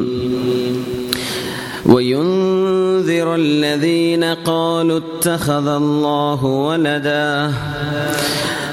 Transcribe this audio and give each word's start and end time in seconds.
وينذر 1.87 3.35
الذين 3.35 4.25
قالوا 4.25 4.98
اتخذ 4.98 5.66
الله 5.68 6.41
ولدا 6.45 7.52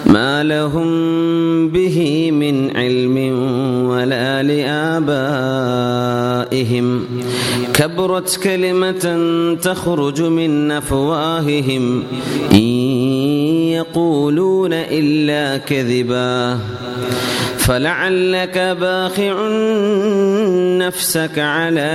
ما 0.05 0.43
لهم 0.43 0.89
به 1.69 1.97
من 2.31 2.55
علم 2.77 3.17
ولا 3.89 4.43
لآبائهم 5.67 6.87
كبرت 7.74 8.36
كلمة 8.36 9.04
تخرج 9.62 10.22
من 10.22 10.70
أفواههم. 10.70 12.04
إن 12.52 12.58
يقولون 13.72 14.72
إلا 14.72 15.58
كذبا. 15.58 16.58
فلعلك 17.58 18.58
باخع 18.58 19.48
نفسك 20.78 21.38
على 21.38 21.92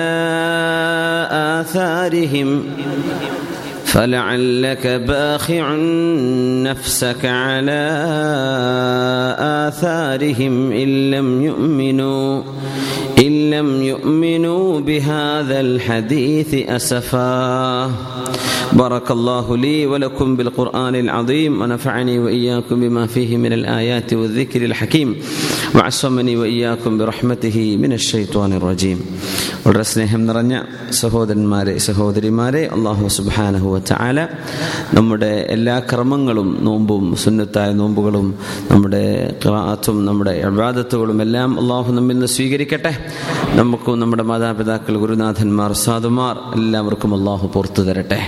آثارهم. 1.32 2.64
فلعلك 3.88 4.88
باخع 4.88 5.76
نفسك 6.68 7.26
على 7.26 7.84
آثارهم 9.68 10.72
إن 10.72 11.12
لم 11.12 11.42
يؤمنوا 11.42 12.42
إن 13.20 13.50
لم 13.50 13.82
يؤمنوا 13.84 14.80
بهذا 14.80 15.60
الحديث 15.60 16.54
أسفا. 16.54 17.92
بارك 18.74 19.12
الله 19.12 19.58
لي 19.58 19.86
ولكم 19.86 20.36
بالقرآن 20.36 20.96
العظيم. 20.96 21.62
ونفعني 21.62 22.20
وإياكم 22.20 22.80
بما 22.80 23.08
فيه 23.08 23.38
من 23.38 23.54
الآيات 23.54 24.14
والذكر 24.14 24.66
الحكيم. 24.66 25.16
وعصمني 25.76 26.38
وإياكم 26.38 26.98
برحمته 26.98 27.78
من 27.82 27.94
الشيطان 27.94 28.54
الرجيم. 28.54 29.02
والرسل 29.66 30.02
هم 30.02 30.22
نرنع 30.22 30.64
سهود 30.90 31.32
الماري 31.32 31.80
سهود 31.80 32.18
الماري 32.18 32.70
الله 32.72 33.08
سبحانه 33.08 33.68
وتعالى 33.68 33.77
ചാല 33.80 34.28
നമ്മുടെ 34.94 35.46
എല്ലാ 35.50 35.82
കർമ്മങ്ങളും 35.94 36.58
നോമ്പും 36.62 37.16
സുന്നത്തായ 37.16 37.72
നോമ്പുകളും 37.72 38.36
നമ്മുടെ 38.72 39.36
ക്ലാത്തും 39.46 40.06
നമ്മുടെ 40.06 40.32
അബാദത്തുകളും 40.32 41.22
എല്ലാം 41.22 41.62
അള്ളാഹു 41.62 41.92
നമ്മിൽ 41.92 42.14
നിന്ന് 42.14 42.26
സ്വീകരിക്കട്ടെ. 42.26 42.96
നമുക്കും 43.56 44.00
നമ്മുടെ 44.00 44.24
മാതാപിതാക്കൾ 44.24 44.98
ഗുരുനാഥന്മാർ 44.98 45.72
സാധുമാർ 45.74 46.38
എല്ലാവർക്കും 46.56 47.16
അള്ളാഹു 47.16 47.48
പുറത്തു 47.48 47.82
തരട്ടെ. 47.82 48.20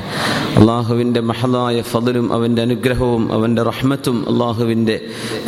അള്ളാഹുവിന്റെ 0.58 1.20
മഹലായ 1.20 1.82
ഫതലും 1.82 2.34
അവന്റെ 2.34 2.62
അനുഗ്രഹവും 2.62 3.34
അവന്റെ 3.34 3.62
റഹ്മത്തും 3.62 4.26
അള്ളാഹുവിന്റെ 4.30 5.02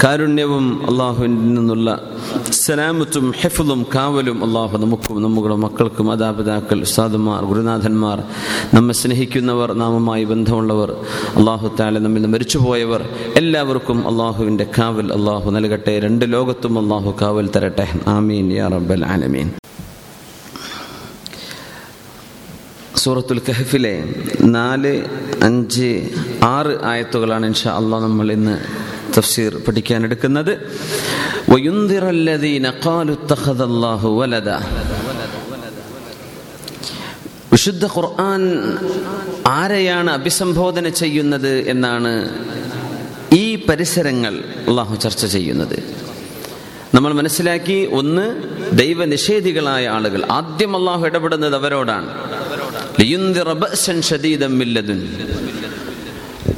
കാരുണ്യവും 0.03 0.91
അള്ളാഹുവിൽ 0.91 1.29
നിന്നുള്ള 1.29 1.99
സലാമത്തും 2.51 3.33
ഹെഫുലും 3.41 3.85
കാവലും 3.95 4.43
അള്ളാഹു 4.43 4.77
നമുക്കും 4.77 5.21
നമ്മുടെ 5.21 5.55
മക്കൾക്കും 5.55 6.05
മാതാപിതാക്കൾ 6.05 6.81
ഉസ്താദുമാർ 6.81 7.45
ഗുരുനാഥന്മാർ 7.45 8.23
നമ്മെ 8.73 8.93
സ്നേഹിക്കുന്നവർ 8.93 9.73
നാമുമായി 9.73 10.23
ബന്ധമുള്ളവർ 10.23 10.91
അള്ളാഹു 11.35 11.75
താല 11.79 11.97
നമ്മിൽ 11.97 12.25
മരിച്ചുപോയവർ 12.25 13.09
എല്ലാവർക്കും 13.35 14.07
അള്ളാഹുവിന്റെ 14.07 14.67
കാവൽ 14.77 15.13
അള്ളാഹു 15.13 15.51
നൽകട്ടെ. 15.51 15.99
രണ്ട് 15.99 16.33
ലോകത്തും 16.33 16.79
അള്ളാഹു 16.79 17.13
കാവൽ 17.21 17.49
തരട്ടെ. 17.55 17.87
ആമീൻ. 18.07 18.51
യാ 18.51 18.67
റബ്ബൽ 18.67 19.05
ആലമീൻ. 19.05 19.51
സൂറത്തുൽ 23.01 23.41
കഹഫിലെ 23.49 24.13
നാല് 24.41 25.05
അഞ്ച് 25.43 26.09
ആറ് 26.43 26.83
ആയത്തുകളാണ് 26.83 27.45
ഇൻഷാ 27.45 27.71
അള്ളാഹ് 27.77 28.03
നമ്മൾ 28.03 28.31
ഇന്ന് 28.31 28.55
തഫ്സീർ 29.17 29.61
പഠിക്കാൻ 29.67 30.03
എടുക്കുന്നത്. 30.03 30.51
വിശുദ്ധ 37.51 37.85
ഖുർആൻ 37.85 38.41
ആരെയാണ് 39.47 40.11
അഭിസംബോധന 40.11 40.89
ചെയ്യുന്നത് 40.89 41.57
എന്നാണ് 41.57 42.29
ഈ 43.33 43.65
പരിസരങ്ങൾ 43.69 44.33
അള്ളാഹു 44.67 44.95
ചർച്ച 44.95 45.25
ചെയ്യുന്നത്. 45.25 45.83
നമ്മൾ 46.93 47.13
മനസ്സിലാക്കി 47.13 47.89
ഒന്ന് 47.91 48.25
ദൈവനിഷേധികളായ 48.77 49.87
ആളുകൾ. 49.87 50.23
ആദ്യം 50.31 50.75
അള്ളാഹു 50.75 51.05
ഇടപെടുന്നത് 51.05 51.55
അവരോടാണ്. 51.55 52.40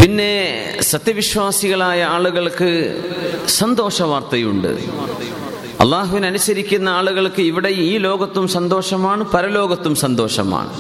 പിന്നെ 0.02 0.64
സത്യവിശ്വാസികളായ 0.82 2.04
ആളുകൾക്ക് 2.04 3.02
സന്തോഷ 3.48 4.02
വാർത്തയുണ്ട് 4.02 4.68
അള്ളാഹുവിനുസരിക്കുന്ന 5.80 6.90
ആളുകൾക്ക് 6.90 7.42
ഇവിടെ 7.42 7.70
ഈ 7.70 7.98
ലോകത്തും 7.98 8.48
സന്തോഷമാണ് 8.48 9.24
പരലോകത്തും 9.24 9.96
സന്തോഷമാണ്. 9.96 10.74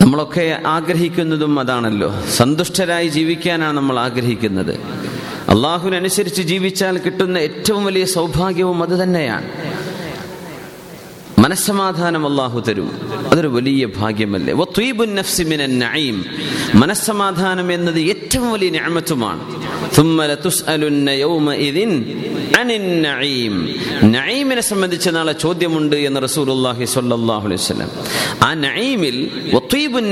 നമ്മളൊക്കെ 0.00 0.62
ആഗ്രഹിക്കുന്നതും 0.66 1.60
അതാണല്ലോ. 1.60 2.14
സന്തുഷ്ടരായി 2.36 3.08
ജീവിക്കാനാണ് 3.08 3.76
നമ്മൾ 3.76 3.98
ആഗ്രഹിക്കുന്നത്. 3.98 4.74
അള്ളാഹുവിനനുസരിച്ച് 5.48 6.42
ജീവിച്ചാൽ 6.42 6.98
കിട്ടുന്ന 6.98 7.38
ഏറ്റവും 7.38 7.84
വലിയ 7.84 8.04
സൗഭാഗ്യവും 8.04 8.82
അത് 8.82 9.02
തന്നെയാണ്. 9.02 9.63
മനസ്സമാധാനം 11.44 12.26
അള്ളാഹു 12.26 12.60
തരും. 12.60 12.88
അതൊരു 13.32 13.48
വലിയ 13.48 13.86
ഭാഗ്യമല്ലേ? 13.86 14.52
മനസ്സമാധാനം 16.74 17.72
എന്നത് 17.72 18.00
ഏറ്റവും 18.00 18.52
വലിയ 18.52 18.70
ഞാമത്വമാണ് 18.70 19.40
നഈമിനെ 24.14 24.60
സംബന്ധിച്ച് 24.60 25.10
നാളെ 25.10 25.32
ചോദ്യമുണ്ട് 25.32 25.96
എന്ന് 25.96 26.22
റസൂലുള്ളാഹി 26.22 26.84
സ്വല്ലല്ലാഹു 26.84 27.44
അലൈഹി 27.46 27.62
വസല്ലം. 27.62 27.90
ആ 28.42 28.54
നഈമിൽ 28.54 29.16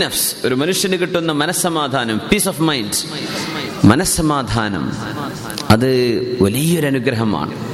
നഫ്സ് 0.05 0.47
ഒരു 0.47 0.55
മനുഷ്യന് 0.55 0.97
കിട്ടുന്ന 0.97 1.33
മനസ്സമാധാനം 1.33 2.21
പീസ് 2.33 2.49
ഓഫ് 2.49 2.63
മൈൻഡ് 2.63 2.99
മനസ്സമാധാനം 3.87 4.93
അത് 5.71 5.91
വലിയൊരു 6.41 6.87
അനുഗ്രഹമാണ്. 6.87 7.72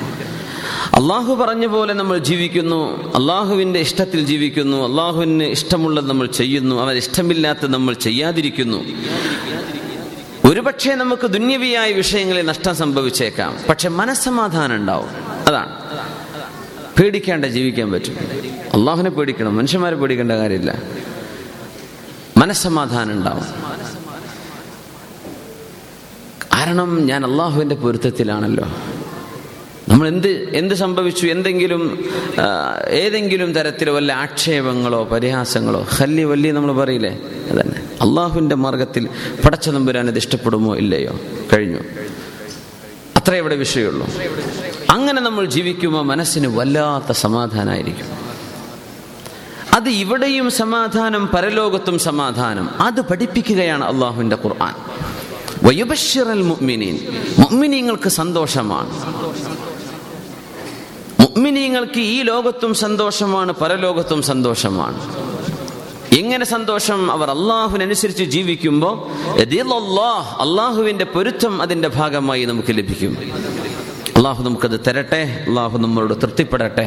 അള്ളാഹു 0.98 1.34
പറഞ്ഞ 1.34 1.66
പോലെ 1.66 1.94
നമ്മൾ 1.94 2.18
ജീവിക്കുന്നു. 2.18 3.12
അള്ളാഹുവിന്റെ 3.14 3.80
ഇഷ്ടത്തിൽ 3.80 4.24
ജീവിക്കുന്നു. 4.24 4.88
അള്ളാഹുവിന് 4.88 5.42
ഇഷ്ടമുള്ളത് 5.42 6.08
നമ്മൾ 6.08 6.26
ചെയ്യുന്നു. 6.26 6.76
അവൻ 6.76 6.96
ഇഷ്ടമില്ലാത്ത 6.96 7.66
നമ്മൾ 7.66 7.94
ചെയ്യാതിരിക്കുന്നു. 7.94 8.84
ഒരുപക്ഷെ 10.44 10.94
നമുക്ക് 10.94 11.26
ദുന്യവിയായ 11.26 11.92
വിഷയങ്ങളിൽ 11.92 12.46
നഷ്ടം 12.46 12.76
സംഭവിച്ചേക്കാം. 12.76 13.56
പക്ഷെ 13.68 13.88
മനസ്സമാധാനം 13.88 14.74
ഉണ്ടാവും. 14.74 15.08
അതാണ്. 15.48 15.82
പേടിക്കാണ്ട് 17.00 17.46
ജീവിക്കാൻ 17.46 17.92
പറ്റും. 17.92 18.16
അള്ളാഹുവിനെ 18.74 19.10
പേടിക്കണം. 19.10 19.56
മനുഷ്യന്മാരെ 19.56 19.96
പേടിക്കേണ്ട 19.96 20.32
കാര്യമില്ല. 20.32 20.82
മനസ്സമാധാനം 22.36 23.12
ഉണ്ടാവും. 23.12 23.44
കാരണം 26.54 27.06
ഞാൻ 27.06 27.24
അള്ളാഹുവിന്റെ 27.24 27.74
പൊരുത്തത്തിലാണല്ലോ. 27.74 28.68
നമ്മൾ 29.98 30.08
എന്ത് 30.08 30.28
എന്ത് 30.54 30.74
സംഭവിച്ചു? 30.74 31.26
എന്തെങ്കിലും 31.26 31.82
ഏതെങ്കിലും 32.88 33.52
തരത്തിൽ 33.52 33.90
വല്ല 33.90 34.12
ആക്ഷേപങ്ങളോ 34.12 35.04
പരിഹാസങ്ങളോ? 35.04 35.80
ഹല്ലി 35.96 36.24
വല്ലി 36.24 36.50
നമ്മൾ 36.50 36.72
പറയില്ലേ? 36.72 37.10
അതന്നെ. 37.50 37.80
അള്ളാഹുവിന്റെ 38.00 38.54
മാർഗത്തിൽ 38.54 39.08
പടച്ച 39.44 39.70
നമ്പുരാൻ 39.70 40.08
ഇത് 40.08 40.18
ഇഷ്ടപ്പെടുമോ 40.18 40.76
ഇല്ലയോ? 40.76 41.20
കഴിഞ്ഞു. 41.52 41.80
അത്രേ 43.16 43.38
ഇവിടെ 43.38 43.56
വിഷയമുള്ളൂ. 43.56 44.06
അങ്ങനെ 44.90 45.20
നമ്മൾ 45.22 45.44
ജീവിക്കുമ്പോൾ 45.44 46.04
മനസ്സിന് 46.04 46.46
വല്ലാത്ത 46.46 47.12
സമാധാനമായിരിക്കും 47.12 48.06
അത് 49.74 49.88
ഇവിടെയും 49.88 50.50
സമാധാനം 50.50 51.26
പരലോകത്തും 51.26 51.98
സമാധാനം. 51.98 52.70
അത് 52.82 53.00
പഠിപ്പിക്കുകയാണ് 53.00 53.84
അള്ളാഹുവിന്റെ 53.84 54.38
ഖുർആൻ. 54.44 54.74
വയുബഷിറൽ 55.62 56.42
മുഅ്മിനീൻ. 56.42 56.96
മുഅ്മിനീങ്ങൾക്ക് 57.38 58.08
സന്തോഷമാണ്. 58.08 58.90
മുഅ്മിനീങ്ങൾക്ക് 61.38 62.00
ഈ 62.00 62.22
ലോകത്തും 62.22 62.74
സന്തോഷമാണ് 62.74 63.52
പരലോകത്തും 63.52 64.22
സന്തോഷമാണ്. 64.22 64.98
എങ്ങനെ 66.14 66.44
സന്തോഷം? 66.44 67.12
അവർ 67.12 67.30
അള്ളാഹുവിനനുസരിച്ച് 67.30 68.24
ജീവിക്കുമ്പോൾ 68.24 68.94
അള്ളാഹുവിന്റെ 70.40 71.04
പൊരുത്തം 71.04 71.62
അതിന്റെ 71.62 71.88
ഭാഗമായി 71.88 72.44
നമുക്ക് 72.44 72.72
ലഭിക്കും. 72.72 73.16
അള്ളാഹു 74.16 74.42
നമുക്കത് 74.42 74.80
തരട്ടെ 74.86 75.44
അള്ളാഹു 75.48 75.78
നമ്മളോട് 75.78 76.14
തൃപ്തിപ്പെടട്ടെ. 76.14 76.86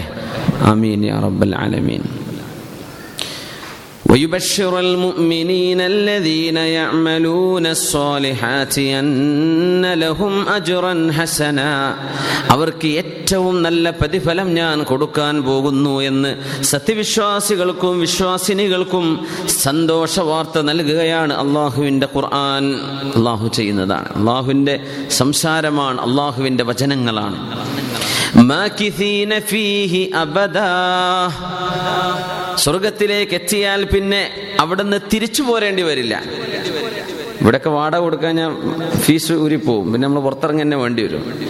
അമീൻ 0.62 1.06
ആലമീൻ. 1.56 2.04
ويبشر 4.11 4.73
المؤمنين 4.81 5.81
الذين 5.87 6.57
يعملون 6.57 7.67
الصالحات 7.69 8.75
أن 8.79 9.85
لهم 9.95 10.35
أجرا 10.51 10.95
حسنا 11.13 11.73
അവർക്ക് 12.55 12.89
ഏറ്റവും 13.01 13.55
നല്ല 13.63 13.85
പ്രതിഫലം 14.01 14.49
ഞാൻ 14.55 14.77
കൊടുക്കാൻ 14.91 15.35
പോകുന്നു 15.49 15.95
എന്ന് 16.03 16.31
സത്യവിശ്വാസികൾക്കും 16.73 17.95
വിശ്വാസിനികൾക്കും 18.01 19.07
സന്തോഷ 19.59 20.15
വാർത്ത 20.31 20.63
നൽകുകയാണ് 20.71 21.35
അള്ളാഹുവിൻ്റെ 21.45 22.09
ഖുർആൻ 22.15 22.65
അള്ളാഹു 23.13 23.49
ചെയ്യുന്നതാണ് 23.59 24.11
അള്ളാഹുവിൻ്റെ 24.19 24.77
സംസാരമാണ് 25.21 26.01
അള്ളാഹുവിൻ്റെ 26.01 26.67
വചനങ്ങളാണ് 26.71 27.39
മാകിഥീന 27.47 27.57
ഫീഹി 27.57 27.65
അബദാ 27.73 27.90
സ്വർഗത്തിലേക്ക് 32.58 33.34
എത്തിയാൽ 33.34 33.84
പിന്നെ 33.84 34.30
അവിടുന്ന് 34.60 35.00
തിരിച്ചു 35.14 35.44
പോരേണ്ടി 35.44 35.84
വരില്ല. 35.84 36.24
ഇവിടൊക്കെ 37.42 37.70
വാടക 37.70 38.00
കൊടുക്കാൻ 38.00 38.36
ഞാൻ 38.36 38.52
ഫീസ് 39.00 39.34
ഊരിപ്പോവും 39.34 39.94
പിന്നെ 39.94 40.08
നമ്മൾ 40.08 40.22
പുറത്തിറങ്ങി 40.22 40.62
തന്നെ 40.62 40.78
വേണ്ടി 40.78 41.04
വരും. 41.04 41.42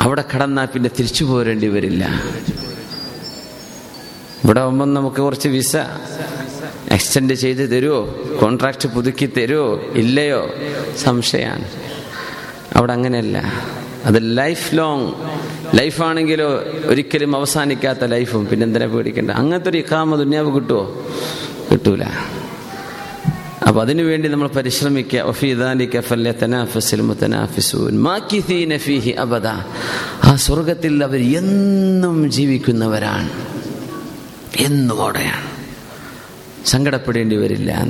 അവിടെ 0.00 0.24
കടന്നാൽ 0.34 0.66
പിന്നെ 0.66 0.90
തിരിച്ചു 0.98 1.24
പോരേണ്ടി 1.24 1.68
വരില്ല. 1.68 2.04
ഇവിടെ 4.44 4.60
ആകുമ്പം 4.60 4.94
നമുക്ക് 4.94 5.16
കുറച്ച് 5.16 5.48
വിസ 5.48 5.76
എക്സ്റ്റെൻഡ് 6.90 7.34
ചെയ്ത് 7.34 7.70
തരുമോ 7.70 8.00
കോൺട്രാക്ട് 8.40 8.88
പുതുക്കി 8.88 9.26
തരുമോ 9.26 9.80
ഇല്ലയോ? 9.94 10.54
സംശയമാണ്. 10.96 11.66
അവിടെ 12.76 12.92
അങ്ങനെയല്ല. 12.92 13.52
അത് 14.06 14.36
ലൈഫ് 14.36 14.76
ലോങ് 14.76 15.12
ലൈഫാണെങ്കിലോ 15.78 16.64
ഒരിക്കലും 16.84 17.36
അവസാനിക്കാത്ത 17.36 18.04
ലൈഫും 18.04 18.46
പിന്നെ 18.46 18.64
എന്തിനാ 18.64 18.86
പേടിക്കണ്ട? 18.86 19.30
അങ്ങനത്തെ 19.30 19.70
ഒരു 19.70 19.78
ഇക്കാമ 19.78 20.16
ദുന്യാവ് 20.16 20.54
കിട്ടുമോ 20.54 21.06
കിട്ടൂല. 21.72 22.04
അപ്പൊ 23.68 23.80
അതിനുവേണ്ടി 23.80 24.28
നമ്മൾ 24.28 24.48
പരിശ്രമിക്കുക. 24.48 25.20
ആ 30.24 30.36
സ്വർഗത്തിൽ 30.36 31.04
അവർ 31.04 31.38
എന്നും 31.38 32.30
ജീവിക്കുന്നവരാണ്. 32.30 33.30
എന്നും 34.56 35.02
അവിടെയാണ്. 35.02 35.46
സങ്കടപ്പെടേണ്ടി 36.66 37.36
വരില്ല 37.36 37.86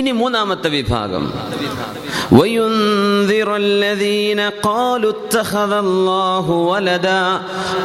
ഇനി 0.00 0.10
മൂന്നാമത്തെ 0.10 0.68
വിഭാഗം. 0.68 1.32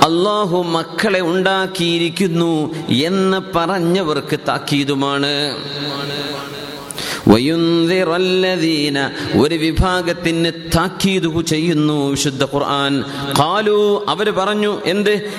അള്ളാഹു 0.04 0.64
മക്കളെ 0.64 1.22
ഉണ്ടാക്കിയിരിക്കുന്നു 1.22 2.76
എന്ന് 2.90 3.42
പറഞ്ഞവർക്ക് 3.56 4.40
താക്കീതുമാണ്. 4.48 5.56
ഒരു 9.36 9.56
വിഭാഗത്തിന് 9.56 10.52
താക്കീതു 10.76 11.42
ചെയ്യുന്നു 11.42 12.10
വിശുദ്ധ 12.12 12.44
ഖുർആൻ. 12.44 13.02
കാലു 13.40 14.06
അവർ 14.10 14.30
പറഞ്ഞു 14.30 14.82
എന്ത്? 14.86 15.32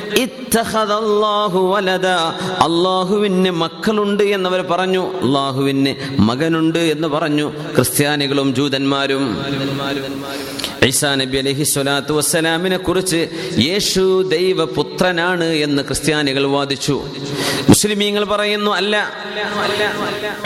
അള്ളാഹുവിന് 2.62 3.50
മക്കളുണ്ട് 3.50 4.22
എന്നവർ 4.22 4.60
പറഞ്ഞു. 4.62 5.12
അള്ളാഹുവിന് 5.20 5.94
മകനുണ്ട് 6.20 6.78
എന്ന് 6.78 7.08
പറഞ്ഞു. 7.08 7.52
ക്രിസ്ത്യാനികളും 7.74 8.54
ജൂതന്മാരും. 8.54 9.36
ഈസാ 10.86 11.14
നബി 11.14 11.36
അലഹി 11.36 11.62
സ്വലാത്തു 11.64 12.12
വസ്സലാമിനെ 12.12 12.76
കുറിച്ച് 12.76 13.28
യേശു 13.58 14.22
ദൈവപുത്രനാണ് 14.22 15.44
എന്ന് 15.44 15.82
ക്രിസ്ത്യാനികൾ 15.82 16.46
വാദിച്ചു. 16.46 17.04
മുസ്ലിമീങ്ങൾ 17.68 18.24
പറയുന്നു 18.24 18.70
അല്ല 18.70 19.12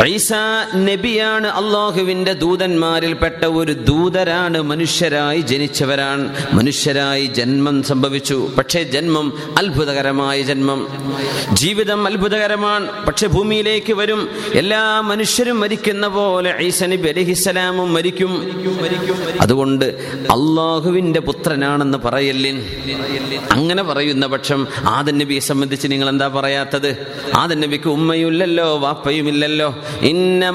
ഈസാ 0.06 0.66
നബിയാണ് 0.76 1.46
അള്ളാഹുവിന്റെ 1.46 2.32
ദൂതന്മാരിൽപ്പെട്ട 2.32 3.44
ഒരു 3.44 3.72
ദൂതരാണ് 3.72 4.62
മനുഷ്യരായി 4.62 5.40
ജനിച്ചവരാണ്. 5.40 6.34
മനുഷ്യരായി 6.52 7.26
ജന്മം 7.26 7.82
സംഭവിച്ചു. 7.82 8.50
പക്ഷേ 8.58 8.82
ജന്മം 8.82 9.38
അത്ഭുതകരമായ 9.58 10.42
ജന്മം. 10.42 10.88
ജീവിതം 11.52 12.06
അത്ഭുതകരമാണ്. 12.06 13.06
പക്ഷെ 13.06 13.26
ഭൂമിയിലേക്ക് 13.26 13.92
വരും. 13.92 14.28
എല്ലാ 14.54 15.00
മനുഷ്യരും 15.00 15.60
മരിക്കുന്ന 15.60 16.08
പോലെ 16.08 16.54
ഈസ 16.60 16.84
നബി 16.84 17.08
അലഹിസ്സലാമും 17.08 17.94
മരിക്കും. 17.94 18.32
അതുകൊണ്ട് 19.40 20.10
അള്ളാഹുവിന്റെ 20.30 21.20
പുത്രനാണെന്ന് 21.20 21.98
പറയല്ലിൻ. 21.98 22.62
അങ്ങനെ 23.50 23.82
പറയുന്ന 23.82 24.26
പക്ഷം 24.26 24.68
ആദൻ 24.86 25.18
നബിയെ 25.18 25.40
സംബന്ധിച്ച് 25.40 25.88
നിങ്ങൾ 25.90 26.08
എന്താ 26.08 26.28
പറയാത്തത്? 26.28 27.06
ആദൻ 27.36 27.60
നബിക്ക് 27.60 27.88
ഉമ്മയുമില്ലല്ലോ 27.88 28.78
വാപ്പയുമില്ലല്ലോ. 28.78 29.74
ഇന്ന 30.00 30.50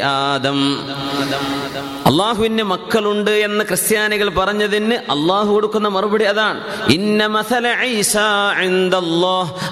ആദം. 0.00 0.80
മക്കളുണ്ട് 2.62 3.30
എന്ന് 3.30 3.64
ക്രിസ്ത്യാനികൾ 3.64 4.28
പറഞ്ഞതിന് 4.28 4.94
അള്ളാഹു 4.94 5.52
കൊടുക്കുന്ന 5.52 5.88
മറുപടി 5.88 6.24
അതാണ്. 6.24 6.60
ഇന്ന 6.90 7.26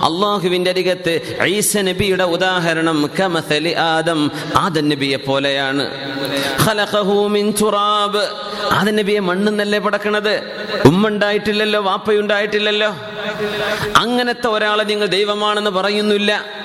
അള്ളാഹുവിന്റെ 0.04 0.70
അരികത്ത് 0.70 1.38
ഐസ 1.42 1.76
നബിയുടെ 1.76 2.24
ഉദാഹരണം 2.24 3.10
കമസലി 3.20 3.72
ആദം 3.72 4.30
ആദൻ 4.56 4.88
നബിയെ 4.88 5.16
പോലെയാണ്. 5.16 5.86
തുറാബ്. 7.62 8.22
ആദൻ 8.72 8.96
നബിയെ 8.96 9.18
മണ്ണെന്നല്ലേ 9.18 9.78
പടക്കണത്? 9.78 10.34
ഉമ്മ 10.84 11.08
ഉണ്ടായിട്ടില്ലല്ലോ 11.08 11.82
വാപ്പയുണ്ടായിട്ടില്ലല്ലോ. 11.82 12.96
അങ്ങനത്തെ 13.96 14.48
ഒരാളെ 14.48 14.84
നിങ്ങൾ 14.84 15.06
ദൈവമാണെന്ന് 15.06 15.70
പറയുന്നില്ല. 15.70 16.57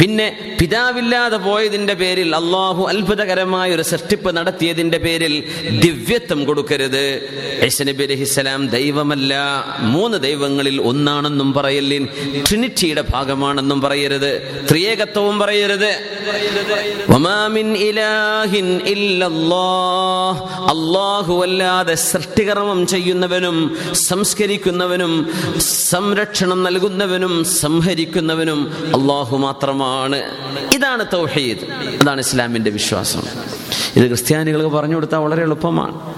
പിന്നെ 0.00 0.56
പിതാവില്ലാതെ 0.60 1.36
പോയതിന്റെ 1.36 1.94
പേരിൽ 1.94 2.36
അള്ളാഹു 2.36 2.86
അത്ഭുതകരമായ 2.86 3.74
ഒരു 3.74 3.82
സൃഷ്ടിപ്പ് 3.82 4.36
നടത്തിയതിന്റെ 4.36 4.98
പേരിൽ 4.98 5.44
ദിവ്യത്വം 5.70 6.44
കൊടുക്കരുത്. 6.44 7.28
നബി 7.86 8.04
അലഹിസ്സലാം 8.04 8.68
ദൈവമല്ല 8.68 9.34
മൂന്ന് 9.80 10.18
ദൈവങ്ങളിൽ 10.18 10.80
ഒന്നാണെന്നും 10.80 11.52
പറയല്ലിൻ 11.52 12.08
ട്രിനിറ്റിയുടെ 12.48 13.04
ഭാഗമാണെന്നും 13.10 13.80
പറയരുത് 13.80 14.64
ത്രിയേകത്വവും 14.70 15.38
പറയരുത്. 15.38 15.90
അല്ലാതെ 21.44 21.94
സൃഷ്ടികർമ്മം 21.94 22.86
ചെയ്യുന്നവനും 22.86 23.76
സംസ്കരിക്കുന്നവനും 23.92 25.32
സംരക്ഷണം 25.60 26.62
നൽകുന്നവനും 26.62 27.44
സംഹരിക്കുന്നവനും 27.44 28.72
അള്ളാഹു 28.86 29.33
മാത്രമാണ്. 29.36 30.22
ഇതാണ് 30.74 31.06
തൗഹീദ്. 31.12 31.58
അതാണ് 32.02 32.20
ഇസ്ലാമിന്റെ 32.20 32.70
വിശ്വാസം. 32.70 33.22
ഇത് 33.96 34.06
ക്രിസ്ത്യാനികൾക്ക് 34.06 34.76
പറഞ്ഞു 34.76 34.94
കൊടുത്താൽ 34.94 35.18
വളരെ 35.18 35.42
എളുപ്പമാണ്. 35.42 36.14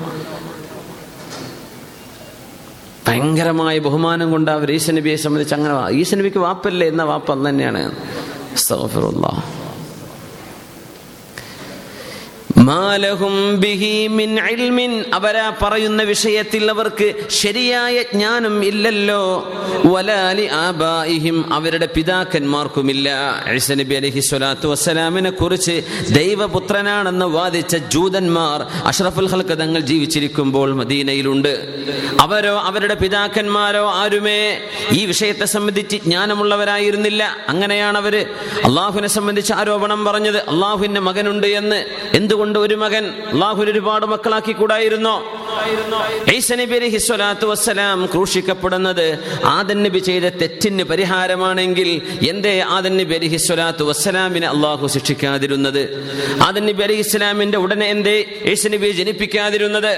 ഭയങ്കരമായ 3.08 3.78
ബഹുമാനം 3.78 4.30
കൊണ്ട് 4.30 4.50
അവർ 4.50 4.72
ഈശനബിയെ 4.72 5.16
സംബന്ധിച്ച് 5.16 5.54
അങ്ങനെ 5.54 5.90
ഈശനബിക്ക് 5.90 6.38
വാപ്പല്ലേ 6.38 6.88
എന്ന 6.88 7.02
വാപ്പ് 7.02 7.48
തന്നെയാണ്. 7.48 7.92
അസ്തഗ്ഫിറുല്ലാഹ്. 8.52 9.65
അവരാ 15.14 15.52
പറയുന്ന 15.62 16.02
വിഷയത്തിൽ 16.02 16.70
അവർക്ക് 16.70 17.14
ശരിയായ 17.30 18.02
ജ്ഞാനം 18.02 18.64
ഇല്ലല്ലോ. 18.64 19.52
വലാലി 19.84 20.46
ആബായിഹിം 20.46 21.54
അവരുടെ 21.54 21.88
പിതാക്കന്മാർക്കുമില്ല. 21.94 23.14
നബി 23.72 23.94
അലൈഹി 23.94 24.20
സ്വലാത്തു 24.20 24.68
വസ്സലാമിനെ 24.68 25.30
കുറിച്ച് 25.30 25.82
ദൈവപുത്രനാണെന്ന് 26.10 27.26
വാദിച്ച 27.26 27.76
ജൂതന്മാർ 27.76 28.86
അഷ്റഫുൽ 28.86 29.28
ഹൽക്ക് 29.28 29.58
തങ്ങൾ 29.58 29.80
ജീവിച്ചിരിക്കുമ്പോൾ 29.80 30.74
മദീനയിലുണ്ട്. 30.74 31.84
അവരോ 32.20 32.58
അവരുടെ 32.58 32.94
പിതാക്കന്മാരോ 32.94 33.90
ആരുമേ? 33.90 34.60
ഈ 34.92 35.06
വിഷയത്തെ 35.06 35.44
സംബന്ധിച്ച് 35.44 35.96
ജ്ഞാനമുള്ളവരായിരുന്നില്ല. 35.96 37.36
അങ്ങനെയാണ് 37.48 37.98
അവർ. 37.98 38.16
അള്ളാഹുവിനെ 38.64 39.08
സംബന്ധിച്ച് 39.08 39.52
ആരോപണം 39.52 40.04
പറഞ്ഞത് 40.04 40.38
അള്ളാഹുവിന്റെ 40.38 41.00
മകനുണ്ട് 41.00 41.46
എന്ന്. 41.46 41.84
എന്തുകൊണ്ട് 42.12 42.55
ഒരു 42.58 42.74
മകൻ 42.74 43.04
അള്ളാഹുൽ 43.32 43.70
ഒരുപാട് 43.70 44.06
മക്കളാക്കി 44.06 44.52
കൂടായിരുന്നു 44.52 45.14
നബി 46.60 46.74
അലൈഹി 46.74 46.98
ക്രൂശിക്കപ്പെടുന്നത് 48.12 49.18
ആദൻ 49.44 49.82
നബി 49.82 49.98
ചെയ്ത 49.98 50.22
തെറ്റിന് 50.22 50.82
പരിഹാരമാണെങ്കിൽ 50.82 52.02
എന്തേ 52.28 52.60
ആദൻ 52.60 52.96
നബി 52.96 53.14
അലൈഹി 53.14 53.38
വസ്സലാമിനെ 53.82 54.48
അള്ളാഹു 54.48 54.86
ശിക്ഷിക്കാതിരുന്നത്? 54.86 55.82
ആദൻ 56.42 56.66
നബി 56.66 56.82
ഇസ്ലാമിന്റെ 56.92 57.58
ഉടനെ 57.58 57.86
എന്തേ 57.86 58.16
യേശു 58.46 58.68
നബിയെ 58.68 58.92
ജനിപ്പിക്കാതിരുന്നത്? 58.92 59.92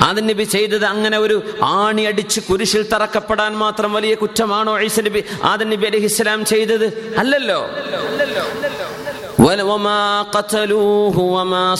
ആദൻ 0.00 0.26
നബി 0.26 0.44
ചെയ്തത് 0.44 0.84
അങ്ങനെ 0.84 1.18
ഒരു 1.18 1.42
ആണി 1.62 2.02
അടിച്ച് 2.02 2.40
കുരിശിൽ 2.40 2.82
തറക്കപ്പെടാൻ 2.82 3.52
മാത്രം 3.56 3.92
വലിയ 3.92 4.14
കുറ്റമാണോ 4.14 4.78
ഐസ 4.80 5.00
നബി 5.00 5.24
ആദൻ 5.42 5.70
നബി 5.70 5.86
അലൈഹി 5.86 6.04
ഇസ്ലാം 6.04 6.44
ചെയ്തത്? 6.44 6.86
അല്ലല്ലോ. 7.18 7.70
വല- 9.40 9.64
വമാ 9.64 10.24
ഖതലൂഹു 10.36 11.22
വമാ 11.22 11.76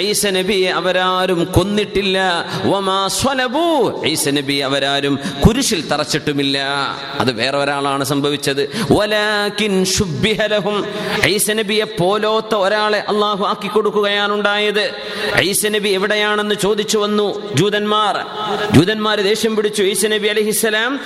عيسى 0.00 0.30
നബിയെ 0.30 0.70
അവരാരും 0.70 1.44
കൊന്നിട്ടില്ല. 1.44 2.44
വമാ 2.64 3.08
സ്വലബൂ 3.08 4.02
ഈസ 4.06 4.28
നബി 4.28 4.52
അവരാരും 4.52 5.18
കുരിശിൽ 5.46 5.88
തറച്ചിട്ടുമില്ല. 5.88 6.58
അത് 7.20 7.32
വേറെ 7.32 7.58
ഒരാളാണ് 7.58 8.04
സംഭവിച്ചത്. 8.04 8.86
വലാകിൻ 8.92 9.84
ശുബ്ബിഹ 9.84 10.46
ലഹും. 10.46 10.84
ഈസ 11.26 11.50
നബിയെ 11.50 11.84
പോലോത്ത 11.84 12.54
ഒരാളെ 12.54 12.98
അള്ളാഹു 12.98 13.44
ആക്കി 13.44 13.68
കൊടുക്കുകയാണ് 13.68 14.32
ഉണ്ടായത്. 14.32 14.90
ഈസ 15.42 15.66
നബി 15.66 15.88
എവിടെയാണെന്ന് 15.88 16.54
ചോദിച്ചു 16.54 16.98
വന്നു. 16.98 17.56
ജൂതന്മാർ. 17.56 18.26
ജൂതന്മാർ 18.74 19.20
ദേഷ്യം 19.20 19.56
പിടിച്ചു. 19.56 19.82
ഈസ 19.82 20.06
നബി 20.06 20.28
അലഹിസ്സലാം 20.28 21.00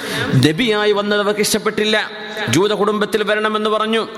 നബിയായി 0.48 0.92
വന്നത് 0.92 1.20
അവർക്ക് 1.20 1.40
ഇഷ്ടപ്പെട്ടില്ല. 1.40 2.25
ജൂത 2.48 2.72
കുടുംബത്തിൽ 2.72 3.22
വരണമെന്ന് 3.22 3.70
പറഞ്ഞു. 3.70 4.08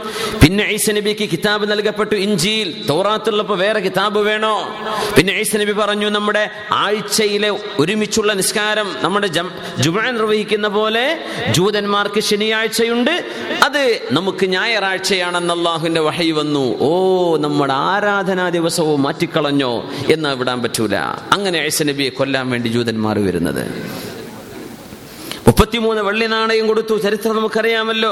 പിന്നെ 0.42 0.64
ഈസ 0.64 0.90
നബിക്ക് 0.90 1.30
കിതാബ് 1.30 1.70
നൽകപ്പെട്ടു 1.70 2.14
ഇഞ്ചിയിൽ 2.14 2.86
തോറാത്തുള്ളപ്പോ 2.86 3.54
വേറെ 3.54 3.80
കിതാബ് 3.80 4.18
വേണോ? 4.18 4.68
പിന്നെ 5.16 5.32
ഈസ 5.40 5.56
നബി 5.56 5.72
പറഞ്ഞു 5.72 6.10
നമ്മുടെ 6.10 6.50
ആഴ്ചയിലെ 6.72 7.50
ഒരുമിച്ചുള്ള 7.78 8.32
നിസ്കാരം 8.32 8.94
നമ്മുടെ 9.00 9.26
ജുമാ 9.80 10.10
നിർവഹിക്കുന്ന 10.10 10.68
പോലെ 10.68 11.24
ജൂതന്മാർക്ക് 11.50 12.20
ശനിയാഴ്ചയുണ്ട്. 12.20 13.24
അത് 13.64 14.00
നമുക്ക് 14.12 14.46
ഞായറാഴ്ചയാണെന്ന് 14.46 15.54
അള്ളാഹുവിന്റെ 15.54 16.00
വഹൈ 16.00 16.30
വന്നു. 16.30 16.78
ഓ 16.80 17.36
നമ്മുടെ 17.36 17.74
ആരാധനാ 17.74 18.48
ദിവസവും 18.48 19.02
മാറ്റിക്കളഞ്ഞോ? 19.02 19.90
എന്ന് 20.12 20.36
വിടാൻ 20.36 20.62
പറ്റൂല. 20.62 20.96
അങ്ങനെ 21.32 21.58
ഐസ 21.58 21.82
നബിയെ 21.82 22.08
കൊല്ലാൻ 22.08 22.50
വേണ്ടി 22.50 22.68
ജൂതന്മാർ 22.68 23.18
വരുന്നത്. 23.18 23.88
മുപ്പത്തിമൂന്ന് 25.58 26.02
വെള്ളി 26.02 26.26
നാണയം 26.26 26.66
കൊടുത്തു. 26.66 26.96
ചരിത്രം 26.96 27.36
നമുക്കറിയാമല്ലോ. 27.36 28.10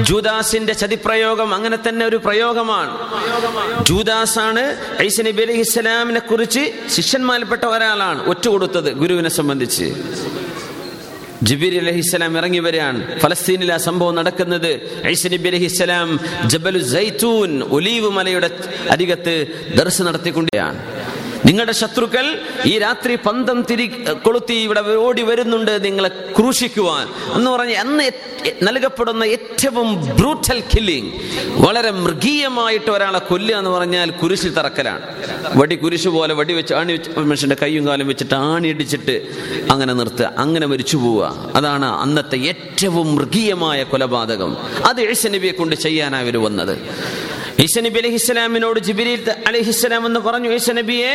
ജൂദാസിന്റെ 0.00 0.72
ചതിപ്രയോഗം 0.72 1.54
അങ്ങനെ 1.54 1.78
തന്നെ 1.88 2.06
ഒരു 2.06 2.16
പ്രയോഗമാണ്. 2.16 2.92
ജൂദാസ് 3.84 4.38
ആണ് 4.38 4.76
ഐസ 5.02 5.20
നബി 5.20 5.42
അലൈഹി 5.42 5.60
ഇസ്ലാമിനെ 5.60 6.20
കുറിച്ച് 6.20 6.72
ശിഷ്യന്മാരിൽപ്പെട്ട 6.96 7.64
ഒരാളാണ് 7.64 8.26
ഒറ്റ 8.26 8.48
കൊടുത്തത് 8.48 8.90
ഗുരുവിനെ 8.92 9.30
സംബന്ധിച്ച്. 9.30 9.86
ജിബിർ 11.42 11.74
അലഹിസ്സലാം 11.82 12.38
ഇറങ്ങി 12.38 12.58
വരികയാണ്. 12.58 13.20
ഫലസ്തീനിൽ 13.20 13.72
ആ 13.72 13.76
സംഭവം 13.76 14.14
നടക്കുന്നത്. 14.14 14.70
ഐസനബി 15.06 15.48
അലഹിസ്സലാം 15.48 16.20
ജബലു 16.46 16.82
സൈത്തൂൻ 16.94 17.62
ഒലീവ് 17.62 18.10
മലയുടെ 18.10 18.50
അരികത്ത് 18.90 19.34
ദർശനം 19.76 20.06
നടത്തിക്കൊണ്ടിരിക്കുകയാണ്. 20.06 20.78
നിങ്ങളുടെ 21.48 21.72
ശത്രുക്കൾ 21.72 22.26
ഈ 22.66 22.78
രാത്രി 22.78 23.14
പന്തം 23.14 23.62
തിരി 23.70 23.86
കൊളുത്തി 24.24 24.54
ഇവിടെ 24.54 24.80
ഓടി 24.80 25.22
വരുന്നുണ്ട് 25.22 25.84
നിങ്ങളെ 25.84 26.10
ക്രൂശിക്കുവാൻ. 26.38 27.06
എന്ന് 27.36 27.50
പറഞ്ഞ് 27.50 27.74
അന്ന് 27.74 28.10
നൽകപ്പെടുന്ന 28.62 29.24
ഏറ്റവും 29.24 30.16
ബ്രൂട്ടൽ 30.16 30.60
കില്ലിംഗ് 30.60 31.12
വളരെ 31.66 31.90
മൃഗീയമായിട്ട് 31.90 32.90
ഒരാളെ 32.90 33.18
കൊല്ലുക 33.18 33.56
എന്ന് 33.56 33.70
പറഞ്ഞാൽ 33.70 34.10
കുരിശിൽ 34.10 34.52
തറക്കലാണ്. 34.54 35.02
വടി 35.56 35.74
കുരിശ് 35.74 36.08
പോലെ 36.08 36.34
വടി 36.34 36.52
വെച്ച് 36.52 36.74
ആണി 36.74 36.92
വെച്ച് 36.92 37.10
മനുഷ്യന്റെ 37.18 37.56
കൈയും 37.62 37.86
കാലും 37.86 38.06
വെച്ചിട്ട് 38.06 38.34
ആണി 38.34 38.68
ഇടിച്ചിട്ട് 38.68 39.16
അങ്ങനെ 39.70 39.92
നിർത്തുക 39.94 40.32
അങ്ങനെ 40.38 40.66
മരിച്ചു 40.66 40.96
പോവുക. 40.96 41.52
അതാണ് 41.54 41.86
അന്നത്തെ 41.86 42.36
ഏറ്റവും 42.36 43.14
മൃഗീയമായ 43.14 43.82
കൊലപാതകം. 43.82 44.56
അത് 44.84 45.00
യേശു 45.00 45.28
നബിയെ 45.28 45.52
കൊണ്ട് 45.52 45.76
ചെയ്യാനാണ് 45.76 46.22
അവർ 46.22 46.42
വന്നത്. 46.42 46.78
ഈസ 47.64 47.78
നബി 47.78 47.98
അലഹിസ്സലാമിനോട് 47.98 48.80
ജിബിരിൽ 48.80 49.30
അലഹിസ്സലാം 49.46 50.06
എന്ന് 50.06 50.20
പറഞ്ഞു 50.20 50.48
ഈസ 50.50 50.70
നബിയെ 50.70 51.14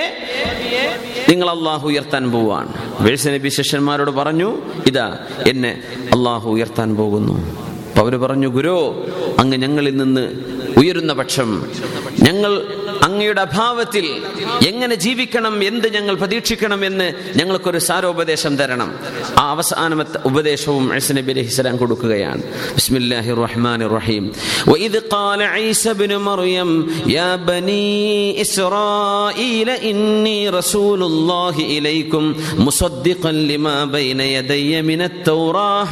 നിങ്ങൾ 1.29 1.49
അള്ളാഹു 1.49 1.87
ഉയർത്താൻ 1.87 2.31
പോവാണ്. 2.31 2.71
ഈസ 3.13 3.27
നബി 3.27 3.49
ശിഷ്യന്മാരോട് 3.49 4.11
പറഞ്ഞു 4.11 4.49
ഇതാ 4.87 5.19
എന്നെ 5.47 5.83
അള്ളാഹു 6.13 6.49
ഉയർത്താൻ 6.49 6.95
പോകുന്നു. 6.95 7.35
അപ്പൊ 7.89 8.01
അവർ 8.01 8.15
പറഞ്ഞു 8.15 8.47
ഗുരു 8.47 8.75
അങ്ങ് 9.39 9.57
ഞങ്ങളിൽ 9.57 9.95
നിന്ന് 9.97 10.25
ഉയരുന്ന 10.82 11.12
പക്ഷം 11.20 11.50
ഞങ്ങൾ 12.26 12.52
അങ്ങയുടെ 13.06 13.42
അഭാവത്തിൽ 13.46 14.06
എങ്ങനെ 14.70 14.94
ജീവിക്കണം 15.04 15.54
എന്ത് 15.68 15.86
ഞങ്ങൾ 15.96 16.14
പ്രതീക്ഷിക്കണം 16.22 16.80
എന്ന് 16.88 17.06
ഞങ്ങൾക്കൊരു 17.38 17.80
സാരോപദേശം 17.88 18.54
തരണം 18.60 18.90
ആ 19.40 19.46
അവസാനമത്തെ 19.54 20.20
ഉപദേശവും 20.30 20.86
ഈസ 20.98 21.16
നബി 21.18 21.32
അലൈഹി 21.34 21.52
സ്വലാം 21.56 21.76
കൊടുക്കുകയാണ് 21.82 22.42
ബിസ്മില്ലാഹിർ 22.78 23.40
റഹ്മാനിർ 23.46 23.94
റഹീം 23.98 24.24
وإذ 24.70 24.94
قال 25.10 25.40
عيسى 25.54 25.90
ابن 25.90 26.12
مريم 26.20 26.70
يا 27.08 27.30
بني 27.44 27.88
إسرائيل 28.44 29.68
إني 29.90 30.38
رسول 30.50 31.00
الله 31.02 31.56
إليكم 31.76 32.24
مصدقا 32.58 33.32
لما 33.50 33.84
بين 33.88 34.20
يدي 34.36 34.72
من 34.82 35.00
التوراة 35.02 35.86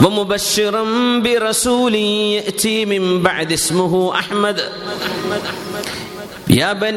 ومبشرا 0.00 0.84
برسول 1.20 1.94
يأتي 1.94 2.84
من 2.84 3.02
بعد 3.20 3.52
اسمه 3.52 3.92
أحمد. 4.13 4.59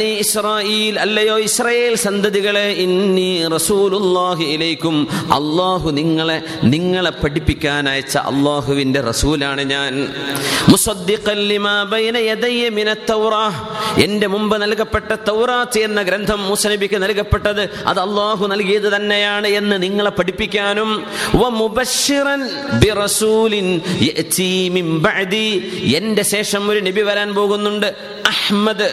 ഇസ്രായേൽ 0.02 0.98
അല്ലയോ 0.98 1.38
ഇസ്രായേൽ 1.38 1.94
സന്തതികളെ 1.94 2.68
ഇന്നി 2.68 3.48
റസൂലുള്ളാഹി 3.48 4.44
ഇലൈക്കും 4.44 5.08
അള്ളാഹു 5.12 5.90
നിങ്ങളെ 5.90 6.42
നിങ്ങളെ 6.64 7.10
പഠിപ്പിക്കാൻ 7.10 7.88
അയച്ച 7.88 8.16
അള്ളാഹുവിന്റെ 8.16 9.00
റസൂലാണ് 9.00 9.62
ഞാൻ. 9.62 10.14
എന്റെ 13.98 14.26
മുമ്പ് 14.26 14.62
നൽകപ്പെട്ട 14.62 15.14
തൗറാത്ത് 15.14 15.78
എന്ന 15.78 16.02
ഗ്രന്ഥം 16.02 16.42
മൂസ 16.42 16.66
നബിക്ക് 16.66 17.02
നൽകപ്പെട്ടത് 17.02 17.68
അത് 17.86 18.00
അള്ളാഹു 18.00 18.46
നൽകിയത് 18.46 18.96
തന്നെയാണ് 18.96 19.46
എന്ന് 19.46 19.82
നിങ്ങളെ 19.82 20.10
പഠിപ്പിക്കാനും. 20.10 21.04
എന്റെ 25.96 26.22
ശേഷം 26.22 26.70
ഒരു 26.70 26.80
നബി 26.80 27.00
വരാൻ 27.00 27.34
പോകുന്നുണ്ട് 27.34 27.94
അഹ്മദ്. 28.26 28.88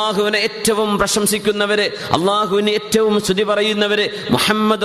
അള്ളാഹുവിനെ 0.00 0.38
ഏറ്റവും 0.38 0.98
പ്രശംസിക്കുന്നവര് 0.98 1.90
അള്ളാഹുവിന് 2.12 2.70
ഏറ്റവും 2.70 3.20
സ്തുതി 3.20 3.42
പറയുന്നവര് 3.42 4.10
മുഹമ്മദ് 4.30 4.80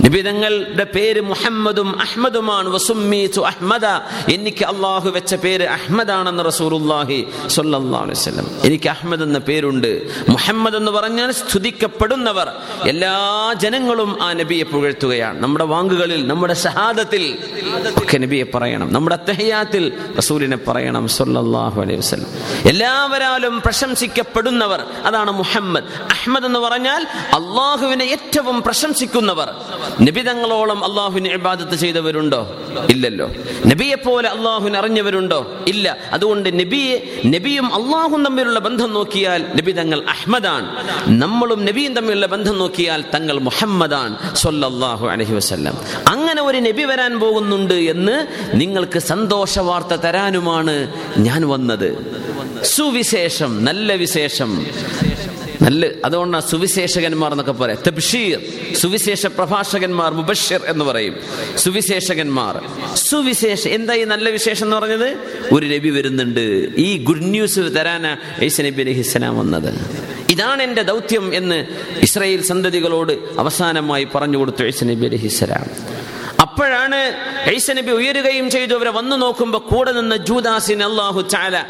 നിബിതങ്ങളുടെ 0.00 0.84
പേര് 0.84 1.20
മുഹമ്മദും 1.20 2.00
അഹ്മദുമാണ്. 2.00 2.68
വസുമ്മീതു 2.68 3.40
അഹ്മദ. 3.40 3.86
എനിക്ക് 4.34 4.64
അള്ളാഹു 4.64 5.10
വെച്ച 5.10 5.34
പേര് 5.34 5.64
അഹ്മദാണെന്ന് 5.64 6.44
റസൂലുല്ലാഹി 6.44 7.24
സൊല്ലാസ്ലം 7.46 8.46
എനിക്ക് 8.64 8.88
അഹ്മദ് 8.88 9.22
എന്ന 9.22 9.38
പേരുണ്ട്. 9.38 10.02
മുഹമ്മദ് 10.28 10.76
എന്ന് 10.76 10.92
പറഞ്ഞാൽ 10.92 11.32
സ്തുതിക്കപ്പെടുന്നവർ. 11.32 12.48
എല്ലാ 12.88 13.52
ജനങ്ങളും 13.56 14.22
ആ 14.22 14.32
നബിയെ 14.32 14.62
പുകഴ്ത്തുകയാണ്. 14.62 15.42
നമ്മുടെ 15.42 15.64
വാങ്കുകളിൽ 15.64 16.26
നമ്മുടെ 16.26 16.54
ഷഹാദത്തിൽ 16.54 17.38
ഒക്കെ 17.98 18.18
നബിയെ 18.18 18.44
പറയണം. 18.54 18.92
നമ്മുടെ 18.92 19.18
തെഹയാത്തിൽ 19.28 19.92
റസൂലിനെ 20.18 20.56
പറയണം. 20.56 21.08
സൊല്ലാഹു 21.08 21.80
അലൈഹി 21.80 21.98
വസല്ലം. 21.98 22.26
എല്ലാവരാലും 22.68 23.60
പ്രശംസിക്കപ്പെടുന്നവർ 23.60 24.84
അതാണ് 25.04 25.30
മുഹമ്മദ്. 25.30 25.84
അഹമ്മദ് 25.84 26.44
എന്ന് 26.44 26.58
പറഞ്ഞാൽ 26.58 27.06
അള്ളാഹുവിനെ 27.14 28.04
ഏറ്റവും 28.04 28.62
പ്രശംസിക്കുന്നവർ. 28.62 29.54
നബിതങ്ങളോളം 30.00 30.84
അള്ളാഹുവിനെ 30.84 31.30
ഇബാദത്ത് 31.30 31.76
ചെയ്തവരുണ്ടോ? 31.76 32.56
ഇല്ലല്ലോ. 32.90 33.30
നബിയെ 33.66 33.94
പോലെ 33.94 34.28
അള്ളാഹുവിനെ 34.28 34.78
അറിഞ്ഞവരുണ്ടോ? 34.78 35.52
ഇല്ല. 35.68 35.96
അതുകൊണ്ട് 36.12 36.60
നബിയെ 36.60 37.20
നബിയും 37.26 37.74
അള്ളാഹും 37.74 38.24
തമ്മിലുള്ള 38.24 38.58
ബന്ധം 38.58 38.92
നോക്കിയാൽ 38.92 39.46
നബി 39.56 39.72
തങ്ങൾ 39.72 40.02
അഹ്മദാണ്. 40.08 40.88
നമ്മളും 41.22 41.64
നബിയും 41.64 41.94
തമ്മിലുള്ള 41.94 42.26
ബന്ധം 42.26 42.58
നോക്കിയാൽ 42.58 43.04
തങ്ങൾ 43.14 43.40
മുഹമ്മദാണ്. 43.40 44.34
സൊല്ലാഹു 44.34 45.06
അലഹി 45.06 45.34
വസ്ല്ലാം. 45.34 45.78
അങ്ങനെ 46.08 46.42
ഒരു 46.42 46.58
നബി 46.58 46.82
വരാൻ 46.82 47.20
പോകുന്നുണ്ട് 47.20 47.74
എന്ന് 47.74 48.26
നിങ്ങൾക്ക് 48.54 48.98
സന്തോഷ 48.98 49.58
വാർത്ത 49.58 49.88
തരാനുമാണ് 49.88 50.92
ഞാൻ 51.18 51.48
വന്നത്. 51.48 52.14
സുവിശേഷം 52.64 53.64
നല്ല 53.64 53.94
വിശേഷം. 53.94 54.66
നല്ല 55.62 55.86
അതുകൊണ്ടാണ് 56.04 56.50
സുവിശേഷകന്മാർ 56.50 57.30
എന്നൊക്കെ 57.30 57.52
പറയാം. 57.52 57.78
തബ്ഷീർ 57.86 58.40
സുവിശേഷ 58.74 59.26
പ്രഭാഷകന്മാർ 59.26 60.12
മുബഷിർ 60.12 60.60
എന്ന് 60.66 60.84
പറയും. 60.84 61.16
സുവിശേഷകന്മാർ. 61.56 62.60
സുവിശേഷ 62.94 63.68
എന്താ 63.68 63.94
ഈ 63.94 64.04
നല്ല 64.04 64.28
വിശേഷം 64.30 64.66
എന്ന് 64.66 64.76
പറഞ്ഞത്? 64.76 65.18
ഒരു 65.52 65.66
നബി 65.66 65.88
വരുന്നുണ്ട്. 65.90 66.68
ഈ 66.76 66.96
ഗുഡ് 66.96 67.24
ന്യൂസ് 67.24 67.60
തരാനാ 67.60 68.16
ഈസ 68.42 68.60
നബി 68.60 68.82
അലഹിസ്സലാം 68.82 69.38
വന്നത്. 69.38 69.74
ഇതാണ് 70.30 70.62
എന്റെ 70.62 70.82
ദൗത്യം 70.82 71.34
എന്ന് 71.34 71.66
ഇസ്രയേൽ 72.00 72.42
സന്തതികളോട് 72.42 73.12
അവസാനമായി 73.12 74.06
പറഞ്ഞു 74.14 74.38
കൊടുത്തു 74.38 74.64
ഐസ് 74.64 74.84
നബി 74.84 75.06
അലഹിസ്സലാം 75.06 75.94
അപ്പോഴാണ് 76.54 76.96
ഐസനബി 77.54 77.90
ഉയരുകയും 77.90 78.50
ചെയ്തു. 78.50 78.74
അവരെ 78.74 78.90
വന്നു 78.90 79.16
നോക്കുമ്പോൾ 79.16 79.58
കൂടെ 79.58 79.92
നിന്ന് 79.92 80.16
ജൂദാസിന് 80.16 80.84
അള്ളാഹു 80.84 81.20
ചാല 81.22 81.64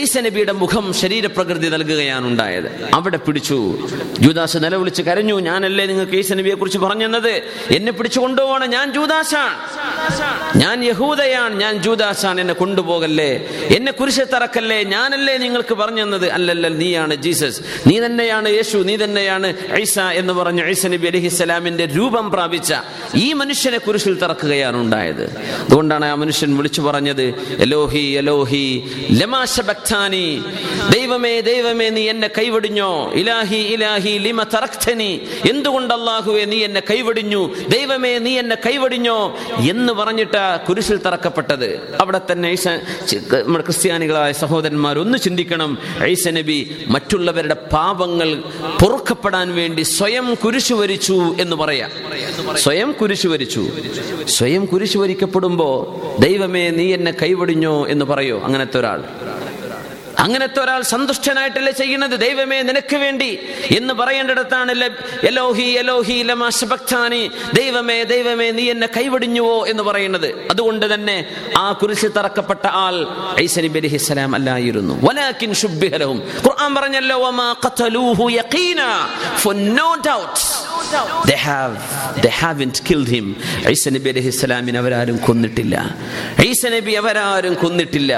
ഐസനബിയുടെ 0.00 0.52
മുഖം 0.52 0.92
ശരീരപ്രകൃതി 0.92 1.68
നൽകുകയാണ് 1.68 2.26
ഉണ്ടായത്. 2.26 2.90
അവിടെ 2.94 3.16
പിടിച്ചു. 3.16 3.88
ജൂദാസ് 4.20 4.56
നിലവിളിച്ച് 4.56 5.02
കരഞ്ഞു. 5.02 5.40
ഞാനല്ലേ 5.40 5.86
നിങ്ങൾക്ക് 5.86 6.16
ഐസനബിയെ 6.16 6.54
കുറിച്ച് 6.54 6.78
പറഞ്ഞത് 6.78 7.28
എന്നെ 7.70 7.92
പിടിച്ചു 7.92 8.20
കൊണ്ടുപോകണം. 8.20 8.70
ഞാൻ 8.70 8.92
ജൂദാസാണ്. 8.92 9.54
ഞാൻ 10.58 10.84
യഹൂദയാണ്. 10.84 11.60
ഞാൻ 11.60 11.82
ജൂദാസാണ്. 11.82 12.40
എന്നെ 12.40 12.54
കൊണ്ടുപോകല്ലേ? 12.54 13.48
എന്നെ 13.76 13.92
കുരിശെ 13.92 14.24
തറക്കല്ലേ? 14.24 14.82
ഞാനല്ലേ 14.82 15.36
നിങ്ങൾക്ക് 15.36 15.74
പറഞ്ഞത് 15.74 16.30
അല്ലല്ല 16.30 16.68
നീയാണ് 16.68 17.14
ജീസസ്. 17.14 17.60
നീ 17.86 18.00
തന്നെയാണ് 18.00 18.48
യേശു. 18.48 18.78
നീ 18.78 18.96
തന്നെയാണ് 18.96 19.54
ഐസ 19.72 19.98
എന്ന് 19.98 20.32
പറഞ്ഞ 20.32 20.64
ഐസനബി 20.64 21.06
അലഹിസ്സലാമിന്റെ 21.06 21.84
രൂപം 21.86 22.30
പ്രാപിച്ച 22.30 22.74
ഈ 23.14 23.32
മനുഷ്യനെ 23.32 23.78
കുരിശിൽ 23.92 24.14
തറക്കുകയാണ് 24.18 24.76
ഉണ്ടായത്. 24.76 25.24
അതുകൊണ്ടാണ് 25.38 26.04
ആ 26.04 26.14
മനുഷ്യൻ 26.14 26.50
വിളിച്ചു 26.56 26.80
പറഞ്ഞത് 26.80 27.24
എലോഹി 27.58 28.04
എലോഹി 28.20 28.66
ലമാശബക്താനി 29.10 30.26
ദൈവമേ 30.94 31.40
ദൈവമേ 31.40 31.88
നീ 31.88 32.08
എന്നെ 32.08 32.28
കൈവടിഞ്ഞോ? 32.38 32.90
ഇലാഹി 33.14 33.60
ഇലാഹി 33.74 34.12
ലിമ 34.18 34.42
തറക്തനി 34.42 35.10
എന്തുകൊണ്ട് 35.50 35.94
അല്ലാഹുവേ 35.94 36.44
നീ 36.44 36.58
എന്നെ 36.64 36.82
കൈവടിഞ്ഞു? 36.90 37.42
ദൈവമേ 37.68 38.18
നീ 38.18 38.38
എന്നെ 38.38 38.56
കൈവടിഞ്ഞോ? 38.66 39.18
എന്ന് 39.70 39.92
പറഞ്ഞിട്ട് 39.92 40.58
കുരിശിൽ 40.68 40.96
തറക്കപ്പെട്ടത്. 40.96 41.68
അവിടെ 42.00 42.20
തന്നെ 42.32 42.56
നമ്മുടെ 42.64 43.64
ക്രിസ്ത്യാനികളായ 43.64 44.32
സഹോദരന്മാർ 44.32 44.98
ഒന്ന് 44.98 45.18
ചിന്തിക്കണം. 45.18 45.78
ഐസ 46.02 46.28
നബി 46.28 46.58
മറ്റുള്ളവരുടെ 46.88 47.54
പാപങ്ങൾ 47.54 48.30
പൊറുക്കപ്പെടാൻ 48.82 49.54
വേണ്ടി 49.54 49.82
സ്വയം 49.82 50.34
കുരിശു 50.44 50.74
വരിച്ചു 50.74 51.18
എന്ന് 51.40 51.56
പറയാം. 51.56 51.90
സ്വയം 52.56 52.92
കുരിശു 52.92 53.28
വരിച്ചു. 53.28 53.62
സ്വയം 54.26 54.66
കുരിശു 54.66 54.98
വരിക്കപ്പെടുമ്പോ 54.98 55.68
ദൈവമേ 56.20 56.70
നീ 56.70 56.92
എന്നെ 56.92 57.12
കൈവടിഞ്ഞോ 57.22 57.86
എന്ന് 57.86 58.04
പറയോ 58.04 58.40
അങ്ങനത്തെ 58.40 58.78
ഒരാൾ. 58.78 59.00
അങ്ങനത്തെ 60.24 60.60
ഒരാൾ 60.64 60.80
സന്തുഷ്ടനായിട്ടല്ലേ 60.92 61.72
ചെയ്യുന്നത്? 61.80 62.14
ദൈവമേ 62.26 62.58
നിനക്ക് 62.70 62.96
വേണ്ടി 63.04 63.30
എന്ന് 63.78 63.94
പറയേണ്ടിടത്താണ് 64.00 64.70
എലോഹി 65.30 65.68
എലോഹി 65.82 66.16
ലമാശബക്താനി 66.30 67.22
ദൈവമേ 67.60 67.98
ദൈവമേ 68.14 68.48
നീ 68.58 68.64
എന്നെ 68.74 68.88
കൈവടിഞ്ഞുവോ 68.96 69.56
എന്ന് 69.72 69.82
പറയുന്നത്. 69.88 70.28
അതുകൊണ്ട് 70.50 70.86
തന്നെ 70.94 71.16
ആ 71.58 71.66
കുരിശിൽ 71.82 72.12
തറക്കപ്പെട്ട 72.18 72.66
ആൾ 72.84 72.96
ഐസ 73.40 73.58
നബി 73.66 73.78
അലൈഹിസ്സലാം 73.82 74.34
അല്ലായിരുന്നു. 74.34 74.94
വലാകിൻ 75.08 75.52
ശുബ്ബിഹ 75.62 75.92
ഖുർആൻ 76.46 76.70
പറഞ്ഞല്ലോ 76.74 77.16
വമാ 77.24 77.48
ഖതലൂഹു 77.64 78.26
യഖീന. 78.40 78.80
No 79.82 79.88
doubt 80.08 80.36
they 81.30 81.40
have 81.50 81.74
they 82.24 82.32
haven't 82.42 82.78
killed 82.88 83.10
him. 83.16 83.26
Isa 83.72 83.84
നബി 83.96 84.08
അലൈഹിസ്സലാമിനെ 84.12 84.78
അവരാരും 84.82 85.16
കൊന്നിട്ടില്ല. 85.26 85.76
ഈസ 86.48 86.62
നബി 86.76 86.92
അവരാരും 87.02 87.54
കൊന്നിട്ടില്ല. 87.62 88.12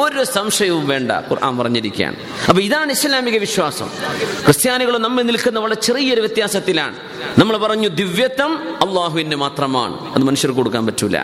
ഒരു 0.00 0.22
സംശയവും 0.36 0.84
വേണ്ട. 0.92 1.10
ഖുർആൻ 1.50 1.58
പറഞ്ഞിരിക്കുകയാണ്. 1.58 2.16
അപ്പൊ 2.48 2.62
ഇതാണ് 2.62 2.92
ഇസ്ലാമിക 2.92 3.38
വിശ്വാസം. 3.38 3.88
ക്രിസ്ത്യാനികൾ 4.44 4.98
നമ്മൾ 4.98 5.22
നിൽക്കുന്ന 5.22 5.58
വളരെ 5.58 5.74
ചെറിയൊരു 5.74 6.20
വ്യത്യാസത്തിലാണ്. 6.20 6.96
നമ്മൾ 7.38 7.56
പറഞ്ഞു 7.56 7.88
ദിവ്യത്വം 7.88 8.74
അള്ളാഹുവിന് 8.88 9.34
മാത്രമാണ്. 9.34 10.14
അത് 10.14 10.22
മനുഷ്യർക്ക് 10.22 10.56
കൊടുക്കാൻ 10.56 10.86
പറ്റൂല. 10.86 11.18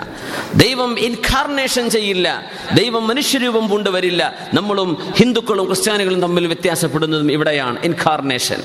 ദൈവം 0.54 0.98
ഇൻകാർണേഷൻ 0.98 1.90
ചെയ്യില്ല. 1.90 2.52
ദൈവം 2.74 3.06
മനുഷ്യരൂപം 3.06 3.68
കൊണ്ടുവരില്ല. 3.68 4.50
നമ്മളും 4.54 5.12
ഹിന്ദുക്കളും 5.16 5.66
ക്രിസ്ത്യാനികളും 5.66 6.22
തമ്മിൽ 6.22 6.46
വ്യത്യാസപ്പെടുന്നതും 6.46 7.32
ഇവിടെയാണ് 7.32 7.82
ഇൻകാർണേഷൻ 7.84 8.62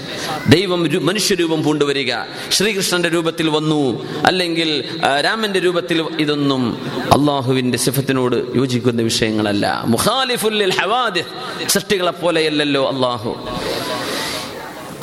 ദൈവം 0.50 1.06
മനുഷ്യരൂപം 1.06 1.64
കൊണ്ടുവരിക. 1.64 2.14
ശ്രീകൃഷ്ണന്റെ 2.52 3.10
രൂപത്തിൽ 3.10 3.50
വന്നു. 3.50 4.08
അല്ലെങ്കിൽ 4.26 5.00
രാമന്റെ 5.26 5.60
രൂപത്തിൽ 5.60 6.02
ഇതൊന്നും 6.20 6.92
അള്ളാഹുവിന്റെ 7.12 7.78
സിഫത്തിനോട് 7.78 8.58
യോജിക്കുന്ന 8.58 9.02
വിഷയങ്ങളല്ല. 9.02 9.84
മുഖാലിഫുല്ലിൽ 9.88 10.72
ഹവാദിഹ് 10.72 11.26
സൃഷ്ടികളെ 11.68 12.12
പോലെയല്ലല്ലോ 12.12 12.90
അള്ളാഹു 12.90 13.32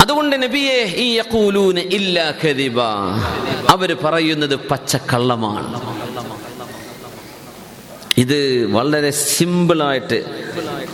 അതുകൊണ്ട് 0.01 0.43
നബിയെ 0.43 0.93
ഈ 0.95 1.17
യക്കൂലൂന് 1.17 1.79
ഇല്ലാ 1.79 2.33
കരിബ 2.43 2.81
അവർ 3.69 3.97
പറയുന്നത് 4.03 4.55
പച്ചക്കള്ളമാണ്. 4.55 5.81
ഇത് 8.17 8.65
വളരെ 8.71 9.11
സിമ്പിളായിട്ട് 9.11 10.17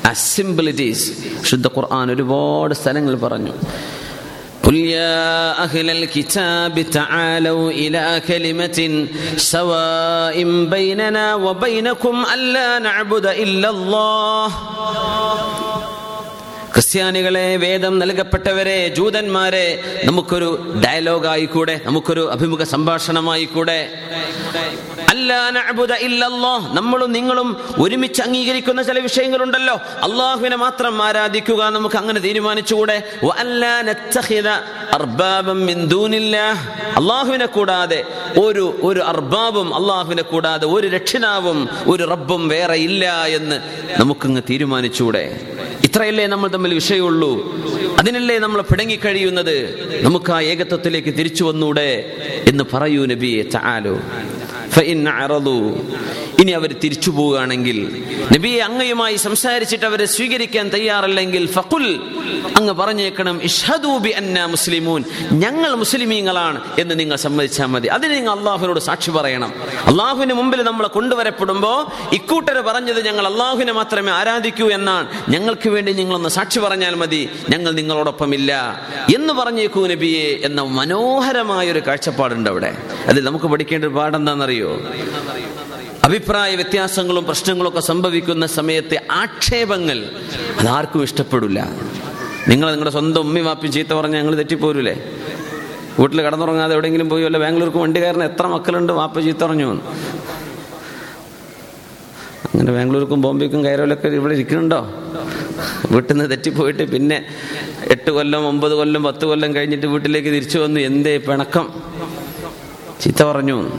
അസിമ്പിളിറ്റീസ്. 0.06 1.12
ശുദ്ധ 1.44 1.68
ഖുർആൻ 1.68 2.12
ഒരുപാട് 2.12 2.74
സ്ഥലങ്ങൾ 2.74 3.16
പറഞ്ഞു. 3.16 3.54
قل 4.66 4.76
يا 4.76 5.64
أهل 5.64 5.90
الكتاب 5.90 6.82
تعالوا 6.82 7.72
إلى 7.72 8.22
كلمة 8.28 9.08
سواء 9.38 10.44
بيننا 10.66 11.36
وبينكم 11.36 12.26
ألا 12.34 12.80
نعبد 12.80 13.26
إلا 13.26 13.70
الله. 13.70 14.48
ക്രിസ്ത്യാനികളെ 16.76 17.56
വേദം 17.56 18.00
നൽകപ്പെട്ടവരെ 18.00 18.88
ജൂതന്മാരെ 18.88 19.84
നമുക്കൊരു 20.04 20.82
ഡയലോഗ് 20.86 21.28
ആയിക്കൂടെ 21.28 21.82
നമുക്കൊരു 21.84 22.32
അഭിമുഖ 22.32 22.64
സംഭാഷണമായി 22.64 23.46
കൂടെ 23.46 23.90
നമ്മളും 26.74 27.12
നിങ്ങളും 27.12 27.58
ഒരുമിച്ച് 27.80 28.22
അംഗീകരിക്കുന്ന 28.22 28.82
ചില 28.84 29.00
വിഷയങ്ങളുണ്ടല്ലോ. 29.00 29.76
അള്ളാഹുവിനെ 29.76 30.56
മാത്രം 30.56 31.04
ആരാധിക്കുക 31.04 31.70
നമുക്ക് 31.70 31.96
അങ്ങനെ 31.96 32.20
തീരുമാനിച്ചുകൂടെ? 32.20 33.04
അള്ളാഹുവിനെ 36.96 37.46
കൂടാതെ 37.46 38.04
ഒരു 38.40 38.80
ഒരു 38.84 39.00
അർബാബും 39.00 39.76
അള്ളാഹുവിനെ 39.76 40.24
കൂടാതെ 40.24 40.68
ഒരു 40.68 40.88
രക്ഷിതാവും 40.88 41.70
ഒരു 41.88 42.04
റബ്ബും 42.04 42.48
വേറെ 42.48 42.76
ഇല്ല 42.76 43.26
എന്ന് 43.26 43.60
നമുക്കങ്ങ് 44.02 44.42
തീരുമാനിച്ചുകൂടെ? 44.50 45.55
ഇത്രയല്ലേ 45.96 46.28
നമ്മൾ 46.28 46.48
തമ്മിൽ 46.48 46.74
വിഷയമുള്ളൂ. 46.74 47.30
അതിനല്ലേ 48.00 48.40
നമ്മൾ 48.40 48.62
പിടങ്ങി 48.62 48.96
കഴിയുന്നത്? 48.96 49.58
നമുക്ക് 50.06 50.32
ആ 50.32 50.42
ഏകത്വത്തിലേക്ക് 50.42 51.12
തിരിച്ചു 51.18 51.44
വന്നൂടെ 51.44 52.16
എന്ന് 52.48 52.64
പറയൂ 52.74 53.06
നബിയെ 53.06 53.44
ചാലോ. 53.44 53.96
ഇനി 56.40 56.52
അവർ 56.52 56.76
തിരിച്ചു 56.84 57.12
പോവുകയാണെങ്കിൽ 57.12 58.04
നബിയെ 58.36 58.60
അങ്ങയുമായി 58.60 59.16
സംസാരിച്ചിട്ട് 59.16 59.86
അവരെ 59.86 60.06
സ്വീകരിക്കാൻ 60.06 60.70
തയ്യാറല്ലെങ്കിൽ 60.70 61.48
ഫക്കുൽ 61.48 62.00
അങ്ങ് 62.56 62.74
പറഞ്ഞേക്കണം 62.74 63.44
ഇഷദൂബി 63.44 64.10
അന്ന 64.10 64.46
മുസ്ലിമൂൻ. 64.46 65.04
ഞങ്ങൾ 65.32 65.76
മുസ്ലിമീങ്ങളാണ് 65.76 66.62
എന്ന് 66.80 67.00
നിങ്ങൾ 67.00 67.16
സമ്മതിച്ചാൽ 67.16 67.66
മതി. 67.66 67.88
അതിന് 67.88 68.14
നിങ്ങൾ 68.14 68.32
അള്ളാഹുവിനോട് 68.32 68.80
സാക്ഷി 68.80 69.12
പറയണം. 69.12 69.54
അള്ളാഹുവിന് 69.86 70.34
മുമ്പിൽ 70.34 70.62
നമ്മളെ 70.62 70.88
കൊണ്ടുവരപ്പെടുമ്പോൾ 70.88 71.86
ഇക്കൂട്ടർ 72.14 72.62
പറഞ്ഞത് 72.62 73.06
ഞങ്ങൾ 73.06 73.28
അള്ളാഹുവിനെ 73.28 73.74
മാത്രമേ 73.74 74.12
ആരാധിക്കൂ 74.12 74.70
എന്നാണ്. 74.70 75.08
ഞങ്ങൾക്ക് 75.30 75.70
വേണ്ടി 75.70 75.94
നിങ്ങളൊന്ന് 75.94 76.30
സാക്ഷി 76.30 76.60
പറഞ്ഞാൽ 76.60 76.96
മതി. 76.96 77.30
ഞങ്ങൾ 77.50 77.72
നിങ്ങളോടൊപ്പമില്ല 77.72 78.82
എന്ന് 79.16 79.34
പറഞ്ഞേക്കൂ 79.34 79.88
നബിയെ 79.88 80.40
എന്ന 80.44 80.62
മനോഹരമായ 80.62 81.72
ഒരു 81.72 81.80
കാഴ്ചപ്പാടുണ്ട് 81.80 82.50
അവിടെ. 82.50 82.78
അതിൽ 83.10 83.22
നമുക്ക് 83.28 83.48
പഠിക്കേണ്ട 83.54 83.84
ഒരു 83.88 83.96
പാടെന്താണെന്നറിയോ 84.00 84.72
അഭിപ്രായ 86.08 86.52
വ്യത്യാസങ്ങളും 86.62 87.24
പ്രശ്നങ്ങളും 87.30 87.70
ഒക്കെ 87.72 87.82
സംഭവിക്കുന്ന 87.92 88.46
സമയത്തെ 88.58 88.98
ആക്ഷേപങ്ങൾ 89.22 90.00
അതാർക്കും 90.62 91.04
ഇഷ്ടപ്പെടില്ല. 91.08 91.60
നിങ്ങൾ 92.52 92.68
നിങ്ങളുടെ 92.72 92.94
സ്വന്തം 92.98 93.22
ഉമ്മി 93.26 93.42
വാപ്പി 93.48 93.68
ചീത്ത 93.76 93.92
പറഞ്ഞാൽ 94.00 94.20
ഞങ്ങൾ 94.22 94.36
തെറ്റിപ്പോരൂലേ? 94.42 94.96
വീട്ടിൽ 96.00 96.20
കടന്നുറങ്ങാതെ 96.26 96.74
എവിടെയെങ്കിലും 96.76 97.10
പോയി 97.12 97.24
വല്ല 97.28 97.38
ബാംഗ്ലൂർക്ക് 97.44 97.80
വണ്ടി 97.84 98.00
കയറുന്ന 98.04 98.26
എത്ര 98.32 98.46
മക്കളുണ്ട് 98.56 98.94
വാപ്പ 99.00 99.20
ചീത്ത 99.26 99.42
പറഞ്ഞു? 99.46 99.70
അങ്ങനെ 102.54 102.72
ബാംഗ്ലൂർക്കും 102.78 103.22
ബോംബെക്കും 103.26 103.62
കയറലൊക്കെ 103.68 104.08
ഇവിടെ 104.20 104.34
ഇരിക്കുന്നുണ്ടോ? 104.38 104.80
വീട്ടിൽ 105.94 106.14
നിന്ന് 106.14 106.28
തെറ്റിപ്പോയിട്ട് 106.32 106.84
പിന്നെ 106.94 107.18
എട്ട് 107.96 108.12
കൊല്ലം 108.18 108.44
ഒമ്പത് 108.52 108.74
കൊല്ലം 108.80 109.02
പത്ത് 109.10 109.26
കൊല്ലം 109.32 109.50
കഴിഞ്ഞിട്ട് 109.56 109.88
വീട്ടിലേക്ക് 109.94 110.32
തിരിച്ചു 110.36 110.60
വന്നു 110.64 110.80
എന്തേ 110.90 111.16
പിണക്കം? 111.28 111.68
ചീത്ത 113.02 113.24
പറഞ്ഞു. 113.24 113.70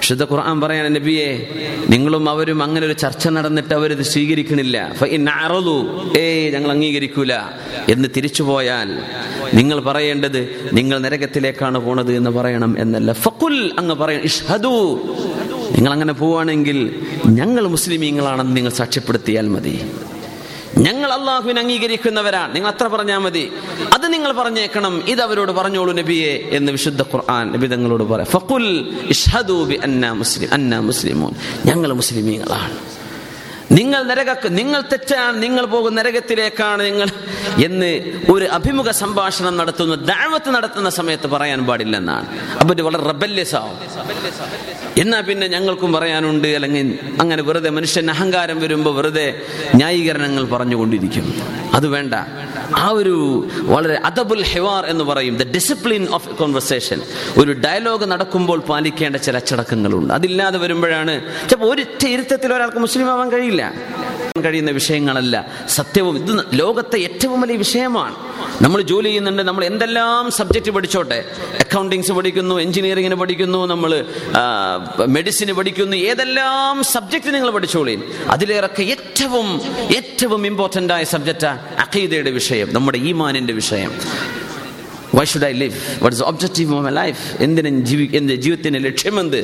വിശുദ്ധ 0.00 0.24
ഖുർആൻ 0.24 0.60
പറയാൻ 0.60 0.92
നബിയെ 0.92 1.48
നിങ്ങളും 1.88 2.30
അവരും 2.30 2.62
അങ്ങനെ 2.62 2.86
ഒരു 2.86 2.92
ചർച്ച 2.92 3.28
നടന്നിട്ട് 3.28 3.74
അവരിത് 3.74 4.02
സ്വീകരിക്കണില്ല. 4.02 4.92
ഏയ് 6.18 6.52
ഞങ്ങൾ 6.52 6.70
അംഗീകരിക്കൂല. 6.70 7.34
എന്ന് 7.88 8.08
തിരിച്ചു 8.16 8.42
പോയാൽ 8.42 9.02
നിങ്ങൾ 9.54 9.80
പറയേണ്ടത് 9.80 10.70
നിങ്ങൾ 10.72 10.98
നരകത്തിലേക്കാണ് 10.98 11.78
പോണത് 11.78 12.12
എന്ന് 12.12 12.30
പറയണം 12.30 12.76
എന്നല്ല. 12.78 13.12
ഫക്കുൽ 13.12 13.72
അങ്ങ് 13.78 13.94
പറയണം 13.94 14.24
ഇഷ്ഹദു. 14.24 15.00
നിങ്ങൾ 15.76 15.92
അങ്ങനെ 15.92 16.12
പോവാണെങ്കിൽ 16.12 17.00
ഞങ്ങൾ 17.26 17.66
മുസ്ലിമീങ്ങളാണെന്ന് 17.66 18.56
നിങ്ങൾ 18.56 18.70
സാക്ഷ്യപ്പെടുത്തിയാൽ 18.70 19.48
മതി. 19.48 19.80
ഞങ്ങൾ 20.80 21.12
അള്ളാഹുവിനെ 21.12 21.60
അംഗീകരിക്കുന്നവരാണ്. 21.60 22.54
നിങ്ങൾ 22.54 22.68
അത്ര 22.68 22.86
പറഞ്ഞാൽ 22.86 23.18
മതി. 23.18 23.52
അത് 23.94 24.12
നിങ്ങൾ 24.12 24.32
പറഞ്ഞേക്കണം. 24.32 25.02
ഇത് 25.08 25.20
അവരോട് 25.20 25.52
പറഞ്ഞോളൂ 25.52 25.92
നബിയെ 25.92 26.48
എന്ന് 26.50 26.72
വിശുദ്ധ 26.72 27.02
ഖുർആൻ 27.02 27.52
നബി 27.52 27.66
തങ്ങളോട് 27.66 28.02
പറയാം. 28.02 28.30
ഫഖുൽ 28.30 28.94
ഇഷ്ഹദൂ 29.08 29.64
ബി 29.64 29.74
അന്നാ 29.74 30.12
മുസ്ലിം 30.12 30.48
അന്ന 30.52 30.78
മുസ്ലിമോൻ. 30.78 31.32
ഞങ്ങൾ 31.66 31.92
മുസ്ലിമീങ്ങളാണ്. 31.92 32.99
നിങ്ങൾ 33.78 34.00
നരക 34.10 34.30
നിങ്ങൾ 34.60 34.80
തെറ്റാണ് 34.92 35.42
നിങ്ങൾ 35.42 35.64
പോകുന്ന 35.66 35.96
നരകത്തിലേക്കാണ് 36.00 36.82
നിങ്ങൾ 36.84 37.08
എന്ന് 37.64 37.90
ഒരു 38.32 38.44
അഭിമുഖ 38.44 38.90
സംഭാഷണം 38.90 39.56
നടത്തുന്ന 39.56 39.94
ദാവത്ത് 39.94 40.50
നടത്തുന്ന 40.56 40.90
സമയത്ത് 40.98 41.26
പറയാൻ 41.26 41.60
പാടില്ലെന്നാണ്. 41.66 42.26
അപ്പൊ 42.60 42.74
വളരെ 42.88 43.02
റബല്യസ് 43.12 43.54
ആവും 43.60 43.78
എന്നാ 45.02 45.20
പിന്നെ 45.20 45.46
ഞങ്ങൾക്കും 45.46 45.92
പറയാനുണ്ട് 45.92 46.48
അല്ലെങ്കിൽ 46.48 46.86
അങ്ങനെ 47.20 47.42
വെറുതെ 47.42 47.70
മനുഷ്യൻ 47.70 48.10
അഹങ്കാരം 48.10 48.60
വരുമ്പോൾ 48.60 48.94
വെറുതെ 48.96 49.26
ന്യായീകരണങ്ങൾ 49.74 50.44
പറഞ്ഞുകൊണ്ടിരിക്കും. 50.54 51.26
അത് 51.74 51.86
വേണ്ട. 51.88 52.14
ആ 52.76 52.88
ഒരു 52.88 53.46
വളരെ 53.62 53.94
അദബുൽ 53.94 54.42
ഹെവാർ 54.42 54.86
എന്ന് 54.86 55.04
പറയും 55.04 55.36
ദ 55.36 55.50
ഡിസിപ്ലിൻ 55.50 56.08
ഓഫ് 56.08 56.28
കോൺവെർസേഷൻ 56.28 57.00
ഒരു 57.38 57.52
ഡയലോഗ് 57.52 58.04
നടക്കുമ്പോൾ 58.04 58.60
പാലിക്കേണ്ട 58.60 59.16
ചില 59.16 59.36
അച്ചടക്കങ്ങളുണ്ട്. 59.36 60.14
അതില്ലാതെ 60.14 60.58
വരുമ്പോഴാണ് 60.58 61.22
ചിലപ്പോൾ 61.48 61.74
ഒരു 61.74 61.86
ഇരുത്തത്തിൽ 62.08 62.54
ഒരാൾക്ക് 62.54 62.78
മുസ്ലിം 62.78 63.10
ആവാൻ 63.10 63.32
കഴിയില്ല. 63.32 63.74
കഴിയുന്ന 64.44 64.70
വിഷയങ്ങളല്ല. 64.70 65.36
സത്യവും 65.68 66.16
ഇത് 66.16 66.44
ലോകത്തെ 66.52 66.98
ഏറ്റവും 66.98 67.40
വലിയ 67.40 67.56
വിഷയമാണ്. 67.56 68.14
നമ്മൾ 68.62 68.82
ജോലി 68.82 69.08
ചെയ്യുന്നുണ്ട് 69.08 69.42
നമ്മൾ 69.42 69.64
എന്തെല്ലാം 69.64 70.30
സബ്ജക്റ്റ് 70.30 70.70
പഠിച്ചോട്ടെ? 70.70 71.24
അക്കൗണ്ടിങ്സ് 71.60 72.12
പഠിക്കുന്നു 72.12 72.54
എഞ്ചിനീയറിങ്ങിന് 72.54 73.14
പഠിക്കുന്നു 73.14 73.66
നമ്മൾ 73.66 74.04
മെഡിസിന് 75.06 75.52
പഠിക്കുന്നു 75.52 75.96
ഏതെല്ലാം 75.96 76.84
സബ്ജക്റ്റ് 76.84 77.34
നിങ്ങൾ 77.34 77.50
പഠിച്ചോളി? 77.50 78.00
അതിലേറൊക്കെ 78.28 78.82
ഏറ്റവും 78.82 79.60
ഏറ്റവും 79.96 80.46
ഇമ്പോർട്ടന്റ് 80.46 80.92
ആയ 80.92 81.04
സബ്ജക്റ്റാണ് 81.04 81.60
അഖീദയുടെ 81.78 82.30
വിഷയം 82.30 82.74
നമ്മുടെ 82.74 82.98
ഈമാനിന്റെ 82.98 83.52
വിഷയം. 83.52 83.92
Why 85.14 85.24
should 85.24 85.44
I 85.44 85.52
live 85.52 85.76
what 86.02 86.16
is 86.16 86.22
objective 86.22 86.74
of 86.74 86.84
my 86.84 86.90
life 86.90 87.42
എന്തിനും 87.42 87.84
ജീവി 87.84 88.10
എന്റെ 88.14 88.34
ജീവിതത്തിന്റെ 88.34 88.78
ലക്ഷ്യമെന്ത്? 88.78 89.40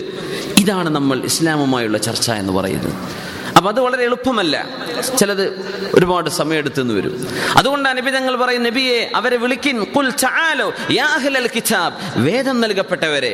ഇതാണ് 0.58 0.90
നമ്മൾ 0.90 1.24
ഇസ്ലാമുമായുള്ള 1.24 1.98
ചർച്ച 1.98 2.30
എന്ന് 2.30 2.52
പറയുന്നത്. 2.52 2.92
അപ്പൊ 3.66 3.80
അത് 3.80 3.86
വളരെ 3.86 4.04
എളുപ്പമല്ല. 4.04 4.68
ചിലത് 5.18 5.44
ഒരുപാട് 5.94 6.30
സമയമെടുത്തെന്ന് 6.30 6.94
വരും. 6.94 7.26
അതുകൊണ്ടാണ് 7.56 7.96
നബി 7.96 8.10
തങ്ങൾ 8.10 8.36
പറയും 8.36 8.62
നബിയെ 8.62 9.10
അവരെ 9.14 9.36
വിളിക്കിൻ. 9.36 9.84
കുൽ 9.84 10.12
യാഹ്ലൽ 10.90 11.50
കിതാബ്. 11.56 11.94
വേദം 12.16 12.60
നൽകപ്പെട്ടവരെ. 12.60 13.32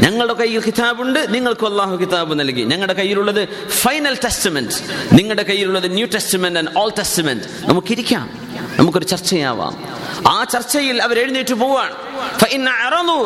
ഞങ്ങളുടെ 0.00 0.32
കയ്യിൽ 0.32 0.60
കിതാബുണ്ട് 0.60 1.34
നിങ്ങൾക്ക് 1.34 1.66
അള്ളാഹു 1.66 1.96
കിതാബ് 1.96 2.40
നൽകി. 2.40 2.62
ഞങ്ങളുടെ 2.62 2.92
കയ്യിലുള്ളത് 2.92 3.48
ഫൈനൽ 3.68 4.16
ടെസ്റ്റ്മെന്റ് 4.24 4.72
നിങ്ങളുടെ 5.12 5.42
കയ്യിലുള്ളത് 5.42 5.94
New 5.94 6.06
Testament 6.14 6.58
and 6.58 6.78
Old 6.78 6.90
Testament 6.98 7.44
നമുക്കിരിക്കാം. 7.66 8.53
നമുക്കൊരു 8.78 9.04
ചർച്ചയാവാം. 9.04 9.84
ആ 10.28 10.44
ചർച്ചയിൽ 10.44 11.02
അവർ 11.02 11.18
എഴുന്നേറ്റ് 11.18 11.54
പോവാണ്. 11.54 11.94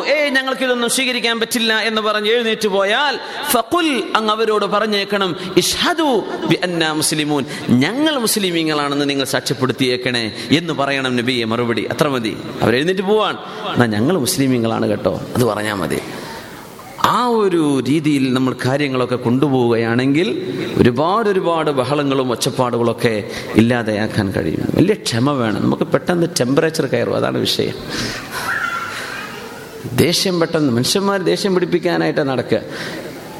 ഏ 0.07 0.29
ഞങ്ങൾക്ക് 0.29 0.61
ഇതൊന്നും 0.61 0.89
സ്വീകരിക്കാൻ 0.89 1.39
പറ്റില്ല 1.39 1.79
എന്ന് 1.79 2.01
പറഞ്ഞ് 2.01 2.29
എഴുന്നേറ്റ് 2.29 2.67
പോയാൽ 2.67 3.19
ഫഖുൽ 3.49 4.03
അങ്ങ് 4.15 4.33
അവരോട് 4.33 4.65
പറഞ്ഞേക്കണം 4.65 5.35
മുസ്ലിമൂൻ 6.93 7.45
ഞങ്ങൾ 7.69 8.17
മുസ്ലിമീങ്ങളാണെന്ന് 8.17 9.09
നിങ്ങൾ 9.09 9.25
സാക്ഷ്യപ്പെടുത്തിയേക്കണേ 9.25 10.31
എന്ന് 10.51 10.73
പറയണം 10.73 11.15
നബിയെ 11.15 11.45
മറുപടി. 11.45 11.83
അത്ര 11.85 12.07
മതി. 12.07 12.37
അവർ 12.61 12.75
എഴുന്നേറ്റ് 12.75 13.01
പോവാൻ 13.01 13.37
എന്നാ 13.73 13.85
ഞങ്ങൾ 13.85 14.17
മുസ്ലിമീങ്ങളാണ് 14.17 14.87
കേട്ടോ. 14.87 15.21
അത് 15.35 15.45
പറഞ്ഞാൽ 15.45 15.73
മതി. 15.73 16.01
ആ 17.05 17.27
ഒരു 17.27 17.79
രീതിയിൽ 17.89 18.33
നമ്മൾ 18.33 18.55
കാര്യങ്ങളൊക്കെ 18.65 19.15
കൊണ്ടുപോവുകയാണെങ്കിൽ 19.15 20.53
ഒരുപാട് 20.77 21.29
ഒരുപാട് 21.29 21.71
ബഹളങ്ങളും 21.71 22.31
ഒച്ചപ്പാടുകളൊക്കെ 22.31 23.23
ഇല്ലാതെയാക്കാൻ 23.55 24.31
കഴിയും. 24.31 24.71
വലിയ 24.75 24.93
ക്ഷമ 24.93 25.31
വേണം. 25.31 25.61
നമുക്ക് 25.61 25.83
പെട്ടെന്ന് 25.83 26.27
ടെമ്പറേച്ചർ 26.39 26.85
കയറും. 26.85 27.15
അതാണ് 27.15 27.37
വിഷയം. 27.37 27.73
ദേഷ്യം 29.95 30.39
പെട്ടെന്ന്. 30.39 30.73
മനുഷ്യന്മാർ 30.73 31.21
ദേഷ്യം 31.21 31.53
പിടിപ്പിക്കാനായിട്ട് 31.53 32.21
നടക്കുക. 32.21 32.61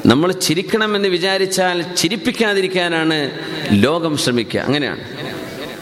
നമ്മൾ 0.06 0.32
ചിരിക്കണമെന്ന് 0.32 1.08
വിചാരിച്ചാൽ 1.08 1.82
ചിരിപ്പിക്കാതിരിക്കാനാണ് 1.82 3.30
ലോകം 3.70 4.16
ശ്രമിക്കുക. 4.16 4.60
അങ്ങനെയാണ്. 4.60 5.29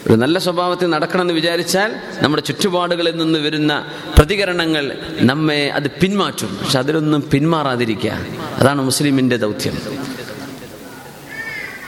ഒരു 0.06 0.16
നല്ല 0.16 0.36
സ്വഭാവത്തിൽ 0.38 0.88
നടക്കണമെന്ന് 0.94 1.34
വിചാരിച്ചാൽ 1.34 1.90
നമ്മുടെ 2.22 2.42
ചുറ്റുപാടുകളിൽ 2.48 3.14
നിന്ന് 3.16 3.38
വരുന്ന 3.38 3.72
പ്രതികരണങ്ങൾ 4.16 4.86
നമ്മെ 5.30 5.60
അത് 5.70 5.88
പിന്മാറ്റും 6.00 6.50
പക്ഷെ 6.60 6.78
അതിലൊന്നും 6.78 7.22
പിന്മാറാതിരിക്കുക 7.32 8.16
അതാണ് 8.60 8.82
മുസ്ലിമിന്റെ 8.82 9.38
ദൗത്യം 9.44 9.76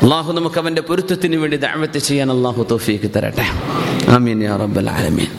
അള്ളാഹു 0.05 0.31
നമുക്ക് 0.33 0.59
അവന്റെ 0.59 0.83
പൊരുത്തത്തിന് 0.83 1.37
വേണ്ടി 1.37 1.59
ദാവത്ത് 1.59 2.01
ചെയ്യാൻ 2.09 2.31
അള്ളാഹു 2.31 2.65
തോഫീക്ക് 2.73 3.11
തരട്ടെ 3.17 3.47
ആമീൻ 4.17 4.41
യാ 4.45 4.57
റബ്ബൽ 4.57 4.91
ആലമീൻ 4.97 5.33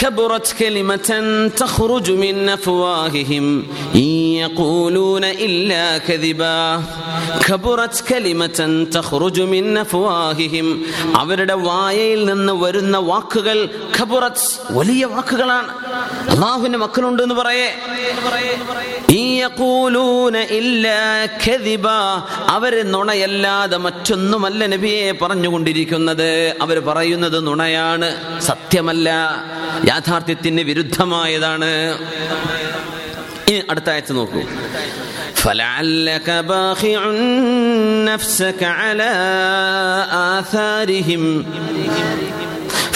كبرت 0.00 0.48
كلمة 0.54 1.10
تخرج 1.56 2.06
من 2.14 2.48
أفواههم 2.50 3.44
إن 3.96 4.08
يقولون 4.42 5.24
إلا 5.46 5.84
كذبا 5.98 6.60
كبرت 7.40 7.94
كلمة 8.02 8.58
تخرج 8.92 9.36
من 9.52 9.64
أفواههم 9.78 10.66
അവരുടെ 11.20 11.54
വായയിൽ 11.68 12.20
നിന്ന് 12.30 12.54
വരുന്ന 12.62 12.96
വാക്കുകൾ 13.10 13.58
ഖബുറത്ത് 13.96 14.46
വലിയ 14.78 15.02
വാക്കുകളാണ് 15.14 15.70
അള്ളാഹുവിന്റെ 16.32 16.78
മക്കളുണ്ട് 16.78 17.20
എന്ന് 17.24 17.36
പറയേ 17.40 17.68
അവര് 22.48 22.82
നുണയല്ലാതെ 22.94 23.78
മറ്റൊന്നുമല്ല 23.78 24.60
നബിയെ 24.66 25.10
പറഞ്ഞുകൊണ്ടിരിക്കുന്നത് 25.22 26.28
അവർ 26.62 26.78
പറയുന്നത് 26.88 27.38
നുണയാണ് 27.48 28.08
സത്യമല്ല 28.48 29.08
യാഥാർത്ഥ്യത്തിന് 29.90 30.64
വിരുദ്ധമായതാണ് 30.70 31.70
ഇനി 33.52 33.60
അടുത്ത 33.72 33.88
ആഴ്ച 33.96 34.12
നോക്കൂ 34.20 34.42
فلعلك 35.42 36.28
باخع 36.50 37.00
نفسك 38.10 38.60
على 38.80 39.10
آثارهم 40.36 41.22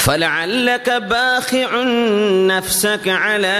فلعلك 0.07 0.91
باخع 0.91 1.83
نفسك 2.47 3.09
على 3.09 3.59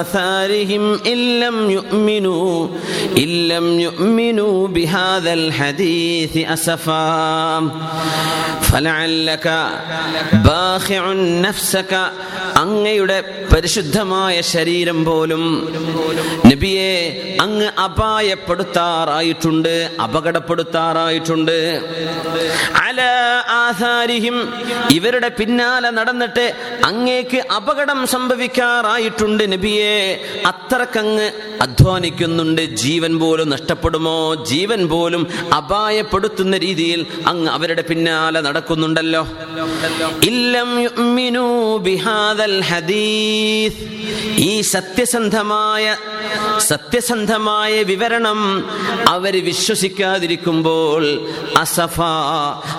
آثارهم 0.00 1.00
إن 1.06 1.40
لم 1.40 1.70
يؤمنوا 1.70 2.68
إن 3.18 3.48
لم 3.48 3.80
يؤمنوا 3.80 4.68
بهذا 4.68 5.32
الحديث 5.32 6.36
أسفا 6.36 7.70
فلعلك 8.62 9.46
باخع 10.44 11.12
نفسك 11.46 11.92
അങ്ങയുടെ 12.62 13.16
പരിശുദ്ധമായ 13.52 14.34
ശരീരം 14.50 14.98
പോലും 15.04 15.42
നബിയെ 16.48 16.90
അങ്ങ് 17.44 17.68
അപായപ്പെടുത്താറായിട്ടുണ്ട് 17.84 19.72
അപകടപ്പെടുത്താറായിട്ടുണ്ട് 20.04 21.56
അല 22.82 23.00
ആധാരിഹിം 23.56 24.36
ഇവരുടെ 24.91 25.27
പിന്നാലെ 25.27 25.89
നടന്നിട്ട് 25.89 26.53
അങ്ങേക്ക് 26.85 27.37
അപകടം 27.37 28.07
സംഭവിക്കാറായിട്ടുണ്ട് 28.07 29.51
നബിയെ. 29.51 30.19
അത്രക്കങ്ങ് 30.45 31.31
അധ്വാനിക്കുന്നുണ്ട്. 31.61 32.61
ജീവൻ 32.61 33.19
പോലും 33.19 33.49
നഷ്ടപ്പെടുമോ? 33.49 34.35
ജീവൻ 34.35 34.87
പോലും 34.87 35.27
അപായപ്പെടുത്തുന്ന 35.55 36.57
രീതിയിൽ 36.57 37.05
അങ്ങ് 37.27 37.51
അവരുടെ 37.51 37.81
പിന്നാലെ 37.81 38.41
നടക്കുന്നുണ്ടല്ലോ. 38.41 39.27
ഇല്ലം 40.23 40.83
ഹദീസ്. 42.61 43.75
ഈ 44.37 44.61
സത്യസന്ധമായ 44.61 45.97
സത്യസന്ധമായ 46.59 47.83
വിവരണം 47.83 48.69
അവർ 49.07 49.45
വിശ്വസിക്കാതിരിക്കുമ്പോൾ 49.45 51.27
അസഫ 51.57 52.01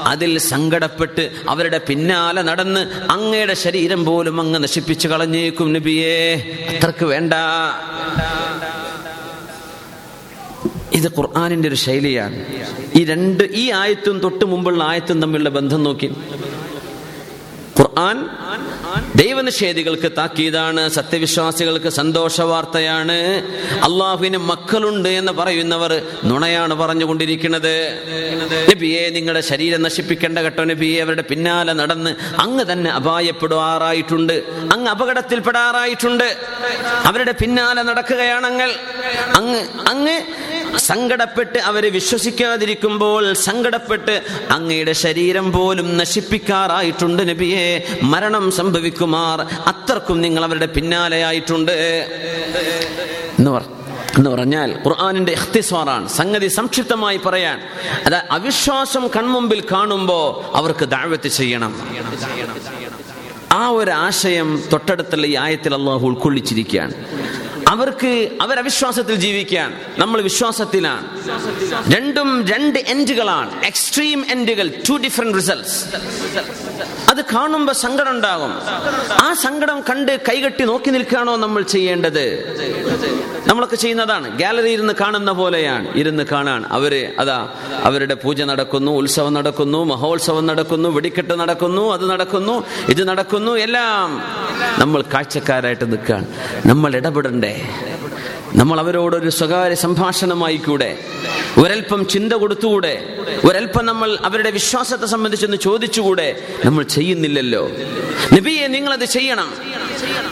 അതിൽ 0.07 0.38
സങ്കടപ്പെട്ട് 0.38 1.31
അവരുടെ 1.49 1.79
പിന്നാലെ 1.79 1.98
നടന്ന് 2.43 3.11
അങ്ങയുടെ 3.11 3.55
ശരീരം 3.55 4.05
പോലും 4.05 4.41
അങ്ങ് 4.41 4.63
നശിപ്പിച്ചു 4.63 5.09
കളഞ്ഞേക്കും 5.09 5.73
നബിയേ. 5.73 6.35
അത്രയ്ക്ക് 6.69 7.05
വേണ്ട. 7.05 7.33
ഇത് 10.93 11.09
ഖുർആാനിന്റെ 11.19 11.69
ഒരു 11.69 11.75
ശൈലിയാണ്. 11.75 12.47
ഈ 12.95 13.05
രണ്ട് 13.05 13.45
ഈ 13.45 13.71
ആയത്തും 13.71 14.19
തൊട്ട് 14.19 14.45
മുമ്പുള്ള 14.45 14.85
ആയത്തും 14.85 15.23
തമ്മിലുള്ള 15.23 15.49
ബന്ധം 15.49 15.83
നോക്കി. 15.83 16.11
ഖുർആൻ 17.79 18.17
ദൈവനിഷേധികൾക്ക് 19.17 20.09
താക്കീതാണ് 20.17 20.88
സത്യവിശ്വാസികൾക്ക് 20.88 21.88
സന്തോഷ 21.88 22.41
വാർത്തയാണ് 22.41 23.17
അള്ളാഹുവിന് 23.87 24.38
മക്കളുണ്ട് 24.51 25.09
എന്ന് 25.09 25.33
പറയുന്നവർ 25.33 25.93
നുണയാണ് 26.25 26.75
പറഞ്ഞുകൊണ്ടിരിക്കുന്നത്. 26.75 27.75
നബിയെ 28.71 29.11
നിങ്ങളുടെ 29.11 29.43
ശരീരം 29.51 29.83
നശിപ്പിക്കേണ്ട 29.83 30.38
ഘട്ടം 30.38 30.69
നബിയെ 30.69 31.03
അവരുടെ 31.03 31.23
പിന്നാലെ 31.23 31.73
നടന്ന് 31.73 32.12
അങ്ങ് 32.41 32.64
തന്നെ 32.73 32.91
അപായപ്പെടുവാറായിട്ടുണ്ട്. 32.91 34.37
അങ്ങ് 34.73 34.91
അപകടത്തിൽപ്പെടാറായിട്ടുണ്ട്. 34.91 36.29
അവരുടെ 37.05 37.33
പിന്നാലെ 37.33 37.83
നടക്കുകയാണെങ്കിൽ 37.83 38.73
അങ്ങ് 39.35 39.61
അങ്ങ് 39.88 40.17
സങ്കടപ്പെട്ട് 40.76 41.59
അവരെ 41.59 41.88
വിശ്വസിക്കാതിരിക്കുമ്പോൾ 41.88 43.33
സങ്കടപ്പെട്ട് 43.33 44.22
അങ്ങയുടെ 44.50 44.92
ശരീരം 44.92 45.52
പോലും 45.52 45.96
നശിപ്പിക്കാറായിട്ടുണ്ട് 45.96 47.28
നബിയെ. 47.28 47.98
മരണം 48.02 48.50
സംഭവിക്കുമാർ 48.50 49.40
അത്രക്കും 49.40 50.20
നിങ്ങൾ 50.20 50.44
അവരുടെ 50.44 50.66
പിന്നാലെയായിട്ടുണ്ട്. 50.66 51.72
എന്ന് 53.38 53.50
എന്ന് 54.18 54.31
പറഞ്ഞാൽ 54.31 54.83
ഖുർആാനിന്റെ 54.87 55.33
ഇഖ്തിസ്വാറാണ് 55.33 56.09
സംഗതി 56.09 56.46
സംക്ഷിപ്തമായി 56.46 57.16
പറയാൻ. 57.16 57.61
അത് 58.07 58.14
അവിശ്വാസം 58.14 59.09
കൺമുമ്പിൽ 59.16 59.62
കാണുമ്പോൾ 59.72 60.57
അവർക്ക് 60.57 60.85
ദാഴ്വത്ത് 60.85 61.28
ചെയ്യണം. 61.28 61.88
ആ 63.52 63.68
ഒരു 63.68 63.90
ആശയം 63.90 64.62
തൊട്ടടുത്തുള്ള 64.72 65.26
ഈ 65.26 65.37
ആയത്തിൽ 65.37 65.74
അള്ളാഹു 65.74 66.07
ഉൾക്കൊള്ളിച്ചിരിക്കുകയാണ്. 66.07 66.92
അവർക്ക് 67.68 68.28
അവർ 68.40 68.59
അവിശ്വാസത്തിൽ 68.59 69.14
ജീവിക്കാൻ 69.14 69.81
നമ്മൾ 69.98 70.20
വിശ്വാസത്തിലാണ്. 70.20 71.04
രണ്ടും 71.94 72.48
രണ്ട് 72.48 72.78
എൻഡുകളാണ്. 72.78 73.64
എക്സ്ട്രീം 73.64 74.24
എൻഡുകൾ 74.31 74.70
ടു 74.88 74.94
ഡിഫറെന്റ് 74.94 75.37
റിസൾട്ട്സ് 75.37 75.85
അത് 77.11 77.24
കാണുമ്പോൾ 77.35 77.72
സങ്കടം 77.72 78.11
ഉണ്ടാകും. 78.11 78.52
ആ 79.12 79.35
സങ്കടം 79.42 79.81
കണ്ട് 79.81 80.20
കൈകെട്ടി 80.28 80.64
നോക്കി 80.64 80.90
നിൽക്കുകയാണോ 80.90 81.37
നമ്മൾ 81.37 81.62
ചെയ്യേണ്ടത്? 81.62 82.26
നമ്മളൊക്കെ 83.46 83.76
ചെയ്യുന്നതാണ്. 83.76 84.38
ഗാലറി 84.38 84.70
ഇരുന്ന് 84.70 84.94
കാണുന്ന 85.00 85.33
പോലെയാണ്. 85.33 85.88
ഇരുന്ന് 85.94 86.22
കാണാൻ. 86.33 86.64
അവർ 86.66 87.14
അതാ 87.18 87.48
അവരുടെ 87.83 88.14
പൂജ 88.14 88.42
നടക്കുന്നു 88.42 88.92
ഉത്സവം 88.92 89.35
നടക്കുന്നു 89.35 89.85
മഹോത്സവം 89.85 90.46
നടക്കുന്നു 90.46 90.88
വെടിക്കെട്ട് 90.88 91.40
നടക്കുന്നു 91.40 91.92
അത് 91.92 92.11
നടക്കുന്നു 92.11 92.64
ഇത് 92.88 93.09
നടക്കുന്നു 93.09 93.52
എല്ലാം. 93.52 94.22
നമ്മൾ 94.78 95.02
കാഴ്ചക്കാരായിട്ട് 95.14 95.92
നിൽക്കുകയാണ്. 95.92 96.26
നമ്മൾ 96.66 96.96
ഇടപെടണ്ടേ? 96.96 97.58
നമ്മൾ 98.55 98.81
അവരോടൊരു 98.81 99.31
സ്വകാര്യ 99.31 99.75
സംഭാഷണമായി 99.75 100.57
കൂടെ 100.57 100.99
ഒരൽപ്പം 101.59 102.07
ചിന്ത 102.07 102.33
കൊടുത്തുകൂടെ? 102.33 103.18
ഒരൽപ്പം 103.44 103.87
നമ്മൾ 103.87 104.18
അവരുടെ 104.25 104.51
വിശ്വാസത്തെ 104.51 105.07
സംബന്ധിച്ചൊന്ന് 105.07 105.57
ചോദിച്ചുകൂടെ? 105.57 106.42
നമ്മൾ 106.64 106.85
ചെയ്യുന്നില്ലല്ലോ. 106.85 107.71
നബിയെ 108.35 108.66
നിങ്ങളത് 108.66 109.05
ചെയ്യണം. 109.05 109.55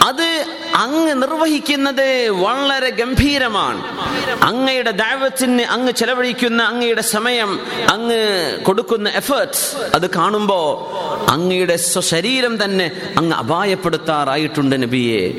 അത് 0.03 0.45
അങ്ങ് 0.75 1.21
നിർവഹിക്കുന്നത് 1.21 2.29
വളരെ 2.29 2.89
ഗംഭീരമാണ്. 2.89 3.83
അങ്ങയുടെ 4.43 4.91
ദൈവത്തിന് 4.91 5.61
അങ്ങ് 5.61 5.91
ചെലവഴിക്കുന്ന 5.91 6.63
അങ്ങയുടെ 6.63 7.01
സമയം 7.01 7.59
അങ്ങ് 7.89 8.57
കൊടുക്കുന്ന 8.63 9.09
എഫേർട്സ് 9.09 9.95
അത് 9.95 10.09
കാണുമ്പോ 10.15 10.91
അങ്ങയുടെ 11.29 11.75
സ്വശരീരം 11.75 12.63
തന്നെ 12.63 12.91
അങ്ങ് 13.17 13.37
അപായപ്പെടുത്താറായിട്ടുണ്ട് 13.37 14.83
നബിയെ. 14.83 15.33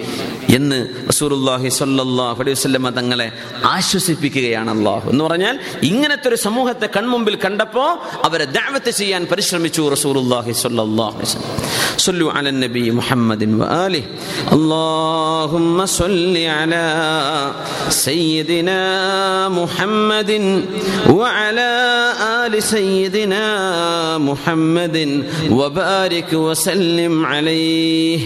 എന്ന് 0.58 0.80
റസൂലുള്ളാഹി 1.12 1.70
സ്വല്ലല്ലാഹു 1.80 2.40
അലൈഹി 2.44 2.56
വസല്ലമ 2.60 2.90
തങ്ങളെ 2.98 3.28
ആശ്വസിപ്പിക്കുകയാണ് 3.76 4.72
അള്ളാഹു 4.76 5.06
എന്ന് 5.14 5.24
പറഞ്ഞാൽ 5.28 5.56
ഇങ്ങനത്തെ 5.90 6.28
ഒരു 6.32 6.38
സമൂഹത്തെ 6.48 6.88
കൺമുമ്പിൽ 6.98 7.38
കണ്ടപ്പോ 7.46 7.86
അവരെ 8.28 8.48
ദഅവത്ത് 8.58 8.94
ചെയ്യാൻ 9.00 9.24
പരിശ്രമിച്ചു 9.32 9.84
റസൂലുള്ളാഹി 9.96 10.54
സ്വല്ലല്ലാഹു 10.64 11.16
അലൈഹി 11.18 11.32
വസല്ലം 11.32 11.82
صلوا 12.00 12.32
على 12.38 12.50
النبي 12.50 12.86
محمد 13.00 13.42
وآله 13.60 14.04
اللهم 14.58 15.78
صل 16.00 16.36
على 16.58 16.86
سيدنا 18.06 18.82
محمد 19.60 20.32
وعلى 21.12 21.72
آل 22.40 22.54
سيدنا 22.76 23.46
محمد 24.20 24.98
وبارك 25.52 26.30
وسلم 26.48 27.14
عليه 27.26 28.20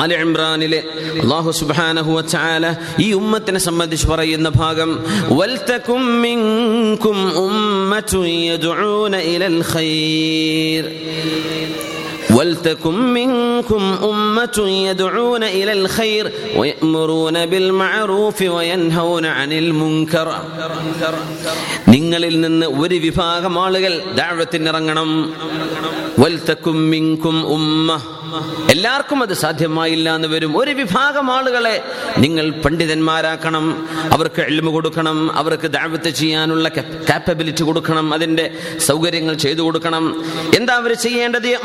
ആല 0.00 0.14
ഇമ്രാനിലെ 0.22 0.80
അള്ളാഹു 1.22 1.50
സുബ്ഹാനഹു 1.60 2.10
വതആല 2.18 2.64
ഈ 2.98 3.08
ഉമ്മത്തിനെ 3.14 3.60
സംബന്ധിച്ച് 3.66 4.06
പറയുന്ന 4.12 4.48
ഭാഗം 4.58 4.90
വൽതകും 5.38 6.04
മിൻകും 6.24 7.18
ഉമ്മത്തുൻ 7.44 8.28
യദ്ഊന 8.46 9.14
ഇലൽ 9.32 9.58
ഖൈർ 9.72 10.86
ولتكن 12.30 12.96
منكم 13.12 13.82
أمة 14.04 14.58
يدعون 14.82 15.42
إلى 15.50 15.72
الخير 15.74 16.24
ويأمرون 16.56 17.46
بالمعروف 17.46 18.38
وينهون 18.48 19.24
عن 19.28 19.50
المنكر 19.54 20.26
നിങ്ങളിൽ 21.94 22.34
നിന്ന് 22.40 22.66
ഒരു 22.82 22.96
വിഭാഗം 23.04 23.54
ആളുകൾ 23.64 23.92
ദാഴ്വത്തിനിറങ്ങണം 24.18 25.10
വൽതക്കും 26.09 26.09
മിൻകും 26.09 26.09
ഉമ്മ. 27.45 28.01
എല്ലാവർക്കും 28.71 29.21
അത് 29.21 29.33
സാധ്യമായില്ല 29.33 30.15
എന്ന് 30.15 30.27
വരും. 30.27 30.57
ഒരു 30.57 30.71
വിഭാഗം 30.71 31.31
ആളുകളെ 31.31 31.83
നിങ്ങൾ 32.17 32.49
പണ്ഡിതന്മാരാക്കണം 32.49 33.87
അവർക്ക് 34.11 34.41
എളിമ 34.41 34.69
കൊടുക്കണം 34.69 35.35
അവർക്ക് 35.35 35.67
ദാവത്ത് 35.67 36.09
ചെയ്യാനുള്ള 36.09 36.69
കാപ്പബിലിറ്റി 36.69 37.63
കൊടുക്കണം 37.63 38.13
അതിന്റെ 38.13 38.57
സൗകര്യങ്ങൾ 38.77 39.33
ചെയ്തു 39.33 39.61
കൊടുക്കണം. 39.61 40.25
എന്താ 40.55 40.75
അവർ 40.75 40.93
ചെയ്യേണ്ടത്? 40.93 41.57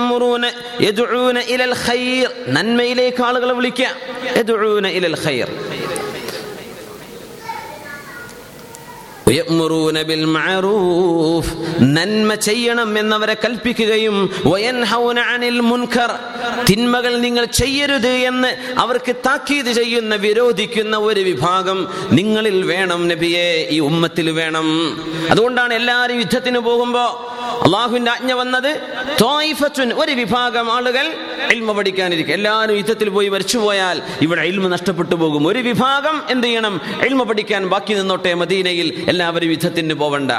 നന്മയിലേക്ക് 2.48 3.22
ആളുകളെ 3.22 3.54
വിളിക്കുക. 3.54 3.86
നന്മ 11.80 12.34
ചെയ്യണം 12.34 12.98
എന്നവരെ 12.98 13.34
കൽപ്പിക്കുകയും 13.34 14.30
മുൻകർ. 15.60 16.18
തിന്മകൾ 16.70 17.18
നിങ്ങൾ 17.20 17.44
ചെയ്യരുത് 17.44 18.06
എന്ന് 18.06 18.56
അവർക്ക് 18.78 19.16
താക്കീത് 19.16 19.72
ചെയ്യുന്ന 19.72 20.14
വിരോധിക്കുന്ന 20.14 20.96
ഒരു 20.96 21.20
വിഭാഗം 21.20 21.88
നിങ്ങളിൽ 22.12 22.62
വേണം 22.62 23.08
നബിയെ 23.08 23.66
ഈ 23.70 23.80
ഉമ്മത്തിൽ 23.80 24.30
വേണം. 24.30 24.68
അതുകൊണ്ടാണ് 25.30 25.74
എല്ലാവരും 25.74 26.18
യുദ്ധത്തിന് 26.18 26.58
പോകുമ്പോ 26.58 27.32
അള്ളാഹുവിന്റെ 27.62 28.10
ആജ്ഞ 28.10 28.32
വന്നത് 28.32 28.80
ഒരു 29.94 30.12
വിഭാഗം 30.12 30.72
ആളുകൾ 30.72 31.14
ഇൽമ 31.52 31.72
പഠിക്കാനിരിക്കും. 31.72 32.34
എല്ലാവരും 32.34 32.76
യുദ്ധത്തിൽ 32.76 33.08
പോയി 33.08 33.28
മരിച്ചു 33.28 33.58
പോയാൽ 33.58 34.02
ഇവിടെ 34.22 34.42
ഇൽമ 34.42 34.68
നഷ്ടപ്പെട്ടു 34.68 35.14
പോകും. 35.14 35.46
ഒരു 35.46 35.58
വിഭാഗം 35.58 36.22
എന്ത് 36.30 36.46
ചെയ്യണം? 36.46 36.80
പഠിക്കാൻ 37.24 37.68
ബാക്കി 37.68 37.94
നിന്നോട്ടെ 37.94 38.34
മദീനയിൽ. 38.34 39.15
എല്ലാവരും 39.16 39.50
യുദ്ധത്തിന് 39.50 39.94
പോവണ്ട. 39.94 40.30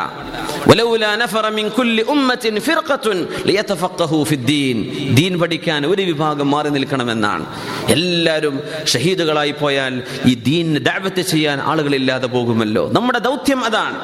ദീൻ. 4.35 5.39
പഠിക്കാൻ 5.39 5.85
ഒരു 5.85 6.01
വിഭാഗം 6.01 6.51
മാറി 6.51 6.69
നിൽക്കണമെന്നാണ്. 6.69 7.45
എല്ലാവരും 7.89 8.59
ഷഹീദുകളായി 8.85 9.51
പോയാൽ 9.51 10.03
ഈ 10.25 10.33
ദീൻ 10.33 10.77
ദാവത്ത് 10.77 11.21
ചെയ്യാൻ 11.21 11.59
ആളുകളില്ലാതെ 11.61 12.27
പോകുമല്ലോ. 12.27 12.91
നമ്മുടെ 12.91 13.19
ദൗത്യം 13.19 13.65
അതാണ്. 13.65 13.95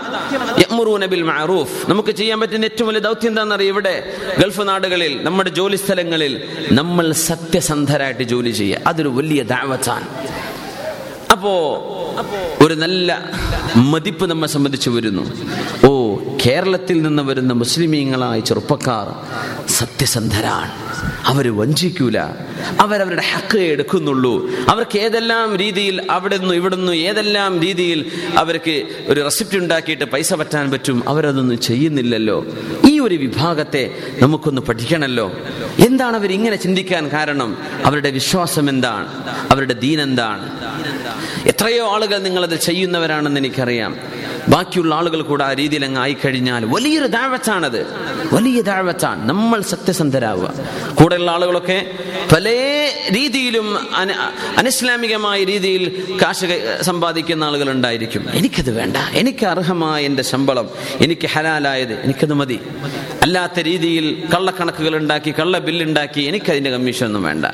ബിൽ 1.06 1.22
മഅറൂഫ്. 1.22 1.90
നമുക്ക് 1.90 2.12
ചെയ്യാൻ 2.12 2.40
പറ്റുന്ന 2.40 2.66
ഏറ്റവും 2.66 2.88
വലിയ 2.88 3.02
ദൗത്യം 3.02 3.30
എന്താണെന്നറിയ 3.30 3.68
ഇവിടെ? 3.68 4.14
ഗൾഫ് 4.40 4.68
നാടുകളിൽ 4.68 5.24
നമ്മുടെ 5.24 5.50
ജോലി 5.50 5.76
സ്ഥലങ്ങളിൽ 5.76 6.44
നമ്മൾ 6.72 7.12
സത്യസന്ധരായിട്ട് 7.12 8.24
ജോലി 8.24 8.52
ചെയ്യുക. 8.52 8.80
അതൊരു 8.88 9.10
വലിയ 9.10 9.44
ദാവത്താണ് 9.44 10.08
അപ്പോ 11.44 12.66
ഒരു 12.66 12.74
നല്ല 12.74 13.30
മതിപ്പ് 13.76 14.26
നമ്മെ 14.26 14.48
സംബന്ധിച്ച് 14.48 14.90
വരുന്നു. 14.90 15.22
ഓ 15.88 16.18
കേരളത്തിൽ 16.46 17.02
നിന്ന് 17.02 17.24
വരുന്ന 17.24 17.54
മുസ്ലിമീങ്ങളായ 17.54 18.40
ചെറുപ്പക്കാർ 18.40 19.08
സത്യസന്ധരാണ്. 19.68 20.72
അവർ 21.26 21.58
വഞ്ചിക്കൂല. 21.58 22.20
അവരവരുടെ 22.80 23.22
ഹക്ക് 23.22 23.58
എടുക്കുന്നുള്ളൂ. 23.58 24.50
അവർക്ക് 24.70 24.98
ഏതെല്ലാം 25.00 25.56
രീതിയിൽ 25.56 26.12
അവിടെ 26.12 26.38
നിന്ന് 26.38 26.54
ഇവിടെ 26.54 26.76
നിന്ന് 26.76 26.92
ഏതെല്ലാം 26.92 27.62
രീതിയിൽ 27.62 28.12
അവർക്ക് 28.38 28.84
ഒരു 29.08 29.24
റെസിപ്റ്റ് 29.24 29.58
ഉണ്ടാക്കിയിട്ട് 29.58 30.04
പൈസ 30.04 30.34
പറ്റാൻ 30.34 30.72
പറ്റും 30.72 31.10
അവരതൊന്നും 31.10 31.60
ചെയ്യുന്നില്ലല്ലോ. 31.60 32.46
ഈ 32.90 32.93
ഒരു 33.04 33.16
വിഭാഗത്തെ 33.16 34.00
നമുക്കൊന്ന് 34.20 34.62
പഠിക്കണമല്ലോ 34.62 35.32
എന്താണ് 35.88 36.16
അവർ 36.18 36.32
ഇങ്ങനെ 36.32 36.56
ചിന്തിക്കാൻ 36.56 37.10
കാരണം? 37.10 37.58
അവരുടെ 37.86 38.10
വിശ്വാസം 38.10 38.70
എന്താണ്? 38.70 39.08
അവരുടെ 39.52 39.74
ദീൻ 39.74 40.02
എന്താണ്? 40.02 40.64
എത്രയോ 41.48 41.94
ആളുകൾ 41.94 42.18
നിങ്ങളത് 42.18 42.60
ചെയ്യുന്നവരാണെന്ന് 42.60 43.40
എനിക്കറിയാം. 43.40 43.98
ബാക്കിയുള്ള 44.48 44.96
ആളുകൾ 44.96 45.22
കൂടെ 45.22 45.44
ആ 45.44 45.54
രീതിയിൽ 45.54 45.86
അങ്ങ് 45.86 46.02
ആയിക്കഴിഞ്ഞാൽ 46.02 46.66
വലിയൊരു 46.66 47.08
താഴ്വച്ചാണത് 47.08 47.86
വലിയ 48.36 48.62
താഴ്വച്ചാണ് 48.62 49.30
നമ്മൾ 49.30 49.62
സത്യസന്ധരാവുക. 49.62 50.54
കൂടെയുള്ള 50.94 51.32
ആളുകളൊക്കെ 51.32 51.92
പല 52.32 52.50
രീതിയിലും 53.16 53.96
അന 53.96 54.12
അനിസ്ലാമികമായ 54.58 55.44
രീതിയിൽ 55.44 56.16
കാശ് 56.22 56.80
സമ്പാദിക്കുന്ന 56.82 57.44
ആളുകൾ 57.44 57.70
ഉണ്ടായിരിക്കും 57.70 58.30
എനിക്കത് 58.34 58.72
വേണ്ട. 58.78 58.98
എനിക്ക് 58.98 59.46
അർഹമായ 59.46 60.04
എന്റെ 60.04 60.24
ശമ്പളം 60.24 60.70
എനിക്ക് 61.02 61.28
ഹലാലായത് 61.28 61.94
എനിക്കത് 61.94 62.34
മതി. 62.34 62.60
അല്ലാത്ത 63.22 63.60
രീതിയിൽ 63.60 64.24
കള്ളക്കണക്കുകൾ 64.36 64.96
ഉണ്ടാക്കി 64.96 65.34
കള്ള 65.40 65.60
ബില്ലുണ്ടാക്കി 65.60 66.22
കമ്മീഷൻ 66.72 67.06
ഒന്നും 67.06 67.24
വേണ്ട. 67.24 67.46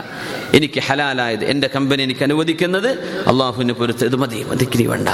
എനിക്ക് 0.54 0.80
ഹലാലായത് 0.80 1.46
എന്റെ 1.46 1.70
കമ്പനി 1.76 2.04
എനിക്ക് 2.04 2.24
അനുവദിക്കുന്നത് 2.24 2.90
അള്ളാഹുവിന് 3.28 3.74
പൊരുത്ത് 3.74 4.06
ഇത് 4.06 4.16
മതി. 4.16 4.44
മതിക്കിരി 4.44 4.86
വേണ്ട. 4.86 5.10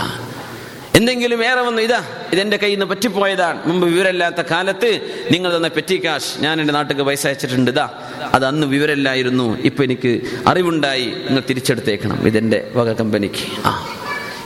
എന്തെങ്കിലും 1.06 1.40
ഏറെ 1.46 1.62
വന്നു 1.62 1.82
ഇതാ 1.82 2.00
ഇതെന്റെ 2.34 2.58
കയ്യിൽ 2.58 2.76
നിന്ന് 2.76 2.86
പറ്റിപ്പോയതാണ്. 2.92 3.58
മുമ്പ് 3.66 3.88
വിവരമില്ലാത്ത 3.88 4.42
കാലത്ത് 4.52 4.90
നിങ്ങൾ 5.32 5.50
തന്ന 5.56 5.68
പെറ്റി 5.68 6.06
കാശ് 6.06 6.32
ഞാൻ 6.40 6.62
എന്റെ 6.62 6.74
നാട്ടിൽ 6.74 7.02
പൈസ 7.02 7.28
അയച്ചിട്ടുണ്ട് 7.28 7.72
ഇതാ. 7.72 7.86
അത് 8.34 8.46
അന്ന് 8.46 8.68
വിവരമില്ലായിരുന്നു 8.68 9.46
ഇപ്പൊ 9.70 9.84
എനിക്ക് 9.84 10.12
അറിവുണ്ടായി 10.48 11.06
നിങ്ങൾ 11.26 11.44
തിരിച്ചെടുത്തേക്കണം 11.50 12.28
ഇതെന്റെ 12.28 12.72
വക 12.76 12.94
കമ്പനിക്ക്. 12.94 13.44
ആ 13.66 13.74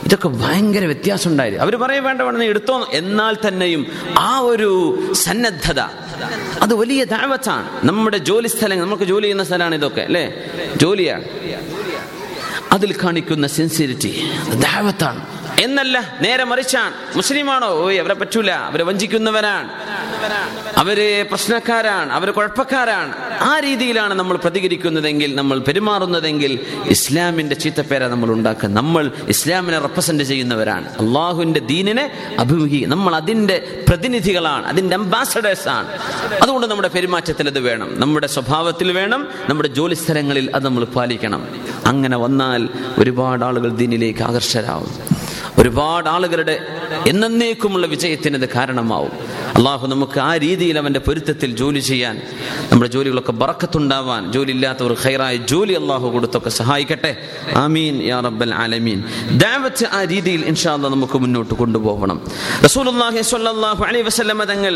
ഇതൊക്കെ 0.04 0.28
ഭയങ്കര 0.28 0.84
വ്യത്യാസം 0.84 1.30
ഉണ്ടായിരുന്നു 1.30 1.64
അവർ 1.64 1.76
പറയും 1.76 2.04
വേണ്ട 2.04 2.20
വേണം 2.22 2.44
എടുത്തോ. 2.44 2.76
എന്നാൽ 2.92 3.34
തന്നെയും 3.48 3.82
ആ 4.18 4.38
ഒരു 4.52 4.70
സന്നദ്ധത 5.12 5.80
അത് 6.62 6.74
വലിയ 6.74 7.04
ദാവത്താണ്. 7.16 7.66
നമ്മുടെ 7.86 8.18
ജോലി 8.30 8.48
സ്ഥലങ്ങൾ 8.48 8.84
നമുക്ക് 8.84 9.02
ജോലി 9.02 9.24
ചെയ്യുന്ന 9.24 9.44
സ്ഥലമാണ് 9.44 9.74
ഇതൊക്കെ 9.74 10.00
അല്ലേ? 10.00 10.24
ജോലിയാണ്. 10.76 11.24
അതിൽ 12.72 12.90
കാണിക്കുന്ന 13.04 13.46
സെൻസിറ്റി 13.46 14.12
ദാവത്താണ്. 14.68 15.22
എന്നല്ല 15.60 16.18
നേരെ 16.20 16.44
മറിച്ചാണ്. 16.44 16.92
മുസ്ലിമാണോ? 17.16 17.68
ഓയ് 17.68 17.98
അവരെ 17.98 18.14
പറ്റൂല. 18.14 18.50
അവരെ 18.50 18.84
വഞ്ചിക്കുന്നവരാണ്. 18.84 19.68
അവർ 20.78 21.26
പ്രശ്നക്കാരാണ്. 21.30 22.12
അവർ 22.12 22.30
കുഴപ്പക്കാരാണ്. 22.30 23.14
ആ 23.40 23.58
രീതിയിലാണ് 23.58 24.14
നമ്മൾ 24.14 24.36
പ്രതികരിക്കുന്നതെങ്കിൽ 24.36 25.34
നമ്മൾ 25.34 25.58
പെരുമാറുന്നതെങ്കിൽ 25.58 26.60
ഇസ്ലാമിന്റെ 26.86 27.54
ചീത്തപ്പേര 27.54 28.06
നമ്മൾ 28.06 28.30
ഉണ്ടാക്കുക. 28.30 28.68
നമ്മൾ 28.68 29.10
ഇസ്ലാമിനെ 29.28 29.78
റെപ്രസെന്റ് 29.78 30.24
ചെയ്യുന്നവരാണ്. 30.24 30.88
അള്ളാഹുവിന്റെ 30.88 31.60
ദീനിനെ 31.60 32.36
അഭിമുഖി 32.38 32.84
നമ്മൾ 32.84 33.16
അതിന്റെ 33.16 33.84
പ്രതിനിധികളാണ്. 33.88 34.66
അതിന്റെ 34.66 34.96
അംബാസഡേഴ്സ് 34.96 35.68
ആണ്. 35.68 35.88
അതുകൊണ്ട് 36.42 36.66
നമ്മുടെ 36.66 36.88
പെരുമാറ്റത്തിൽ 36.88 37.46
അത് 37.46 37.60
വേണം. 37.60 38.00
നമ്മുടെ 38.00 38.26
സ്വഭാവത്തിൽ 38.26 38.92
വേണം. 38.92 39.28
നമ്മുടെ 39.48 39.68
ജോലി 39.68 39.94
സ്ഥലങ്ങളിൽ 39.94 40.50
അത് 40.54 40.64
നമ്മൾ 40.64 40.84
പാലിക്കണം. 40.84 41.48
അങ്ങനെ 41.86 42.16
വന്നാൽ 42.16 42.68
ഒരുപാട് 42.98 43.44
ആളുകൾ 43.44 43.70
ദീനിലേക്ക് 43.70 44.22
ആകർഷരാകും 44.22 45.19
ഒരുപാട് 45.60 46.08
ആളുകളുടെ 46.08 46.56
എന്നേക്കുമുള്ള 47.06 47.86
വിജയത്തിന് 47.86 48.36
ഇത് 48.40 48.48
കാരണമാവും. 48.48 49.12
അള്ളാഹു 49.58 49.86
നമുക്ക് 49.86 50.18
ആ 50.20 50.36
രീതിയിൽ 50.36 50.78
അവന്റെ 50.78 51.00
പൊരുത്തത്തിൽ 51.06 51.50
ജോലി 51.60 51.78
ചെയ്യാൻ 51.78 52.16
നമ്മുടെ 52.70 52.90
ജോലികളൊക്കെ 52.94 53.32
ബറക്കത്തുണ്ടാവാൻ 53.42 54.32
ജോലി 54.32 54.50
ഇല്ലാത്തവർ 54.56 54.92
ഖൈറായ 55.04 55.36
ജോലി 55.36 55.74
അള്ളാഹു 55.80 56.06
കൊടുത്തൊക്കെ 56.14 56.50
സഹായിക്കട്ടെ. 56.60 57.12
ആമീൻ 57.64 57.94
യാ 58.02 58.20
റബ്ബൽ 58.20 58.54
ആലമീൻ. 58.54 58.98
ദാവത്ത് 59.44 59.84
ആ 59.98 60.04
രീതിയിൽ 60.04 60.42
ഇൻഷാ 60.52 60.72
അല്ലാ 60.74 60.88
നമുക്ക് 60.96 61.18
മുന്നോട്ട് 61.24 61.54
കൊണ്ടുപോകണം 61.54 62.20
റസൂലുള്ളാഹി 62.66 63.22
സ്വല്ലല്ലാഹു 63.32 63.82
അലൈഹി 63.88 64.04
വസല്ലമ 64.10 64.44
തങ്ങൾ 64.52 64.74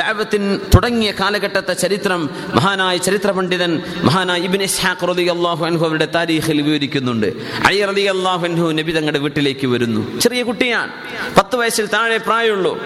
ദാവത്തിൻ 0.00 0.42
തുടങ്ങിയ 0.74 1.10
കാലഘട്ടത്തെ 1.20 1.74
ചരിത്രം 1.84 2.30
മഹാനായ 2.56 2.96
ചരിത്ര 2.96 3.30
പണ്ഡിതൻ 3.30 3.72
മഹാനായ 4.08 4.48
ഇബ്നു 4.48 4.64
ഇസ്ഹാഖ് 4.70 5.08
റളിയല്ലാഹു 5.12 5.64
അൻഹു 5.70 5.84
അവരുടെ 5.88 6.08
താരീഖിൽ 6.16 6.62
വിവരിക്കുന്നുണ്ട്. 6.68 7.28
അലി 7.68 7.80
റളിയല്ലാഹു 7.92 8.44
അൻഹു 8.50 8.66
നബി 8.80 8.92
തങ്ങളുടെ 8.98 9.18
വീട്ടിലേക്ക് 9.18 9.66
വരുന്നു. 9.66 10.02
ചെറിയ 10.24 10.42
കുട്ടിയാണ്. 10.42 10.90
പത്ത് 11.36 11.56
വയസ്സിൽ 11.56 11.86
താഴെ 11.86 12.16
പ്രായമുള്ളൂ. 12.16 12.82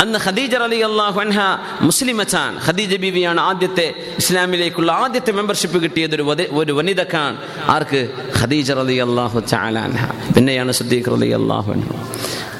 അന്ന് 0.00 0.18
ഖദീജ 0.26 0.54
റലി 0.54 0.76
അള്ളാഹു 0.76 1.20
അൻഹ 1.20 1.38
മുസ്ലിമച്ചാൻ 1.80 2.58
ഖദീജ 2.66 2.96
ബീവിയാണ് 2.96 3.40
ആദ്യത്തെ 3.40 3.94
ഇസ്ലാമിലേക്കുള്ള 4.18 4.92
ആദ്യത്തെ 4.92 5.32
മെമ്പർഷിപ്പ് 5.32 5.82
കിട്ടിയത് 5.82 6.14
ഒരു 6.14 6.22
ഒരു 6.50 6.72
വനിതക്കാണ്. 6.72 7.36
ആർക്ക്? 7.68 8.08
ഖദീജ 8.40 8.72
റലി 8.72 8.94
അള്ളാഹു 8.94 9.40
ചാലാൻഹ 9.40 10.32
പിന്നെയാണ് 10.32 10.72
സുദ്ദീഖ് 10.72 11.10
റലി 11.12 11.30
അള്ളാഹു 11.30 11.74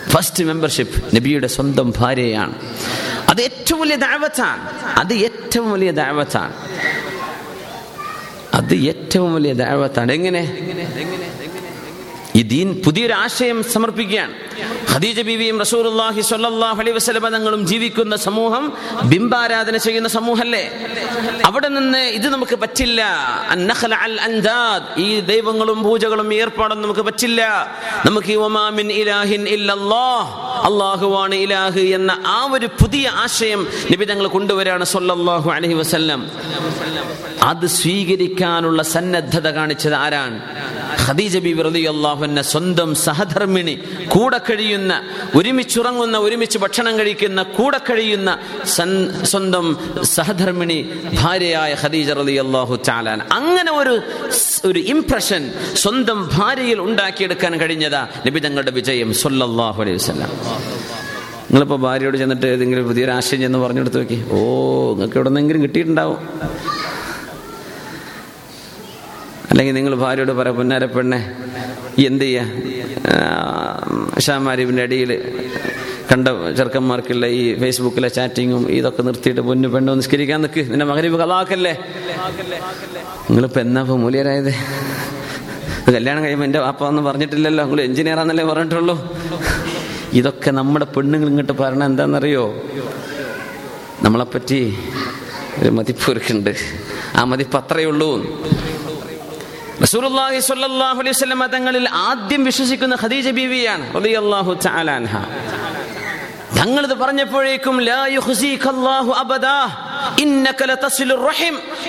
ഫസ്റ്റ് 0.09 0.45
മെമ്പർഷിപ്പ് 0.45 1.17
നബിയുടെ 1.17 1.47
സ്വന്തം 1.47 1.93
ഭാര്യയാണ്. 1.97 2.55
അത് 3.29 3.41
ഏറ്റവും 3.41 3.81
വലിയ 3.81 3.97
ദാവത്താണ്. 3.97 4.71
അത് 4.99 5.13
ഏറ്റവും 5.13 5.73
വലിയ 5.73 5.91
ദാവത്താണ്. 5.91 6.53
അത് 8.55 8.75
ഏറ്റവും 8.75 9.35
വലിയ 9.35 9.53
ദാവത്താണ്. 9.53 10.13
എങ്ങനെ? 10.13 10.43
ഈ 12.41 12.43
ദീൻ 12.53 12.69
പുതിയൊരു 12.85 13.15
ആശയം 13.25 13.59
സമർപ്പിക്കുകയാണ്. 13.75 14.35
ഖദീജ 14.93 15.21
ബീവിയും 15.29 15.57
റസൂർഹി 15.65 16.23
അലൈഹി 16.83 16.97
വസല്ലമ 16.99 17.29
തങ്ങളും 17.37 17.63
ജീവിക്കുന്ന 17.71 18.15
സമൂഹം 18.27 18.65
ബിംബാരാധന 19.13 19.77
ചെയ്യുന്ന 19.87 20.09
സമൂഹല്ലേ 20.19 20.65
അവിടെ 21.49 21.69
നിന്ന് 21.77 22.03
ഇത് 22.19 22.27
നമുക്ക് 22.35 22.57
പറ്റില്ല. 22.63 23.01
ഈ 25.07 25.09
ദൈവങ്ങളും 25.33 25.79
പൂജകളും 25.87 26.29
ഏർപ്പാടും 26.35 26.79
നമുക്ക് 26.83 27.05
പറ്റില്ല. 27.09 27.43
നമുക്ക് 28.07 28.33
ഇലാഹിൻ 29.01 29.43
ഇല്ലല്ലാഹ് 29.57 30.31
അള്ളാഹുവാണ് 30.69 31.35
ഇലാഹ് 31.45 31.85
എന്ന 31.99 32.13
ആ 32.27 32.39
ഒരു 32.57 32.69
പുതിയ 32.81 33.09
ആശയം 33.25 33.61
നബി 33.93 34.05
തങ്ങൾ 34.05 34.27
കൊണ്ടുവരാണ് 34.37 34.85
സ്വല്ലല്ലാഹു 34.93 35.49
അലൈഹി 35.57 35.77
വസല്ലം. 35.83 36.21
അത് 37.51 37.67
സ്വീകരിക്കാനുള്ള 37.79 38.81
സന്നദ്ധത 38.95 39.47
കാണിച്ചത് 39.59 39.97
ആരാണ്? 40.05 40.39
ഖദീജ 41.11 41.37
ബിബി 41.47 41.63
റളിയല്ലാഹുവിന്റെ 41.69 42.43
സ്വന്തം 42.53 42.91
സഹധർമ്മിണി 43.05 43.75
കൂടെ 44.15 44.39
കഴിയുന്ന 44.49 44.93
ഒരുമിച്ചുറങ്ങുന്ന 45.39 46.17
ഒരുമിച്ച് 46.27 46.59
ഭക്ഷണം 46.65 46.95
കഴിക്കുന്ന 46.99 47.41
കൂടെ 47.59 47.81
കഴിയുന്ന 47.89 48.31
സ്വന്തം 49.33 49.67
സഹധർമ്മിണി 50.17 50.79
ഭാര്യയായ 51.21 51.73
ഖദീജ 51.83 52.11
റളിയല്ലാഹു 52.21 52.77
ചാലാൻ 52.89 53.21
അങ്ങനെ 53.39 53.73
ഒരു 53.81 53.95
ഒരു 54.71 54.81
ഇംപ്രഷൻ 54.95 55.43
സ്വന്തം 55.83 56.19
ഭാര്യയിൽ 56.37 56.81
ഉണ്ടാക്കിയെടുക്കാൻ 56.87 57.53
കഴിഞ്ഞതാ 57.63 58.03
നബി 58.27 58.41
തങ്ങളുടെ 58.47 58.73
വിജയം 58.79 59.11
സൊല്ലാഹു 59.23 59.79
അലൈഹി 59.83 59.99
വസല്ലം. 60.01 60.31
നിങ്ങളിപ്പോൾ 61.47 61.79
ഭാര്യയോട് 61.85 62.17
ചെന്നിട്ട് 62.23 62.47
ഏതെങ്കിലും 62.55 62.85
പുതിയൊരു 62.89 63.13
ആശയം 63.19 63.41
ചെന്ന് 63.45 63.61
പറഞ്ഞെടുത്ത് 63.65 63.99
നോക്കി. 64.01 64.19
ഓ 64.35 64.39
നിങ്ങൾക്ക് 64.93 65.17
എവിടെ 65.19 65.31
നിന്നെങ്കിലും 65.31 65.63
കിട്ടിയിട്ടുണ്ടാവും. 65.65 66.19
അല്ലെങ്കിൽ 69.51 69.75
നിങ്ങൾ 69.79 69.95
ഭാര്യയോട് 70.05 70.33
പറ 70.41 70.49
പൊന്നാര 70.59 70.85
പെണ്ണെ 70.97 71.21
എന്ത് 72.09 72.25
ചെയ്യാ? 72.25 72.45
ഷാമാരിവിന്റെ 74.27 74.83
അടിയിൽ 74.87 75.11
കണ്ട 76.11 76.29
ചെറുക്കന്മാർക്കുള്ള 76.59 77.27
ഈ 77.39 77.43
ഫേസ്ബുക്കിലെ 77.63 78.09
ചാറ്റിങ്ങും 78.17 78.63
ഇതൊക്കെ 78.77 79.03
നിർത്തിയിട്ട് 79.09 79.43
പൊന്നു 79.49 79.69
പെണ്ണു 79.75 79.91
നിസ്കരിക്കാൻ 79.99 80.41
നിൽക്ക് 80.45 80.63
നിന്റെ 80.71 80.87
മകരീവ് 80.91 81.17
കലാക്കല്ലേ? 81.23 81.75
നിങ്ങളിപ്പോൾ 83.29 83.61
എന്നാ 83.67 83.83
ഇപ്പോൾ 85.81 85.95
കല്യാണം 85.99 86.21
കഴിയുമ്പോൾ 86.25 86.47
എന്റെ 86.49 86.61
വാപ്പ 86.65 86.83
ഒന്നും 86.89 87.05
പറഞ്ഞിട്ടില്ലല്ലോ. 87.09 87.63
നിങ്ങൾ 87.65 87.81
എഞ്ചിനീയർ 87.89 88.19
ആണെന്നല്ലേ 88.23 88.45
പറഞ്ഞിട്ടുള്ളൂ. 88.53 88.97
ഇതൊക്കെ 90.21 90.51
നമ്മുടെ 90.59 90.87
പെണ്ണുങ്ങൾ 90.97 91.29
ഇങ്ങോട്ട് 91.33 91.55
പറഞ്ഞ 91.63 91.83
എന്താണെന്നറിയോ? 91.91 92.45
നമ്മളെപ്പറ്റി 94.07 94.61
ഒരു 95.61 95.71
മതിപ്പ് 95.79 96.07
ഒരുക്കുണ്ട് 96.13 96.53
ആ 97.19 97.23
മതിപ്പ് 97.33 97.57
അത്രയേ 97.61 97.89
ഉള്ളൂ. 97.93 98.11
റസൂലുള്ളാഹി 99.81 100.39
സ്വല്ലല്ലാഹു 100.41 100.99
അലൈഹി 101.01 101.15
വസല്ലം 101.17 101.43
തങ്ങളിൽ 101.47 101.87
ആദ്യം 102.01 102.43
വിശ്വസിക്കുന്ന 102.45 102.95
ഖദീജ 102.97 103.29
ബീവിയാണ് 103.31 103.85
റളിയല്ലാഹു 103.95 104.55
തആല 104.67 104.91
തങ്ങളിത് 106.59 106.95
പറഞ്ഞപ്പോഴേക്കും 106.95 107.77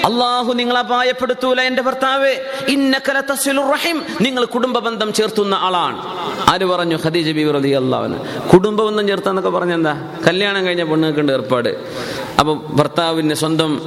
അല്ലാഹു 0.06 0.54
നിങ്ങളെ 0.54 0.80
അപായപ്പെടുത്തൂല 0.80 1.62
എന്റെ 1.62 1.82
ഭർത്താവേ. 1.82 2.34
നിങ്ങൾ 4.22 4.46
കുടുംബ 4.46 4.80
ബന്ധം 4.80 5.14
ചേർത്തുന്ന 5.14 5.56
ആളാണ്. 5.56 5.98
ആര് 6.50 6.66
പറഞ്ഞു? 6.66 6.98
ഖദീജ 7.06 7.30
റളിയല്ലാഹു 7.58 8.04
അൻഹ. 8.04 8.48
കുടുംബ 8.54 8.82
ബന്ധം 8.82 9.08
ചേർത്താന്നൊക്കെ 9.08 9.50
പറഞ്ഞെന്താ? 9.50 9.94
കല്യാണം 10.28 10.66
കഴിഞ്ഞ 10.66 10.84
പെണ്ണുങ്ങൾക്കുണ്ട് 10.84 11.32
ഏർപ്പാട്. 11.32 11.70
അപ്പൊ 12.40 12.54
ഭർത്താവിന് 12.54 13.34
സ്വന്തം 13.34 13.82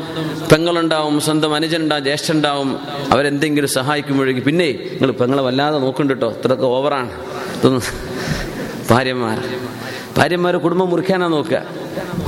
പെങ്ങളുണ്ടാവും 0.52 1.20
സ്വന്തം 1.20 1.54
അനുജനുണ്ടാവും 1.54 2.04
ജ്യേഷ്ഠനുണ്ടാവും. 2.04 2.80
അവരെന്തെങ്കിലും 3.12 3.68
സഹായിക്കുമ്പോഴേക്കും 3.68 4.44
പിന്നെ 4.44 4.68
നിങ്ങൾ 4.92 5.12
പെങ്ങളെ 5.12 5.42
വല്ലാതെ 5.42 5.78
നോക്കുന്നുണ്ട് 5.78 6.24
കേട്ടോ 6.24 6.38
ഇത്രയൊക്കെ 6.38 6.66
ഓവറാണ് 6.66 7.10
ഇതൊന്നും 7.58 7.82
ഭാര്യമാർ 10.13 10.17
ഭാര്യമാരെ 10.17 10.59
കുടുംബം 10.59 10.87
മുറിക്കാനാ 10.89 11.27
നോക്കുക 11.33 11.59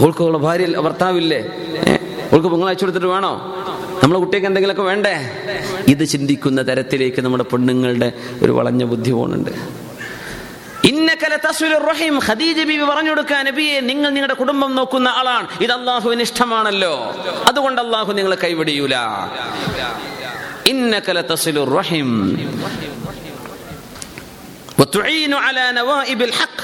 ഓൾക്കുള്ള 0.01 0.37
ഭാര്യ 0.45 0.67
ഭർത്താവില്ലേ 0.81 1.39
ഏഹ് 1.83 1.99
ഓൾക്ക് 2.33 2.49
പെങ്ങൾ 2.49 2.67
അയച്ചു 2.67 2.85
കൊടുത്തിട്ട് 2.85 3.09
വേണോ 3.13 3.31
നമ്മളെ 4.01 4.19
കുട്ടിക്ക് 4.19 4.47
എന്തെങ്കിലുമൊക്കെ 4.49 4.83
വേണ്ടേ 4.83 5.13
ഇത് 5.93 6.03
ചിന്തിക്കുന്ന 6.13 6.59
തരത്തിലേക്ക് 6.69 7.21
നമ്മുടെ 7.21 7.45
പെണ്ണുങ്ങളുടെ 7.51 8.09
ഒരു 8.43 8.51
വളഞ്ഞ 8.51 8.83
ബുദ്ധി 8.91 9.11
പോകുന്നുണ്ട് 9.11 9.51
ഇന്നക 10.91 11.25
ലതസ്വിലുർ 11.31 11.83
റഹിം 11.89 12.15
ഖദീജ 12.27 12.59
ബീവി 12.69 12.85
പറഞ്ഞു 12.85 13.11
കൊടുക്കാൻ 13.11 13.41
നബിയെ 13.47 13.75
നിങ്ങൾ 13.89 14.09
നിങ്ങളുടെ 14.09 14.37
കുടുംബം 14.39 14.71
നോക്കുന്ന 14.75 15.09
ആളാണ് 15.19 15.47
ഇത് 15.61 15.73
അള്ളാഹുവിന് 15.73 16.23
ഇഷ്ടമാണല്ലോ 16.29 16.93
അതുകൊണ്ട് 17.49 17.81
അള്ളാഹു 17.81 18.13
നിങ്ങളെ 18.19 18.37
കൈവിടിയൂല 18.45 18.95
ഇന്നക 20.73 21.11
ലതസ്വിലുർ 21.19 21.71
റഹിം 21.79 22.09
وتعين 24.81 25.33
على 25.35 25.71
نوائب 25.73 26.21
الحق 26.21 26.57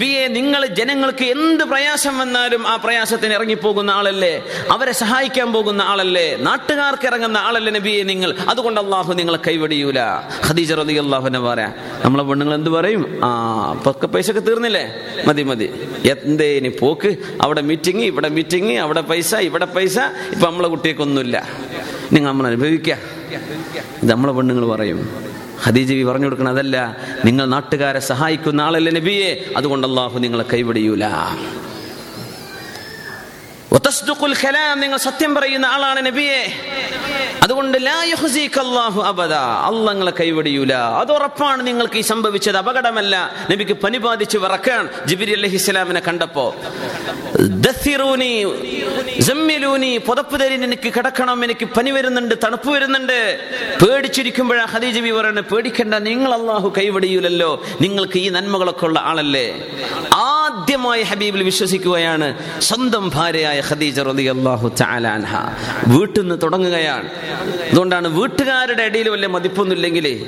നബിയെ 0.00 0.20
നിങ്ങൾ 0.36 0.62
ജനങ്ങൾക്ക് 0.76 1.24
എന്ത് 1.32 1.62
പ്രയാസം 1.70 2.14
വന്നാലും 2.20 2.62
ആ 2.70 2.74
പ്രയാസത്തിന് 2.84 3.32
ഇറങ്ങിപ്പോകുന്ന 3.38 3.90
ആളല്ലേ? 3.96 4.30
അവരെ 4.74 4.92
സഹായിക്കാൻ 5.00 5.48
പോകുന്ന 5.56 5.82
ആളല്ലേ? 5.92 6.24
നാട്ടുകാർക്ക് 6.46 7.06
ഇറങ്ങുന്ന 7.10 7.38
ആളല്ലേ 7.48 7.70
നബിയെ 7.76 8.04
നിങ്ങൾ? 8.10 8.30
അതുകൊണ്ട് 8.52 8.80
അള്ളാഹു 8.82 9.10
നിങ്ങളെ 9.18 9.38
കൈവടിയൂല. 9.46 10.00
ഖദീജ 10.46 10.78
റതി 10.80 10.94
അള്ളാഹുനെ 11.02 11.40
പറയാ 11.48 11.68
നമ്മളെ 12.04 12.24
പെണ്ണുങ്ങൾ 12.28 12.54
എന്ത് 12.58 12.70
പറയും? 12.76 13.02
ആ 13.26 13.28
പൊക്കെ 13.86 14.08
പൈസ 14.14 14.26
ഒക്കെ 14.34 14.42
തീർന്നില്ലേ? 14.48 14.84
മതി 15.28 15.44
മതി. 15.50 15.68
എന്തേ 16.14 16.48
ഇനി 16.60 16.70
പോക്ക്? 16.82 17.10
അവിടെ 17.46 17.64
മീറ്റിംഗ് 17.70 18.06
ഇവിടെ 18.12 18.30
മീറ്റിംഗ് 18.38 18.76
അവിടെ 18.86 19.02
പൈസ 19.10 19.34
ഇവിടെ 19.48 19.68
പൈസ. 19.76 19.98
ഇപ്പൊ 20.34 20.46
നമ്മളെ 20.50 20.70
കുട്ടിയൊക്കെ 20.76 21.04
ഒന്നുമില്ല 21.08 21.36
നിങ്ങൾ 22.14 22.28
നമ്മൾ 22.32 22.46
അനുഭവിക്കുക 22.52 22.96
നമ്മളെ 24.12 24.34
പെണ്ണുങ്ങൾ 24.38 24.66
പറയും. 24.74 25.02
ഹദീജബി 25.64 26.04
പറഞ്ഞു 26.04 26.24
കൊടുക്കണം 26.24 26.50
അതല്ല 26.50 26.96
നിങ്ങൾ 27.24 27.46
നാട്ടുകാരെ 27.46 27.98
സഹായിക്കുന്ന 27.98 28.60
ആളല്ലേ 28.60 28.92
നബിയെ? 28.92 29.44
അതുകൊണ്ട് 29.56 29.86
അള്ളാഹു 29.86 30.18
നിങ്ങളെ 30.18 30.44
കൈവിടിയൂല. 30.52 31.04
കലാം 34.44 34.80
നിങ്ങൾ 34.80 34.96
സത്യം 34.96 35.34
പറയുന്ന 35.34 35.66
ആളാണ് 35.66 36.06
നബിയെ. 36.06 36.52
അതുകൊണ്ട് 37.42 37.78
അബദ. 39.02 39.32
അല്ലാഹ് 39.32 39.88
നിങ്ങളെ 39.88 40.12
കൈവടിയൂല. 40.20 40.74
അത് 40.74 41.12
ഉറപ്പാണ് 41.12 41.66
നിങ്ങൾക്ക് 41.66 41.98
ഈ 41.98 42.00
സംഭവിച്ചത്. 42.00 42.56
അപകടമല്ല. 42.56 43.34
നബിക്ക് 43.50 43.72
പനി 43.72 43.98
ബാധിച്ച് 43.98 44.38
വിറക്കാൻ 44.38 44.88
ജിബിരി 45.06 45.32
അലഹിസ്സലാമിനെ 45.32 46.00
കണ്ടപ്പോ. 46.00 46.56
പുതപ്പ് 49.98 50.40
തരി 50.40 50.54
എനിക്ക് 50.54 50.92
കിടക്കണം 50.92 51.44
എനിക്ക് 51.44 51.64
പനി 51.64 51.90
വരുന്നുണ്ട് 51.90 52.34
തണുപ്പ് 52.44 52.70
വരുന്നുണ്ട്. 52.70 53.40
പേടിച്ചിരിക്കുമ്പോഴാ 53.86 54.64
ഹദീജ 54.64 54.98
ബി 54.98 55.10
പറയുന്നത് 55.10 55.44
പേടിക്കണ്ട 55.44 55.94
നിങ്ങൾ 55.94 56.34
അള്ളാഹു 56.34 56.72
കൈവടിയൂലല്ലോ. 56.78 57.64
നിങ്ങൾക്ക് 57.80 58.18
ഈ 58.18 58.28
നന്മകളൊക്കെ 58.28 58.84
ഉള്ള 58.84 59.00
ആളല്ലേ? 59.00 59.62
ആദ്യമായി 60.14 61.02
ഹബീബിൽ 61.02 61.42
വിശ്വസിക്കുകയാണ് 61.42 62.60
സ്വന്തം 62.60 63.10
ഭാര്യയായ 63.14 63.59
ഖദീജ 63.68 64.00
റളിയല്ലാഹു 64.00 64.72
തആല 64.80 65.08
അൻഹ. 65.08 65.34
വീട്ടിൽ 65.86 66.34
തുടങ്ങുകയാണ്. 66.34 67.08
അതുകൊണ്ടാണ് 67.70 68.08
വീട്ടുകാരുടെ 68.08 68.82
ഇടയിൽ 68.82 69.08
വലിയ 69.08 69.26
മതിപ്പൊന്നുമില്ലെങ്കിൽ 69.26 70.26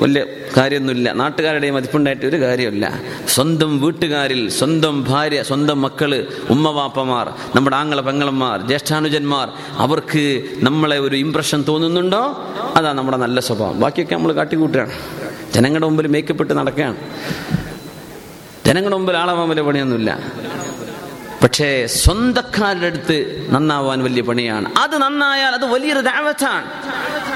വലിയ 0.00 0.24
കാര്യമൊന്നുമില്ല 0.56 1.12
നാട്ടുകാരുടെ 1.12 1.70
മതിപ്പുണ്ടായിട്ട് 1.70 2.26
ഒരു 2.26 2.40
കാര്യമില്ല. 2.40 3.00
സ്വന്തം 3.28 3.80
വീട്ടുകാരിൽ 3.80 4.48
സ്വന്തം 4.48 5.04
ഭാര്യ 5.04 5.42
സ്വന്തം 5.42 5.82
മക്കൾ 5.82 6.26
ഉമ്മവാപ്പമാർ 6.50 7.32
നമ്മുടെ 7.56 7.76
ആങ്ങള 7.76 8.00
പെങ്ങളന്മാർ 8.00 8.60
ജ്യേഷ്ഠാനുജന്മാർ 8.60 9.48
അവർക്ക് 9.72 10.42
നമ്മളെ 10.62 10.98
ഒരു 10.98 11.16
ഇംപ്രഷൻ 11.16 11.64
തോന്നുന്നുണ്ടോ? 11.68 12.22
അതാ 12.76 12.92
നമ്മുടെ 12.92 13.16
നല്ല 13.16 13.40
സ്വഭാവം. 13.40 13.80
ബാക്കിയൊക്കെ 13.80 14.14
നമ്മൾ 14.14 14.32
കാട്ടിക്കൂട്ടുകയാണ്. 14.32 14.92
ജനങ്ങളുടെ 15.54 15.86
മുമ്പിൽ 15.86 16.06
മേക്കപ്പെട്ട് 16.06 16.54
നടക്കുകയാണ്. 16.54 16.96
ജനങ്ങളുടെ 18.66 18.96
മുമ്പിൽ 18.96 19.16
ആളാവാൻ 19.16 19.48
വലിയ 19.48 19.62
പണിയൊന്നുമില്ല. 19.62 20.18
പക്ഷേ 21.42 21.86
സ്വന്തക്കാരുടെ 21.86 22.86
അടുത്ത് 22.86 23.46
നന്നാവാൻ 23.50 24.04
വലിയ 24.04 24.22
പണിയാണ്. 24.22 24.72
അത് 24.78 24.96
നന്നായാൽ 24.96 25.54
അത് 25.54 25.64
വലിയൊരു 25.64 26.00
ദാവത്താണ്. 26.00 26.66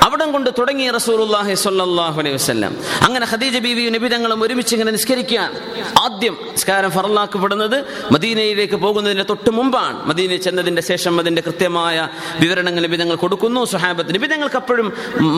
അവിടം 0.05 0.32
കൊണ്ട് 0.32 0.50
തുടങ്ങിയ 0.59 0.90
റസൂലുള്ളാഹി 0.90 1.55
സ്വല്ലല്ലാഹു 1.55 2.20
അലൈഹി 2.20 2.34
വസല്ലം. 2.34 2.76
അങ്ങനെ 3.02 3.26
ഖദീജ 3.30 3.59
ബീവിയും 3.59 3.92
നബി 3.92 4.09
തങ്ങളും 4.09 4.42
ഒരുമിച്ച് 4.42 4.74
ഇങ്ങനെ 4.74 4.92
നിസ്കരിക്കാൻ 4.92 5.57
ആദ്യം 6.02 6.38
നിസ്കാരം 6.52 6.90
ഫറലാക്കപ്പെടുന്നത് 6.90 7.84
മദീനയിലേക്ക് 8.12 8.74
പോകുന്നതിന്റെ 8.74 9.24
തൊട്ട് 9.24 9.50
മുമ്പാണ്. 9.50 10.07
മദീനയിൽ 10.07 10.40
ചെന്നതിന്റെ 10.40 10.82
ശേഷം 10.82 11.20
അതിന്റെ 11.20 11.42
കൃത്യമായ 11.46 12.09
വിവരണങ്ങൾ 12.40 12.82
നബി 12.82 12.96
തങ്ങൾ 12.96 13.14
കൊടുക്കുന്നു. 13.14 13.64
സുഹാബത്ത് 13.64 14.14
നബി 14.14 14.26
തങ്ങൾക്ക് 14.26 14.57
അപ്പോഴും 14.57 14.92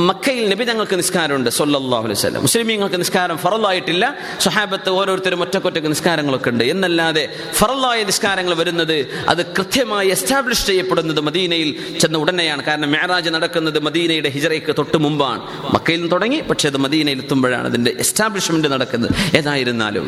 മക്കയിൽ 0.06 0.48
നബി 0.48 0.64
തങ്ങൾക്ക് 0.64 0.98
നിസ്കാരമുണ്ട്. 0.98 1.50
സ്വല്ലല്ലാഹു 1.50 2.04
അലൈഹി 2.04 2.20
വസല്ലം. 2.20 2.42
മുസ്ലിമീങ്ങൾക്ക് 2.42 3.00
നിസ്കാരം 3.00 3.38
ഫറലായിട്ടില്ല 3.38 4.14
സുഹാബത്ത് 4.40 4.88
ഓരോരുത്തരും 4.88 5.40
ഒറ്റക്കൊറ്റക്ക് 5.40 5.88
നിസ്കാരങ്ങളൊക്കെ 5.88 6.50
ഉണ്ട്. 6.50 6.64
എന്നല്ലാതെ 6.64 7.36
ഫറലായ 7.52 8.04
നിസ്കാരങ്ങൾ 8.04 8.54
വരുന്നത് 8.56 8.96
അത് 9.28 9.42
കൃത്യമായി 9.46 10.08
എസ്റ്റാബ്ലിഷ് 10.08 10.66
ചെയ്യപ്പെടുന്നത് 10.66 11.20
മദീനയിൽ 11.20 11.70
ചെന്ന 12.00 12.18
ഉടനെയാണ്. 12.18 12.62
കാരണം 12.64 12.90
മേറാജ് 12.90 13.30
നടക്കുന്നത് 13.30 13.78
മദീനയുടെ 13.78 14.28
ഹിജറയ്ക്ക് 14.28 14.74
തൊട്ട് 14.78 14.98
മുമ്പാണ്. 14.98 15.40
മക്കയിൽ 15.74 15.96
നിന്ന് 15.96 16.12
തുടങ്ങി 16.12 16.40
പക്ഷേ 16.50 16.68
അത് 16.68 16.76
മദീനയിൽ 16.76 17.18
എത്തുമ്പോഴാണ് 17.18 17.66
അതിന്റെ 17.66 17.92
എസ്റ്റാബ്ലിഷ്മെന്റ് 17.98 18.68
നടക്കുന്നത്. 18.68 19.36
ഏതായിരുന്നാലും 19.36 20.06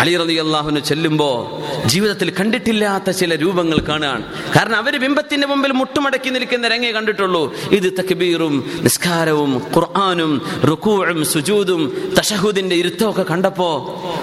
അലി 0.00 0.16
റലി 0.16 0.34
അള്ളാഹുവിന് 0.34 0.80
ചെല്ലുമ്പോൾ 0.80 1.38
ജീവിതത്തിൽ 1.86 2.28
കണ്ടിട്ടില്ലാത്ത 2.40 3.10
ചില 3.10 3.34
രൂപങ്ങൾ 3.34 3.78
കാണുകയാണ് 3.88 4.24
കാരണം 4.56 4.76
അവർ 4.76 4.94
ബിംബത്തിന്റെ 5.00 5.46
മുമ്പിൽ 5.46 5.72
മുട്ടുമടക്കി 5.72 6.30
നിൽക്കുന്ന 6.30 6.68
രംഗേ 6.68 6.90
കണ്ടിട്ടുള്ളൂ. 6.92 7.42
ഇത് 7.70 7.88
തക്ബീറും 7.98 8.54
നിസ്കാരവും 8.82 9.52
ഖുർആാനും 9.76 10.32
റുക്കൂഴും 10.70 11.24
സുജൂദും 11.24 11.82
തഷഹുദിന്റെ 12.18 12.76
ഇരുത്തമൊക്കെ 12.76 13.24
കണ്ടപ്പോ 13.30 13.70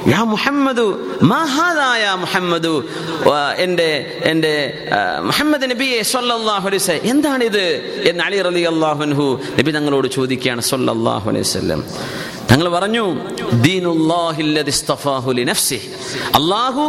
യാ 0.08 0.22
മുഹമ്മദു 0.34 0.86
മാഹാദായ 1.24 2.04
മുഹമ്മദു? 2.24 2.74
എന്റെ 3.58 4.22
എന്റെ 4.24 4.54
മുഹമ്മദ് 5.20 5.72
നബിയെ 5.72 6.02
സല്ലല്ലാഹു 6.02 6.68
അലൈഹി 6.68 6.84
വസല്ലം 6.84 7.10
എന്താണിത് 7.10 7.66
എന്ന് 8.10 8.24
അലി 8.24 8.42
റലി 8.42 8.62
അള്ളാഹുൻഹു 8.62 9.42
നബി 9.60 9.72
തങ്ങളോട് 9.72 10.08
ചോദിക്കുകയാണ് 10.08 10.62
സല്ലല്ലാഹു 10.62 11.30
അലൈഹി 11.30 11.82
തങ്ങൾ 12.52 12.70
പറഞ്ഞു. 12.70 13.06
അള്ളാഹു 16.36 16.84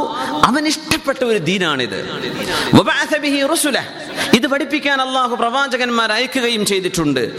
അവൻ 0.45 0.67
ഇഷ്ടപ്പെട്ട 0.67 1.25
ഒരു 1.25 1.39
ദീനാണിത്. 1.39 2.01
ഇത് 4.35 4.47
പഠിപ്പിക്കാൻ 4.47 5.01
അള്ളാഹു 5.01 5.35
പ്രവാചകന്മാർ 5.35 6.13
അയക്കുകയും 6.13 6.67
ചെയ്തിട്ടുണ്ട്. 6.67 7.33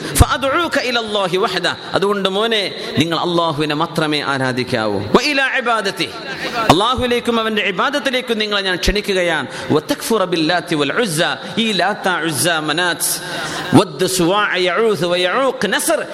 അതുകൊണ്ട് 1.94 2.30
മോനെ 2.30 2.76
നിങ്ങൾ 2.98 3.20
അള്ളാഹുവിനെ 3.20 3.76
മാത്രമേ 3.76 4.22
ആരാധിക്കാവൂ. 4.22 5.00
അള്ളാഹുവിലേക്കും 6.70 7.40
അവന്റെ 7.40 7.62
ഇബാദത്തിലേക്കും 7.62 8.38
നിങ്ങളെ 8.38 8.62
ഞാൻ 8.62 8.76
ക്ഷണിക്കുകയാണ്. 8.76 9.48
ഈ 11.58 11.72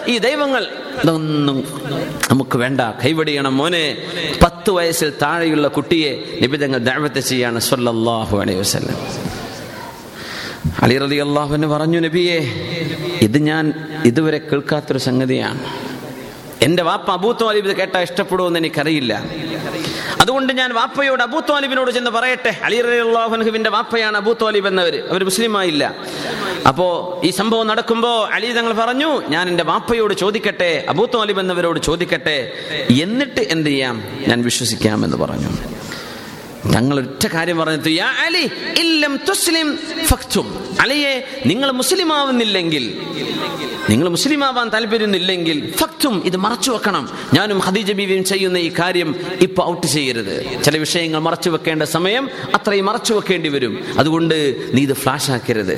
ഈ 0.07 0.17
ദൈവങ്ങൾ 0.17 0.67
ഇതൊന്നും 1.03 1.81
നമുക്ക് 2.31 2.57
വേണ്ട. 2.57 2.81
കൈവടിയണം 2.81 3.57
മോനെ. 3.57 3.97
പത്ത് 4.43 4.71
വയസ്സിൽ 4.71 5.13
താഴെയുള്ള 5.21 5.67
കുട്ടിയെ 5.67 6.39
നിബിതങ്ങൾ 6.41 6.77
ദഅവത്ത് 6.77 7.19
ചെയ്യാണ് 7.19 7.59
സ്വല്ലാഹു 7.59 8.39
അലൈഹി 8.39 8.59
വസല്ലം. 8.59 8.97
അലി 10.81 10.97
റലി 10.97 11.15
അള്ളാഹുവിന് 11.15 11.67
പറഞ്ഞു 11.67 11.99
നബിയെ 11.99 12.39
ഇത് 13.21 13.37
ഞാൻ 13.37 13.73
ഇതുവരെ 14.05 14.37
കേൾക്കാത്തൊരു 14.37 14.99
സംഗതിയാണ്. 14.99 15.59
എന്റെ 16.61 16.83
വാപ്പ 16.83 17.11
അബൂ 17.11 17.31
താലിബ് 17.31 17.65
ഇത് 17.65 17.75
ഇഷ്ടപ്പെടുമോ 17.75 18.01
ഇഷ്ടപ്പെടുമെന്ന് 18.01 18.59
എനിക്കറിയില്ല. 18.59 19.23
അതുകൊണ്ട് 20.21 20.53
ഞാൻ 20.53 20.73
വാപ്പയോട് 20.73 21.23
അബൂ 21.23 21.53
അലിബിനോട് 21.53 21.91
ചെന്ന് 21.91 22.11
പറയട്ടെ. 22.11 22.59
അലി 22.63 22.75
അള്ളാഹുനുഹുവിന്റെ 22.75 23.69
വാപ്പയാണ് 23.69 24.17
അബൂ 24.17 24.47
അലിബ് 24.47 24.67
എന്നവർ 24.67 25.03
അവർ 25.09 25.23
മുസ്ലിമായില്ല. 25.23 25.95
അപ്പോ 26.67 27.21
ഈ 27.23 27.29
സംഭവം 27.29 27.67
നടക്കുമ്പോ 27.67 28.29
അലി 28.31 28.51
തങ്ങൾ 28.53 28.73
പറഞ്ഞു 28.73 29.21
ഞാൻ 29.29 29.49
എന്റെ 29.49 29.63
വാപ്പയോട് 29.63 30.13
ചോദിക്കട്ടെ 30.13 30.85
അബൂ 30.89 31.07
അലിബ് 31.21 31.39
എന്നവരോട് 31.39 31.79
ചോദിക്കട്ടെ. 31.79 32.53
എന്നിട്ട് 33.01 33.41
എന്ത് 33.41 33.69
ചെയ്യാം? 33.69 34.03
ഞാൻ 34.27 34.41
വിശ്വസിക്കാം 34.41 35.05
എന്ന് 35.05 35.17
പറഞ്ഞു. 35.17 35.49
ഞങ്ങൾ 36.65 36.99
ഒറ്റ 36.99 37.27
കാര്യം 37.27 37.57
പറഞ്ഞു 37.57 37.77
അലിയെ 40.81 41.43
നിങ്ങൾ 41.45 41.71
മുസ്ലിം 41.71 42.13
ആവുന്നില്ലെങ്കിൽ 42.13 42.85
നിങ്ങൾ 43.93 44.09
മുസ്ലിം 44.09 44.43
ആവാൻ 44.43 44.69
താല്പര്യമില്ലെങ്കിൽ 44.69 45.73
ഫക്തും 45.77 46.21
ഇത് 46.25 46.37
മറച്ചു 46.37 46.71
വെക്കണം. 46.71 47.09
ഞാനും 47.33 47.59
ഹദീജ 47.59 47.91
ബീവിയും 47.91 48.23
ചെയ്യുന്ന 48.23 48.57
ഈ 48.57 48.71
കാര്യം 48.79 49.15
ഇപ്പൊ 49.41 49.65
ഔട്ട് 49.65 49.87
ചെയ്യരുത്. 49.87 50.63
ചില 50.63 50.77
വിഷയങ്ങൾ 50.77 51.19
മറച്ചു 51.19 51.49
വെക്കേണ്ട 51.49 51.83
സമയം 51.83 52.29
അത്രയും 52.55 52.85
മറച്ചു 52.85 53.13
വെക്കേണ്ടി 53.13 53.49
വരും. 53.49 53.85
അതുകൊണ്ട് 53.99 54.35
നീ 54.73 54.81
ഇത് 54.81 54.93
ഫ്ലാഷ് 54.93 55.31
ആക്കരുത്. 55.31 55.75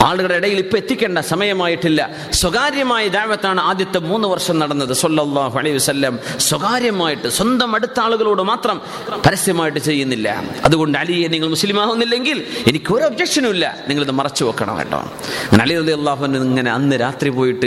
ആളുകളുടെ 0.00 0.34
ഇടയിൽ 0.34 0.58
ഇപ്പൊ 0.58 0.76
എത്തിക്കേണ്ട 0.76 1.18
സമയമായിട്ടില്ല. 1.18 2.10
സ്വകാര്യമായ 2.32 3.08
ദാവത്താണ് 3.08 3.60
ആദ്യത്തെ 3.60 3.98
മൂന്ന് 3.98 4.28
വർഷം 4.28 4.58
നടന്നത്. 4.58 4.92
സൊല്ലാഹു 4.92 5.58
അലൈഹി 5.58 5.76
വസല്ലം 5.76 6.18
സ്വകാര്യമായിട്ട് 6.38 7.28
സ്വന്തം 7.28 7.74
അടുത്ത 7.74 8.00
ആളുകളോട് 8.00 8.42
മാത്രം 8.42 8.80
പരസ്യമായിട്ട് 9.26 9.78
ചെയ്യുന്നില്ല. 9.78 10.44
അതുകൊണ്ട് 10.64 10.98
അലിയെ 10.98 11.28
നിങ്ങൾ 11.28 11.48
മുസ്ലിം 11.48 11.80
ആവുന്നില്ലെങ്കിൽ 11.80 12.44
എനിക്ക് 12.66 12.94
ഒരു 12.94 13.04
ഒബ്ജക്ഷനും 13.04 13.50
ഇല്ല. 13.50 13.78
നിങ്ങൾ 13.88 14.04
ഇത് 14.04 14.10
മറച്ചു 14.10 14.44
വെക്കണം 14.44 14.78
കേട്ടോ. 14.78 15.12
അലി 15.60 15.76
റലി 15.78 15.92
അള്ളാഹു 15.92 16.24
ഇങ്ങനെ 16.24 16.70
അന്ന് 16.70 17.00
രാത്രി 17.00 17.29
പോയിട്ട് 17.30 17.66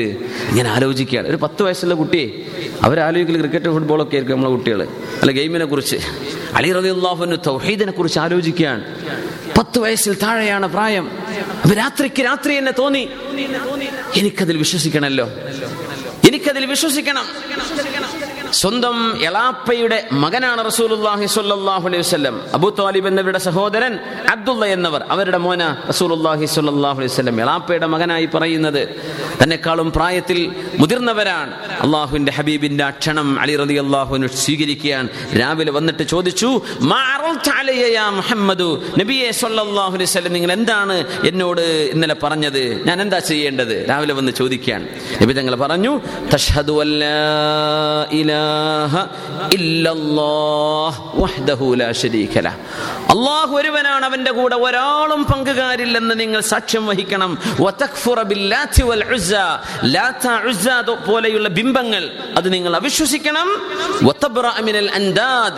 ഇങ്ങനെ 0.49 0.69
ആലോചിക്കുകയാണ്. 0.69 1.27
ഒരു 1.27 1.35
പത്ത് 1.35 1.63
വയസ്സുള്ള 1.63 1.93
കുട്ടിയെ 1.93 2.27
അവരാലോചിക്കൽ 2.83 3.37
ക്രിക്കറ്റ് 3.37 3.65
ഫുട്ബോളൊക്കെ 3.65 4.15
ആയിരിക്കും 4.15 4.35
നമ്മളെ 4.35 4.55
കുട്ടികൾ. 4.55 4.83
അല്ല 5.21 5.31
ഗെയിമിനെ 5.31 5.65
കുറിച്ച്. 5.65 5.97
അലി 6.53 6.69
അള്ളാഹുവിന് 6.69 7.37
തൗഹീദിനെ 7.45 7.91
കുറിച്ച് 7.91 8.19
ആലോചിക്കുകയാണ്. 8.19 8.83
പത്ത് 9.57 9.79
വയസ്സിൽ 9.79 10.13
താഴെയാണ് 10.13 10.67
പ്രായം. 10.67 11.11
അപ്പൊ 11.63 11.75
രാത്രിക്ക് 11.75 12.23
രാത്രി 12.23 12.53
എന്നെ 12.53 12.71
തോന്നി. 12.71 13.09
എനിക്കതിൽ 14.15 14.57
വിശ്വസിക്കണമല്ലോ 14.57 15.29
എനിക്കതിൽ 16.27 16.65
വിശ്വസിക്കണം. 16.65 17.25
സ്വന്തം 18.53 19.17
എളാപ്പയുടെ 19.21 20.07
മകനാണ് 20.11 20.65
റസൂലുള്ളാഹി 20.65 21.25
സ്വല്ലല്ലാഹു 21.25 21.87
അലൈഹി 21.87 22.01
വസല്ലം. 22.01 22.41
അബൂ 22.53 22.69
താലിബ് 22.69 23.07
എന്നവരുടെ 23.07 23.39
സഹോദരൻ 23.39 23.99
അബ്ദുള്ള 24.31 24.65
എന്നവർ. 24.65 25.03
അവരുടെ 25.09 25.37
മോന 25.37 25.75
റസൂലുള്ളാഹി 25.89 26.45
സ്വല്ലല്ലാഹു 26.45 26.95
അലൈഹി 26.95 27.13
വസല്ലം. 27.13 27.41
എളാപ്പയുടെ 27.41 27.85
മകനായി 27.85 28.25
പറയുന്നത് 28.25 28.89
തന്നെക്കാളും 29.43 29.91
പ്രായത്തിൽ 29.91 30.51
മുതിർന്നവരാണ്. 30.77 31.53
അള്ളാഹുവിന്റെ 31.81 32.31
ഹബീബിന്റെ 32.31 32.83
അക്ഷണം 32.83 33.39
അലി 33.39 33.55
റലി 33.55 33.73
അള്ളാഹുവിന് 33.73 34.27
സ്വീകരിക്കാൻ 34.27 35.09
രാവിലെ 35.39 35.71
വന്നിട്ട് 35.71 36.03
ചോദിച്ചു 36.03 36.61
"മാ 36.81 37.01
അറൽത 37.15 37.49
അലയ്യ 37.49 37.87
യാ 37.87 38.09
മുഹമ്മദു? 38.09 38.83
നബിയെ 38.99 39.31
സ്വല്ലല്ലാഹു 39.31 39.93
അലൈഹി 39.93 40.03
വസല്ലം 40.03 40.33
നിങ്ങൾ 40.33 40.51
എന്താണ് 40.51 41.05
എന്നോട് 41.27 41.61
ഇന്നലെ 41.93 42.15
പറഞ്ഞത്? 42.23 42.83
ഞാൻ 42.85 43.01
എന്താ 43.01 43.19
ചെയ്യേണ്ടത്? 43.19 43.85
രാവിലെ 43.89 44.13
വന്ന് 44.13 44.31
ചോദിക്കുകയാണ്. 44.31 44.87
നബി 45.21 45.33
തങ്ങൾ 45.33 45.55
പറഞ്ഞു 45.55 46.01
തഷ്ഹദു 46.33 46.81
അല്ലാ 46.81 47.13
ഇലാഹ 48.43 49.05
ഇല്ലല്ലാഹ് 49.53 51.21
വഹ്ദഹു 51.21 51.73
ലാ 51.73 51.91
ശരീക 51.91 52.39
ലഹ്. 52.39 52.57
അല്ലാഹു 53.09 53.55
ഒരുവനാണ് 53.55 54.05
അവന്റെ 54.05 54.31
കൂടെ 54.31 54.55
ഒരാളും 54.55 55.23
പങ്കുകാരില്ലെന്ന് 55.23 56.19
നിങ്ങൾ 56.19 56.41
സാക്ഷ്യം 56.41 56.87
വഹിക്കണം. 56.87 57.37
പോലെയുള്ള 60.93 61.49
ബിംബങ്ങൾ 61.49 62.11
അത് 62.37 62.53
നിങ്ങൾ 62.53 62.75
അവിശ്വസിക്കണം. 62.75 63.47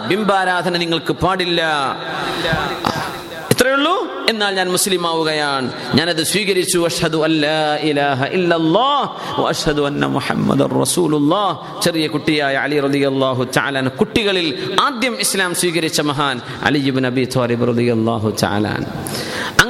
ബിംബാരാധന 0.07 0.77
നിങ്ങൾക്ക് 0.77 1.13
പാടില്ല. 1.13 1.61
അത്രേ 3.65 3.75
ഉള്ളൂ 3.77 3.93
എന്നാൽ 4.31 4.51
ഞാൻ 4.57 4.67
മുസ്ലിം 4.73 5.03
ആവുകയാണ് 5.09 5.67
ഞാനത് 5.97 6.21
സ്വീകരിച്ചു. 6.31 6.79
അഷ്ഹദു 6.89 7.19
അല്ലാ 7.27 7.55
ഇലാഹ 7.89 8.19
ഇല്ലല്ലാഹ് 8.37 9.05
വ 9.37 9.45
അഷ്ഹദു 9.53 9.81
അന്ന 9.89 10.05
മുഹമ്മദർ 10.15 10.71
റസൂലുള്ളാഹ്. 10.83 11.53
ചെറിയ 11.85 12.05
കുട്ടിയായ 12.15 12.55
അലി 12.65 12.77
റളിയല്ലാഹു 12.85 13.41
തആല 13.57 13.75
കുട്ടികളിൽ 14.01 14.47
ആദ്യം 14.85 15.15
ഇസ്ലാം 15.25 15.51
സ്വീകരിച്ച 15.61 15.99
മഹാൻ 16.09 16.35
അലി 16.67 16.81
ഇബ്നു 16.91 17.09
അബി 17.11 17.23
ത്വാലിബ് 17.35 17.67
റളിയല്ലാഹു 17.71 18.29
തആല 18.43 18.65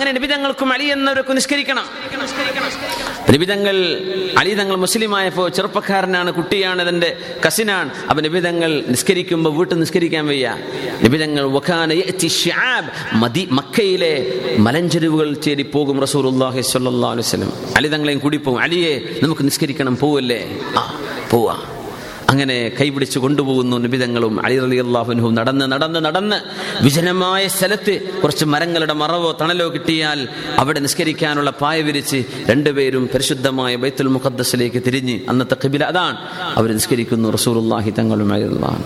അങ്ങനെ 0.05 0.19
നിബിതങ്ങൾക്കും 0.19 0.73
അലി 0.73 0.85
എന്നവരൊക്കെ 0.85 1.33
നിഷ്കരിക്കണം 1.33 1.85
നിബിതങ്ങൾ 3.31 3.75
അലി 4.37 4.53
തങ്ങൾ 4.53 4.75
മുസ്ലിമായപ്പോൾ 4.75 5.49
ചെറുപ്പക്കാരനാണ് 5.49 6.31
കുട്ടിയാണ് 6.31 6.81
അതിന്റെ 6.81 7.17
കസിനാണ് 7.47 7.89
അപ്പൊ 8.09 8.21
നിബിതങ്ങൾ 8.21 8.83
നിസ്കരിക്കുമ്പോൾ 8.87 9.53
വീട്ടിൽ 9.57 9.79
നിസ്കരിക്കാൻ 9.79 10.27
വയ്യ. 10.27 10.57
നിബിതങ്ങൾ 11.03 11.45
മക്കയിലെ 13.51 14.13
മലഞ്ചെരുവുകൾ 14.57 15.33
ചേരി 15.33 15.63
പോകും 15.63 15.97
അലൈഹി 15.97 17.19
വസല്ലം. 17.19 17.53
അലി 17.77 17.87
തങ്ങളെയും 17.87 18.19
കൂടി 18.19 18.37
പോകും. 18.37 18.61
അലിയെ 18.61 18.93
നമുക്ക് 19.23 19.45
നിസ്കരിക്കണം 19.45 19.97
പോവല്ലേ? 19.97 20.41
ആ 20.77 20.83
പോവാ. 21.31 21.57
അങ്ങനെ 22.35 22.57
കൈപിടിച്ച് 22.79 23.19
കൊണ്ടുപോകുന്നു 23.19 23.77
നിബിതങ്ങളും 23.85 24.35
അലി 24.45 24.57
അലി 24.65 24.77
അള്ളാഹുനും 24.85 25.35
നടന്ന് 25.39 25.65
നടന്ന് 25.73 25.99
നടന്ന്. 26.05 26.37
വിജനമായ 26.83 27.43
സ്ഥലത്ത് 27.57 27.93
കുറച്ച് 28.23 28.45
മരങ്ങളുടെ 28.53 28.95
മറവോ 29.01 29.31
തണലോ 29.41 29.67
കിട്ടിയാൽ 29.73 30.19
അവിടെ 30.59 30.79
നിസ്കരിക്കാനുള്ള 30.85 31.51
പായ 31.61 31.81
വിരിച്ച് 31.81 32.19
രണ്ടുപേരും 32.49 33.09
പരിശുദ്ധമായ 33.13 33.75
ബൈത്തുൽ 33.83 34.11
മുഖദ്ദസിലേക്ക് 34.15 34.81
തിരിഞ്ഞ് 34.85 35.17
അന്നത്തെ 35.29 35.57
കബില 35.65 35.83
അതാണ്. 35.91 36.17
അവർ 36.59 36.69
നിസ്കരിക്കുന്നു 36.79 37.29
റസൂലുള്ളാഹി 37.37 37.93
തങ്ങളും 37.99 38.33
അലി 38.33 38.47
അള്ളാഹു 38.53 38.83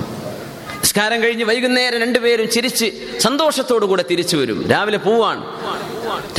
നിസ്കാരം 0.84 1.20
കഴിഞ്ഞ് 1.24 1.46
വൈകുന്നേരം 1.46 2.00
രണ്ടുപേരും 2.02 2.48
ചിരിച്ച് 2.50 2.88
സന്തോഷത്തോടു 3.20 3.86
കൂടെ 3.86 4.04
തിരിച്ചു 4.12 4.36
വരും. 4.38 4.60
രാവിലെ 4.72 4.98
പോവാണ്. 4.98 5.42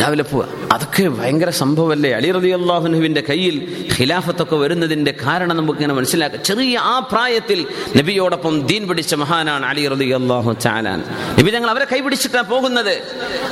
രാവിലെ 0.00 0.22
പോവുക 0.22 0.48
അതൊക്കെ 0.72 1.04
ഭയങ്കര 1.08 1.50
സംഭവമല്ലേ? 1.50 2.10
അലി 2.12 2.32
റബി 2.32 2.48
അള്ളാഹുനുവിന്റെ 2.48 3.20
കയ്യിൽ 3.20 3.56
ഖിലാഫത്തൊക്കെ 3.98 4.56
വരുന്നതിന്റെ 4.56 5.14
കാരണം 5.26 5.56
നമുക്ക് 5.56 5.78
ഇങ്ങനെ 5.78 5.94
മനസ്സിലാക്കാം. 5.94 6.44
ചെറിയ 6.44 6.78
ആ 6.78 6.98
പ്രായത്തിൽ 6.98 7.66
നബിയോടൊപ്പം 7.96 8.66
ദീൻ 8.66 8.88
പിടിച്ച 8.88 9.14
മഹാനാണ് 9.14 9.66
അലി 9.66 9.88
റബി 9.88 10.10
അള്ളാഹു 10.10 10.52
ചാലാൻ 10.52 11.04
നബി 11.38 11.50
ഞങ്ങൾ 11.50 11.70
അവരെ 11.70 11.86
കൈപിടിച്ചിട്ടാണ് 11.92 12.48
പോകുന്നത്. 12.48 12.94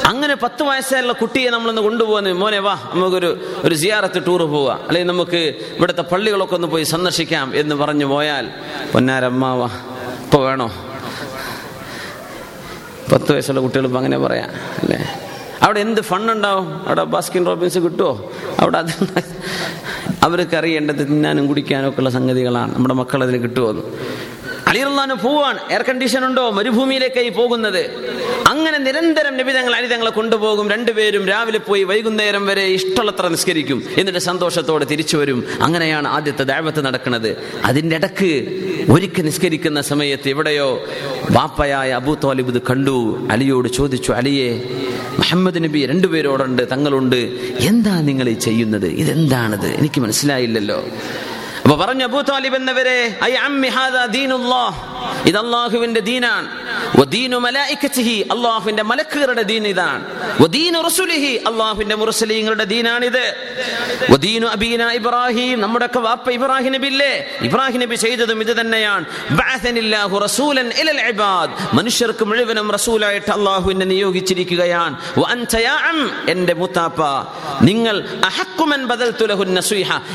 അങ്ങനെ 0.07 0.35
പത്ത് 0.35 0.63
വയസ്സായുള്ള 0.63 1.13
കുട്ടിയെ 1.13 1.51
നമ്മളൊന്ന് 1.51 1.83
കൊണ്ടുപോകുന്നത് 1.83 2.33
മോനെ 2.33 2.59
വാ 2.59 2.75
നമുക്കൊരു 2.95 3.31
ഒരു 3.65 3.75
സിയാറത്ത് 3.75 4.27
ടൂർ 4.27 4.43
പോവാ. 4.43 4.79
അല്ലെങ്കിൽ 4.89 5.09
നമുക്ക് 5.09 5.55
ഇവിടുത്തെ 5.79 6.03
പള്ളികളൊക്കെ 6.03 6.55
ഒന്ന് 6.55 6.69
പോയി 6.69 6.85
സന്ദർശിക്കാം 6.85 7.57
എന്ന് 7.57 7.75
പറഞ്ഞു 7.75 8.07
പോയാൽ 8.07 8.51
പൊന്നാരമ്മാവ 8.93 9.65
ഇപ്പൊ 10.25 10.39
വേണോ? 10.39 10.69
പത്ത് 13.13 13.33
വയസ്സുള്ള 13.33 13.61
കുട്ടികൾ 13.61 13.85
ഇപ്പം 13.85 13.99
അങ്ങനെ 13.99 14.19
പറയാം 14.19 14.51
അല്ലേ? 14.83 15.28
അവിടെ 15.63 15.81
എന്ത് 15.81 16.01
ഫണ്ടുണ്ടാവും? 16.01 16.69
അവിടെ 16.87 17.05
ബാസ്കിൻ 17.05 17.47
റോബിൻസ് 17.47 17.79
കിട്ടുമോ 17.79 18.13
അവിടെ 18.61 18.79
അത് 18.79 18.95
അവർക്ക് 20.23 20.57
അറിയേണ്ടത് 20.57 21.03
തിന്നാനും 21.09 21.47
കുടിക്കാനും 21.49 21.89
ഒക്കെയുള്ള 21.89 22.11
സംഗതികളാണ്. 22.11 22.75
നമ്മുടെ 22.75 22.95
മക്കൾ 22.95 23.23
അതിന് 23.23 23.43
കിട്ടുമോ 23.43 23.69
അലിറുള്ളാന് 24.69 25.15
പോവാണ്. 25.15 25.59
എയർ 25.71 25.83
കണ്ടീഷൻ 25.83 26.25
ഉണ്ടോ? 26.25 26.51
മരുഭൂമിയിലേക്കായി 26.51 27.29
പോകുന്നത്. 27.29 27.81
അങ്ങനെ 28.49 28.79
നിരന്തരം 28.79 29.37
നിബിതങ്ങൾ 29.37 29.77
അനിതങ്ങളെ 29.77 30.11
കൊണ്ടുപോകും. 30.11 30.71
രണ്ടുപേരും 30.71 31.29
രാവിലെ 31.29 31.59
പോയി 31.59 31.83
വൈകുന്നേരം 31.83 32.47
വരെ 32.47 32.63
ഇഷ്ടമുള്ളത്ര 32.63 33.29
നിസ്കരിക്കും. 33.29 33.83
എന്നിട്ട് 33.99 34.19
സന്തോഷത്തോടെ 34.19 34.85
തിരിച്ചു 34.85 35.17
വരും. 35.17 35.45
അങ്ങനെയാണ് 35.63 36.09
ആദ്യത്തെ 36.09 36.43
ദൈവത്ത് 36.43 36.85
നടക്കുന്നത്. 36.85 37.37
അതിന്റെ 37.65 37.97
ഇടയ്ക്ക് 37.97 38.49
ഒരിക്കൽ 38.93 39.23
നിസ്കരിക്കുന്ന 39.23 39.81
സമയത്ത് 39.81 40.29
എവിടെയോ 40.29 40.85
വാപ്പയായ 41.31 41.91
അബൂ 41.91 42.15
തോലിബ് 42.15 42.63
കണ്ടു. 42.71 43.29
അലിയോട് 43.31 43.69
ചോദിച്ചു 43.69 44.13
അലിയെ 44.13 44.63
മുഹമ്മദ് 45.19 45.65
നബി 45.65 45.87
രണ്ടുപേരോടുണ്ട് 45.87 46.63
തങ്ങളുണ്ട്. 46.73 47.17
എന്താ 47.61 48.01
നിങ്ങൾ 48.01 48.33
ചെയ്യുന്നത്? 48.33 48.87
ഇതെന്താണിത്? 48.87 49.67
എനിക്ക് 49.67 50.01
മനസ്സിലായില്ലല്ലോ. 50.01 50.85
അപ്പൊ 51.69 51.87
പറഞ്ഞു 51.87 52.05
അബൂ 52.05 52.21
താലിബ് 52.21 52.57
എന്നവരെ 52.57 53.19
ഇത് 55.25 55.37
അള്ളാഹുവിന്റെ 55.37 56.01
ദീനാണ്. 56.01 56.49
അള്ളാഹുവിന്റെ 58.33 58.83
മലക്കുകളുടെ 58.83 59.43
ദീൻ 59.43 59.67
ഇതാണ്. 59.67 60.05
അള്ളാഹുവിന്റെ 61.49 61.95
മുറസലീങ്ങളുടെ 61.95 62.65
ദീനാണിത്. 62.65 63.35
അബീന 64.47 64.91
ഇബ്രാഹിം 64.91 65.61
നമ്മുടെ 65.61 65.87
ഒക്കെ 65.87 65.99
വാപ്പ 65.99 66.31
ഇബ്രാഹിം 66.31 66.73
നബി 66.73 66.87
ഇല്ലേ 66.87 67.31
ഇബ്രാഹിം 67.43 67.81
നബി 67.81 67.95
ചെയ്തതും 67.95 68.41
ഇത് 68.41 68.61
തന്നെയാണ്. 68.61 69.05
മനുഷ്യർക്ക് 71.73 72.25
മുഴുവനും 72.25 72.71
റസൂലായിട്ട് 72.71 73.31
അള്ളാഹുവിനെ 73.31 73.87
നിയോഗിച്ചിരിക്കുകയാണ്. 73.87 74.97
എന്റെ 76.31 76.55
മുത്താപ്പ 76.55 77.01
നിങ്ങൾ 77.63 78.05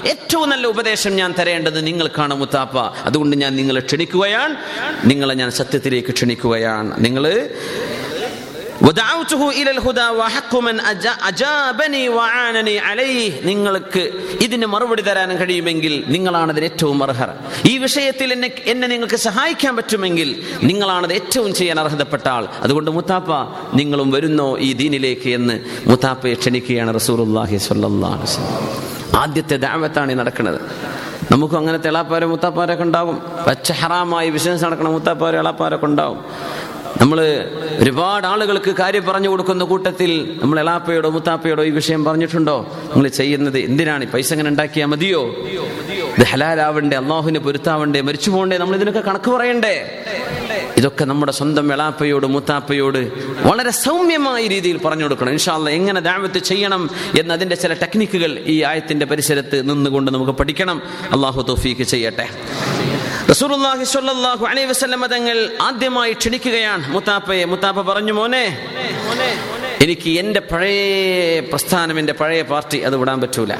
ഏറ്റവും 0.05 0.49
നല്ല 0.49 0.67
ഉപദേശം 0.67 1.15
ഞാൻ 1.15 1.33
തരേണ്ടത് 1.43 1.87
നിങ്ങൾക്കാണ് 1.87 2.33
മുത്താപ്പ. 2.33 2.79
അതുകൊണ്ട് 2.79 3.37
ഞാൻ 3.37 3.55
നിങ്ങളെ 3.55 3.79
ക്ഷണിക്കുകയാണ്. 3.79 4.55
നിങ്ങളെ 5.05 5.33
ഞാൻ 5.33 5.51
സത്യത്തിലേക്ക് 5.51 6.09
ക്ഷണിക്കുകയാണ്. 6.09 7.05
നിങ്ങൾ 7.05 7.49
നിങ്ങൾക്ക് 13.43 13.99
ഇതിന് 14.41 14.65
മറുപടി 14.65 15.01
തരാൻ 15.01 15.37
കഴിയുമെങ്കിൽ 15.37 16.03
നിങ്ങളാണ് 16.07 16.59
ഏറ്റവും 16.59 17.03
അർഹർ. 17.03 17.29
ഈ 17.65 17.77
വിഷയത്തിൽ 17.77 18.31
എന്നെ 18.33 18.51
എന്നെ 18.65 18.87
നിങ്ങൾക്ക് 18.87 19.15
സഹായിക്കാൻ 19.15 19.75
പറ്റുമെങ്കിൽ 19.75 20.43
നിങ്ങളാണത് 20.63 21.13
ഏറ്റവും 21.13 21.53
ചെയ്യാൻ 21.53 21.79
അർഹതപ്പെട്ട 21.79 22.27
ആൾ. 22.27 22.47
അതുകൊണ്ട് 22.61 22.91
മുത്താപ്പ 22.91 23.31
നിങ്ങളും 23.75 24.11
വരുന്നോ 24.11 24.57
ഈ 24.57 24.73
ദീനിലേക്ക് 24.73 25.29
എന്ന് 25.29 25.59
മുത്താപ്പയെ 25.87 26.33
ക്ഷണിക്കുകയാണ് 26.33 26.95
വസല്ലം. 26.95 28.05
ആദ്യത്തെ 29.17 29.57
ദാവത്താണ് 29.57 30.11
ഈ 30.11 30.15
നടക്കുന്നത്. 30.15 30.61
നമുക്കും 31.31 31.57
അങ്ങനെ 31.57 31.79
എളാപ്പാരെ 31.85 32.25
മുത്താപ്പാരൊക്കെ 32.25 32.83
ഉണ്ടാവും. 32.83 33.21
പച്ച 33.47 33.71
ഹറാമായി 33.71 34.29
ബിസിനസ് 34.29 34.65
നടക്കണ 34.65 34.87
മുത്താപ്പാരോ 34.87 35.39
ഇളാപ്പാരൊക്കെ 35.39 35.85
ഉണ്ടാവും. 35.85 36.17
നമ്മൾ 37.01 37.47
ഒരുപാട് 37.79 38.27
ആളുകൾക്ക് 38.27 38.71
കാര്യം 38.71 39.05
പറഞ്ഞു 39.05 39.29
കൊടുക്കുന്ന 39.29 39.63
കൂട്ടത്തിൽ 39.63 40.39
നമ്മൾ 40.41 40.59
എളാപ്പയോടോ 40.59 41.09
മുത്താപ്പയോടോ 41.09 41.63
ഈ 41.63 41.69
വിഷയം 41.69 42.05
പറഞ്ഞിട്ടുണ്ടോ? 42.05 42.67
നിങ്ങൾ 42.85 43.07
ചെയ്യുന്നത് 43.07 43.59
എന്തിനാണ്? 43.59 44.07
പൈസ 44.07 44.33
ഇങ്ങനെ 44.33 44.49
ഉണ്ടാക്കിയാൽ 44.49 44.87
മതിയോ? 44.87 45.21
ഇത് 46.17 46.23
ഹലാലാവണ്ടേ? 46.23 46.97
അള്ളാഹുവിന് 46.97 47.39
പൊരുത്താവണ്ടേ? 47.39 48.01
മരിച്ചു 48.01 48.31
പോകണ്ടേ? 48.31 48.57
നമ്മൾ 48.57 48.75
ഇതിനൊക്കെ 48.75 48.99
കണക്ക് 48.99 49.31
പറയണ്ടേ? 49.31 50.05
ഇതൊക്കെ 50.83 51.05
നമ്മുടെ 51.05 51.31
സ്വന്തം 51.31 51.67
വെളാപ്പയോട് 51.67 52.25
മുത്താപ്പയോട് 52.25 52.97
വളരെ 53.47 53.71
സൗമ്യമായ 53.71 54.47
രീതിയിൽ 54.47 54.77
പറഞ്ഞു 54.77 55.03
കൊടുക്കണം. 55.03 55.29
ഇൻഷാല്ല 55.29 55.69
എങ്ങനെ 55.69 56.01
ദാവത്ത് 56.01 56.39
ചെയ്യണം 56.39 56.89
എന്നതിന്റെ 57.19 57.55
ചില 57.55 57.73
ടെക്നിക്കുകൾ 57.73 58.43
ഈ 58.45 58.63
ആയത്തിന്റെ 58.63 59.05
പരിസരത്ത് 59.05 59.69
നിന്നുകൊണ്ട് 59.69 60.11
നമുക്ക് 60.11 60.31
പഠിക്കണം. 60.31 60.81
അള്ളാഹു 61.11 61.41
തോഫീക്ക് 61.41 61.81
ചെയ്യട്ടെ. 61.81 62.27
റസൂലുള്ളാഹി 63.29 63.83
സ്വല്ലല്ലാഹു 63.83 64.45
അലൈഹി 64.45 65.07
തങ്ങൾ 65.07 65.49
ആദ്യമായി 65.61 66.13
ക്ഷണിക്കുകയാണ്. 66.13 66.93
മുത്താപ്പയെ 66.93 67.45
മുത്താപ്പ 67.45 67.81
പറഞ്ഞു 67.81 68.13
മോനെ 68.13 68.45
എനിക്ക് 69.81 70.09
എന്റെ 70.19 70.39
പഴയ 70.39 71.39
പ്രസ്ഥാനം 71.39 71.99
എന്റെ 71.99 72.13
പഴയ 72.13 72.41
പാർട്ടി 72.41 72.79
അത് 72.79 72.97
വിടാൻ 72.97 73.21
പറ്റൂല. 73.21 73.53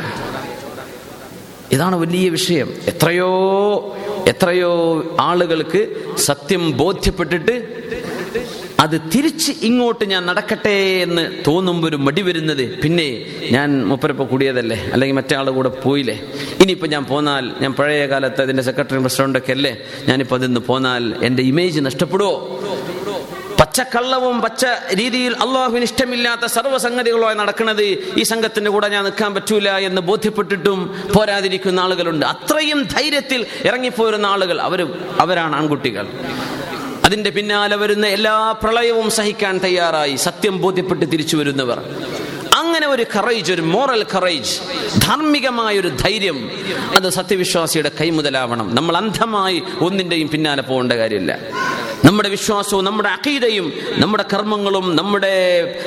ഇതാണ് 1.71 1.95
വലിയ 1.95 2.29
വിഷയം. 2.29 2.73
എത്രയോ 2.87 3.29
എത്രയോ 4.27 5.03
ആളുകൾക്ക് 5.19 5.95
സത്യം 6.17 6.77
ബോധ്യപ്പെട്ടിട്ട് 6.77 7.83
അത് 8.79 9.01
തിരിച്ച് 9.15 9.51
ഇങ്ങോട്ട് 9.61 10.05
ഞാൻ 10.05 10.25
നടക്കട്ടെ 10.25 10.99
എന്ന് 11.01 11.43
തോന്നുമ്പോൾ 11.47 11.87
ഒരു 11.87 11.95
മടി 11.95 12.21
വരുന്നത്. 12.21 12.81
പിന്നെ 12.81 13.25
ഞാൻ 13.51 13.85
മുപ്പരപ്പം 13.87 14.27
കൂടിയതല്ലേ? 14.27 14.89
അല്ലെങ്കിൽ 14.93 15.15
മറ്റേ 15.15 15.35
കൂടെ 15.35 15.69
പോയില്ലേ? 15.69 16.21
ഇനിയിപ്പോൾ 16.61 16.87
ഞാൻ 16.87 17.05
പോന്നാൽ 17.05 17.51
ഞാൻ 17.61 17.73
പഴയ 17.73 18.05
കാലത്ത് 18.05 18.41
അതിന്റെ 18.41 18.63
സെക്രട്ടറി 18.63 18.97
പ്രസിഡന്റൊക്കെ 18.97 19.51
അല്ലേ? 19.51 19.77
ഞാനിപ്പോൾ 20.07 20.35
അതിന്ന് 20.35 20.59
പോന്നാൽ 20.59 21.15
എന്റെ 21.23 21.43
ഇമേജ് 21.43 21.79
നഷ്ടപ്പെടുമോ 21.79 22.59
പച്ചക്കള്ളവും 23.73 24.41
പച്ച 24.41 24.65
രീതിയിൽ 24.93 25.33
അള്ളാഹുവിന് 25.33 25.83
ഇഷ്ടമില്ലാത്ത 25.83 26.45
സർവസംഗതികളുമായി 26.45 27.35
നടക്കുന്നത് 27.35 27.81
ഈ 28.17 28.23
സംഘത്തിന്റെ 28.23 28.71
കൂടെ 28.71 28.87
ഞാൻ 28.87 29.03
നിൽക്കാൻ 29.03 29.33
പറ്റൂല 29.33 29.69
എന്ന് 29.69 30.01
ബോധ്യപ്പെട്ടിട്ടും 30.01 31.03
പോരാതിരിക്കുന്ന 31.15 31.79
ആളുകളുണ്ട്. 31.79 32.25
അത്രയും 32.25 32.83
ധൈര്യത്തിൽ 32.83 33.45
ഇറങ്ങിപ്പോരുന്ന 33.63 34.25
ആളുകൾ 34.25 34.61
അവർ 34.61 34.97
അവരാണ് 35.19 35.55
ആൺകുട്ടികൾ. 35.55 36.07
അതിന്റെ 37.05 37.29
പിന്നാലെ 37.29 37.75
വരുന്ന 37.75 38.07
എല്ലാ 38.07 38.51
പ്രളയവും 38.51 39.11
സഹിക്കാൻ 39.11 39.57
തയ്യാറായി. 39.57 40.15
സത്യം 40.15 40.61
ബോധ്യപ്പെട്ട് 40.61 41.11
തിരിച്ചു 41.11 41.37
വരുന്നവർ. 41.37 41.79
അങ്ങനെ 42.73 42.87
ഒരു 42.87 43.05
കറേജ് 43.15 43.53
ഒരു 43.53 43.61
മോറൽ 43.61 44.05
കറേജ് 44.15 44.53
ധാർമ്മികമായ 45.01 45.79
ഒരു 45.79 45.87
ധൈര്യം 45.87 46.51
അത് 46.95 47.09
സത്യവിശ്വാസിയുടെ 47.09 47.91
കൈമുതലാവണം 48.01 48.75
നമ്മൾ 48.75 48.97
അന്ധമായി 48.97 49.63
ഒന്നിന്റെയും 49.81 50.27
പിന്നാലെ 50.29 50.61
പോകേണ്ട 50.61 50.93
കാര്യമില്ല. 50.93 51.39
നമ്മുടെ 52.05 52.29
വിശ്വാസവും 52.29 52.85
നമ്മുടെ 52.85 53.09
അഖീദയും 53.09 53.73
നമ്മുടെ 53.91 54.25
കർമ്മങ്ങളും 54.33 54.95
നമ്മുടെ 54.95 55.35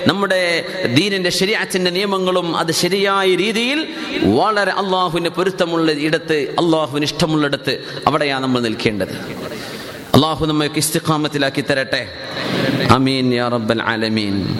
നമ്മുടെ 0.07 0.65
ദീനിന്റെ 0.95 1.31
ശരിയാച്ചന്റെ 1.31 1.91
നിയമങ്ങളും 1.91 2.57
അത് 2.57 2.73
ശരിയായ 2.73 3.35
രീതിയിൽ 3.35 3.89
വളരെ 4.23 4.73
അള്ളാഹുവിന് 4.73 5.29
പൊരുത്തമുള്ള 5.29 5.93
ഇടത്ത് 5.93 6.35
അള്ളാഹുവിന് 6.35 7.05
ഇഷ്ടമുള്ളിടത്ത് 7.05 7.85
അവിടെയാണ് 8.07 8.43
നമ്മൾ 8.43 8.61
നിൽക്കേണ്ടത്. 8.61 9.15
അള്ളാഹു 10.15 10.47
നമ്മൾക്ക് 10.47 10.77
ഇസ്തിഖാമത്തിലാക്കി 10.77 11.61
തരട്ടെ. 11.61 12.09
അമീൻ 12.91 13.35
യാ 13.35 13.49
റബ്ബൽ 13.49 13.83
ആലമീൻ. 13.83 14.59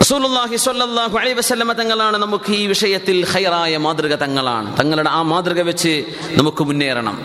റസൂലുള്ളാഹി 0.00 0.56
സ്വല്ലല്ലാഹു 0.64 1.16
അലൈഹി 1.20 1.36
വസല്ലമ 1.38 1.72
തങ്ങളാണ് 1.78 2.16
നമുക്ക് 2.24 2.50
ഈ 2.58 2.64
വിഷയത്തിൽ 2.72 3.16
ഖൈറായ 3.32 3.76
മാതൃക 3.86 4.14
തങ്ങളാണ്. 4.22 4.68
തങ്ങളുടെ 4.80 5.10
ആ 5.18 5.20
മാതൃക 5.32 5.60
വെച്ച് 5.70 5.92
നമുക്ക് 6.38 6.62
മുന്നേറണം. 6.68 7.16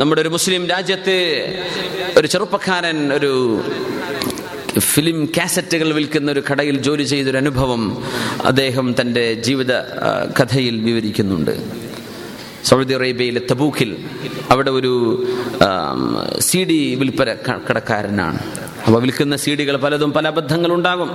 നമ്മുടെ 0.00 0.20
ഒരു 0.24 0.30
മുസ്ലിം 0.36 0.62
രാജ്യത്ത് 0.74 1.16
ഒരു 2.18 2.26
ചെറുപ്പക്കാരൻ 2.34 2.98
ഒരു 3.18 3.32
ഫിലിം 4.92 5.18
കാസറ്റുകൾ 5.36 5.88
വിൽക്കുന്ന 5.98 6.28
ഒരു 6.36 6.42
കടയിൽ 6.50 6.76
ജോലി 6.86 7.04
ചെയ്തൊരു 7.12 7.38
അനുഭവം 7.42 7.82
അദ്ദേഹം 8.50 8.86
തന്റെ 9.00 9.24
ജീവിത 9.48 9.72
കഥയിൽ 10.40 10.76
വിവരിക്കുന്നുണ്ട്. 10.88 11.54
സൗദി 12.70 12.94
അറേബ്യയിലെ 13.00 13.42
തബൂക്കിൽ 13.50 13.90
അവിടെ 14.52 14.70
ഒരു 14.78 14.94
സി 16.48 16.60
ഡി 16.70 16.80
വിൽപ്പന 17.00 17.30
കടക്കാരനാണ്. 17.68 18.40
അപ്പോൾ 18.86 19.00
വിൽക്കുന്ന 19.00 19.36
സീഡികൾ 19.36 19.76
പലതും 19.76 20.12
പല 20.12 20.26
അബദ്ധങ്ങളുണ്ടാകും. 20.26 21.10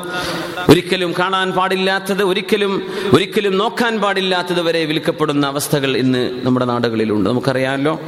ഒരിക്കലും 0.70 1.14
കാണാൻ 1.20 1.52
പാടില്ലാത്തത് 1.52 2.24
ഒരിക്കലും 2.24 2.74
ഒരിക്കലും 3.14 3.58
നോക്കാൻ 3.58 4.00
പാടില്ലാത്തത് 4.02 4.62
വരെ 4.62 4.86
വിൽക്കപ്പെടുന്ന 4.86 5.48
അവസ്ഥകൾ 5.48 5.98
ഇന്ന് 5.98 6.46
നമ്മുടെ 6.46 6.66
നാടുകളിലുണ്ട്. 6.66 7.30
നമുക്കറിയാമല്ലോ. 7.30 8.00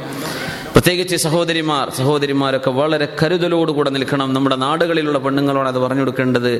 പ്രത്യേകിച്ച് 0.72 1.16
സഹോദരിമാർ 1.16 1.90
സഹോദരിമാരൊക്കെ 1.90 2.70
വളരെ 2.70 3.08
കരുതലോടുകൂടെ 3.22 3.90
നിൽക്കണം. 3.90 4.34
നമ്മുടെ 4.34 4.56
നാടുകളിലുള്ള 4.56 5.18
പെണ്ണുങ്ങളോട് 5.18 5.68
അത് 5.68 5.78
പറഞ്ഞു 5.78 6.00
കൊടുക്കേണ്ടത് 6.00 6.52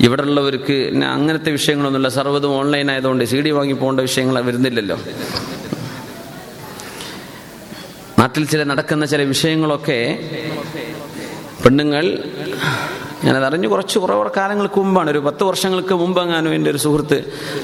ഇവിടെ 0.00 0.22
ഉള്ളവർക്ക് 0.22 1.04
അങ്ങനത്തെ 1.04 1.50
വിഷയങ്ങളൊന്നുമില്ല. 1.50 2.08
സർവതും 2.08 2.50
ഓൺലൈൻ 2.50 2.90
ആയതുകൊണ്ട് 2.90 3.24
സി 3.24 3.36
ഡി 3.36 3.50
വാങ്ങി 3.50 3.72
പോകേണ്ട 3.72 4.00
വിഷയങ്ങൾ 4.00 4.44
വരുന്നില്ലല്ലോ. 4.44 4.98
നാട്ടിൽ 8.18 8.46
ചില 8.46 8.62
നടക്കുന്ന 8.64 9.06
ചില 9.06 9.22
വിഷയങ്ങളൊക്കെ 9.22 9.98
പെണ്ണുങ്ങൾ 11.68 12.04
ഞാനത് 13.24 13.44
അറിഞ്ഞ് 13.46 13.68
കുറച്ച് 13.72 13.96
കുറേ 14.02 14.14
കാലങ്ങൾക്ക് 14.36 14.78
മുമ്പാണ്. 14.82 15.08
ഒരു 15.14 15.20
പത്ത് 15.26 15.42
വർഷങ്ങൾക്ക് 15.48 15.94
മുമ്പെങ്ങാനും 16.02 16.52
എന്റെ 16.56 16.68
ഒരു 16.72 16.80
സുഹൃത്ത് 16.84 17.18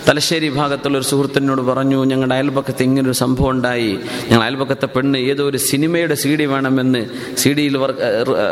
തലശ്ശേരി 0.07 0.49
ഭാഗത്തുള്ള 0.57 0.97
ഒരു 1.01 1.07
സുഹൃത്തിനോട് 1.11 1.63
പറഞ്ഞു 1.69 1.99
ഞങ്ങളുടെ 2.11 2.35
അയൽപക്കത്ത് 2.35 2.83
ഇങ്ങനെ 2.89 3.07
ഒരു 3.11 3.17
സംഭവം 3.21 3.51
ഉണ്ടായി. 3.51 3.93
ഞങ്ങൾ 4.31 4.43
അയൽപക്കത്തെ 4.47 4.89
പെണ്ണ് 4.97 5.19
ഏതോ 5.31 5.45
ഒരു 5.51 5.59
സിനിമയുടെ 5.69 6.17
സി 6.23 6.31
ഡി 6.41 6.47
വേണമെന്ന് 6.55 7.03
സി 7.43 7.53
ഡിയിൽ 7.59 7.77
വർക്ക് 7.85 8.03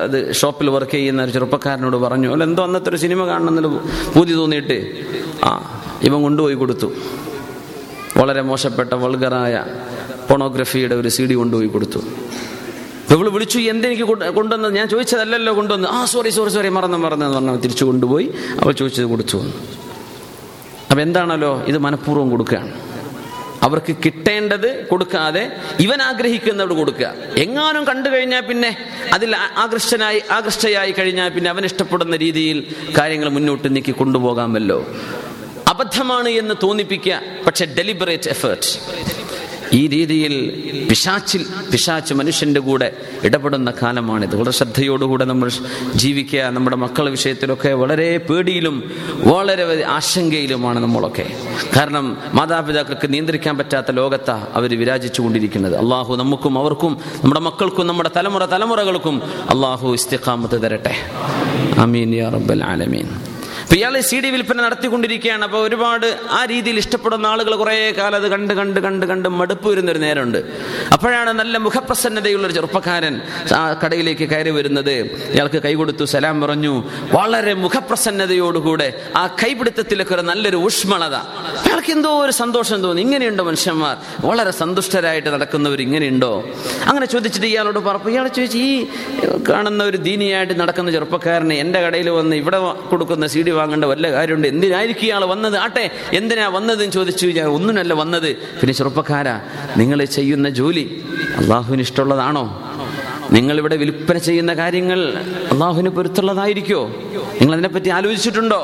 അത് 0.07 0.19
ഷോപ്പിൽ 0.41 0.71
വർക്ക് 0.77 0.97
ചെയ്യുന്ന 0.99 1.27
ഒരു 1.27 1.35
ചെറുപ്പക്കാരനോട് 1.37 1.97
പറഞ്ഞു. 1.97 2.31
അല്ല 2.37 2.45
എന്തോ 2.51 2.65
അന്നത്തെ 2.69 2.91
ഒരു 2.93 3.01
സിനിമ 3.05 3.27
കാണണമെന്ന് 3.33 3.73
പൂതി 4.15 4.35
തോന്നിയിട്ട്. 4.41 4.79
ആ 5.49 5.53
ഇവൻ 6.09 6.23
കൊണ്ടുപോയി 6.29 6.55
കൊടുത്തു. 6.55 6.91
വളരെ 8.21 8.43
മോശപ്പെട്ട 8.53 8.93
വൾഗറായ 9.05 9.65
പോണോഗ്രഫിയുടെ 10.31 10.95
ഒരു 10.95 11.09
സി 11.09 11.23
ഡി 11.31 11.35
കൊണ്ടുപോയി 11.43 11.71
കൊടുത്തു. 11.77 12.03
ഇവൾ 13.13 13.27
വിളിച്ചു 13.29 13.59
എന്തെനിക്ക് 13.59 14.03
കൊണ്ടുവന്നത് 14.39 14.73
ഞാൻ 14.75 14.89
ചോദിച്ചതല്ലല്ലോ 14.89 15.53
കൊണ്ടുവന്ന്. 15.57 15.89
ആ 15.89 16.05
സോറി 16.05 16.31
സോറി 16.31 16.51
സോറി 16.51 16.69
മറന്നു 16.69 16.97
എന്ന് 16.97 17.09
പറഞ്ഞാൽ 17.09 17.57
തിരിച്ചു 17.65 17.85
കൊണ്ടുപോയി. 17.85 18.27
അവൾ 18.61 18.73
ചോദിച്ചത് 18.73 19.05
കൊടുത്തു 19.05 19.37
വന്നു. 19.37 19.59
അപ്പൊ 20.91 21.01
എന്താണല്ലോ 21.03 21.53
ഇത് 21.67 21.79
മനഃപൂർവം 21.79 22.31
കൊടുക്കുകയാണ്. 22.31 22.73
അവർക്ക് 23.67 23.93
കിട്ടേണ്ടത് 24.05 24.89
കൊടുക്കാതെ 24.89 25.43
ഇവൻ 25.81 26.03
ആഗ്രഹിക്കുന്നവർ 26.03 26.73
കൊടുക്കുക. 26.77 27.09
എങ്ങാനും 27.37 27.85
കണ്ടു 27.85 28.09
കഴിഞ്ഞാൽ 28.09 28.41
പിന്നെ 28.41 28.71
അതിൽ 29.13 29.37
ആകൃഷ്ടനായി 29.37 30.23
ആകൃഷ്ടയായി 30.31 30.93
കഴിഞ്ഞാൽ 30.99 31.29
പിന്നെ 31.29 31.51
അവൻ 31.51 31.65
ഇഷ്ടപ്പെടുന്ന 31.65 32.17
രീതിയിൽ 32.17 32.75
കാര്യങ്ങൾ 32.99 33.29
മുന്നോട്ട് 33.29 33.77
നീക്കി 33.77 33.93
കൊണ്ടുപോകാമല്ലോ. 34.01 34.79
അബദ്ധമാണ് 35.69 36.29
എന്ന് 36.29 36.55
തോന്നിപ്പിക്കുക 36.63 37.21
പക്ഷെ 37.47 37.65
ഡെലിബറേറ്റ് 37.79 38.31
എഫേർട്ട് 38.31 38.69
ഈ 39.73 39.87
രീതിയിൽ 39.87 40.35
പിശാച്ചിൽ 40.89 41.47
പിശാച്ച് 41.73 42.15
മനുഷ്യന്റെ 42.15 42.61
കൂടെ 42.61 42.97
ഇടപെടുന്ന 43.25 43.73
കാലമാണിത്. 43.83 44.37
വളരെ 44.37 44.51
ശ്രദ്ധയോടുകൂടെ 44.51 45.25
നമ്മൾ 45.25 45.51
ജീവിക്കുക 45.95 46.41
നമ്മുടെ 46.41 46.77
മക്കളുടെ 46.77 47.11
വിഷയത്തിലൊക്കെ 47.11 47.69
വളരെ 47.69 48.19
പേടിയിലും 48.19 48.91
വളരെ 49.17 49.85
ആശങ്കയിലുമാണ് 49.85 50.79
നമ്മളൊക്കെ. 50.79 51.27
കാരണം 51.77 52.19
മാതാപിതാക്കൾക്ക് 52.33 53.13
നിയന്ത്രിക്കാൻ 53.13 53.59
പറ്റാത്ത 53.59 53.91
ലോകത്താണ് 53.91 54.47
അവർ 54.53 54.79
വിരാജിച്ചു 54.79 55.23
കൊണ്ടിരിക്കുന്നത് 55.23 55.77
അള്ളാഹു 55.77 56.17
നമുക്കും 56.17 56.59
അവർക്കും 56.59 56.99
നമ്മുടെ 57.25 57.41
മക്കൾക്കും 57.41 57.87
നമ്മുടെ 57.87 58.11
തലമുറ 58.17 58.45
തലമുറകൾക്കും 58.45 59.23
അള്ളാഹു 59.51 59.93
ഇസ്തിഖാമത്ത് 59.93 60.63
തരട്ടെ. 60.63 60.95
അമീൻ 61.79 62.15
യാ 62.15 62.29
റബ്ബൽ 62.29 62.65
ആലമീൻ. 62.65 63.32
അപ്പൊ 63.73 63.81
ഇയാൾ 63.81 63.95
സി 64.09 64.17
ഡി 64.23 64.31
വിൽപ്പന 64.33 64.61
നടത്തിക്കൊണ്ടിരിക്കുകയാണ്. 64.63 65.45
അപ്പോൾ 65.47 65.61
ഒരുപാട് 65.67 66.07
ആ 66.39 66.41
രീതിയിൽ 66.51 66.79
ഇഷ്ടപ്പെടുന്ന 66.81 67.27
ആളുകൾ 67.27 67.53
കുറേ 67.61 67.77
കാലം 67.99 68.17
അത് 68.21 68.27
കണ്ട് 68.33 68.53
കണ്ട് 68.59 68.81
കണ്ട് 68.87 69.05
കണ്ട് 69.11 69.29
മടുപ്പ് 69.29 69.67
വരുന്നൊരു 69.71 69.99
നേരമുണ്ട്. 69.99 70.39
അപ്പോഴാണ് 70.95 71.31
നല്ല 71.39 71.55
മുഖപ്രസന്നതയുള്ള 71.67 72.47
ഒരു 72.47 72.55
ചെറുപ്പക്കാരൻ 72.57 73.15
ആ 73.59 73.61
കടയിലേക്ക് 73.83 74.25
കയറി 74.33 74.51
വരുന്നത്. 74.51 74.93
ഇയാൾക്ക് 75.37 75.63
കൈ 75.67 75.73
കൊടുത്തു 75.75 76.05
സലാം 76.05 76.37
പറഞ്ഞു. 76.41 76.75
വളരെ 77.15 77.55
മുഖപ്രസന്നതയോടുകൂടെ 77.55 78.89
ആ 79.17 79.23
കൈപിടുത്തത്തിലൊക്കെ 79.27 80.15
ഒരു 80.19 80.25
നല്ലൊരു 80.33 80.57
ഊഷ്മളത. 80.57 81.15
അയാൾക്ക് 81.65 81.93
എന്തോ 81.97 82.11
ഒരു 82.27 82.35
സന്തോഷം 82.43 82.83
തോന്നി. 82.83 83.03
ഇങ്ങനെയുണ്ടോ 83.03 83.45
മനുഷ്യന്മാർ? 83.45 83.97
വളരെ 84.29 84.51
സന്തുഷ്ടരായിട്ട് 84.51 85.29
നടക്കുന്നവർ 85.37 85.83
ഇങ്ങനെയുണ്ടോ? 85.87 86.33
അങ്ങനെ 86.91 87.07
ചോദിച്ചിട്ട് 87.07 87.47
ഇയാളോട് 87.47 87.79
പറഞ്ഞു. 87.79 88.13
ഇയാൾ 88.17 88.29
ചോദിച്ചു 88.29 88.59
ഈ 88.59 88.87
കാണുന്ന 89.51 89.83
ഒരു 89.85 89.97
ദീനിയായിട്ട് 89.97 90.61
നടക്കുന്ന 90.61 90.91
ചെറുപ്പക്കാരനെ 90.99 91.59
എന്റെ 91.65 91.83
കടയിൽ 91.87 92.11
വന്ന് 92.21 92.37
ഇവിടെ 92.45 92.61
കൊടുക്കുന്ന 92.93 93.27
സി 93.27 93.43
ഡി 93.43 93.61
വാങ്ങേണ്ട 93.63 93.85
വല്ല 93.85 94.07
കാര്യമുണ്ട്? 94.13 94.49
എന്തിനായിരിക്കും 94.49 95.07
ഇയാൾ 95.07 95.25
വന്നത്? 95.25 95.57
ആട്ടെ 95.65 95.85
എന്തിനാ 96.13 96.49
വന്നതെന്ന് 96.49 96.93
ചോദിച്ചു 96.93 97.27
ഞാൻ 97.39 97.47
ഒന്നിനല്ല 97.47 97.93
വന്നത്. 98.03 98.31
പിന്നെ 98.61 98.73
ചെറുപ്പക്കാരാ 98.73 99.37
നിങ്ങൾ 99.77 100.05
ചെയ്യുന്ന 100.05 100.49
ജോലി 100.61 100.85
അള്ളാഹുവിന് 101.37 101.83
ഇഷ്ടമുള്ളതാണോ? 101.83 102.45
നിങ്ങളിവിടെ 103.33 103.77
വിൽപ്പന 103.77 104.19
ചെയ്യുന്ന 104.19 104.53
കാര്യങ്ങൾ 104.55 105.01
അള്ളാഹുവിന് 105.53 105.89
പൊരുത്തുള്ളതായിരിക്കോ 105.89 106.81
നിങ്ങൾ 107.41 107.53
അതിനെപ്പറ്റി 107.53 107.91
ആലോചിച്ചിട്ടുണ്ടോ? 107.99 108.61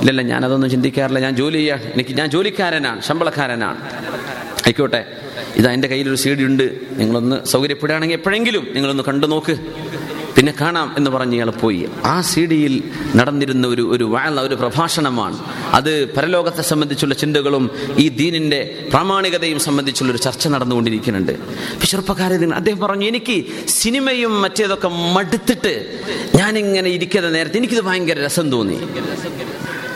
ഇല്ലല്ല 0.00 0.22
ഞാനതൊന്നും 0.22 0.70
ചിന്തിക്കാറില്ല. 0.70 1.18
ഞാൻ 1.18 1.34
ജോലി 1.36 1.58
ചെയ്യാ. 1.58 1.76
എനിക്ക് 1.94 2.14
ഞാൻ 2.18 2.28
ജോലിക്കാരനാണ് 2.30 3.02
ശമ്പളക്കാരനാണ്. 3.02 3.80
ആയിക്കോട്ടെ. 4.66 5.00
ഇതാ 5.56 5.70
എന്റെ 5.70 5.88
കയ്യിലൊരു 5.88 6.16
സി 6.16 6.28
ഉണ്ട്. 6.28 6.66
നിങ്ങളൊന്ന് 6.92 7.36
സൗകര്യപ്പെടുകയാണെങ്കിൽ 7.44 8.16
എപ്പോഴെങ്കിലും 8.16 8.66
നിങ്ങളൊന്ന് 8.72 9.02
കണ്ടു 9.08 9.26
നോക്ക് 9.26 9.54
പിന്നെ 10.36 10.54
കാണാം 10.60 10.94
എന്ന് 10.96 11.10
പറഞ്ഞ് 11.10 11.34
ഇയാൾ 11.34 11.50
പോയി. 11.50 11.88
ആ 12.04 12.20
സി 12.20 12.40
ഡിയിൽ 12.46 12.82
നടന്നിരുന്ന 13.16 13.66
ഒരു 13.66 13.90
ഒരു 13.92 14.04
വാഴ 14.04 14.30
ഒരു 14.30 14.54
പ്രഭാഷണമാണ്. 14.54 15.38
അത് 15.72 16.14
പരലോകത്തെ 16.14 16.62
സംബന്ധിച്ചുള്ള 16.62 17.14
ചിന്തകളും 17.14 17.70
ഈ 17.98 18.08
ദീനിന്റെ 18.08 18.88
പ്രാമാണികതയും 18.88 19.58
സംബന്ധിച്ചുള്ള 19.58 20.12
ഒരു 20.12 20.18
ചർച്ച 20.18 20.48
നടന്നുകൊണ്ടിരിക്കുന്നുണ്ട്. 20.48 21.32
ചെറുപ്പക്കാരൻ 21.84 22.54
അദ്ദേഹം 22.54 22.78
പറഞ്ഞു 22.78 23.06
എനിക്ക് 23.06 23.44
സിനിമയും 23.68 24.42
മറ്റേതൊക്കെ 24.42 24.88
മടുത്തിട്ട് 24.88 26.00
ഞാനിങ്ങനെ 26.34 26.90
ഇരിക്കുന്ന 26.90 27.30
നേരത്തെ 27.30 27.56
എനിക്കിത് 27.56 27.84
ഭയങ്കര 27.84 28.26
രസം 28.26 28.50
തോന്നി. 28.50 28.78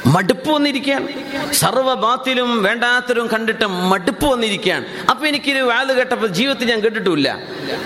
മടുപ്പ് 0.06 0.50
വന്നിരിക്കുകയാണ്. 0.50 1.08
സർവബാത്തിലും 1.52 2.62
വേണ്ടാത്തരും 2.62 3.26
കണ്ടിട്ട് 3.26 3.64
മടുപ്പ് 3.64 4.26
വന്നിരിക്കുകയാണ്. 4.26 4.84
അപ്പൊ 5.10 5.26
എനിക്കൊരു 5.26 5.58
വാത് 5.58 5.96
കേട്ടപ്പോൾ 5.96 6.26
ജീവിതത്തിൽ 6.26 6.70
ഞാൻ 6.70 6.80
കേട്ടിട്ടില്ല 6.80 7.38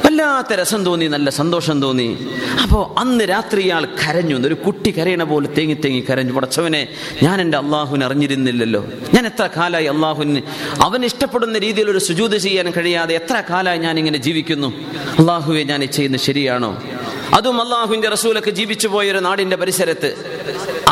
വല്ലാത്ത 0.04 0.52
രസം 0.52 0.84
തോന്നി 0.84 1.06
നല്ല 1.06 1.30
സന്തോഷം 1.30 1.82
തോന്നി. 1.82 2.26
അപ്പോ 2.62 2.94
അന്ന് 2.98 3.24
രാത്രി 3.24 3.62
ഇയാൾ 3.62 3.84
കരഞ്ഞു. 3.84 4.46
ഒരു 4.46 4.54
കുട്ടി 4.54 4.90
കരയണ 4.90 5.22
പോലെ 5.22 5.48
തേങ്ങി 5.48 5.74
തേങ്ങി 5.74 6.04
കരഞ്ഞു. 6.10 6.32
പടച്ചവനെ 6.32 6.88
ഞാൻ 7.22 7.40
എന്റെ 7.40 7.58
അള്ളാഹുവിനെ 7.58 8.06
അറിഞ്ഞിരുന്നില്ലല്ലോ. 8.06 8.86
ഞാൻ 9.14 9.26
എത്ര 9.26 9.48
കാലമായി 9.56 9.84
അള്ളാഹുവിന് 9.84 10.42
അവൻ 10.82 11.04
ഇഷ്ടപ്പെടുന്ന 11.04 11.58
രീതിയിൽ 11.58 11.90
ഒരു 11.90 11.98
സുജൂത 11.98 12.36
ചെയ്യാൻ 12.36 12.70
കഴിയാതെ 12.70 13.14
എത്ര 13.14 13.42
കാലമായി 13.50 13.78
ഞാൻ 13.78 13.98
ഇങ്ങനെ 13.98 14.18
ജീവിക്കുന്നു? 14.18 14.72
അള്ളാഹുവെ 15.18 15.62
ഞാൻ 15.62 15.84
ചെയ്യുന്നത് 15.86 16.20
ശരിയാണോ? 16.20 16.82
അതും 17.34 17.62
അള്ളാഹുവിന്റെ 17.62 18.08
റസൂലൊക്കെ 18.08 18.50
ജീവിച്ചു 18.50 18.88
പോയൊരു 18.88 19.18
നാടിന്റെ 19.18 19.56
പരിസരത്ത്. 19.56 20.32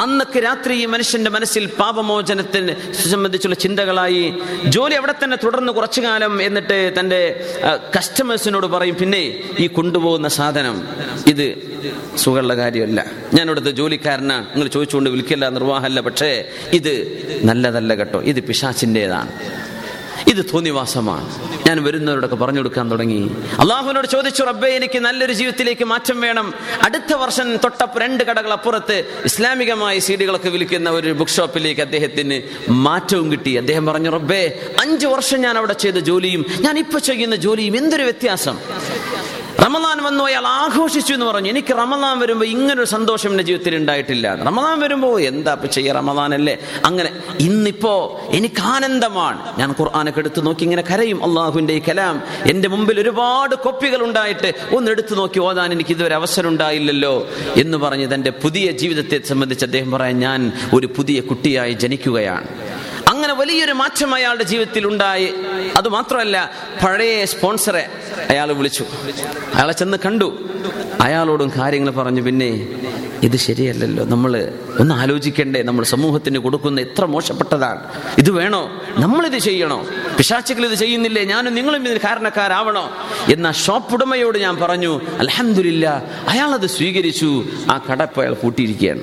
അന്നൊക്കെ 0.03 0.41
രാത്രി 0.41 0.75
ഈ 0.83 0.85
മനുഷ്യന്റെ 0.87 1.31
മനസ്സിൽ 1.31 1.65
പാപമോചനത്തിന് 1.81 2.73
സംബന്ധിച്ചുള്ള 3.13 3.57
ചിന്തകളായി 3.65 4.25
ജോലി 4.75 4.95
അവിടെ 4.95 5.15
തന്നെ 5.23 5.37
തുടർന്ന് 5.37 5.73
കുറച്ചു 5.73 6.01
കാലം 6.01 6.43
എന്നിട്ട് 6.43 6.79
തന്റെ 6.99 7.21
കസ്റ്റമേഴ്സിനോട് 7.97 8.67
പറയും 8.67 8.97
പിന്നെ 9.03 9.23
ഈ 9.59 9.67
കൊണ്ടുപോകുന്ന 9.79 10.29
സാധനം 10.39 10.77
ഇത് 11.27 11.47
സുഖമുള്ള 12.17 12.55
കാര്യമല്ല. 12.55 13.01
ഞാൻ 13.35 13.47
ജോലിക്കാരനാണ് 13.81 14.47
നിങ്ങൾ 14.55 14.69
ചോദിച്ചുകൊണ്ട് 14.69 15.11
വിൽക്കില്ല 15.11 15.49
നിർവാഹമല്ല. 15.49 16.01
പക്ഷേ 16.01 16.31
ഇത് 16.79 16.93
നല്ലതല്ല 17.49 17.95
കേട്ടോ. 17.95 18.21
ഇത് 18.33 18.41
പിശാച്ചിന്റെതാണ് 18.49 19.31
ഇത് 20.31 20.43
തോന്നിവാസമാണ് 20.55 21.27
ഞാൻ 21.69 21.85
വരുന്നവരോടൊക്കെ 21.85 22.37
പറഞ്ഞു 22.37 22.61
കൊടുക്കാൻ 22.61 22.91
തുടങ്ങി. 22.91 23.21
അള്ളാഹുവിനോട് 23.61 24.07
ചോദിച്ചു 24.07 24.43
റബ്ബേ 24.43 24.69
എനിക്ക് 24.69 24.99
നല്ലൊരു 24.99 25.33
ജീവിതത്തിലേക്ക് 25.33 25.85
മാറ്റം 25.85 26.21
വേണം. 26.21 26.55
അടുത്ത 26.87 27.13
വർഷം 27.23 27.57
തൊട്ടപ്പ് 27.57 28.01
രണ്ട് 28.01 28.25
കടകൾ 28.25 28.53
അപ്പുറത്ത് 28.53 28.97
ഇസ്ലാമികമായ 29.25 29.99
സീഡികളൊക്കെ 29.99 30.49
വിൽക്കുന്ന 30.49 30.91
ഒരു 30.91 31.13
ബുക്ക് 31.13 31.31
ഷോപ്പിലേക്ക് 31.31 31.81
അദ്ദേഹത്തിന് 31.81 32.39
മാറ്റവും 32.87 33.33
കിട്ടി. 33.33 33.55
അദ്ദേഹം 33.63 33.87
പറഞ്ഞു 33.87 34.11
റബ്ബേ 34.11 34.43
അഞ്ചു 34.81 35.07
വർഷം 35.07 35.41
ഞാൻ 35.41 35.57
അവിടെ 35.59 35.73
ചെയ്ത 35.73 35.95
ജോലിയും 36.11 36.45
ഞാൻ 36.61 36.79
ഇപ്പൊ 36.79 36.99
ചെയ്യുന്ന 36.99 37.37
ജോലിയും 37.37 37.77
എന്തൊരു 37.77 38.03
വ്യത്യാസം? 38.03 38.59
റമദാൻ 39.65 40.03
വന്നു 40.03 40.25
അയാൾ 40.25 40.47
ആഘോഷിച്ചു 40.47 41.15
എന്ന് 41.15 41.27
പറഞ്ഞു. 41.27 41.49
എനിക്ക് 41.49 41.73
റമദാൻ 41.73 42.19
വരുമ്പോൾ 42.19 42.45
ഇങ്ങനൊരു 42.45 42.87
സന്തോഷം 42.87 43.31
എന്റെ 43.31 43.43
ജീവിതത്തിൽ 43.43 43.77
ഉണ്ടായിട്ടില്ല. 43.77 44.35
റമദാൻ 44.35 44.81
വരുമ്പോൾ 44.81 45.21
എന്താ 45.21 45.53
ഇപ്പം 45.53 45.71
ചെയ്യുക 45.71 45.95
റമദാൻ 45.95 46.35
അല്ലേ? 46.35 46.59
അങ്ങനെ 46.85 47.11
ഇന്നിപ്പോ 47.41 48.21
എനിക്ക് 48.31 48.61
ആനന്ദമാണ്. 48.61 49.59
ഞാൻ 49.59 49.75
ഖുർആാനൊക്കെ 49.81 50.19
എടുത്തു 50.19 50.41
നോക്കി 50.41 50.63
ഇങ്ങനെ 50.63 50.85
കരയും. 50.91 51.25
അള്ളാഹുവിന്റെ 51.25 51.75
ഈ 51.75 51.83
കലാം 51.89 52.23
എന്റെ 52.47 52.69
മുമ്പിൽ 52.69 53.01
ഒരുപാട് 53.01 53.55
കോപ്പികൾ 53.55 54.03
ഉണ്ടായിട്ട് 54.03 54.53
ഒന്ന് 54.77 54.91
എടുത്തു 54.91 55.15
നോക്കി 55.15 55.39
ഓതാൻ 55.39 55.73
എനിക്ക് 55.73 55.91
ഇതുവരെ 55.91 56.15
അവസരം 56.15 56.49
ഉണ്ടായില്ലല്ലോ 56.49 57.27
എന്ന് 57.57 57.79
പറഞ്ഞ് 57.79 58.15
തന്റെ 58.15 58.31
പുതിയ 58.31 58.71
ജീവിതത്തെ 58.71 59.21
സംബന്ധിച്ച് 59.27 59.65
അദ്ദേഹം 59.65 59.91
പറയാൻ 59.91 60.19
ഞാൻ 60.21 60.53
ഒരു 60.75 60.87
പുതിയ 60.87 61.21
കുട്ടിയായി 61.21 61.73
ജനിക്കുകയാണ്. 61.73 62.47
വലിയൊരു 63.41 63.73
മാറ്റം 63.73 64.15
അയാളുടെ 64.15 64.45
ജീവിതത്തിൽ 64.45 64.87
ഉണ്ടായി. 64.87 65.35
അത് 65.77 65.89
മാത്രമല്ല 65.89 66.51
പഴയ 66.85 67.25
സ്പോൺസറെ 67.25 67.87
അയാൾ 68.31 68.53
വിളിച്ചു. 68.53 68.85
അയാളെ 69.55 69.73
ചെന്ന് 69.73 69.99
കണ്ടു. 70.07 70.29
അയാളോടും 71.01 71.53
കാര്യങ്ങൾ 71.59 71.91
പറഞ്ഞു 71.91 72.23
പിന്നെ 72.23 72.69
ഇത് 73.23 73.37
ശരിയല്ലല്ലോ. 73.37 74.05
നമ്മൾ 74.05 74.53
ഒന്ന് 74.81 74.95
ആലോചിക്കണ്ടേ 74.95 75.63
നമ്മൾ 75.63 75.85
സമൂഹത്തിന് 75.85 76.39
കൊടുക്കുന്ന 76.39 76.81
എത്ര 76.81 77.05
മോശപ്പെട്ടതാണ്. 77.05 77.81
ഇത് 78.19 78.31
വേണോ? 78.31 78.83
നമ്മളിത് 78.89 79.39
ചെയ്യണോ? 79.39 79.87
പിശാച്ചുകൾ 80.19 80.67
ഇത് 80.67 80.75
ചെയ്യുന്നില്ലേ? 80.75 81.25
ഞാനും 81.25 81.55
നിങ്ങളും 81.55 81.87
ഇതിന് 81.87 81.99
കാരണക്കാരാവണോ? 81.99 82.93
എന്ന 83.33 83.53
ഷോപ്പ് 83.53 83.95
ഉടമയോട് 83.95 84.39
ഞാൻ 84.39 84.57
പറഞ്ഞു 84.57 85.01
അലഹമില്ല 85.19 86.03
അയാളത് 86.29 86.67
സ്വീകരിച്ചു. 86.67 87.45
ആ 87.71 87.85
കടപ്പ് 87.91 88.21
അയാൾ 88.21 88.35
പൂട്ടിയിരിക്കുകയാണ്. 88.35 89.01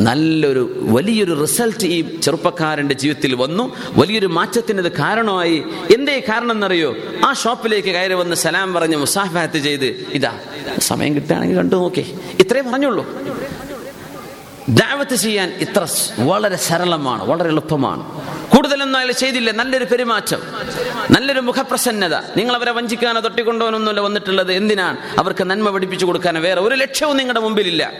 നല്ലൊരു 0.00 0.78
വലിയൊരു 0.80 1.40
റിസൾട്ട് 1.40 1.84
ഈ 1.84 2.20
ചെറുപ്പക്കാരന്റെ 2.20 2.94
ജീവിതത്തിൽ 2.94 3.34
വന്നു. 3.34 3.76
വലിയൊരു 3.92 4.26
മാറ്റത്തിന് 4.26 4.78
ഇത് 4.78 4.92
കാരണമായി. 4.92 5.64
എന്തേ 5.94 6.20
കാരണം 6.28 6.52
എന്നറിയോ 6.52 6.94
ആ 7.24 7.32
ഷോപ്പിലേക്ക് 7.32 7.88
കയറി 7.88 8.14
വന്ന് 8.14 8.36
സലാം 8.36 8.74
പറഞ്ഞ് 8.74 8.96
മുസാഫാത്ത് 8.96 9.58
ചെയ്ത് 9.58 10.06
ഇതാ 10.12 10.38
സമയം 10.78 11.14
കിട്ടുകയാണെങ്കിൽ 11.14 11.56
കണ്ടു 11.56 11.76
നോക്കേ. 11.76 12.12
ഇത്രേ 12.40 12.60
പറഞ്ഞുള്ളൂ. 12.60 13.06
ദാവത്ത് 14.68 15.14
ചെയ്യാൻ 15.14 15.54
ഇത്ര 15.60 15.86
വളരെ 16.18 16.56
സരളമാണ് 16.56 17.24
വളരെ 17.24 17.48
എളുപ്പമാണ്. 17.48 18.23
കൂടുതലൊന്നും 18.64 18.98
അയാൾ 18.98 19.12
ചെയ്തില്ല. 19.12 19.50
നല്ലൊരു 19.50 19.84
പെരുമാറ്റം. 19.84 20.40
നല്ലൊരു 21.10 21.40
മുഖപ്രസന്നത. 21.40 22.14
നിങ്ങൾ 22.36 22.54
അവരെ 22.54 22.70
വഞ്ചിക്കാനോ 22.70 23.20
തൊട്ടിക്കൊണ്ടോനൊന്നുമല്ല 23.20 24.00
വന്നിട്ടുള്ളത്. 24.00 24.52
എന്തിനാണ്? 24.52 24.96
അവർക്ക് 25.18 25.44
നന്മ 25.50 25.70
പഠിപ്പിച്ചു 25.70 26.06
കൊടുക്കാനോ. 26.06 26.40
വേറെ 26.40 26.60
ഒരു 26.60 26.74
ലക്ഷ്യവും 26.74 27.16
നിങ്ങളുടെ 27.16 27.40
മുമ്പിലില്ല. 27.40 27.92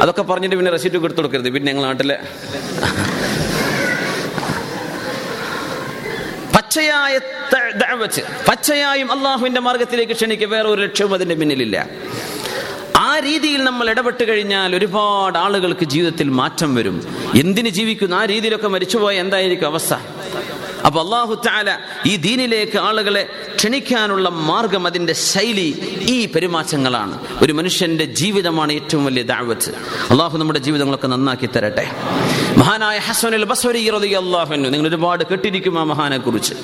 അതൊക്കെ 0.00 0.22
പറഞ്ഞിട്ട് 0.22 0.56
പിന്നെ 0.56 0.72
റെസിറ്റ് 0.72 0.96
കൊടുത്തു 0.96 1.20
കൊടുക്കരുത്. 1.20 1.50
പിന്നെ 1.50 1.72
ഞങ്ങൾ 1.72 1.86
നാട്ടിലെ 1.86 2.18
പച്ചയായ 6.56 7.18
പച്ചയായും 8.48 9.12
അള്ളാഹുവിന്റെ 9.12 9.60
മാർഗത്തിലേക്ക് 9.60 10.12
ക്ഷണിക്കുക 10.12 10.48
വേറെ 10.48 10.68
ഒരു 10.68 10.82
ലക്ഷ്യവും 10.82 11.14
അതിന്റെ 11.14 11.34
പിന്നിലില്ല. 11.34 11.86
രീതിയിൽ 13.18 13.64
നമ്മൾ 13.64 13.90
ഇടപെട്ട് 13.90 14.28
കഴിഞ്ഞാൽ 14.28 14.76
ഒരുപാട് 14.76 15.38
ആളുകൾക്ക് 15.38 15.84
ജീവിതത്തിൽ 15.84 16.28
മാറ്റം 16.28 16.74
വരും. 16.74 17.02
എന്തിന് 17.38 17.68
ജീവിക്കുന്നു? 17.68 18.16
ആ 18.16 18.24
രീതിയിലൊക്കെ 18.24 18.68
മരിച്ചുപോയ 18.68 19.20
എന്തായിരിക്കും 19.20 19.66
അവസ്ഥ? 19.66 19.94
അപ്പൊ 20.86 21.02
അള്ളാഹു 21.02 21.34
താല 21.34 21.78
ഈ 22.06 22.16
ദീനിലേക്ക് 22.16 22.78
ആളുകളെ 22.78 23.28
ക്ഷണിക്കാനുള്ള 23.56 24.28
മാർഗം 24.28 24.86
അതിന്റെ 24.86 25.12
ശൈലി 25.12 25.98
ഈ 26.08 26.26
പെരുമാറ്റങ്ങളാണ്. 26.26 27.18
ഒരു 27.42 27.52
മനുഷ്യന്റെ 27.52 28.04
ജീവിതമാണ് 28.04 28.72
ഏറ്റവും 28.72 29.04
വലിയ 29.04 29.22
ദാവത്ത്. 29.22 29.74
അള്ളാഹു 30.10 30.38
നമ്മുടെ 30.38 30.58
ജീവിതങ്ങളൊക്കെ 30.58 31.06
നന്നാക്കി 31.06 31.46
തരട്ടെ. 31.46 31.90
മഹാനായ 32.56 32.98
ഹസനുൽ 32.98 33.44
നിങ്ങൾ 34.68 34.88
ഒരുപാട് 34.88 35.24
കേട്ടിരിക്കും 35.24 35.80
ആ 35.80 35.82
മഹാനെ 35.82 36.18
കുറിച്ച് 36.18 36.54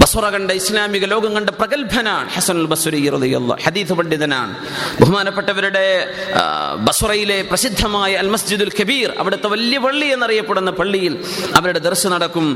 ബസ്വറ 0.00 0.26
കണ്ട 0.34 0.50
ഇസ്ലാമിക 0.60 1.04
ലോകം 1.12 1.32
കണ്ട 1.36 1.50
പ്രഗത്ഭനാണ് 1.60 2.28
ഹസൻ 2.34 2.56
ഹദീഫ് 3.64 3.94
പണ്ഡിതനാണ്. 3.98 4.52
ബഹുമാനപ്പെട്ടവരുടെ 5.00 5.84
ബസുറയിലെ 6.86 7.38
പ്രസിദ്ധമായ 7.50 8.10
അൽ 8.22 8.28
മസ്ജിദുൽ 8.34 8.72
കബീർ 8.78 9.08
അവിടുത്തെ 9.20 9.48
വലിയ 9.54 9.78
പള്ളി 9.84 10.06
എന്നറിയപ്പെടുന്ന 10.14 10.70
പള്ളിയിൽ 10.80 11.14
അവരുടെ 11.58 11.80
ദർശനം 11.88 12.12
നടക്കും. 12.16 12.46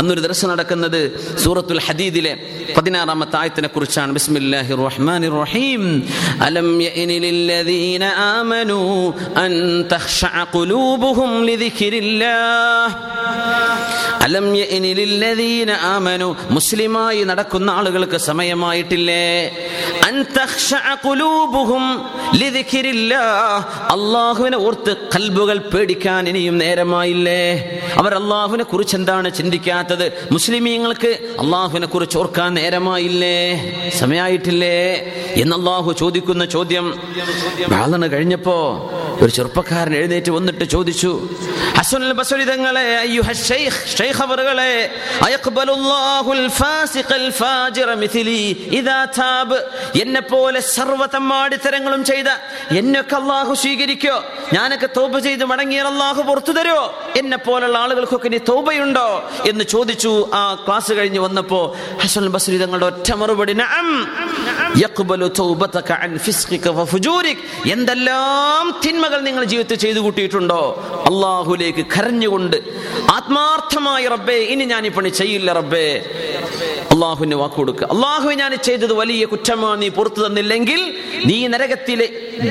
അന്നൊരു 0.00 0.22
ദർശനം 0.26 0.50
നടക്കുന്നത് 0.54 1.00
സൂറത്തുൽ 1.44 1.82
ഹദീദിലെ 1.86 2.32
പതിനാറാമത്തെ 2.76 3.36
ആയത്തിനെ 3.42 3.68
കുറിച്ചാണ്. 3.74 4.10
ബിസ്മില്ലാഹി 4.18 4.72
റഹ്മാനി 4.86 5.26
റഹീം. 5.40 5.82
അലം 6.48 6.68
യഅനി 6.86 7.18
ആമനു 8.30 8.78
അൻ 9.44 9.52
തഖ്ശഅ 9.94 10.44
ഖുലൂബുഹും 10.56 11.30
ലിദിക്രില്ലാഹ് 11.50 12.94
അലം 14.26 14.46
യഅനി 14.62 14.90
ആമനു. 15.94 16.28
മുസ്ലിമായി 16.82 17.22
നടക്കുന്ന 17.22 17.70
ആളുകൾക്ക് 17.70 18.16
സമയമായിട്ടില്ലേ? 18.16 19.50
അള്ളാഹുവിനെ 23.94 24.58
ഓർത്ത് 24.58 24.96
കൽബുകൾ 25.14 25.58
പേടിക്കാൻ 25.58 26.28
ഇനിയും 26.28 26.58
നേരമായില്ലേ? 26.58 27.42
അവർ 27.98 28.14
അള്ളാഹുവിനെ 28.14 28.64
കുറിച്ച് 28.64 28.96
എന്താണ് 28.96 29.34
ചിന്തിക്കാത്തത്? 29.34 30.28
മുസ്ലിമീങ്ങൾക്ക് 30.32 31.12
അള്ളാഹുവിനെ 31.42 31.86
കുറിച്ച് 31.86 32.18
ഓർക്കാൻ 32.18 32.54
നേരമായില്ലേ? 32.54 33.38
സമയമായിട്ടില്ലേ 33.98 34.76
എന്ന് 35.42 35.56
അള്ളാഹു 35.56 35.92
ചോദിക്കുന്ന 35.92 36.44
ചോദ്യം. 36.44 36.88
വാളണ് 37.68 38.12
കഴിഞ്ഞപ്പോ 38.12 38.58
ഒരു 39.22 39.30
ചെറുപ്പക്കാരൻ 39.30 39.94
എഴുന്നേറ്റ് 39.96 40.30
വന്നിട്ട് 40.30 40.64
ചോദിച്ചു 40.64 41.28
ഹസുൽ 41.78 42.12
ബസുലിതങ്ങളെ 42.12 42.86
അയ്യോ 42.96 43.22
അയ്യുഹ 43.22 43.32
ഷെയ്ഖ് 43.48 43.80
ശൈഖ് 43.98 44.22
അവറുകളെ 44.22 44.72
അയഖ്ബലുല്ലാഹുൽ 45.22 46.48
ഫാസിഖൽ 46.48 46.71
എന്നെ 50.00 50.20
പോലെ 50.20 50.60
സർവ 50.60 51.06
തമ്മാടിത്തരങ്ങളും 51.06 52.04
ചെയ്ത 52.04 52.26
എന്നൊക്കെ 52.76 53.16
അള്ളാഹു 53.16 53.54
സ്വീകരിക്കോ? 53.54 54.24
ഞാനൊക്കെ 54.52 54.88
തോപ 54.96 55.18
ചെയ്ത് 55.18 55.44
മടങ്ങിയാൽ 55.44 55.86
അള്ളാഹു 55.86 56.22
പുറത്തു 56.22 56.52
തരുമോ 56.52 56.94
എന്നെ 57.16 57.36
പോലുള്ള 57.36 57.78
ആളുകൾക്കൊക്കെ 57.78 58.26
ഇനി 58.26 58.40
തോപയുണ്ടോ 58.48 59.30
എന്ന് 59.48 59.64
ചോദിച്ചു. 59.64 60.30
ആ 60.34 60.64
ക്ലാസ് 60.66 60.92
കഴിഞ്ഞ് 60.92 61.20
വന്നപ്പോ 61.20 61.76
ഹസൻ 62.02 62.28
ബസ്രി 62.28 62.58
തങ്ങളുടെ 62.58 62.86
ഒറ്റ 62.86 63.12
മറുപടി 63.12 63.54
എന്തെല്ലാം 67.70 68.80
തിന്മകൾ 68.86 69.20
നിങ്ങൾ 69.20 69.44
ജീവിതത്തിൽ 69.44 69.76
ചെയ്തു 69.76 70.00
കൂട്ടിയിട്ടുണ്ടോ? 70.00 70.60
അള്ളാഹുലേക്ക് 71.06 71.86
കരഞ്ഞുകൊണ്ട് 71.86 72.56
ആത്മാർത്ഥമായി 73.10 74.08
റബ്ബേ 74.08 74.34
ഇനി 74.34 74.64
ഞാൻ 74.64 74.86
ഈ 74.86 74.88
പണി 74.88 75.08
ചെയ്യില്ല 75.08 75.52
റബ്ബേ. 75.52 75.86
അള്ളാഹുവിന് 76.92 77.34
വാക്ക് 77.34 77.54
കൊടുക്കുക 77.54 77.88
അള്ളാഹു 77.90 78.30
ഞാൻ 78.30 78.56
ചെയ്തത് 78.56 78.92
വലിയ 78.92 79.24
കുറ്റമാണ് 79.24 79.82
നീ 79.82 79.88
പുറത്തു 79.88 80.26
തന്നില്ലെങ്കിൽ 80.26 80.94
നീ 81.26 81.46
നരകത്തിലെ 81.46 82.08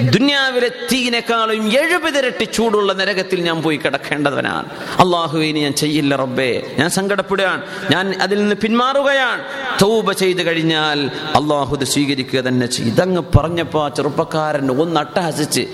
ദുന്യാവിലെ 0.10 0.72
തീനേക്കാളും 0.92 1.72
എഴുപതിരട്ടി 1.72 2.44
ചൂടുള്ള 2.44 2.94
നരകത്തിൽ 2.94 3.42
ഞാൻ 3.42 3.62
പോയി 3.62 3.78
കിടക്കേണ്ടവനാണ്. 3.78 4.66
അള്ളാഹു 5.00 5.38
ഇനി 5.38 5.60
ഞാൻ 5.60 5.74
ചെയ്യില്ല 5.74 6.16
റബ്ബേ. 6.16 6.76
ഞാൻ 6.80 6.90
സങ്കടപ്പെടുകയാണ്. 6.90 7.62
ഞാൻ 7.92 8.14
അതിൽ 8.22 8.40
നിന്ന് 8.40 8.56
പിന്മാറുകയാണ്. 8.56 9.44
തൗബ 9.82 10.12
ചെയ്തു 10.12 10.44
കഴിഞ്ഞാൽ 10.44 11.12
അള്ളാഹു 11.36 11.76
ഇത് 11.76 11.84
സ്വീകരിക്കുക 11.84 12.40
തന്നെ 12.40 12.68
ചെയ്യും. 12.68 12.94
ഇതങ്ങ് 12.94 13.22
പറഞ്ഞപ്പോ 13.36 13.86
ആ 13.86 13.88
ചെറുപ്പക്കാരൻ 13.88 14.82
ഒന്ന് 14.82 15.00
അട്ടഹസിച്ച് 15.00 15.68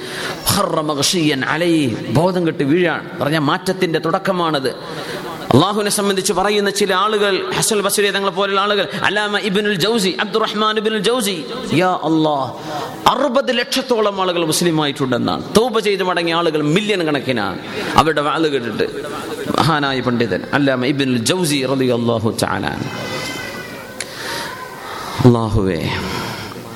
ബോധം 2.09 2.47
കെട്ട് 2.47 2.63
വീഴാണ്. 2.63 3.20
പറഞ്ഞ 3.20 3.38
മാറ്റത്തിന്റെ 3.38 3.99
തുടക്കമാണത്. 3.99 4.76
അള്ളാഹുവിനെ 5.53 5.91
സംബന്ധിച്ച് 5.91 6.33
പറയുന്ന 6.33 6.69
ചില 6.69 6.93
ആളുകൾ 6.93 7.51
ഹസൽ 7.57 7.81
ബസരി 7.81 8.09
തങ്ങളെ 8.09 8.31
പോലുള്ള 8.31 8.61
ആളുകൾ 8.61 8.87
അലാമ 9.03 9.37
ഇബിനുൽ 9.37 9.75
ജൗസി 9.75 10.17
അബ്ദുറഹ്മാൻ 10.21 10.77
ഇബിനുൽ 10.77 10.99
ജൗസി. 10.99 11.45
യാ 11.73 11.91
അള്ളാഹ് 12.09 12.51
അറുപത് 13.07 13.57
ലക്ഷത്തോളം 13.59 14.21
ആളുകൾ 14.21 14.45
മുസ്ലിമായിട്ടുണ്ടെന്നാണ്. 14.45 15.43
തൗബ 15.57 15.79
ചെയ്ത് 15.79 16.03
മടങ്ങിയ 16.03 16.35
ആളുകൾ 16.35 16.61
മില്യൺ 16.61 17.03
കണക്കിനാണ്. 17.03 17.59
അവരുടെ 17.95 18.21
വാൾ 18.21 18.47
കേട്ടിട്ട്. 18.47 18.87
മഹാനായ 19.57 19.99
പണ്ഡിതൻ 19.99 20.41
അല്ലാമ 20.53 20.85
ഇബിനുൽ 20.85 21.17
ജൗസി 21.17 21.65
റതി 21.65 21.85
അള്ളാഹു 21.85 22.31
ചാനാൻ 22.31 22.79
അള്ളാഹുവേ 25.25 25.79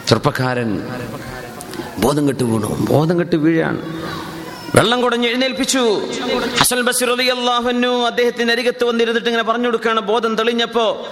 ചെറുപ്പക്കാരൻ 0.07 0.71
ബോധം 1.99 2.27
കെട്ട് 2.27 2.43
വീണു. 2.43 2.69
ബോധം 2.89 3.19
കെട്ട് 3.19 3.35
വീഴാണ്. 3.35 3.81
വെള്ളം 4.75 5.01
കുടഞ്ഞ് 5.01 5.27
എഴുന്നേൽപ്പിച്ചു. 5.27 6.01
ഹസൻ 6.59 6.81
ബസീർ 6.81 7.09
അലി 7.11 7.27
അൻഹു 7.27 8.05
അദ്ദേഹത്തിന് 8.05 8.51
അരികത്ത് 8.51 8.83
വന്നിരുന്നിട്ട് 8.83 9.27
ഇങ്ങനെ 9.27 9.43
പറഞ്ഞു 9.43 9.65
കൊടുക്കുകയാണ്. 9.65 9.99
ബോധം 9.99 10.35
തെളിഞ്ഞപ്പോ 10.35 11.07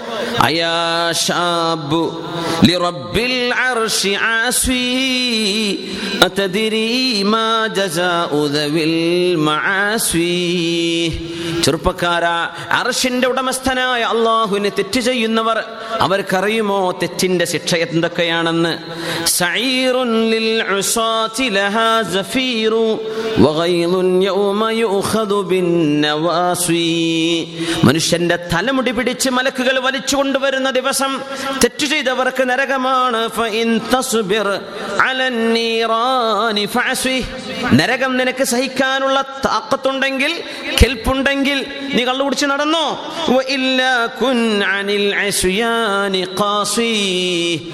ചെറുപ്പക്കാരാ 11.63 12.49
അർഷിന്റെ 12.71 13.27
ഉടമസ്ഥനായ 13.27 14.01
അള്ളാഹുവിന് 14.01 14.71
തെറ്റ് 14.77 14.99
ചെയ്യുന്നവർ 14.99 15.63
അവർക്കറിയുമോ 15.99 16.91
തെറ്റിന്റെ 16.91 17.45
ശിക്ഷ 17.45 17.75
എന്തൊക്കെയാണെന്ന്? 17.75 18.73
വഗൈദുൻ 23.49 24.23
യൗമ 24.23 24.69
മനുഷ്യന്റെ 27.83 28.35
തലമുടി 28.35 28.91
പിടിച്ച് 28.91 29.29
മലക്കുകൾ 29.29 29.79
വലിച്ചു 29.79 30.15
കൊണ്ടുവരുന്ന 30.15 30.69
ദിവസം 30.69 31.21
തെറ്റ് 31.63 31.85
ചെയ്തവർക്ക് 31.85 32.43
നരകമാണ്. 32.49 33.29
നരകം 37.73 38.17
നിനക്ക് 38.17 38.43
സഹിക്കാനുള്ള 38.43 39.21
താക്കത്തുണ്ടെങ്കിൽ 39.21 40.43
കെൽപ്പുണ്ടെങ്കിൽ 40.83 41.65
നീ 41.93 42.03
കള്ളു 42.03 42.23
കുടിച്ച് 42.23 42.45
നടന്നോ 42.45 42.99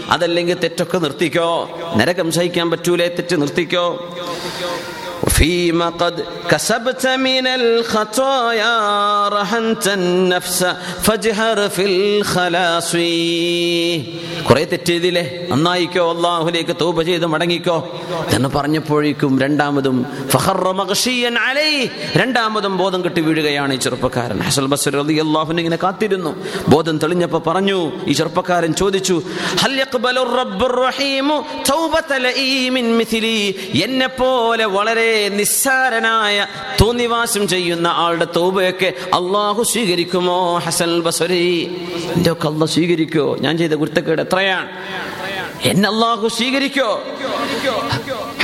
അതല്ലെങ്കിൽ 0.09 0.57
തെറ്റൊക്കെ 0.57 0.97
നിർത്തിക്കോ? 0.97 1.69
നരകം 1.95 2.31
സഹിക്കാൻ 2.31 2.71
പറ്റൂലേ? 2.71 3.07
തെറ്റ് 3.07 3.41
നിർത്തിക്കോ? 3.41 4.15
فيما 5.30 5.88
قد 5.92 6.14
كسبت 6.48 7.04
من 7.18 7.46
الخطايا 7.56 8.74
رهنت 9.30 9.84
النفس 9.90 10.60
فاجهر 11.00 11.58
في 11.70 11.84
الخلاص 11.90 12.90
കുറെ 14.46 14.62
തെറ്റെയ്തില്ലേ 14.70 15.22
നന്നായിക്കോ 15.50 16.02
അള്ളാഹുലേക്ക് 16.12 16.74
തൗബ 16.80 16.98
ചെയ്ത് 17.08 17.26
മടങ്ങിക്കോ 17.32 17.76
എന്ന് 18.36 18.48
പറഞ്ഞപ്പോഴേക്കും 18.54 19.32
രണ്ടാമതും 19.42 19.96
ഫഖറ 20.32 20.66
മഗ്ഷിയൻ 20.78 21.34
അലൈഹി 21.42 21.82
രണ്ടാമതും 22.20 22.74
ബോധം 22.80 23.00
കെട്ടി 23.04 23.22
വീഴുകയാണ് 23.26 23.74
ഈ 23.76 23.82
ചെറുപ്പക്കാരൻ 23.84 24.38
ഹസൽ 24.46 24.68
ബസ്രി 24.72 24.92
റളിയല്ലാഹു 24.96 25.56
ഇങ്ങനെ 25.56 25.78
കാത്തിരുന്നു 25.84 26.32
ബോധം 26.74 26.96
തെളിഞ്ഞപ്പോൾ 27.02 27.42
പറഞ്ഞു 27.48 27.78
ഈ 28.06 28.16
ചെറുപ്പക്കാരൻ 28.20 28.72
ചോദിച്ചു 28.82 29.16
ഹൽ 29.62 29.76
യഖ്ബലു 29.82 30.24
റബ്ബുർ 30.34 30.74
റഹീമു 30.86 31.36
തൗബത 31.70 32.20
ലഈമിൻ 32.26 32.88
മിഥിലി 33.00 33.36
എന്നെ 33.84 34.10
പോലെ 34.20 34.66
വളരെ 34.76 35.10
നിസ്സാരനായ 35.29 36.47
തോന്നിവാസം 36.81 37.47
ചെയ്യുന്ന 37.47 37.87
ആളുടെ 37.87 38.27
തോബയൊക്കെ 38.35 38.93
അള്ളാഹു 39.05 39.63
സ്വീകരിക്കുമോ? 39.63 40.57
ഹസൻ 40.57 41.01
ബസരി 41.01 41.45
എന്റെ 42.15 42.31
ഒക്കെ 42.31 42.47
അള്ളാഹ് 42.47 42.71
സ്വീകരിക്കോ? 42.71 43.37
ഞാൻ 43.41 43.57
ചെയ്ത 43.57 43.71
കുരുത്തക്കേട് 43.71 44.21
എത്രയാണ്? 44.21 44.69
എന്നെ 45.61 45.89
അള്ളാഹു 45.89 46.27
സ്വീകരിക്കോ? 46.27 47.03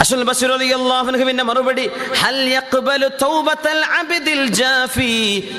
ഹസൻ 0.01 0.21
ബസീർ 0.23 0.51
അലി 0.51 0.67
അള്ളാഹുവിന്റെ 0.67 1.43
മറുപടി 1.43 1.89
ഹൽ 2.19 2.37
യഖ്ബലു 2.57 3.07
തൗബത്തൽ 3.21 3.81
അബ്ദിൽ 3.99 4.45
ജാഫി 4.59 5.11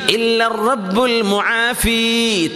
ഇല്ല 0.09 0.49
റബ്ബുൽ 0.49 1.23
മുആഫി. 1.23 2.01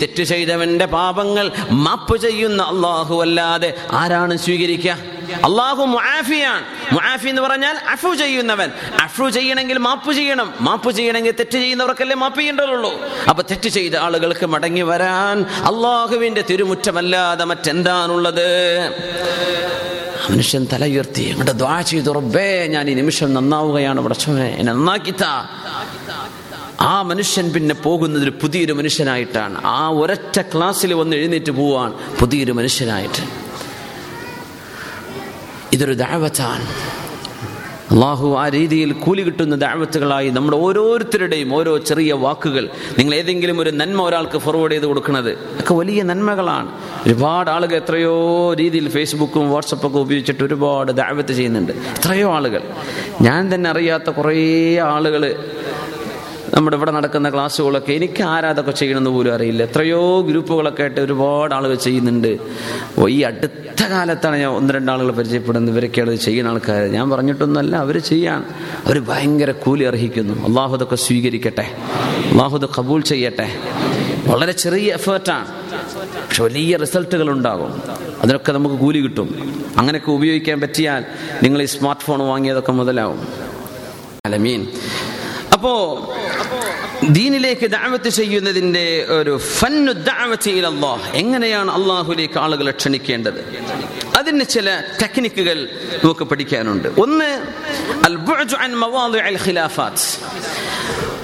തെറ്റ് 0.03 0.23
ചെയ്തവന്റെ 0.23 0.87
പാപങ്ങൾ 0.87 1.53
മാപ്പ് 1.71 2.17
ചെയ്യുന്ന 2.17 2.63
അള്ളാഹു 2.63 3.23
അല്ലാതെ 3.23 3.75
ആരാണ് 3.93 4.37
സ്വീകരിക്കുക? 4.37 4.97
അള്ളാഹു 5.45 5.85
മുആഫിയാണ്. 5.85 6.65
മുആഫി 6.93 7.29
എന്ന് 7.29 7.43
പറഞ്ഞാൽ 7.43 7.77
അഫു 7.93 8.15
ചെയ്യുന്നവൻ. 8.15 8.71
അഫു 9.03 9.29
ചെയ്യണമെങ്കിൽ 9.29 9.79
മാപ്പ് 9.79 10.13
ചെയ്യണം. 10.13 10.55
മാപ്പ് 10.61 10.91
ചെയ്യണമെങ്കിൽ 10.91 11.33
തെറ്റ് 11.33 11.59
ചെയ്യുന്നവർക്കല്ലേ 11.65 12.17
മാപ്പ് 12.17 12.39
ചെയ്യേണ്ടതുള്ളൂ. 12.39 12.93
അപ്പൊ 13.29 13.43
തെറ്റ് 13.43 13.69
ചെയ്ത 13.69 13.95
ആളുകൾക്ക് 13.97 14.47
മടങ്ങി 14.47 14.83
വരാൻ 14.83 15.39
അള്ളാഹുവിന്റെ 15.43 16.45
തിരുമുറ്റമല്ലാതെ 16.51 17.45
മറ്റെന്താണുള്ളത്? 17.45 18.49
മനുഷ്യൻ 20.31 20.67
തല 20.73 20.85
ഉയർത്തി 20.85 21.23
അങ്ങോട്ട് 21.23 21.51
ദ്വാ 21.51 21.81
ചെയ്തു 21.81 22.11
റബ്ബേ 22.11 22.67
ഞാൻ 22.67 22.91
ഈ 22.91 22.95
നിമിഷം 22.95 23.35
നന്നാവുകയാണ് 23.35 24.01
പ്രശ്നമേ 24.01 24.47
എന്നെ 24.47 24.73
നന്നാക്കിത്ത. 24.73 25.25
ആ 26.81 27.03
മനുഷ്യൻ 27.03 27.53
പിന്നെ 27.53 27.75
പോകുന്നത് 27.75 28.23
ഒരു 28.23 28.31
പുതിയൊരു 28.31 28.73
മനുഷ്യനായിട്ടാണ്. 28.73 29.61
ആ 29.65 29.89
ഒരൊറ്റ 29.89 30.41
ക്ലാസ്സിൽ 30.41 30.95
വന്ന് 30.95 31.17
എഴുന്നേറ്റ് 31.17 31.51
പോവാൻ 31.51 31.95
പുതിയൊരു 32.21 32.53
മനുഷ്യനായിട്ട്. 32.53 33.23
ഇതൊരു 35.73 35.93
ദാവത്താണ്. 35.93 36.67
അള്ളാഹു 37.91 38.37
ആ 38.39 38.49
രീതിയിൽ 38.49 38.93
കൂലി 38.93 39.23
കിട്ടുന്ന 39.23 39.57
ദാവത്തുകളായി 39.57 40.31
നമ്മുടെ 40.31 40.57
ഓരോരുത്തരുടെയും 40.57 41.55
ഓരോ 41.55 41.79
ചെറിയ 41.79 42.13
വാക്കുകൾ. 42.13 42.69
നിങ്ങൾ 42.99 43.15
ഏതെങ്കിലും 43.15 43.61
ഒരു 43.61 43.71
നന്മ 43.71 44.03
ഒരാൾക്ക് 44.03 44.39
ഫോർവേഡ് 44.39 44.73
ചെയ്ത് 44.73 44.87
കൊടുക്കുന്നത് 44.87 45.33
ഒക്കെ 45.33 45.75
വലിയ 45.75 46.03
നന്മകളാണ്. 46.03 46.73
ഒരുപാട് 47.07 47.51
ആളുകൾ 47.51 47.77
എത്രയോ 47.77 48.55
രീതിയിൽ 48.55 48.89
ഫേസ്ബുക്കും 48.89 49.51
വാട്സപ്പൊക്കെ 49.51 49.99
ഉപയോഗിച്ചിട്ട് 49.99 50.45
ഒരുപാട് 50.45 50.93
ദാവത്ത് 50.93 51.33
ചെയ്യുന്നുണ്ട്. 51.33 51.73
എത്രയോ 51.73 52.33
ആളുകൾ. 52.35 52.63
ഞാൻ 53.23 53.55
തന്നെ 53.55 53.71
അറിയാത്ത 53.71 54.11
കുറേ 54.11 54.77
ആളുകൾ 54.77 55.37
നമ്മുടെ 56.55 56.77
ഇവിടെ 56.77 56.91
നടക്കുന്ന 56.91 57.31
ക്ലാസ്സുകളൊക്കെ 57.31 57.93
എനിക്ക് 57.93 58.23
ആരാതൊക്കെ 58.23 58.71
ചെയ്യണമെന്ന് 58.71 59.11
പോലും 59.11 59.35
അറിയില്ല. 59.35 59.63
എത്രയോ 59.63 60.21
ഗ്രൂപ്പുകളൊക്കെ 60.21 60.83
ആയിട്ട് 60.83 61.01
ഒരുപാട് 61.01 61.55
ആളുകൾ 61.55 61.75
ചെയ്യുന്നുണ്ട്. 61.75 62.39
ഈ 63.09 63.23
അടുത്ത 63.23 63.85
കാലത്താണ് 63.91 64.37
ഞാൻ 64.37 64.51
ഒന്ന് 64.51 64.75
രണ്ടാളുകൾ 64.75 65.13
പരിചയപ്പെടുന്നത്. 65.13 65.75
ഇവരൊക്കെയാണ് 65.75 66.17
ചെയ്യുന്ന 66.17 66.51
ആൾക്കാർ 66.51 66.83
ഞാൻ 66.83 67.11
പറഞ്ഞിട്ടൊന്നുമല്ല 67.11 67.77
അവർ 67.77 67.99
ചെയ്യാൻ. 67.99 68.45
അവർ 68.87 68.99
ഭയങ്കര 68.99 69.51
കൂലി 69.51 69.85
അർഹിക്കുന്നു. 69.85 70.49
അള്ളാഹുദൊക്കെ 70.49 70.97
സ്വീകരിക്കട്ടെ. 70.97 71.73
അള്ളാഹുദ് 72.31 72.69
കബൂൾ 72.79 73.01
ചെയ്യട്ടെ. 73.01 73.49
വളരെ 74.27 74.53
ചെറിയ 74.53 74.93
എഫേർട്ടാണ് 74.93 75.47
പക്ഷെ 76.29 76.45
വലിയ 76.45 76.77
റിസൾട്ടുകൾ 76.77 77.31
ഉണ്ടാകും. 77.31 77.83
അതിനൊക്കെ 78.23 78.53
നമുക്ക് 78.53 78.75
കൂലി 78.75 78.99
കിട്ടും. 78.99 79.57
അങ്ങനെയൊക്കെ 79.77 80.11
ഉപയോഗിക്കാൻ 80.11 80.61
പറ്റിയാൽ 80.61 81.05
നിങ്ങൾ 81.43 81.63
ഈ 81.63 81.65
സ്മാർട്ട് 81.65 82.03
ഫോൺ 82.03 82.19
വാങ്ങിയതൊക്കെ 82.19 82.73
മുതലാവും. 82.73 83.29
അലമീൻ. 84.27 84.67
അപ്പോ 85.53 85.99
ദീനിലേക്ക് 87.09 87.67
ദാവത്ത് 87.67 88.09
ചെയ്യുന്നതിന്റെ 88.09 89.07
ഒരു 89.09 89.39
ഫന്നു 89.39 89.93
ദാവത്ത് 89.93 90.43
അള്ളാഹ് 90.67 91.17
എങ്ങനെയാണ് 91.17 91.71
അള്ളാഹുലേക്ക് 91.71 92.39
ആളുകളെ 92.39 92.73
ക്ഷണിക്കേണ്ടത്? 92.73 93.57
അതിന് 94.17 94.45
ചില 94.45 94.83
ടെക്നിക്കുകൾ 95.03 95.69
നമുക്ക് 96.05 96.25
പഠിക്കാനുണ്ട്. 96.25 96.89
ഒന്ന് 96.89 97.47
അൽ 98.05 98.17
അൻ 98.57 98.75
ഖിലാഫാത്ത്. 99.47 100.21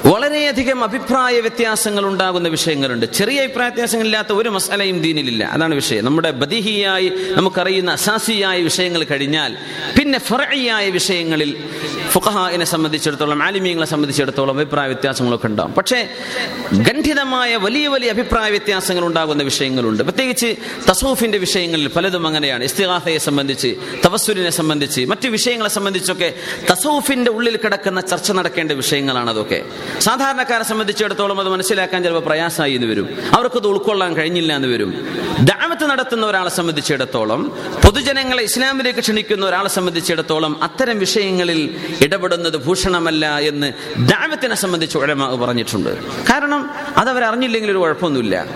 വളരെയധികം 0.07 0.85
അഭിപ്രായ 0.85 1.41
വ്യത്യാസങ്ങൾ 1.41 2.07
ഉണ്ടാകുന്ന 2.07 2.49
വിഷയങ്ങളുണ്ട്. 2.49 3.07
ചെറിയ 3.07 3.41
അഭിപ്രായ 3.41 3.69
വ്യത്യാസങ്ങളില്ലാത്ത 3.69 4.29
ഒരു 4.33 4.49
മസാലയും 4.49 5.03
ദീനിലില്ല. 5.03 5.45
അതാണ് 5.45 5.75
വിഷയം. 5.75 6.05
നമ്മുടെ 6.05 6.31
ബദിഹിയായി 6.31 7.13
നമുക്കറിയുന്ന 7.29 7.91
അസാസിയായ 7.91 8.63
വിഷയങ്ങൾ 8.63 9.05
കഴിഞ്ഞാൽ 9.05 9.57
പിന്നെ 9.99 10.19
ഫറയായ 10.19 10.91
വിഷയങ്ങളിൽ 10.91 11.57
ഫുഖഹായിനെ 12.11 12.65
സംബന്ധിച്ചിടത്തോളം 12.65 13.43
ആലിമീങ്ങളെ 13.43 13.87
സംബന്ധിച്ചിടത്തോളം 13.87 14.57
അഭിപ്രായ 14.57 14.87
വ്യത്യാസങ്ങളൊക്കെ 14.87 15.47
ഉണ്ടാകും. 15.47 15.73
പക്ഷേ 15.73 16.09
ഗണ്ഠിതമായ 16.73 17.57
വലിയ 17.57 17.89
വലിയ 17.89 18.11
അഭിപ്രായ 18.11 18.51
വ്യത്യാസങ്ങൾ 18.51 19.05
ഉണ്ടാകുന്ന 19.05 19.43
വിഷയങ്ങളുണ്ട്. 19.43 20.03
പ്രത്യേകിച്ച് 20.03 20.57
തസൂഫിന്റെ 20.91 21.39
വിഷയങ്ങളിൽ 21.39 21.89
പലതും 21.89 22.27
അങ്ങനെയാണ്. 22.27 22.65
ഇസ്തിഹാസയെ 22.65 23.19
സംബന്ധിച്ച് 23.19 23.77
തവസ്സുലിനെ 24.07 24.51
സംബന്ധിച്ച് 24.51 25.01
മറ്റു 25.01 25.29
വിഷയങ്ങളെ 25.29 25.71
സംബന്ധിച്ചൊക്കെ 25.71 26.35
തസൂഫിന്റെ 26.71 27.31
ഉള്ളിൽ 27.31 27.57
കിടക്കുന്ന 27.57 28.01
ചർച്ച 28.01 28.33
നടക്കേണ്ട 28.33 28.73
വിഷയങ്ങളാണ് 28.73 29.31
അതൊക്കെ. 29.31 29.63
സാധാരണക്കാരെ 30.01 30.65
സംബന്ധിച്ചിടത്തോളം 30.65 31.41
അത് 31.41 31.49
മനസ്സിലാക്കാൻ 31.49 32.03
ചിലപ്പോൾ 32.03 32.21
പ്രയാസമായി 32.21 32.75
എന്ന് 32.75 32.87
വരും. 32.87 33.19
അവർക്കത് 33.33 33.67
ഉൾക്കൊള്ളാൻ 33.67 34.17
കഴിഞ്ഞില്ല 34.17 34.57
എന്ന് 34.57 34.69
വരും. 34.69 34.91
ദാമത്ത് 35.41 35.91
നടത്തുന്ന 35.91 36.27
ഒരാളെ 36.27 36.51
സംബന്ധിച്ചിടത്തോളം 36.51 37.59
പൊതുജനങ്ങളെ 37.85 38.43
ഇസ്ലാമിലേക്ക് 38.43 38.99
ക്ഷണിക്കുന്ന 38.99 39.47
ഒരാളെ 39.47 39.69
സംബന്ധിച്ചിടത്തോളം 39.69 40.63
അത്തരം 40.63 40.99
വിഷയങ്ങളിൽ 40.99 41.77
ഇടപെടുന്നത് 42.03 42.57
ഭൂഷണമല്ല 42.57 43.39
എന്ന് 43.39 43.73
ദാമത്തിനെ 44.09 44.55
സംബന്ധിച്ച് 44.55 44.99
ഉഴമ 44.99 45.45
പറഞ്ഞിട്ടുണ്ട്. 45.45 46.03
കാരണം 46.31 46.71
അതവർ 46.97 47.25
അറിഞ്ഞില്ലെങ്കിൽ 47.25 47.71
ഒരു 47.71 47.79
കുഴപ്പമൊന്നുമില്ല. 47.79 48.47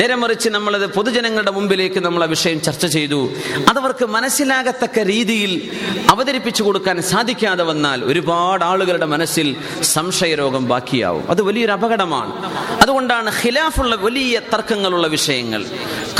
നേരെ 0.00 0.14
മറിച്ച് 0.14 0.48
നമ്മളത് 0.48 0.86
പൊതുജനങ്ങളുടെ 0.86 1.50
മുമ്പിലേക്ക് 1.50 2.00
നമ്മൾ 2.00 2.22
ആ 2.22 2.26
വിഷയം 2.26 2.60
ചർച്ച 2.60 2.86
ചെയ്തു. 2.86 3.32
അതവർക്ക് 3.68 4.04
മനസ്സിലാകത്തക്ക 4.04 4.98
രീതിയിൽ 4.98 5.70
അവതരിപ്പിച്ചു 6.10 6.62
കൊടുക്കാൻ 6.62 7.02
സാധിക്കാതെ 7.02 7.64
വന്നാൽ 7.64 8.04
ഒരുപാട് 8.04 8.64
ആളുകളുടെ 8.64 9.06
മനസ്സിൽ 9.06 9.56
സംശയരോഗം 9.82 10.68
ബാക്കിയാവും. 10.68 11.30
അത് 11.30 11.42
വലിയൊരു 11.42 11.72
അപകടമാണ്. 11.72 12.32
അതുകൊണ്ടാണ് 12.82 13.32
ഖിലാഫുള്ള 13.44 13.94
വലിയ 13.94 14.40
തർക്കങ്ങളുള്ള 14.54 15.06
വിഷയങ്ങൾ. 15.06 15.64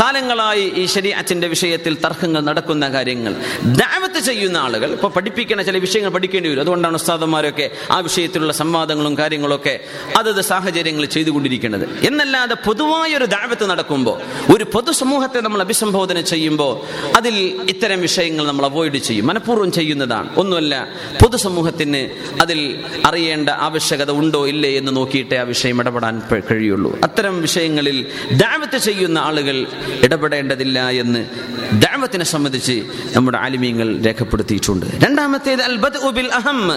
കാലങ്ങളായി 0.01 0.73
ഈ 0.77 0.87
ശരീഅത്തിന്റെ 0.87 1.49
വിഷയത്തിൽ 1.49 1.95
തർക്കങ്ങൾ 2.05 2.41
നടക്കുന്ന 2.41 2.89
കാര്യങ്ങൾ. 2.89 3.35
ദാവത്ത് 3.63 4.19
ചെയ്യുന്ന 4.19 4.57
ആളുകൾ 4.57 4.93
ഇപ്പൊ 4.93 5.09
പഠിപ്പിക്കുന്ന 5.09 5.63
ചില 5.63 5.79
വിഷയങ്ങൾ 5.79 6.11
പഠിക്കേണ്ടി 6.11 6.51
വരും. 6.51 6.61
അതുകൊണ്ടാണ് 6.61 6.95
ഉസ്താദന്മാരൊക്കെ 6.95 7.71
ആ 7.91 7.99
വിഷയത്തിലുള്ള 7.99 8.53
സംവാദങ്ങളും 8.53 9.19
കാര്യങ്ങളൊക്കെ 9.19 9.81
അതത് 10.19 10.41
സാഹചര്യങ്ങൾ 10.41 11.05
ചെയ്തുകൊണ്ടിരിക്കുന്നത്. 11.05 12.07
എന്നല്ലാതെ 12.07 12.55
പൊതുവായ 12.55 13.17
ഒരു 13.17 13.25
ദാവത്ത് 13.25 13.70
നടക്കുമ്പോൾ 13.71 14.21
ഒരു 14.57 14.65
പൊതുസമൂഹത്തെ 14.65 15.41
നമ്മൾ 15.41 15.61
അഭിസംബോധന 15.61 16.21
ചെയ്യുമ്പോൾ 16.21 16.73
അതിൽ 17.17 17.37
ഇത്തരം 17.69 18.01
വിഷയങ്ങൾ 18.01 18.47
നമ്മൾ 18.47 18.65
അവോയ്ഡ് 18.65 18.99
ചെയ്യും. 18.99 19.27
മനഃപൂർവം 19.27 19.73
ചെയ്യുന്നതാണ്. 19.73 20.37
ഒന്നുമല്ല 20.37 20.89
പൊതുസമൂഹത്തിന് 21.23 22.03
അതിൽ 22.43 22.85
അറിയേണ്ട 23.07 23.49
ആവശ്യകത 23.49 24.11
ഉണ്ടോ 24.11 24.47
ഇല്ലേ 24.47 24.77
എന്ന് 24.77 24.97
നോക്കിയിട്ടേ 24.97 25.37
ആ 25.37 25.43
വിഷയം 25.43 25.81
ഇടപെടാൻ 25.81 26.23
കഴിയുള്ളൂ. 26.51 26.99
അത്തരം 27.05 27.41
വിഷയങ്ങളിൽ 27.41 28.07
ദാവത്ത് 28.33 28.79
ചെയ്യുന്ന 28.79 29.19
ആളുകൾ 29.19 29.67
ഇടപെടേണ്ടതില്ല 30.05 30.89
എന്ന് 30.89 31.27
ദാവത്തിനെ 31.73 32.25
സംബന്ധിച്ച് 32.25 32.85
നമ്മുടെ 33.17 33.39
ആലിമീങ്ങൾ 33.39 34.01
രേഖപ്പെടുത്തിയിട്ടുണ്ട്. 34.07 34.87
രണ്ടാമത്തേത് 35.05 35.63
അൽ 35.63 35.77
ഉബിൽ 35.77 36.21
ബിൽ 36.21 36.33
അഹം 36.33 36.73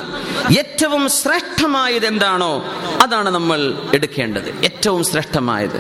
ഏറ്റവും 0.58 1.10
ശ്രേഷ്ഠമായത് 1.10 2.06
എന്താണോ 2.06 2.66
അതാണ് 3.02 3.30
നമ്മൾ 3.30 3.74
എടുക്കേണ്ടത്. 3.94 4.50
ഏറ്റവും 4.64 5.04
ശ്രേഷ്ഠമായത്. 5.04 5.80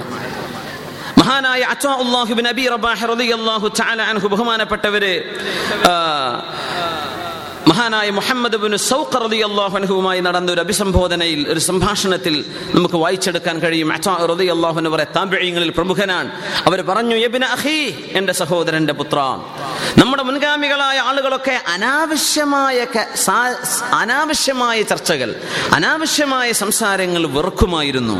മഹാനായ 1.34 1.64
അച്ചാഹുബിൻ 1.74 2.46
അബി 2.50 2.64
റബാഹ് 2.74 3.08
റളിയല്ലാഹു 3.12 3.68
തആല 3.80 4.02
അൻഹു 4.12 4.28
ബഹുമാനപ്പെട്ടവര് 4.34 5.14
മഹാനായ 7.74 8.09
മുഹമ്മദ് 8.09 8.57
ബിൻ 8.63 8.78
സൗക്കർ 8.78 9.24
അലി 9.24 9.38
അള്ളാഹുനഹുമായി 9.38 10.19
നടന്ന 10.19 10.51
ഒരു 10.51 10.59
അഭിസംബോധനയിൽ 10.59 11.45
ഒരു 11.49 11.59
സംഭാഷണത്തിൽ 11.59 12.45
നമുക്ക് 12.76 12.95
വായിച്ചെടുക്കാൻ 12.95 13.59
കഴിയും. 13.59 13.89
റതി 14.32 14.45
അള്ളാഹുന 14.45 14.88
വരെ 14.88 15.05
താമ്പഴയങ്ങളിൽ 15.15 15.69
പ്രമുഖനാണ്. 15.69 16.30
അവർ 16.65 16.82
പറഞ്ഞു 16.82 17.15
എന്റെ 18.17 18.34
സഹോദരന്റെ 18.34 18.93
പുത്ര. 18.93 19.19
നമ്മുടെ 19.97 20.24
മുൻഗാമികളായ 20.24 20.97
ആളുകളൊക്കെ 20.99 21.55
അനാവശ്യമായ 21.74 22.86
അനാവശ്യമായ 23.93 24.82
ചർച്ചകൾ 24.82 25.36
അനാവശ്യമായ 25.74 26.51
സംസാരങ്ങൾ 26.51 27.28
വെറുക്കുമായിരുന്നു. 27.28 28.17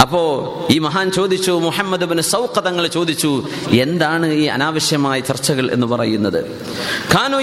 അപ്പോ 0.00 0.22
ഈ 0.70 0.78
മഹാൻ 0.78 1.10
ചോദിച്ചു 1.10 1.52
മുഹമ്മദ് 1.66 2.06
ബിൻ 2.12 2.22
സൗഖ 2.22 2.60
തങ്ങൾ 2.60 2.86
ചോദിച്ചു 2.86 3.32
എന്താണ് 3.80 4.26
ഈ 4.26 4.44
അനാവശ്യമായ 4.56 5.20
ചർച്ചകൾ 5.20 5.72
എന്ന് 5.72 5.86
പറയുന്നത്? 5.86 6.40
ഖാനു 7.14 7.36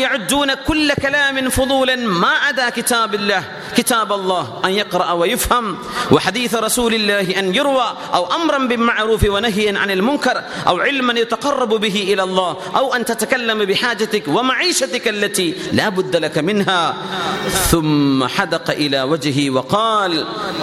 കുല്ല 0.70 0.94
كلام 1.33 1.49
فضولا 1.51 1.97
ما 1.97 2.29
عدا 2.45 2.69
كتاب 2.71 3.15
الله 3.15 3.43
كتاب 3.77 4.13
الله 4.13 4.45
أن 4.65 4.71
يقرأ 4.73 5.13
ويفهم 5.13 5.67
وحديث 6.11 6.55
رسول 6.57 6.93
الله 6.95 7.27
أن 7.41 7.55
يروى 7.55 7.89
أو 8.15 8.23
أمرا 8.27 8.59
بالمعروف 8.67 9.25
ونهيا 9.25 9.79
عن 9.79 9.91
المنكر 9.91 10.37
أو 10.69 10.79
علما 10.79 11.13
يتقرب 11.15 11.69
به 11.85 11.97
إلى 12.13 12.23
الله 12.23 12.57
أو 12.77 12.95
أن 12.95 13.05
تتكلم 13.05 13.59
بحاجتك 13.65 14.29
ومعيشتك 14.29 15.09
التي 15.09 15.49
لا 15.73 15.89
بد 15.89 16.17
لك 16.17 16.39
منها 16.39 16.83
ثم 17.71 18.25
حدق 18.27 18.71
إلى 18.71 19.03
وجهه 19.03 19.51
وقال 19.51 20.13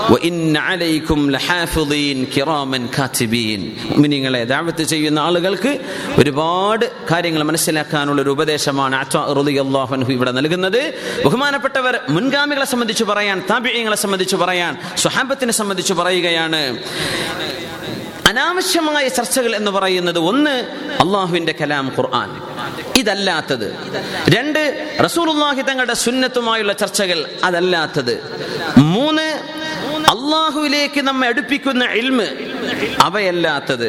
وإن 0.09 0.57
عليكم 0.57 1.19
لحافظين 1.31 2.17
كراما 2.35 2.79
كاتبين 2.95 3.61
മുഅ്മിനീങ്ങളെ 3.91 4.41
ദഅവത്ത് 4.51 4.83
ചെയ്യുന്ന 4.91 5.19
ആളുകൾക്ക് 5.27 5.71
ഒരുപാട് 6.21 6.85
കാര്യങ്ങൾ 7.11 7.41
മനസ്സിലാക്കാനുള്ള 7.49 8.19
ഒരു 8.25 8.31
ഉപദേശമാണ് 8.35 8.95
അറ്റാ 9.03 9.21
റളിയല്ലാഹു 9.39 9.91
അൻഹു 9.97 10.11
ഇവിടെ 10.17 10.31
നൽകുന്നത് 10.37 10.58
ബഹുമാനപ്പെട്ടവർ 11.24 12.00
മുൻഗാമികളെ 12.08 12.64
സംബന്ധിച്ച് 12.64 13.04
പറയാൻ 13.04 13.42
താബിഈങ്ങളെ 13.50 13.96
സംബന്ധിച്ച് 13.96 14.36
പറയാൻ 14.36 14.78
സ്വഹാബത്തിനെ 14.96 15.52
സംബന്ധിച്ച് 15.52 15.92
പറയുകയാണ്. 15.92 16.78
അനാവശ്യമായ 18.28 19.08
ചർച്ചകൾ 19.08 19.56
എന്ന് 19.56 19.70
പറയുന്നത് 19.70 20.18
ഒന്ന് 20.18 20.50
അള്ളാഹുവിന്റെ 21.00 21.54
കലാം 21.60 21.94
ഖുർആൻ. 21.98 22.40
ഇതല്ലാത്തത്. 22.96 23.76
രണ്ട് 24.28 24.96
റസൂലുള്ളാഹി 25.04 25.62
തങ്ങളുടെ 25.62 25.94
സുന്നത്തുമായുള്ള 25.94 26.72
ചർച്ചകൾ 26.72 27.24
അതല്ലാത്തത്. 27.44 28.40
മൂന്ന് 28.78 29.59
അള്ളാഹുവിലേക്ക് 30.10 31.00
നമ്മെ 31.00 31.28
അടുപ്പിക്കുന്ന 31.28 31.84
ഇൽമ് 31.84 32.26
അവയല്ലാത്തത്. 33.00 33.88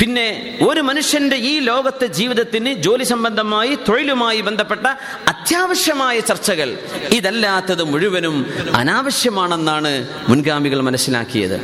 പിന്നെ 0.00 0.58
ഒരു 0.68 0.80
മനുഷ്യന്റെ 0.80 1.36
ഈ 1.36 1.58
ലോകത്തെ 1.58 2.06
ജീവിതത്തിന് 2.06 2.72
ജോലി 2.72 3.04
സംബന്ധമായി 3.04 3.78
തൊഴിലുമായി 3.88 4.40
ബന്ധപ്പെട്ട 4.40 4.86
അത്യാവശ്യമായ 5.28 6.20
ചർച്ചകൾ 6.20 6.78
ഇതല്ലാത്തത് 7.10 7.82
മുഴുവനും 7.82 8.36
അനാവശ്യമാണെന്നാണ് 8.74 10.08
മുൻഗാമികൾ 10.28 10.80
മനസ്സിലാക്കിയത്. 10.80 11.58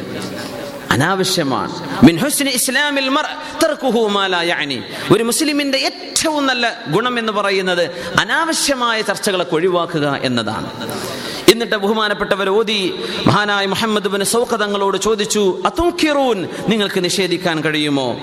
അനാവശ്യമാണ്. 0.91 1.75
ഇസ്ലാമിൽ 2.49 3.07
ഒരു 5.13 5.23
മുസ്ലിമിന്റെ 5.23 5.79
ഏറ്റവും 5.79 6.47
നല്ല 6.47 6.85
ഗുണം 6.89 7.19
എന്ന് 7.19 7.33
പറയുന്നത് 7.33 7.85
അനാവശ്യമായ 8.21 9.01
ചർച്ചകളൊക്കെ 9.03 9.55
ഒഴിവാക്കുക 9.55 10.21
എന്നതാണ്. 10.23 10.71
എന്നിട്ട് 11.59 11.77
ബഹുമാനപ്പെട്ടവർ 11.77 12.49
ഓതി 12.49 12.95
മഹാനായ 13.27 13.67
മുഹമ്മദ് 13.67 14.09
ബിൻ 14.09 14.25
സൗഖ 14.25 14.55
തങ്ങളോട് 14.55 14.99
ചോദിച്ചു 14.99 15.63
അതുക്കിറൂൻ 15.67 16.49
നിങ്ങൾക്ക് 16.69 17.05
നിഷേധിക്കാൻ 17.05 17.61
കഴിയുമോ? 17.61 18.21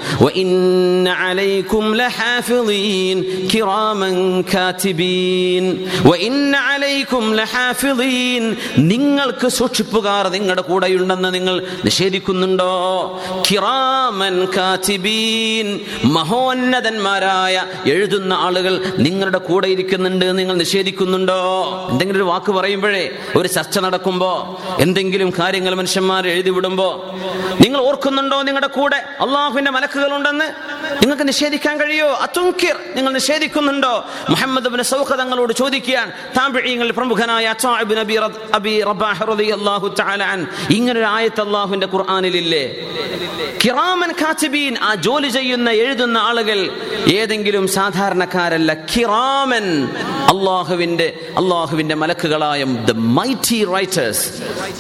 നിങ്ങൾക്ക് 8.78 9.48
സൂക്ഷിപ്പുകാർ 9.48 10.28
നിങ്ങളുടെ 10.28 10.62
കൂടെയുണ്ടെന്ന് 10.62 11.34
നിങ്ങൾ 11.34 11.66
നിഷേധിക്കുന്നുണ്ടോ? 11.86 12.72
കിറാമൻ 13.52 14.48
കാതിബീൻ 14.58 15.80
മഹോന്നതന്മാരായ 16.06 17.66
എഴുതുന്ന 17.86 18.34
ആളുകൾ 18.34 18.86
നിങ്ങളുടെ 18.98 19.38
കൂടെ 19.38 19.68
ഇരിക്കുന്നുണ്ട് 19.68 20.40
നിങ്ങൾ 20.40 20.56
നിഷേധിക്കുന്നുണ്ടോ? 20.56 21.40
എന്തെങ്കിലും 21.92 22.18
ഒരു 22.18 22.24
വാക്ക് 22.24 22.52
പറയുമ്പോഴേ 22.52 23.18
ഒരു 23.38 23.48
ചർച്ച 23.48 23.80
നടക്കുമ്പോ 23.80 24.62
എന്തെങ്കിലും 24.80 25.34
കാര്യങ്ങൾ 25.40 25.76
മനുഷ്യന്മാർ 25.76 26.28
എഴുതി 26.28 26.50
വിടുമ്പോ 26.50 27.20
നിങ്ങൾ 27.62 27.80
ഓർക്കുന്നുണ്ടോ 27.80 28.42
നിങ്ങളുടെ 28.42 28.68
കൂടെ? 28.68 28.96
അള്ളാഹുവിന്റെ 28.96 29.72
മലക്കുകൾ 29.72 30.16
ഉണ്ടെന്ന് 30.16 30.46
നിങ്ങൾക്ക് 31.02 31.28
നിഷേധിക്കാൻ 31.28 31.80
കഴിയോ? 31.82 32.08
അതുങ്കിർ 32.08 32.76
നിങ്ങൾ 32.96 33.14
നിഷേധിക്കുന്നുണ്ടോ? 33.14 34.06
മുഹമ്മദ് 34.30 34.68
ബിൻ 34.68 34.84
സൗഖ 34.84 35.16
തങ്ങളോട് 35.16 35.54
ചോദിക്കുകയാണ്. 35.54 36.12
താമ്പിഴിയങ്ങളിൽ 36.38 36.92
പ്രമുഖനായ 36.92 37.54
ഇങ്ങനെ 40.70 41.00
ഒരു 41.00 41.06
ആയത്ത് 41.06 41.42
അള്ളാഹുവിന്റെ 41.42 41.88
ഖുർആാനിലില്ലേ? 41.94 42.76
കിറാമൻ 43.64 44.12
കാച്ചബീൻ 44.12 44.78
ആ 44.78 44.96
ജോലി 44.96 45.28
ചെയ്യുന്ന 45.28 45.70
എഴുതുന്ന 45.70 46.18
ആളുകൾ 46.18 46.70
ഏതെങ്കിലും 47.14 47.68
സാധാരണക്കാരല്ല. 47.68 48.74
കിറാമൻ 48.74 49.88
അള്ളാഹുവിന്റെ 50.26 51.20
അള്ളാഹുവിന്റെ 51.38 51.96
മലക്കുകളായ 51.96 52.64
മൈറ്റി 53.18 53.58
റൈറ്റേഴ്സ് 53.64 54.26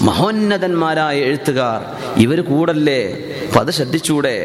മഹോന്നതന്മാരായ 0.02 1.18
എഴുത്തുകാർ 1.20 1.80
ഇവർ 2.22 2.40
കൂടല്ലേ? 2.42 3.02
അപ്പൊ 3.48 3.60
അത് 3.60 3.72
ശ്രദ്ധിച്ചൂടെ? 3.72 4.36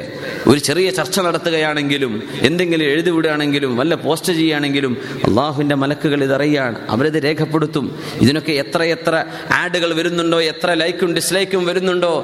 ഒരു 0.47 0.59
ചെറിയ 0.59 0.91
ചർച്ച 0.91 1.20
നടത്തുകയാണെങ്കിലും 1.20 2.12
എന്തെങ്കിലും 2.41 2.84
എഴുതി 2.84 3.11
വിടുകയാണെങ്കിലും 3.11 3.76
വല്ല 3.76 3.95
പോസ്റ്റ് 3.95 4.32
ചെയ്യുകയാണെങ്കിലും 4.32 4.93
അള്ളാഹുവിന്റെ 5.28 5.74
മലക്കുകൾ 5.74 6.24
ഇതറിയാണ്. 6.24 6.76
അവരിത് 6.91 7.24
രേഖപ്പെടുത്തും. 7.24 7.86
ഇതിനൊക്കെ 8.20 8.53
എത്ര 8.53 8.82
എത്ര 8.82 9.24
ആഡുകൾ 9.53 9.95
വരുന്നുണ്ടോ? 9.95 10.41
എത്ര 10.43 10.74
ലൈക്കും 10.74 11.14
ഡിസ്ലൈക്കും 11.14 11.66
വരുന്നുണ്ടോ? 11.66 12.14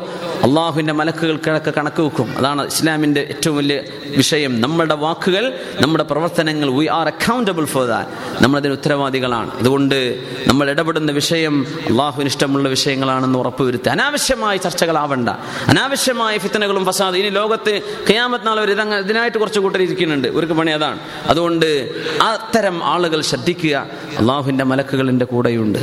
അള്ളാഹുവിന്റെ 0.47 0.93
മലക്കുകൾക്കൊക്കെ 0.93 1.73
കണക്ക് 1.77 2.03
വെക്കും. 2.03 2.39
അതാണ് 2.39 2.67
ഇസ്ലാമിന്റെ 2.67 3.21
ഏറ്റവും 3.21 3.57
വലിയ 3.57 3.81
വിഷയം. 4.17 4.61
നമ്മുടെ 4.61 4.95
വാക്കുകൾ 4.95 5.59
നമ്മുടെ 5.81 6.05
പ്രവർത്തനങ്ങൾ 6.05 6.71
we 6.71 6.87
are 6.87 7.07
accountable 7.07 7.65
for 7.65 7.87
that 7.87 8.11
നമ്മളതിന് 8.45 8.73
ഉത്തരവാദികളാണ്. 8.73 9.59
അതുകൊണ്ട് 9.59 10.25
നമ്മൾ 10.47 10.71
ഇടപെടുന്ന 10.71 11.13
വിഷയം 11.13 11.67
അള്ളാഹുവിന് 11.89 12.29
ഇഷ്ടമുള്ള 12.29 12.69
വിഷയങ്ങളാണെന്ന് 12.69 13.39
ഉറപ്പുവരുത്തുക. 13.39 13.91
അനാവശ്യമായ 13.91 14.57
ചർച്ചകളാവണ്ട. 14.57 15.29
അനാവശ്യമായ 15.67 16.39
ഫിത്തനകളും 16.39 16.85
ഫസാദ്. 16.85 17.17
ഇനി 17.17 17.29
ലോകത്ത് 17.29 17.81
ഖിയാമത്ത് 18.11 18.47
നാൾ 18.47 18.61
ഒരു 18.61 18.73
ഇതിനായിട്ട് 18.73 19.39
കുറച്ച് 19.39 19.61
കൂട്ടർ 19.61 19.83
ഇരിക്കുന്നുണ്ട് 19.83 20.29
ഒരു 20.29 20.47
പണി 20.47 20.71
അതാണ്. 20.71 20.99
അതുകൊണ്ട് 21.27 21.91
അത്തരം 22.23 22.85
ആളുകൾ 22.85 23.21
ശ്രദ്ധിക്കുക. 23.21 23.87
അള്ളാഹുവിന്റെ 24.19 24.65
മലക്കുകളിന്റെ 24.65 25.25
കൂടെയുണ്ട്. 25.25 25.79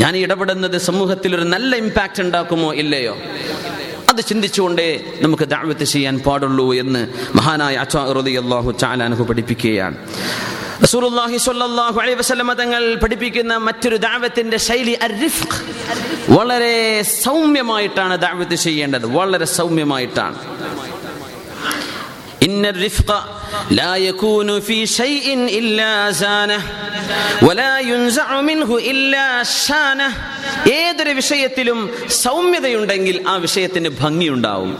ഞാൻ 0.00 0.16
ഇടപെടുന്നത് 0.16 0.78
സമൂഹത്തിൽ 0.78 1.34
ഒരു 1.34 1.42
നല്ല 1.42 1.76
ഇമ്പാക്റ്റ് 1.76 2.22
ഉണ്ടാക്കുമോ 2.22 2.74
ഇല്ലയോ? 2.74 3.18
അത് 4.08 4.20
ചിന്തിച്ചുകൊണ്ടേ 4.24 5.12
നമുക്ക് 5.20 5.42
ദാവത്ത് 5.42 5.84
ചെയ്യാൻ 5.84 6.18
പാടുള്ളൂ 6.18 6.74
എന്ന് 6.74 7.02
മഹാനായ 7.36 7.76
അച്ഛാഹു 7.76 8.72
ചാലാനഹു 8.72 9.24
പഠിപ്പിക്കുകയാണ്. 9.24 9.96
റസൂലുള്ളാഹി 10.82 11.36
സ്വല്ലല്ലാഹു 11.36 12.00
അലൈഹി 12.00 12.14
തങ്ങൾ 12.54 12.94
പഠിപ്പിക്കുന്ന 12.94 13.56
മറ്റൊരു 13.56 13.96
ദാവത്തിന്റെ 13.96 14.56
ശൈലി 14.56 14.98
വളരെ 16.28 17.02
സൗമ്യമായിട്ടാണ് 17.02 18.18
ദാവത്ത് 18.18 18.54
ചെയ്യേണ്ടത്. 18.54 19.06
വളരെ 19.06 19.44
സൗമ്യമായിട്ടാണ്. 19.44 20.38
إن 22.43 22.65
الرفق 22.65 23.09
لا 23.71 23.95
يكون 23.97 24.59
في 24.59 24.85
شيء 24.99 25.25
إلا 25.59 25.91
زانه 26.13 26.61
ولا 27.41 27.79
ينزع 27.81 28.41
منه 28.41 28.69
إلا 28.91 29.25
شانه 29.65 30.09
ഏതൊരു 30.77 31.13
വിഷയത്തിലും 31.13 31.79
സൗമ്യതയുണ്ടെങ്കിൽ 32.23 33.17
ആ 33.27 33.35
വിഷയത്തിന് 33.37 33.89
ഭംഗിയുണ്ടാവും 34.01 34.71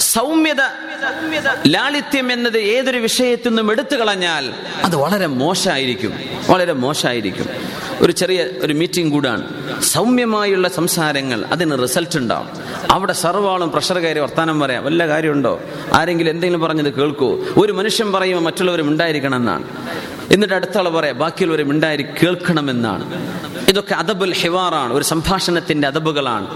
സൗമ്യത 0.00 0.60
ലാളിത്യം 1.66 2.32
എന്നത് 2.32 2.58
ഏതൊരു 2.58 2.98
വിഷയത്തിൽ 2.98 3.48
നിന്നും 3.48 3.70
എടുത്തു 3.70 3.96
കളഞ്ഞാൽ 3.96 4.52
അത് 4.84 4.96
വളരെ 4.96 5.26
മോശമായിരിക്കും. 5.26 6.14
വളരെ 6.48 6.72
മോശമായിരിക്കും. 6.72 7.46
ഒരു 8.00 8.12
ചെറിയ 8.12 8.46
ഒരു 8.60 8.72
മീറ്റിംഗ് 8.72 9.12
കൂടാണ്. 9.12 9.42
സൗമ്യമായുള്ള 9.82 10.68
സംസാരങ്ങൾ 10.68 11.44
അതിന് 11.44 11.82
റിസൾട്ട് 11.82 12.18
ഉണ്ടാവും. 12.18 12.48
അവിടെ 12.90 13.12
സർവാളും 13.12 13.70
പ്രഷർ 13.70 13.98
കയറി 13.98 14.18
വർത്താനം 14.18 14.60
പറയാം. 14.60 14.84
വല്ല 14.84 15.08
കാര്യമുണ്ടോ? 15.08 15.60
ആരെങ്കിലും 15.92 16.30
എന്തെങ്കിലും 16.30 16.60
പറഞ്ഞത് 16.60 16.92
കേൾക്കൂ. 16.94 17.44
ഒരു 17.56 17.72
മനുഷ്യൻ 17.72 18.12
പറയുമ്പോൾ 18.12 18.42
മറ്റുള്ളവരും 18.42 18.88
ഉണ്ടായിരിക്കണം 18.88 19.36
എന്നാണ് 19.36 19.64
എന്നിട്ട് 20.32 20.54
അടുത്ത 20.54 20.78
ആൾ 20.78 20.88
പറയാം 20.88 21.18
ബാക്കിയുള്ളവരും 21.18 21.70
ഉണ്ടായി 21.70 21.96
കേൾക്കണമെന്നാണ്. 21.96 23.30
ഇതൊക്കെ 23.68 23.94
അദബുൽ 23.94 24.32
ഹിവാറാണ്. 24.32 24.92
ഒരു 24.92 25.04
സംഭാഷണത്തിന്റെ 25.04 25.86
അദബുകളാണ്. 25.88 26.46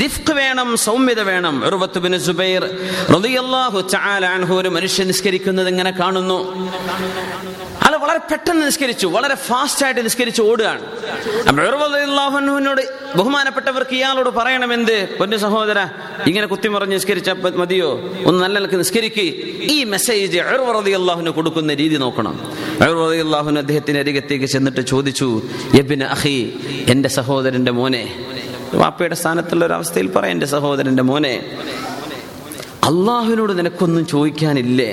റിഫ്ക് 0.00 0.32
വേണം 0.40 0.68
സൗമ്യത 0.86 1.20
വേണം. 1.20 1.54
ബിൻ 2.04 2.18
സുബൈർ 2.28 2.62
റളിയല്ലാഹു 3.16 3.78
തആല 3.94 4.24
അൻഹു 4.36 4.54
ഒരു 4.54 4.68
മനുഷ്യൻ 4.76 5.06
നിസ്കരിക്കുന്നത് 5.06 5.68
ഇങ്ങനെ 5.68 5.90
കാണുന്നു? 6.00 6.38
അല്ല 7.86 7.96
വളരെ 8.02 8.20
പെട്ടെന്ന് 8.30 8.66
നിസ്കരിച്ചു 8.66 9.06
വളരെ 9.06 9.34
ഫാസ്റ്റ് 9.46 9.84
ആയിട്ട് 9.84 10.02
നിസ്കരിച്ച് 10.04 10.42
ഓടുകയാണ്. 10.42 10.82
അൻഹുവിനോട് 11.50 12.82
ബഹുമാനപ്പെട്ടവർക്ക് 13.18 13.94
ഇയാളോട് 14.00 14.30
പറയണമെന്ത്? 14.38 15.16
പൊന്നു 15.18 15.36
സഹോദര 15.36 15.78
ഇങ്ങനെ 16.26 16.46
കുത്തിമറിഞ്ഞ് 16.46 16.96
നിസ്കരിച്ച 16.96 17.30
മതിയോ? 17.62 17.90
ഒന്ന് 18.24 18.38
നല്ല 18.44 18.58
നിലയ്ക്ക് 18.58 18.78
നിസ്കരിക്ക്. 18.82 19.26
ഈ 19.74 19.84
മെസ്സേജ് 19.84 20.38
ഉർവ 20.38 20.68
റളിയല്ലാഹുവിന് 20.78 21.30
കൊടുക്കുന്ന 21.38 21.74
രീതി 21.74 21.96
നോക്കണം. 22.04 22.34
അള്ളാഹുന് 22.82 23.58
അദ്ദേഹത്തിന്റെ 23.58 24.00
അരികത്തേക്ക് 24.00 24.46
ചെന്നിട്ട് 24.54 24.80
ചോദിച്ചു 24.92 25.28
എബിൻ 25.80 26.02
അഹി 26.16 26.38
എന്റെ 26.88 27.08
സഹോദരന്റെ 27.18 27.72
മോനെ 27.80 28.04
വാപ്പയുടെ 28.74 29.14
സ്ഥാനത്തുള്ള 29.14 29.64
ഒരു 29.66 29.72
അവസ്ഥയിൽ 29.72 30.08
പറയാം 30.12 30.32
എന്റെ 30.32 30.46
സഹോദരന്റെ 30.46 31.02
മോനെ 31.02 31.34
അള്ളാഹുവിനോട് 32.84 33.58
നിനക്കൊന്നും 33.58 34.06
ചോദിക്കാനില്ലേ? 34.06 34.90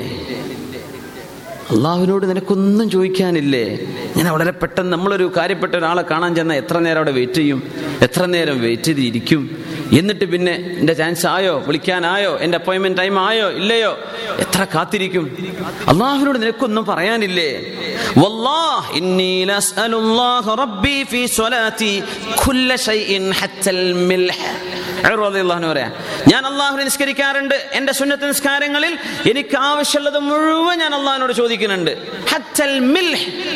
അള്ളാഹുവിനോട് 1.71 2.29
നിനക്കൊന്നും 2.29 2.89
ചോദിക്കാനില്ലേ? 2.89 3.87
ഞാൻ 4.17 4.33
വളരെ 4.33 4.51
പെട്ടെന്ന് 4.51 4.91
നമ്മളൊരു 4.93 5.31
കാര്യപ്പെട്ട 5.37 5.75
ഒരാളെ 5.75 6.01
കാണാൻ 6.11 6.35
ചെന്നാൽ 6.35 6.55
എത്ര 6.55 6.77
നേരം 6.77 6.97
അവിടെ 6.97 7.11
വെയിറ്റ് 7.11 7.33
ചെയ്യും? 7.33 7.63
എത്ര 8.01 8.25
നേരം 8.25 8.61
വെയിറ്റ് 8.61 8.83
ചെയ്തിരിക്കും? 8.83 9.57
എന്നിട്ട് 9.97 10.25
പിന്നെ 10.25 10.75
എന്റെ 10.77 10.93
ചാൻസ് 10.93 11.27
ആയോ? 11.27 11.63
വിളിക്കാനായോ? 11.67 12.39
എന്റെ 12.39 12.57
അപ്പോയിൻമെന്റ് 12.57 12.97
ടൈം 12.97 13.27
ആയോ? 13.27 13.49
ഇല്ലയോ? 13.49 13.97
എത്ര 14.39 14.67
കാത്തിരിക്കും? 14.75 15.53
അള്ളാഹുവിനോട് 15.87 16.41
നിനക്കൊന്നും 16.41 16.85
പറയാനില്ലേ? 16.85 17.75
പറയാ 25.03 25.89
ഞാൻ 26.31 26.43
അള്ളാഹു 26.49 26.75
നിസ്കരിക്കാറുണ്ട്. 26.87 27.55
എന്റെ 27.77 27.93
സുന്നത്ത് 27.99 28.25
നിസ്കാരങ്ങളിൽ 28.31 28.93
എനിക്ക് 29.31 29.57
ആവശ്യമുള്ളത് 29.69 30.19
മുഴുവൻ 30.29 30.77
ഞാൻ 30.83 30.93
അള്ളാഹിനോട് 30.99 31.33
ചോദിക്കുന്നുണ്ട്. 31.41 31.93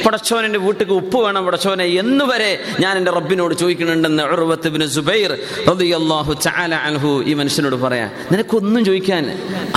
പടച്ചോനെ 0.06 0.46
എന്റെ 0.50 0.60
വീട്ടിക്ക് 0.66 0.94
ഉപ്പ് 1.02 1.20
വേണം 1.26 1.46
പടച്ചോനെ 1.48 1.86
എന്നുവരെ 2.02 2.52
ഞാൻ 2.84 2.94
എന്റെ 2.98 3.12
റബ്ബിനോട് 3.18 3.54
ചോദിക്കുന്നുണ്ടെന്ന് 3.62 4.88
സുബൈർ 4.98 5.32
റളിയല്ലാഹു 5.70 6.34
തആല 6.48 6.74
അൻഹു 6.90 7.12
ഈ 7.30 7.34
മനുഷ്യനോട് 7.42 7.76
പറയാ 7.86 8.08
നിനക്കൊന്നും 8.32 8.82
ചോദിക്കാൻ 8.90 9.24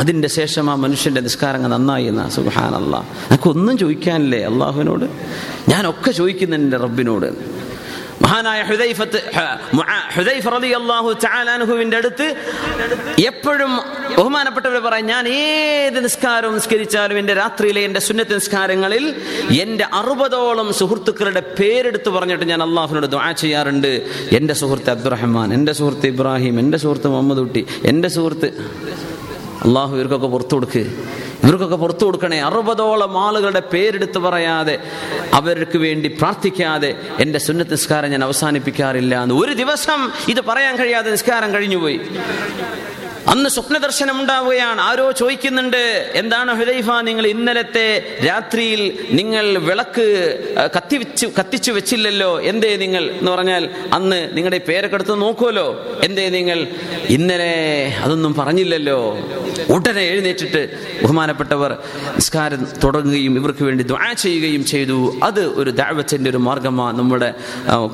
അതിന്റെ 0.02 0.28
ശേഷം 0.38 0.70
ആ 0.70 0.74
മനുഷ്യന്റെ 0.84 1.20
നിസ്കാരങ്ങൾ 1.26 1.70
നന്നായി 1.76 2.06
എന്നാ? 2.12 2.24
സുബാനല്ലാ 2.36 3.00
നിനക്കൊന്നും 3.28 3.78
ചോദിക്കാനില്ലേ 3.82 4.40
അള്ളാഹുവിനോട് 4.50 5.06
ഞാൻ 5.72 5.86
ഒക്കെ 5.92 6.10
എന്റെ 6.58 6.78
റബ്ബിനോട്. 6.84 7.28
മഹാനായ 8.24 8.60
ഹുദൈഫത്ത് 8.68 9.18
ഹുദൈഫ് 10.16 10.48
റളിയല്ലാഹു 10.54 10.76
അള്ളാഹു 10.78 11.10
ചാലാനുഹുവിന്റെ 11.24 11.96
അടുത്ത് 12.00 12.26
എപ്പോഴും 13.26 13.72
ബഹുമാനപ്പെട്ടവർ 14.16 14.78
പറയാം 14.86 15.06
ഞാൻ 15.10 15.24
ഏത് 15.34 15.98
നിസ്കാരവും 16.06 16.54
നിസ്കരിച്ചാലും 16.58 17.18
എന്റെ 17.20 17.34
രാത്രിയിലെ 17.40 17.82
എന്റെ 17.88 18.00
സുന്നത്ത് 18.06 18.34
നിസ്കാരങ്ങളിൽ 18.38 19.04
എന്റെ 19.62 19.86
അറുപതോളം 20.00 20.68
സുഹൃത്തുക്കളുടെ 20.80 21.42
പേരെടുത്ത് 21.58 22.10
പറഞ്ഞിട്ട് 22.16 22.46
ഞാൻ 22.52 22.62
അള്ളാഹുവിനോട് 22.66 23.08
ദുആ 23.14 23.30
ചെയ്യാറുണ്ട്. 23.42 23.90
എന്റെ 24.38 24.54
സുഹൃത്ത് 24.60 24.90
അബ്ദുറഹ്മാൻ 24.90 25.48
എന്റെ 25.54 25.74
സുഹൃത്ത് 25.80 26.08
ഇബ്രാഹിം 26.12 26.56
എന്റെ 26.62 26.78
സുഹൃത്ത് 26.84 27.10
മുഹമ്മദ് 27.14 27.42
കുട്ടി 27.44 27.62
എന്റെ 27.92 28.10
സുഹൃത്ത് 28.16 28.50
അള്ളാഹു 29.64 29.94
ഇവർക്കൊക്കെ 29.96 30.26
പുറത്തു 30.26 30.54
കൊടുക്ക്. 30.54 30.78
ഇവർക്കൊക്കെ 31.44 31.76
പുറത്തു 31.76 32.04
കൊടുക്കണേ. 32.04 32.40
അറുപതോളം 32.40 33.18
ആളുകളുടെ 33.24 33.60
പേരെടുത്ത് 33.60 34.18
പറയാതെ 34.18 34.78
അവർക്ക് 35.32 35.78
വേണ്ടി 35.78 36.08
പ്രാർത്ഥിക്കാതെ 36.08 36.94
എന്റെ 37.20 37.38
സുന്നത്ത് 37.38 37.72
നിസ്കാരം 37.72 38.10
ഞാൻ 38.10 38.24
അവസാനിപ്പിക്കാറില്ല 38.24 39.22
എന്ന് 39.22 39.34
ഒരു 39.34 39.52
ദിവസം 39.52 40.12
ഇത് 40.28 40.40
പറയാൻ 40.40 40.76
കഴിയാതെ 40.76 41.10
നിസ്കാരം 41.10 41.54
കഴിഞ്ഞുപോയി. 41.54 42.00
അന്ന് 43.32 43.48
സ്വപ്ന 43.50 43.76
ദർശനം 43.78 44.20
ഉണ്ടാവുകയാണ് 44.20 44.80
ആരോ 44.80 45.10
ചോദിക്കുന്നുണ്ട് 45.10 46.12
എന്താണ് 46.14 46.50
ഹുദൈഫ 46.58 46.90
നിങ്ങൾ 47.08 47.26
ഇന്നലത്തെ 47.26 47.86
രാത്രിയിൽ 48.26 48.82
നിങ്ങൾ 49.10 49.58
വിളക്ക് 49.58 50.06
കത്തിവെച്ച് 50.76 51.26
കത്തിച്ചു 51.38 51.70
വെച്ചില്ലല്ലോ? 51.72 52.30
എന്തേ 52.50 52.76
നിങ്ങൾ? 52.76 53.04
എന്ന് 53.20 53.30
പറഞ്ഞാൽ 53.32 53.64
അന്ന് 53.92 54.18
നിങ്ങളുടെ 54.36 54.60
പേരൊക്കെ 54.68 54.96
എടുത്ത് 54.96 55.20
നോക്കുമല്ലോ 55.20 55.66
എന്തേ 56.04 56.28
നിങ്ങൾ? 56.36 56.66
ഇന്നലെ 57.16 57.52
അതൊന്നും 58.04 58.34
പറഞ്ഞില്ലല്ലോ. 58.34 58.98
ഉടനെ 59.74 60.02
എഴുന്നേറ്റിട്ട് 60.12 60.62
ബഹുമാനപ്പെട്ടവർ 61.02 61.70
നിസ്കാരം 62.16 62.62
തുടങ്ങുകയും 62.84 63.34
ഇവർക്ക് 63.40 63.64
വേണ്ടി 63.64 63.84
ദ്വാ 63.84 64.12
ചെയ്യുകയും 64.24 64.64
ചെയ്തു. 64.72 64.98
അത് 65.22 65.42
ഒരു 65.60 65.70
ദാവത്തിന്റെ 65.82 66.30
ഒരു 66.30 66.40
മാർഗമാണ് 66.48 66.98
നമ്മുടെ 66.98 67.30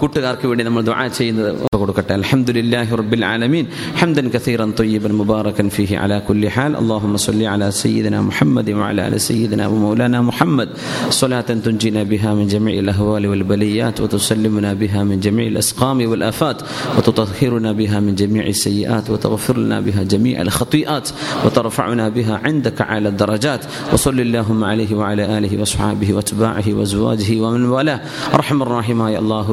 കൂട്ടുകാർക്ക് 0.01 0.47
വേണ്ടി 0.47 0.65
നമ്മൾ 0.65 0.83
ദ്വാ 0.91 1.07
ചെയ്യുന്നത്. 1.07 1.53
കൊടുക്കട്ടെ. 1.83 2.13
അലഹമുല്ലാഹി 2.21 2.97
റബ്ബിൽ 3.03 3.25
ആലമീൻ. 3.33 3.67
ഹംദൻ 4.01 4.29
കസീറൻ 4.37 4.71
തൊയ്യബൻ 4.81 5.13
مباركا 5.23 5.69
فيه 5.69 5.91
على 6.03 6.17
كل 6.29 6.43
حال. 6.55 6.73
اللهم 6.83 7.17
صل 7.17 7.41
على 7.53 7.71
سيدنا 7.71 8.19
محمد 8.29 8.69
وعلى 8.71 9.01
آل 9.09 9.15
سيدنا 9.21 9.65
ومولانا 9.73 10.19
محمد. 10.29 10.69
صلاة 11.11 11.49
تنجينا 11.67 12.03
بها 12.03 12.31
من 12.35 12.47
جميع 12.55 12.75
الأهوال 12.85 13.25
والبليات 13.31 13.97
وتسلمنا 14.01 14.71
بها 14.75 15.01
من 15.05 15.17
جميع 15.21 15.47
الأسقام 15.47 15.99
والآفات 16.11 16.59
وتطهرنا 16.97 17.71
بها 17.73 17.99
من 18.07 18.15
جميع 18.15 18.45
السيئات 18.47 19.07
وتغفر 19.11 19.57
لنا 19.59 19.79
بها 19.87 20.03
جميع 20.13 20.37
الخطيئات 20.47 21.07
وترفعنا 21.45 22.07
بها 22.17 22.35
عندك 22.47 22.79
على 22.81 23.09
الدرجات. 23.13 23.63
وصل 23.93 24.19
اللهم 24.27 24.61
عليه 24.71 24.91
وعلى 24.99 25.25
آله 25.39 25.53
وصحبه 25.63 26.09
وأتباعه 26.17 26.67
وأزواجه 26.77 27.31
ومن 27.43 27.63
والاه. 27.75 28.01
رحم 28.41 28.59
الراحمമായ 28.67 29.13
يا 29.17 29.21
الله 29.25 29.47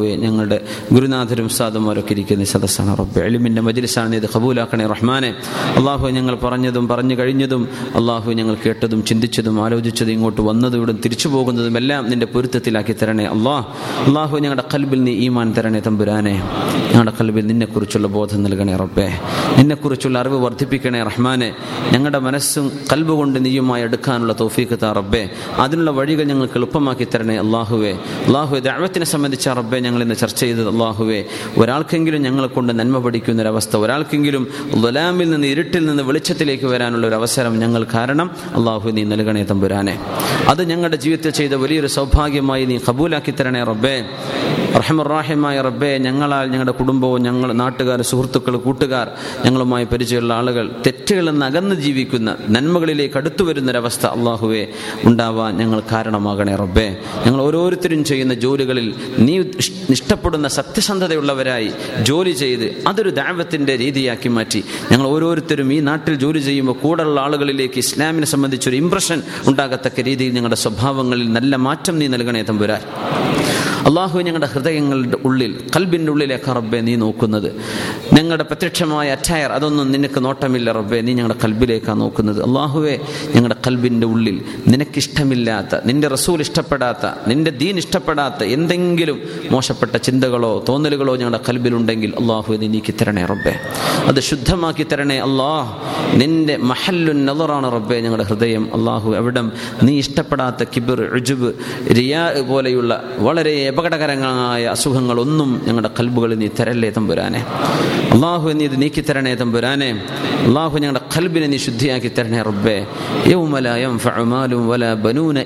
ഗുരുനാഥരും 0.93 1.47
സാദുമാരൊക്കെ 1.57 2.13
ഇരിക്കുന്ന 2.15 2.43
സദസ്സാണ്. 2.53 2.91
റബ്ബ് 3.01 3.19
എളിമിൻ്റെ 3.27 3.61
മജിലിസാണ് 3.67 4.13
ഇത്. 4.19 4.27
കബൂലാക്കണേ 4.33 4.85
റഹ്മാനെ. 4.95 5.29
അള്ളാഹു 5.77 6.09
ഞങ്ങൾ 6.09 6.35
പറഞ്ഞതും 6.35 6.87
പറഞ്ഞു 6.87 7.17
കഴിഞ്ഞതും 7.17 7.69
അള്ളാഹു 7.95 8.31
ഞങ്ങൾ 8.31 8.57
കേട്ടതും 8.65 9.05
ചിന്തിച്ചതും 9.05 9.65
ആലോചിച്ചതും 9.65 10.11
ഇങ്ങോട്ട് 10.11 10.41
വന്നതും 10.41 10.77
ഇവിടെ 10.77 10.91
തിരിച്ചു 10.91 11.27
പോകുന്നതും 11.27 11.77
എല്ലാം 11.77 12.09
നിന്റെ 12.09 12.25
പൊരുത്തത്തിലാക്കി 12.25 12.95
തരണേ 13.01 13.25
അള്ളാഹ് 13.25 13.65
അള്ളാഹു 14.07 14.37
ഞങ്ങളുടെ 14.37 14.63
കൽബിൽ 14.73 15.03
നീ 15.03 15.11
ഈമാൻ 15.11 15.53
തരണേ 15.57 15.79
തമ്പുരാനെ. 15.79 16.33
ഞങ്ങളുടെ 16.87 17.13
കൽബിൽ 17.21 17.47
നിന്നെക്കുറിച്ചുള്ള 17.47 18.07
ബോധം 18.07 18.43
നൽകണേ 18.43 18.75
റബ്ബേ. 18.75 19.19
നിന്നെക്കുറിച്ചുള്ള 19.57 20.19
അറിവ് 20.19 20.43
വർദ്ധിപ്പിക്കണേ 20.43 21.03
റഹ്മാനെ. 21.03 21.55
ഞങ്ങളുടെ 21.91 22.19
മനസ്സും 22.19 22.71
കൽബ് 22.93 23.11
കൊണ്ട് 23.11 23.45
നീയുമായി 23.45 23.83
എടുക്കാനുള്ള 23.83 24.35
തൗഫീഖ് 24.39 24.77
താ 24.83 24.91
റബ്ബേ. 24.91 25.29
അതിനുള്ള 25.57 25.91
വഴികൾ 25.91 26.23
ഞങ്ങൾക്ക് 26.23 26.53
എളുപ്പമാക്കി 26.57 27.07
തരണേ 27.15 27.35
അള്ളാഹുവേ. 27.35 27.91
അള്ളാഹുവെ 28.27 28.59
ദാവത്തിനെ 28.59 29.05
സംബന്ധിച്ച 29.05 29.49
റബ്ബെ 29.49 29.79
ഞങ്ങൾ 29.79 30.01
ഇന്ന് 30.01 30.15
ചർച്ച 30.15 30.39
ചെയ്തത് 30.39 30.69
അള്ളാഹുവേ. 30.69 31.23
ഒരാൾക്കെങ്കിലും 31.57 32.21
ഞങ്ങളെ 32.21 32.47
കൊണ്ട് 32.47 32.79
നന്മ 32.79 32.99
പഠിക്കുന്നൊരവസ്ഥ 32.99 33.77
ഒരാൾക്കെങ്കിലും 33.77 34.47
ദുലാമിൽ 34.81 35.29
നിന്ന് 35.29 35.47
ഇരുട്ടിൽ 35.49 35.85
നിന്ന് 35.85 36.03
വെളിച്ചത്തിലേക്ക് 36.03 36.65
വരാനുള്ള 36.65 37.07
ഒരു 37.07 37.15
അവസരം 37.15 37.59
ഞങ്ങൾ 37.59 37.83
കാരണം 37.93 38.31
അള്ളാഹു 38.55 38.89
നീ 38.89 39.03
നൽകണേ 39.03 39.43
തമ്പുരാനെ. 39.43 39.99
അത് 40.47 40.63
ഞങ്ങളുടെ 40.69 40.95
ജീവിതത്തിൽ 40.95 41.31
ചെയ്ത 41.31 41.53
വലിയൊരു 41.53 41.87
സൗഭാഗ്യമായി 41.87 42.65
നീ 42.65 42.79
കബൂലാക്കി 42.89 43.31
തരണേ 43.31 43.63
റബ്ബേ. 43.63 43.95
റഹമുറാഹിമായ 44.79 45.61
റബ്ബേ 45.61 45.97
ഞങ്ങളാൽ 45.97 46.47
ഞങ്ങളുടെ 46.49 46.71
കുടുംബവും 46.71 47.21
ഞങ്ങൾ 47.21 47.53
നാട്ടുകാർ 47.53 48.01
സുഹൃത്തുക്കൾ 48.01 48.57
കൂട്ടുകാർ 48.57 49.07
ഞങ്ങളുമായി 49.45 49.85
പരിചയമുള്ള 49.85 50.33
ആളുകൾ 50.33 50.71
തെറ്റുകളിൽ 50.87 51.31
നിന്ന് 51.31 51.45
അകന്ന് 51.45 51.75
ജീവിക്കുന്ന 51.75 52.37
നന്മകളിലേക്ക് 52.49 53.17
അടുത്തു 53.17 53.43
വരുന്നൊരവസ്ഥ 53.43 54.05
അള്ളാഹുവെ 54.05 54.67
ഉണ്ടാവാൻ 55.03 55.57
ഞങ്ങൾ 55.57 55.81
കാരണമാകണേ 55.91 56.55
റബ്ബേ. 56.55 56.97
ഞങ്ങൾ 57.25 57.41
ഓരോരുത്തരും 57.41 58.03
ചെയ്യുന്ന 58.03 58.33
ജോലികളിൽ 58.33 58.95
നീ 59.17 59.39
ഇഷ്ടപ്പെടുന്ന 59.89 60.47
സത്യസന്ധതയുള്ളവരായി 60.47 61.71
ജോലി 62.01 62.31
ചെയ്ത് 62.31 62.83
അതൊരു 62.87 63.09
ദാവത്തിന്റെ 63.09 63.77
രീതിയാക്കി 63.77 64.29
മാറ്റി 64.29 64.63
ഞങ്ങൾ 64.91 65.07
ഓരോരുത്തരും 65.07 65.37
ഈ 65.71 65.79
നാട്ടിൽ 65.79 66.15
ജോലി 66.15 66.39
ചെയ്യുമ്പോൾ 66.39 66.73
കൂടെയുള്ള 66.73 67.19
ആളുകളിലേക്ക് 67.19 67.77
ഇസ്ലാമിനെ 67.77 68.25
സംബന്ധിച്ചൊരു 68.25 68.75
ഇംപ്രഷൻ 68.75 69.21
ഉണ്ടാകത്തക്ക 69.47 69.99
രീതിയിൽ 69.99 70.33
ഞങ്ങളുടെ 70.33 70.55
സ്വഭാവങ്ങളിൽ 70.55 71.31
നല്ല 71.31 71.55
മാറ്റം 71.55 71.99
നീ 71.99 72.07
നൽകണേ 72.07 72.41
തമ്പുരാൻ. 72.41 72.81
അള്ളാഹു 73.89 74.19
ഞങ്ങളുടെ 74.19 74.45
ഹൃദയങ്ങളുടെ 74.45 75.17
ഉള്ളിൽ 75.25 75.51
കൽബിന്റെ 75.75 76.11
ഉള്ളിലേക്ക് 76.11 76.55
റബ്ബെ 76.55 76.77
നീ 76.77 76.95
നോക്കുന്നത്. 76.95 77.55
ഞങ്ങളുടെ 78.13 78.43
പ്രത്യക്ഷമായ 78.43 79.09
അറ്റയർ 79.09 79.51
അതൊന്നും 79.51 79.91
നിനക്ക് 79.91 80.25
നോട്ടമില്ല 80.25 80.71
റബ്ബെ 80.71 81.01
നീ 81.01 81.13
ഞങ്ങളുടെ 81.13 81.39
കൽബിലേക്കാണ് 81.43 82.01
നോക്കുന്നത്. 82.01 82.43
അള്ളാഹുവെ 82.43 82.99
ഞങ്ങളുടെ 83.35 83.55
കൽബിന്റെ 83.67 84.07
ഉള്ളിൽ 84.07 84.41
നിനക്കിഷ്ടമില്ലാത്ത 84.67 85.79
നിന്റെ 85.85 86.07
റസൂൽ 86.07 86.39
ഇഷ്ടപ്പെടാത്ത 86.39 87.05
നിന്റെ 87.27 87.51
ദീൻ 87.51 87.77
ഇഷ്ടപ്പെടാത്ത 87.77 88.43
എന്തെങ്കിലും 88.43 89.21
മോശപ്പെട്ട 89.51 89.95
ചിന്തകളോ 89.95 90.65
തോന്നലുകളോ 90.69 91.15
ഞങ്ങളുടെ 91.15 91.39
കൽബിലുണ്ടെങ്കിൽ 91.49 92.13
അള്ളാഹു 92.19 92.53
നീ 92.53 92.67
നീക്കി 92.67 92.93
തരണേ 93.01 93.25
റബ്ബെ. 93.25 93.55
അത് 94.05 94.19
ശുദ്ധമാക്കി 94.19 94.83
തരണേ 94.83 95.17
അള്ളാഹ്. 95.17 95.69
നിന്റെ 96.17 96.57
മഹല്ലുൻ 96.57 97.25
നദറാണ് 97.25 97.71
റബ്ബെ 97.71 97.95
ഞങ്ങളുടെ 97.95 98.23
ഹൃദയം. 98.23 98.69
അള്ളാഹു 98.75 99.15
എവിടം 99.15 99.51
നീ 99.83 99.97
ഇഷ്ടപ്പെടാത്ത 99.97 100.63
കിബിർ 100.75 101.01
ഉജുബ് 101.01 101.53
റിയാ 101.95 102.45
പോലെയുള്ള 102.49 103.03
വളരെ 103.17 103.71
അപകടകരങ്ങളായ 103.79 104.65
അസുഖങ്ങളൊന്നും 104.65 105.61
ഞങ്ങളുടെ 105.65 105.89
കൽബുകളിൽ 105.99 106.37
നീ 106.37 106.47
തരല്ലേ 106.59 106.89
തമ്പുരാനെ? 106.89 107.45
അള്ളാഹു 108.13 108.53
നീ 108.53 108.65
ഇത് 108.65 108.81
നീക്കി 108.81 109.01
തരണേ 109.01 109.35
തമ്പുരാനെ. 109.35 110.03
അള്ളാഹു 110.45 110.79
ഞങ്ങളുടെ 110.79 111.01
കൽബിനെ 111.17 111.47
നീ 111.47 111.57
ശുദ്ധിയാക്കി 111.57 112.07
തരണേ 112.07 112.41
റബ്ബേ. 112.41 112.85
യൗമലായം 113.27 113.99
ബനൂന 115.03 115.41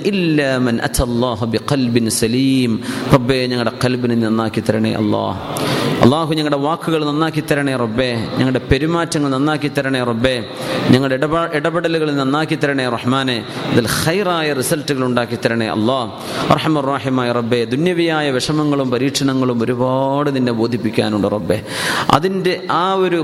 റബ്ബേ 3.13 3.45
ഞങ്ങളുടെ 3.45 3.71
കൽബിനെ 3.85 4.15
നന്നാക്കി 4.15 4.59
തരണേ 4.59 4.93
അള്ളാഹ്. 4.93 5.37
അള്ളാഹു 6.03 6.33
ഞങ്ങളുടെ 6.33 6.57
വാക്കുകൾ 6.57 7.05
നന്നാക്കി 7.05 7.43
തരണേ 7.51 7.75
റബ്ബേ. 7.75 8.13
ഞങ്ങളുടെ 8.13 8.61
പെരുമാറ്റങ്ങൾ 8.71 9.29
നന്നാക്കി 9.29 9.67
തരണേ 9.67 10.03
റബ്ബേ. 10.03 10.45
ഞങ്ങളുടെ 10.89 11.15
ഇടപെ 11.15 11.57
ഇടപെടലുകൾ 11.57 12.15
നന്നാക്കി 12.15 12.55
തരണേ 12.55 12.89
റഹ്മാനെ. 12.89 13.45
ഇതിൽ 13.71 13.87
ഹൈറായ 13.87 14.53
റിസൾട്ടുകൾ 14.53 15.05
ഉണ്ടാക്കി 15.05 15.35
തരണേ 15.35 15.67
അള്ളാഹ്. 15.67 16.09
റഹ്മുറാഹിമായ 16.53 17.31
റബ്ബേ 17.31 17.65
ദുന്യവിയായ 17.65 18.12
സംഗതിയായ 18.13 18.31
വിഷമങ്ങളും 18.37 18.87
പരീക്ഷണങ്ങളും 18.91 19.57
ഒരുപാട് 19.63 20.29
നിന്നെ 20.35 20.53
ബോധിപ്പിക്കാനുണ്ട് 20.59 21.27
റബ്ബെ. 21.35 21.57
അതിന്റെ 22.09 22.53
ആ 22.71 22.83
ഒരു 22.93 23.19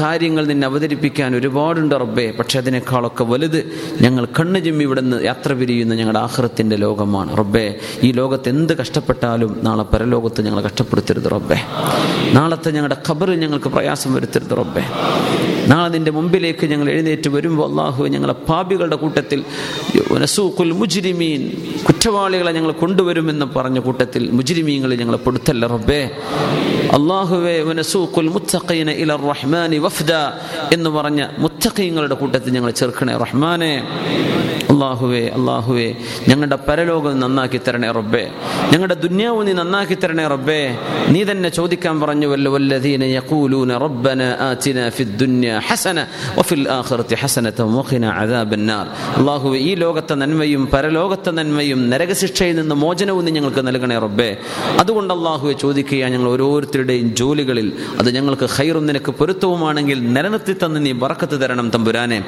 കാര്യങ്ങൾ 0.00 0.42
നിന്നെ 0.50 0.66
അവതരിപ്പിക്കാൻ 0.66 1.30
ഒരുപാടുണ്ട് 1.36 1.94
റബ്ബെ. 2.02 2.26
പക്ഷെ 2.38 2.56
അതിനേക്കാളൊക്കെ 2.62 3.24
വലുത് 3.32 3.60
ഞങ്ങൾ 4.02 4.24
കണ്ണു 4.38 4.58
ഇവിടെ 4.86 5.00
നിന്ന് 5.04 5.18
യാത്ര 5.30 5.50
പിരിയുന്ന 5.60 5.94
ഞങ്ങളുടെ 6.00 6.22
ആഹ്റത്തിന്റെ 6.26 6.76
ലോകമാണ്. 6.84 7.30
റബ്ബെ 7.40 7.66
ഈ 8.02 8.10
ലോകത്ത് 8.20 8.48
എന്ത് 8.54 8.72
കഷ്ടപ്പെട്ടാലും 8.80 9.50
നാളെ 9.66 9.84
പരലോകത്ത് 9.92 10.40
ഞങ്ങൾ 10.46 10.60
കഷ്ടപ്പെടുത്തരുത് 10.68 11.28
റബ്ബെ. 11.34 11.58
നാളത്തെ 12.38 12.70
ഞങ്ങളുടെ 12.76 12.98
ഖബറിൽ 13.08 13.36
ഞങ്ങൾക്ക് 13.44 13.70
പ്രയാസം 13.76 14.10
വരുത്തരുത് 14.14 14.54
റബ്ബെ. 14.60 14.84
നാളെ 15.72 15.88
നിന്റെ 15.94 16.12
മുമ്പിലേക്ക് 16.18 16.64
ഞങ്ങൾ 16.72 16.86
എഴുന്നേറ്റ് 16.94 17.28
വരുമ്പോൾ 17.34 17.66
അള്ളാഹു 17.70 18.00
ഞങ്ങളെ 18.14 18.36
പാപികളുടെ 18.48 18.98
കൂട്ടത്തിൽ 19.02 19.40
മുജിരിമീൻ 20.80 21.40
കുറ്റവാളികളെ 21.86 22.50
ഞങ്ങൾ 22.56 22.72
കൊണ്ടുവരുമെന്ന് 22.82 23.46
പറഞ്ഞ 23.56 23.78
കൂട്ടത്തിൽ 23.86 24.11
മുജിരിമീങ്ങളെ 24.18 24.96
ഞങ്ങളെ 24.96 25.18
പെടുത്തല്ല 25.18 25.66
റബ്ബേ? 25.66 26.10
അള്ളാഹുവെ 26.98 27.64
മുത്തഖീന 28.36 28.90
ഇല 28.90 29.16
റഹ്മാനി 29.16 29.78
വഫ്ദ 29.78 30.12
എന്ന് 30.72 30.90
പറഞ്ഞ 30.90 31.20
മുത്തഖീങ്ങളുടെ 31.38 32.14
കൂട്ടത്തിൽ 32.14 32.52
ഞങ്ങൾ 32.52 32.70
ചേർക്കണേ 32.70 33.16
റഹ്മാനെ. 33.16 33.72
അള്ളാഹുവേ 34.72 35.28
അള്ളാഹുവേ 35.28 35.94
ഞങ്ങളുടെ 36.28 36.58
പരലോകം 36.68 37.20
നന്നാക്കി 37.20 37.58
തരണേ 37.66 37.90
റബ്ബേ. 37.90 38.30
ഞങ്ങളുടെ 38.72 38.94
ദുന്യാവ് 38.94 39.46
നീ 39.46 39.52
നന്നാക്കി 39.52 39.94
തരണേ 39.94 40.26
റബ്ബേ. 40.26 40.78
നീ 41.08 41.24
തന്നെ 41.24 41.48
ചോദിക്കാൻ 41.48 42.00
പറഞ്ഞു 42.00 42.26
വല്ലോ 42.26 42.52
വല്ലദീന 42.52 43.04
യഖൂലൂന 43.04 43.78
റബ്ബന 43.78 44.22
ആതിന 44.48 44.90
ഫിദ് 44.90 45.18
ദുന്യ 45.22 45.60
ഹസന 45.68 46.06
വഫിൽ 46.38 46.68
ആഖിറതി 46.70 47.14
ഹസനത 47.22 47.60
വഖിന 47.62 48.04
അദാബന്നാർ. 48.22 48.70
നാർ 48.72 48.86
അള്ളാഹുവേ 49.18 49.58
ഈ 49.58 49.74
ലോകത്തെ 49.74 50.14
നന്മയും 50.14 50.70
പരലോകത്തെ 50.74 51.30
നന്മയും 51.30 51.90
നരകശിക്ഷയിൽ 51.90 52.56
നിന്ന് 52.56 52.74
മോചനവും 52.74 53.24
നീ 53.24 53.30
ഞങ്ങൾക്ക് 53.32 53.66
നൽകണേ 53.68 53.96
റബ്ബേ. 54.02 54.36
അതുകൊണ്ട് 54.80 55.14
അള്ളാഹുവെ 55.14 55.52
ചോദിക്കുകയാണ് 55.52 56.12
ഞങ്ങൾ 56.14 56.30
ഓരോരുത്തരുടെയും 56.30 57.16
ജോലികളിൽ 57.16 57.72
അത് 57.98 58.14
ഞങ്ങൾക്ക് 58.14 58.46
ഹൈറും 58.46 58.86
നിനക്ക് 58.86 59.12
പൊരുത്തവുമാണെങ്കിൽ 59.12 60.12
നിലനിർത്തി 60.12 60.56
തന്ന് 60.62 60.86
നീ 60.86 60.92
വറക്കത്ത് 60.92 61.40
തരണം 61.40 61.70
തമ്പുരാനെ. 61.70 62.18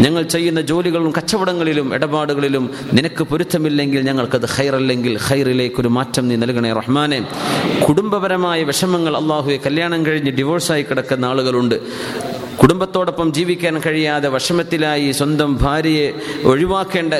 ഞങ്ങൾ 0.00 0.22
ചെയ്യുന്ന 0.22 0.60
ജോലികളും 0.60 1.12
കച്ചവടങ്ങളിലും 1.16 1.94
ഇടപാടുകളിലും 1.94 2.70
നിനക്ക് 2.92 3.24
പൊരുത്തമില്ലെങ്കിൽ 3.24 4.00
ഞങ്ങൾക്കത് 4.00 4.46
ഹൈറല്ലെങ്കിൽ 4.46 5.18
ഹൈറിലേക്കൊരു 5.18 5.88
മാറ്റം 5.88 6.28
നീ 6.28 6.36
നൽകണേ 6.36 6.72
റഹ്മാനെ. 6.72 7.20
കുടുംബപരമായ 7.88 8.62
വിഷമങ്ങൾ 8.62 9.16
അള്ളാഹുവെ 9.16 9.56
കല്യാണം 9.66 10.06
കഴിഞ്ഞ് 10.06 10.30
ഡിവോഴ്സായി 10.30 10.82
കിടക്കുന്ന 10.82 11.24
ആളുകളുണ്ട്. 11.24 11.76
കുടുംബത്തോടൊപ്പം 12.62 13.32
ജീവിക്കാൻ 13.32 13.78
കഴിയാതെ 13.86 14.28
വിഷമത്തിലായി 14.28 15.10
സ്വന്തം 15.10 15.58
ഭാര്യയെ 15.62 16.12
ഒഴിവാക്കേണ്ട 16.44 17.14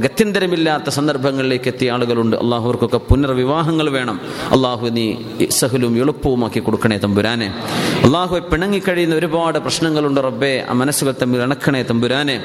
ഗത്യന്തരമില്ലാത്ത 0.00 0.88
സന്ദർഭങ്ങളിലേക്ക് 0.88 1.68
എത്തിയ 1.68 1.92
ആളുകളുണ്ട്. 1.92 2.36
അള്ളാഹുവർക്കൊക്കെ 2.36 2.96
പുനർവിവാഹങ്ങൾ 2.96 3.90
വേണം. 3.90 4.20
അള്ളാഹു 4.50 4.88
നീ 4.88 5.14
സഹലും 5.50 5.98
എളുപ്പവുമാക്കി 5.98 6.58
കൊടുക്കണേ 6.58 6.96
തമ്പുരാനെ. 6.96 7.54
അള്ളാഹു 8.04 8.38
പിണങ്ങിക്കഴിയുന്ന 8.38 9.14
ഒരുപാട് 9.14 9.58
പ്രശ്നങ്ങളുണ്ട് 9.58 10.20
റബ്ബേ. 10.20 10.66
ആ 10.70 10.72
മനസ്സുകൾ 10.72 11.14
തമ്മിൽ 11.22 11.42
ഇണക്കണേ 11.42 11.82
തമ്പുരാനെ. 11.82 12.44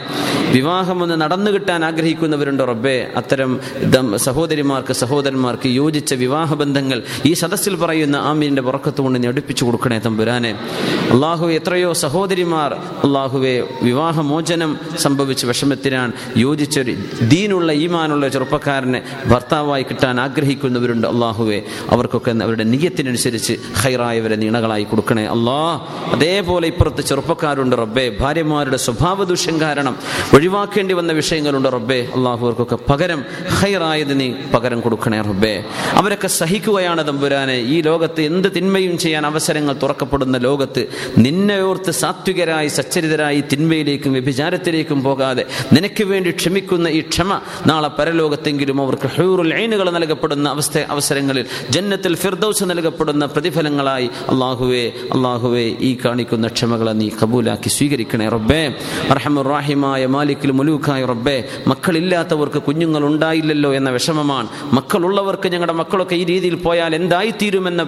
വിവാഹം 0.51 1.03
ഒന്ന് 1.03 1.21
നടന്നു 1.21 1.51
കിട്ടാൻ 1.51 1.85
ആഗ്രഹിക്കുന്നവരുണ്ട് 1.85 2.63
റബ്ബേ. 2.63 3.07
അത്തരം 3.17 3.59
സഹോദരിമാർക്ക് 4.15 4.93
സഹോദരന്മാർക്ക് 4.93 5.67
യോജിച്ച 5.67 6.13
വിവാഹ 6.13 6.53
ബന്ധങ്ങൾ 6.53 7.03
ഈ 7.25 7.33
സദസ്സിൽ 7.33 7.75
പറയുന്ന 7.75 8.15
ആമീനിന്റെ 8.15 8.61
പുറക്കത്തുകൊണ്ട് 8.61 9.23
നീ 9.23 9.27
അടുപ്പിച്ചു 9.27 9.65
കൊടുക്കണേ 9.65 9.99
തമ്പുരാനെ. 9.99 10.51
അള്ളാഹു 11.11 11.47
എത്രയോ 11.47 11.93
സഹോദരിമാർ 12.07 12.73
അള്ളാഹുവെ 12.73 13.67
വിവാഹമോചനം 13.81 14.79
സംഭവിച്ച 14.99 15.45
വിഷമത്തിനാൻ 15.45 16.13
യോജിച്ചൊരു 16.37 16.95
ദീനുള്ള 17.27 17.71
ഈമാനുള്ള 17.71 18.27
ചെറുപ്പക്കാരനെ 18.27 19.01
ഭർത്താവായി 19.25 19.83
കിട്ടാൻ 19.83 20.19
ആഗ്രഹിക്കുന്നവരുണ്ട് 20.19 21.07
അള്ളാഹുവെ. 21.07 21.61
അവർക്കൊക്കെ 21.89 22.31
അവരുടെ 22.43 22.63
നിയത്തിനനുസരിച്ച് 22.63 23.53
ഹൈറായവരെ 23.75 24.35
നീണകളായി 24.35 24.83
കൊടുക്കണേ. 24.83 25.25
അള്ളാ 25.25 25.87
അതേപോലെ 26.13 26.67
ഇപ്പുറത്ത് 26.67 27.01
ചെറുപ്പക്കാരുണ്ട് 27.01 27.75
റബ്ബെ. 27.75 28.17
ഭാര്യമാരുടെ 28.19 28.77
സ്വഭാവ 28.77 29.23
ദൂഷ്യം 29.23 29.61
കാരണം 29.61 29.97
ഒഴിവാക്കേണ്ടി 30.33 30.93
വന്ന 30.93 31.13
വിഷയങ്ങളുണ്ട് 31.13 31.69
റബ്ബെ. 31.69 32.07
അള്ളാഹുവർക്കൊക്കെ 32.15 32.77
പകരം 32.89 33.25
ഹൈറായത് 33.59 34.19
നീ 34.19 34.33
പകരം 34.53 34.81
കൊടുക്കണേ 34.81 35.21
റബ്ബെ. 35.21 35.63
അവരൊക്കെ 35.91 36.27
സഹിക്കുകയാണ് 36.27 37.07
തമ്പുരാനെ. 37.07 37.53
ഈ 37.53 37.81
ലോകത്ത് 37.81 38.21
എന്ത് 38.21 38.47
തിന്മയും 38.55 38.97
ചെയ്യാൻ 38.97 39.25
അവസരങ്ങൾ 39.25 39.75
തുറക്കപ്പെടുന്ന 39.83 40.37
ലോകത്ത് 40.37 40.87
നിന്നെ 41.17 41.61
ഓർത്ത് 41.61 41.91
സാത്വികരായി 42.01 42.69
സച്ചരിതരായി 42.77 43.41
തിന്മയിലേക്കും 43.51 44.11
വ്യഭിചാരത്തിലേക്കും 44.17 44.99
പോകാതെ 45.07 45.43
നിനക്ക് 45.73 46.03
വേണ്ടി 46.03 46.31
ക്ഷമിക്കുന്ന 46.39 46.87
ഈ 46.97 47.01
ക്ഷമ 47.11 47.31
നാളെ 47.67 47.89
പരലോകത്തെങ്കിലും 47.97 48.81
അവർക്ക് 48.81 49.09
ഹൂറുൽ 49.15 49.51
ഐനുകൾ 49.63 49.87
നൽകപ്പെടുന്ന 49.97 50.47
അവസ്ഥ 50.49 50.77
അവസരങ്ങളിൽ 50.93 51.45
ജന്നത്തിൽ 51.69 52.15
ഫിർദൌസ് 52.15 52.63
നൽകപ്പെടുന്ന 52.71 53.25
പ്രതിഫലങ്ങളായി 53.25 54.07
അള്ളാഹുവെ 54.33 54.83
അള്ളാഹുവെ 55.15 55.65
ഈ 55.89 55.91
കാണിക്കുന്ന 56.05 56.47
ക്ഷമകളെ 56.47 56.93
നീ 57.01 57.07
കബൂലാക്കി 57.21 57.69
സ്വീകരിക്കണേ 57.69 58.27
റബ്ബേ. 58.35 58.61
റഹമുറാഹിമായ 59.17 60.05
മാലിക്കിൽ 60.15 60.51
മുലൂഖായ 60.59 61.01
റബ്ബേ 61.05 61.37
മക്കളില്ലാത്തവർക്ക് 61.67 62.61
കുഞ്ഞുങ്ങൾ 62.67 63.03
ഉണ്ടായില്ലല്ലോ 63.05 63.71
എന്ന 63.79 63.89
വിഷമമാണ്. 63.89 64.47
മക്കളുള്ളവർക്ക് 64.73 65.47
ഞങ്ങളുടെ 65.53 65.75
മക്കളൊക്കെ 65.81 66.15
ഈ 66.21 66.23
രീതിയിൽ 66.31 66.55
പോയാൽ 66.65 66.91
എന്തായിത്തീരുമെന്ന 66.99 67.83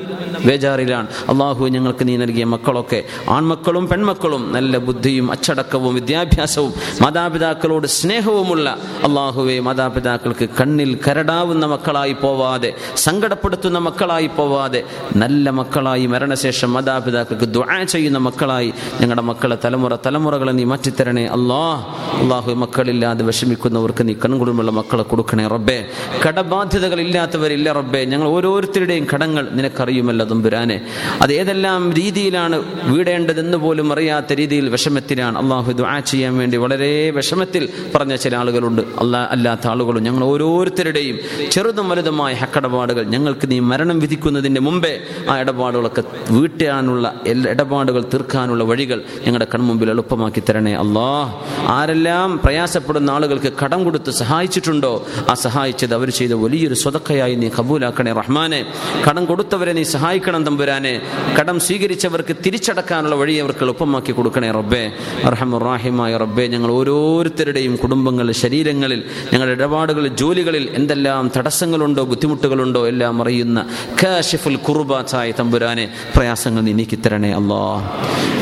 ബേജാറിലാണ്. 0.48 1.08
അള്ളാഹു 1.32 1.68
ഞങ്ങൾക്ക് 1.76 2.04
നീ 2.08 2.16
നൽകിയ 2.24 2.46
മക്കളൊക്കെ 2.56 3.00
ആൺമക്കളും 3.38 3.86
പെൺമക്കളും 4.00 4.52
നല്ല 4.52 4.78
ബുദ്ധിയും 4.78 5.32
അച്ചടക്കവും 5.32 5.94
വിദ്യാഭ്യാസവും 5.94 6.74
മാതാപിതാക്കളോട് 7.02 7.88
സ്നേഹവുമുള്ള 7.88 8.78
അള്ളാഹുവെ 9.04 9.60
മാതാപിതാക്കൾക്ക് 9.60 10.50
കണ്ണിൽ 10.60 11.00
കരടാവുന്ന 11.08 11.66
മക്കളായി 11.66 12.14
പോവാതെ 12.14 12.76
സങ്കടപ്പെടുത്തുന്ന 12.96 13.78
മക്കളായി 13.78 14.28
പോവാതെ 14.28 14.84
നല്ല 15.16 15.50
മക്കളായി 15.50 16.06
മരണശേഷം 16.06 16.74
മാതാപിതാക്കൾക്ക് 16.74 17.46
ദുആ 17.46 17.84
ചെയ്യുന്ന 17.84 18.18
മക്കളായി 18.18 18.74
ഞങ്ങളുടെ 19.02 19.22
മക്കളെ 19.22 19.58
തലമുറ 19.66 19.96
തലമുറകളെ 20.06 20.52
നീ 20.52 20.64
മാറ്റിത്തരണേ. 20.64 21.26
അള്ളാഹ് 21.26 21.84
അള്ളാഹു 22.22 22.54
മക്കളില്ലാതെ 22.54 23.26
വിഷമിക്കുന്നവർക്ക് 23.26 24.08
നീ 24.08 24.14
കൺകുടുമുള്ള 24.14 24.72
മക്കളെ 24.72 25.04
കൊടുക്കണേ 25.04 25.48
റബ്ബേ. 25.48 25.88
കടബാധ്യതകൾ 26.28 27.02
ഇല്ലാത്തവരില്ല 27.02 27.72
റബ്ബേ. 27.72 28.06
ഞങ്ങൾ 28.06 28.28
ഓരോരുത്തരുടെയും 28.28 29.08
കടങ്ങൾ 29.14 29.50
നിനക്കറിയുമല്ലോ 29.50 30.26
തമ്പുരാനെ. 30.26 30.82
അത് 31.22 31.34
ഏതെല്ലാം 31.34 31.94
രീതിയിലാണ് 31.94 32.64
വീടേണ്ടതെന്ന് 32.86 33.58
പോലും 33.58 33.89
അറിയാത്ത 33.92 34.34
രീതിയിൽ 34.34 34.70
വിഷമത്തിലാണ് 34.70 35.38
അള്ളാഹു 35.38 35.72
ദുആ 35.72 36.00
ചെയ്യാൻ 36.00 36.38
വേണ്ടി 36.38 36.58
വളരെ 36.58 37.10
വിഷമത്തിൽ 37.10 37.70
പറഞ്ഞ 37.96 38.16
ചില 38.16 38.36
ആളുകളുണ്ട്. 38.36 38.82
അല്ലാ 39.00 39.28
അല്ലാത്ത 39.32 39.68
ആളുകളും. 39.68 40.04
ഞങ്ങൾ 40.04 40.24
ഓരോരുത്തരുടെയും 40.24 41.20
ചെറുതും 41.52 41.90
വലുതുമായ 41.90 42.34
ഹക്കടപാടുകൾ 42.34 43.04
ഞങ്ങൾക്ക് 43.04 43.52
നീ 43.52 43.60
മരണം 43.60 44.00
വിധിക്കുന്നതിന്റെ 44.00 44.62
മുമ്പേ 44.62 45.00
ആ 45.30 45.40
ഇടപാടുകളൊക്കെ 45.40 46.04
വീട്ടാനുള്ള 46.32 47.22
എല്ലാ 47.28 47.52
ഇടപാടുകൾ 47.52 48.04
തീർക്കാനുള്ള 48.14 48.64
വഴികൾ 48.64 49.04
ഞങ്ങളുടെ 49.26 49.48
കൺമുമ്പിൽ 49.54 49.90
എളുപ്പമാക്കി 49.90 50.44
തരണേ 50.50 50.74
അള്ളാഹ് 50.74 51.32
ആരെല്ലാം 51.68 52.40
പ്രയാസപ്പെടുന്ന 52.44 53.10
ആളുകൾക്ക് 53.10 53.54
കടം 53.64 53.84
കൊടുത്ത് 53.84 54.12
സഹായിച്ചിട്ടുണ്ടോ 54.12 55.06
ആ 55.30 55.34
സഹായിച്ചത് 55.34 55.94
അവർ 55.94 56.10
ചെയ്ത 56.10 56.32
വലിയൊരു 56.32 56.74
സ്വതക്കയായി 56.74 57.36
നീ 57.36 57.50
കബൂലാക്കണേ 57.60 58.12
റഹ്മാനെ. 58.12 58.66
കടം 59.10 59.26
കൊടുത്തവരെ 59.26 59.74
നീ 59.74 59.84
സഹായിക്കണം 59.84 60.44
തമ്പുരാനെ. 60.44 61.02
കടം 61.40 61.60
സ്വീകരിച്ചവർക്ക് 61.60 62.36
തിരിച്ചടക്കാനുള്ള 62.46 63.16
വഴി 63.16 63.34
അവർക്ക് 63.34 63.64
എളുപ്പമാക്കി 63.80 64.12
കൊടുക്കണേ 64.12 64.52
റബ്ബേ. 64.52 64.92
അർഹമുറാഹിമായ 65.24 66.18
റബ്ബേ 66.18 66.48
ഞങ്ങൾ 66.48 66.72
ഓരോരുത്തരുടെയും 66.72 67.76
കുടുംബങ്ങളിൽ 67.76 68.32
ശരീരങ്ങളിൽ 68.32 69.04
ഞങ്ങളുടെ 69.34 69.56
ഇടപാടുകളിൽ 69.58 70.16
ജോലികളിൽ 70.22 70.70
എന്തെല്ലാം 70.74 71.32
തടസ്സങ്ങളുണ്ടോ 71.38 72.04
ബുദ്ധിമുട്ടുകളുണ്ടോ 72.04 72.88
എല്ലാം 72.88 73.22
അറിയുന്ന 73.22 73.60
കാഷിഫുൽ 74.04 74.58
കുറുബാച്ചായ 74.68 75.32
തമ്പുരാനെ 75.32 75.86
പ്രയാസങ്ങൾ 76.16 76.62
നീ 76.62 76.74
നീക്കിത്തരണേ 76.74 77.32
അല്ലോ 77.32 77.62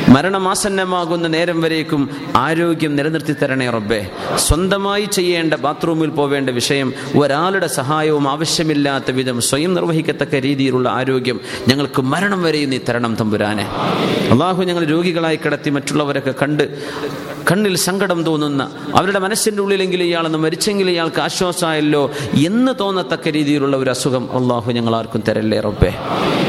മരണമാസന്നമാകുന്ന 0.10 1.28
നേരം 1.28 1.62
വരേക്കും 1.62 2.02
ആരോഗ്യം 2.36 2.96
നിലനിർത്തി 2.96 3.34
തരണേ 3.34 3.70
റബ്ബേ. 3.70 4.02
സ്വന്തമായി 4.36 5.06
ചെയ്യേണ്ട 5.06 5.54
ബാത്റൂമിൽ 5.54 6.10
പോവേണ്ട 6.10 6.50
വിഷയം 6.50 6.94
ഒരാളുടെ 7.18 7.68
സഹായവും 7.68 8.30
ആവശ്യമില്ലാത്ത 8.30 9.12
വിധം 9.12 9.42
സ്വയം 9.42 9.74
നിർവഹിക്കത്തക്ക 9.74 10.36
രീതിയിലുള്ള 10.36 10.90
ആരോഗ്യം 10.90 11.40
ഞങ്ങൾക്ക് 11.68 12.02
മരണം 12.02 12.44
വരെയും 12.44 12.70
നീ 12.70 12.80
തരണം 12.90 13.16
തമ്പുരാനെ. 13.16 13.66
അള്ളാഹു 14.32 14.64
ഞങ്ങൾ 14.64 14.86
രോഗികളായി 14.86 15.27
കിടത്തി 15.36 15.70
മറ്റുള്ളവരൊക്കെ 15.70 16.32
കണ്ട് 16.32 16.82
കണ്ണിൽ 17.52 17.76
സങ്കടം 17.76 18.24
തോന്നുന്ന 18.24 18.72
അവരുടെ 18.95 19.20
മനസ്സിന്റെ 19.20 19.62
ഉള്ളിലെങ്കിലും 19.62 20.06
ഇയാളെന്ന് 20.06 20.38
മരിച്ചെങ്കിൽ 20.38 20.90
ഇയാൾക്ക് 20.90 21.22
ആശ്വാസമായല്ലോ 21.22 22.12
എന്ന് 22.36 22.74
തോന്നത്തക്ക 22.80 23.28
രീതിയിലുള്ള 23.28 23.78
ഒരു 23.78 23.90
അസുഖം 23.90 24.30
അള്ളാഹു 24.34 24.72
ഞങ്ങൾ 24.72 24.95
ആർക്കും 24.95 25.24
തരല്ലേ 25.28 25.60
റബ്ബേ. 25.60 25.95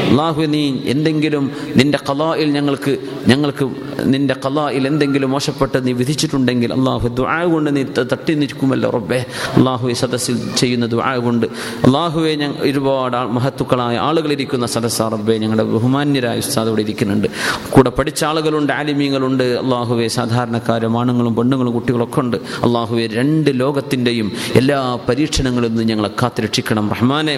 അള്ളാഹു 0.09 0.41
നീ 0.41 0.81
എന്തെങ്കിലും 0.85 1.51
നിന്റെ 1.75 1.99
കലായിൽ 2.09 2.51
ഞങ്ങൾക്ക് 2.51 2.99
ഞങ്ങൾക്ക് 3.27 3.69
നിന്റെ 4.03 4.35
കലായിൽ 4.45 4.87
എന്തെങ്കിലും 4.87 5.31
മോശപ്പെട്ട് 5.31 5.87
നീ 5.87 5.91
വിധിച്ചിട്ടുണ്ടെങ്കിൽ 5.91 6.73
അള്ളാഹു 6.73 7.07
ദുആ 7.07 7.43
കൊണ്ട് 7.43 7.75
നീ 7.75 7.83
തട്ടി 7.83 8.33
നിൽക്കുമല്ലോ 8.33 8.89
റബ്ബേ. 8.89 9.25
അള്ളാഹു 9.57 9.89
ഈ 9.89 9.93
സദസ്സിൽ 9.93 10.55
ചെയ്യുന്ന 10.55 10.85
ദുആ 10.85 11.15
കൊണ്ട് 11.17 11.45
അള്ളാഹുവെ 11.85 12.35
ഞങ്ങൾ 12.35 12.61
ഒരുപാട് 12.61 13.17
മഹത്തുക്കളായ 13.17 13.97
ആളുകൾ 13.97 14.31
ഇരിക്കുന്ന 14.31 14.65
സദസ്സാ 14.65 15.07
റബ്ബെ 15.07 15.33
ഞങ്ങളുടെ 15.33 15.63
ബഹുമാന്യരായ 15.63 16.37
ഉസ്താദ് 16.37 16.67
ഇവിടെ 16.67 16.81
ഇരിക്കുന്നുണ്ട്. 16.81 17.27
കൂടെ 17.69 17.89
പഠിച്ച 17.89 18.23
ആളുകളുണ്ട്. 18.23 18.68
ഉലമാക്കളുണ്ട് 18.69 18.79
ആലിമീങ്ങളുണ്ട്. 18.79 19.43
അള്ളാഹുവെ 19.43 20.07
സാധാരണക്കാരും 20.07 20.99
ആണുങ്ങളും 20.99 21.35
പെണ്ണുങ്ങളും 21.35 21.73
കുട്ടികളൊക്കെ 21.73 22.19
ഉണ്ട്. 22.19 22.37
അള്ളാഹുവെ 22.37 23.07
രണ്ട് 23.07 23.49
ലോകത്തിന്റെയും 23.59 24.31
എല്ലാ 24.55 24.99
പരീക്ഷണങ്ങളിൽ 25.09 25.67
നിന്ന് 25.67 25.83
ഞങ്ങളെ 25.83 26.09
കാത്തുരക്ഷിക്കണം. 26.21 26.89
റഹ്മാനെ 26.89 27.35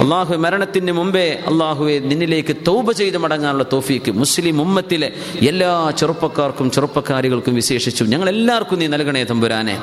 അള്ളാഹു 0.00 0.36
മരണത്തിന് 0.36 0.92
മുമ്പേ 0.92 1.26
അള്ളാഹുവെ 1.46 1.98
നിന്നിലേക്ക് 1.98 2.56
തൗബ 2.68 2.92
ചെയ്ത് 2.92 3.18
മടങ്ങാനുള്ള 3.18 3.64
തോഫീക്ക് 3.72 4.12
മുസ്ലിം 4.12 4.60
ഉമ്മത്തിലെ 4.60 5.12
എല്ലാ 5.48 5.90
ചെറുപ്പക്കാർക്കും 5.98 6.70
ചെറുപ്പക്കാരികൾക്കും 6.70 7.54
വിശേഷിച്ചും. 7.54 8.10
ഞങ്ങൾ 8.10 8.28
എല്ലാവർക്കും 8.28 8.78
നീ 8.78 8.86
നൽകണേ 8.86 9.24
തമ്പുരാനെ. 9.24 9.76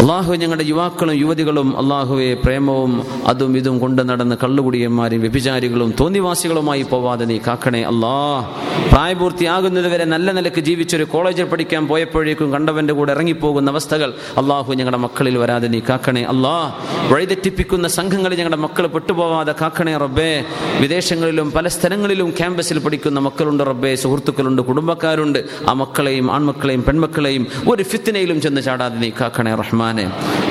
അള്ളാഹു 0.00 0.34
ഞങ്ങളുടെ 0.34 0.64
യുവാക്കളും 0.64 1.14
യുവതികളും 1.14 1.68
അള്ളാഹുവെ 1.80 2.34
പ്രേമവും 2.34 2.92
അതും 3.26 3.56
ഇതും 3.56 3.78
കൊണ്ട് 3.78 4.02
നടന്ന് 4.08 4.36
കള്ളുകുടിയന്മാരും 4.42 5.20
വ്യഭിചാരികളും 5.20 5.94
തോന്നിവാസികളുമായി 6.00 6.82
പോവാതെ 6.82 7.24
നീ 7.24 7.38
കാക്കണേ 7.46 7.82
അല്ലാ 7.82 8.16
പ്രായപൂർത്തിയാകുന്നതുവരെ 8.92 10.04
നല്ല 10.04 10.32
നിലയ്ക്ക് 10.32 10.60
ജീവിച്ചൊരു 10.60 11.04
കോളേജിൽ 11.04 11.44
പഠിക്കാൻ 11.44 11.88
പോയപ്പോഴേക്കും 11.88 12.52
കണ്ടവന്റെ 12.52 12.94
കൂടെ 12.94 13.12
ഇറങ്ങിപ്പോകുന്ന 13.12 13.70
അവസ്ഥകൾ 13.70 14.10
അള്ളാഹു 14.38 14.74
ഞങ്ങളുടെ 14.74 14.96
മക്കളിൽ 14.96 15.38
വരാതെ 15.38 15.68
നീ 15.68 15.80
കാക്കണേ 15.88 16.24
അല്ലാ 16.24 16.54
വഴിതെറ്റിപ്പിക്കുന്ന 17.12 17.88
സംഘങ്ങളിൽ 17.88 18.38
ഞങ്ങളുടെ 18.38 18.56
മക്കൾ 18.56 18.86
പെട്ടുപോവാതെ 18.86 19.54
കാക്കണേ 19.60 19.96
റബ്ബേ. 19.96 20.28
വിദേശങ്ങളിലും 20.80 21.52
പല 21.52 21.68
സ്ഥലങ്ങളിലും 21.68 22.30
ക്യാമ്പസിൽ 22.30 22.78
പഠിക്കുന്ന 22.78 23.18
മക്കളുണ്ട് 23.20 23.64
റബ്ബേ 23.64 23.94
സുഹൃത്തുക്കളുണ്ട് 23.94 24.62
കുടുംബക്കാരുണ്ട്. 24.62 25.40
ആ 25.68 25.72
മക്കളെയും 25.72 26.32
ആൺമക്കളെയും 26.32 26.84
പെൺമക്കളെയും 26.84 27.46
ഒരു 27.68 27.82
ഫിത്തിനയിലും 27.82 28.40
ചെന്ന് 28.40 28.62
ചാടാതെ 28.62 28.98
നീ 28.98 29.10
കാക്കണേ 29.20 29.54
റഹ്മാനെ. 29.84 30.04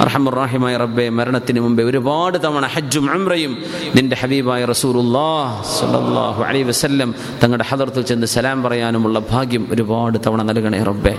അർഹമുറാഹിമായ 0.04 0.78
റബ്ബെ 0.78 1.10
മരണത്തിന് 1.10 1.60
മുമ്പേ 1.60 1.84
ഒരുപാട് 1.84 2.38
തവണ 2.44 2.66
ഹജ്ജും 2.74 3.06
അമ്രയും 3.12 3.54
നിന്റെ 3.96 4.16
ഹബീബായ 4.22 4.66
സ്വല്ലല്ലാഹു 4.82 6.42
അലൈഹി 6.44 6.64
വസല്ലം 6.64 7.10
തങ്ങളുടെ 7.44 7.66
ഹദർത്തിൽ 7.70 8.04
ചെന്ന് 8.10 8.28
സലാം 8.28 8.64
പറയാനുമുള്ള 8.64 9.20
ഭാഗ്യം 9.32 9.64
ഒരുപാട് 9.72 10.18
തവണ 10.26 10.42
നൽകണേ 10.50 10.84
റബ്ബെ. 10.84 11.14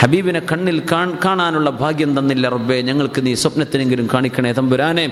ഹബീബിനെ 0.00 0.40
കണ്ണിൽ 0.52 0.82
കാണാനുള്ള 1.24 1.70
ഭാഗ്യം 1.82 2.18
തന്നില്ല 2.18 2.48
റബ്ബെ. 2.48 2.78
ഞങ്ങൾക്ക് 2.88 3.26
നീ 3.26 3.34
സ്വപ്നത്തിനെങ്കിലും 3.34 4.08
കാണിക്കണേ 4.14 4.52
തമ്പുരാനെ. 4.52 5.04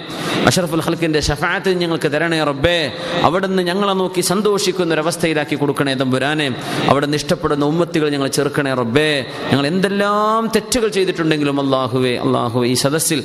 അഷറഫുൽ 0.46 0.84
ഹൽക്കിന്റെ 0.86 1.20
ഷഫാത്ത് 1.20 1.70
ഞങ്ങൾക്ക് 1.82 2.10
തരണേ 2.12 2.40
റബ്ബെ. 2.44 2.92
അവിടുന്ന് 3.22 3.62
ഞങ്ങളെ 3.62 3.92
നോക്കി 3.92 4.20
സന്തോഷിക്കുന്ന 4.20 4.94
ഒരു 4.94 4.96
ഒരവസ്ഥയിലാക്കി 4.96 5.56
കൊടുക്കണേ 5.56 5.94
തമ്പുരാനെ. 5.94 6.48
അവിടുന്ന് 6.88 7.16
ഇഷ്ടപ്പെടുന്ന 7.16 7.64
ഉമ്മത്തികൾ 7.64 8.08
ഞങ്ങൾ 8.08 8.28
ചെറുക്കണേ 8.28 8.74
റബ്ബേ. 8.74 9.10
ഞങ്ങൾ 9.50 9.66
എന്തെല്ലാം 9.66 10.42
തെറ്റുകൾ 10.56 10.88
ചെയ്തിട്ടുണ്ടെങ്കിലും 10.88 11.60
അള്ളാഹുവെ 11.60 12.14
അള്ളാഹുവെ 12.46 12.66
ഈ 12.72 12.74
സദസ്സിൽ 12.84 13.20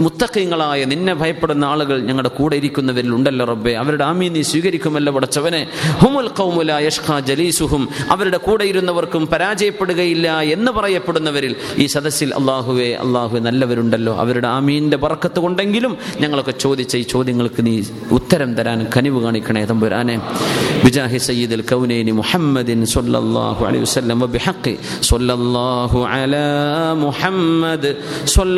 മുത്തക്കിങ്ങളായ 0.00 0.84
നിന്നെ 0.92 1.12
ഭയപ്പെടുന്ന 1.14 1.64
ആളുകൾ 1.72 1.96
ഞങ്ങളുടെ 2.08 2.30
കൂടെ 2.38 2.54
ഇരിക്കുന്നവരിൽ 2.60 3.12
ഉണ്ടല്ലോ 3.14 3.44
റബ്ബെ. 3.50 3.72
അവരുടെ 3.82 4.04
ആമീ 4.04 4.28
നീ 4.28 4.42
സ്വീകരിക്കുമല്ലോ 4.50 5.12
പടച്ചവനെ. 5.16 5.60
ഹുമുൽ 6.02 6.28
കൗമുല 6.38 6.72
യഷ്ഖാ 6.86 7.16
ജലീസുഹും. 7.28 7.82
അവരുടെ 8.10 8.38
കൂടെ 8.46 8.64
ഇരുന്നവർക്കും 8.70 9.22
പരാജയപ്പെടുകയില്ല 9.32 10.40
എന്ന് 10.54 10.72
പറയപ്പെടുന്നവരിൽ 10.78 11.54
ഈ 11.82 11.86
സദസ്സിൽ 11.94 12.32
അള്ളാഹുവെ 12.40 12.88
അള്ളാഹു 13.04 13.38
നല്ലവരുണ്ടല്ലോ. 13.46 14.14
അവരുടെ 14.24 14.48
ആമീന്റെ 14.58 14.98
പറക്കത്ത് 15.04 15.40
കൊണ്ടെങ്കിലും 15.44 15.94
ഞങ്ങളൊക്കെ 16.20 16.54
ചോദിച്ച 16.64 16.96
ഈ 17.02 17.04
ചോദ്യങ്ങൾക്ക് 17.14 17.66
നീ 17.66 17.76
ഉത്തരം 18.18 18.50
തരാൻ 18.58 18.80
കനിവ് 18.96 19.22
കാണിക്കണേ 19.22 19.64
തമ്പുരാനെ. 19.72 20.16
ബിജാഹി 20.84 21.18
സയ്യിദുൽ 21.28 21.64
കൗനൈനി 21.72 22.12
മുഹമ്മദിൻ 22.22 22.80
സ്വല്ലല്ലാഹു 22.94 23.62
അലൈഹി 23.68 23.84
വസല്ലം 23.86 24.18
വബിഹഖി 24.24 24.74
സ്വല്ലല്ലാഹു 25.10 26.00
അലാ 26.16 26.44
മുഹമ്മദ് 27.04 27.90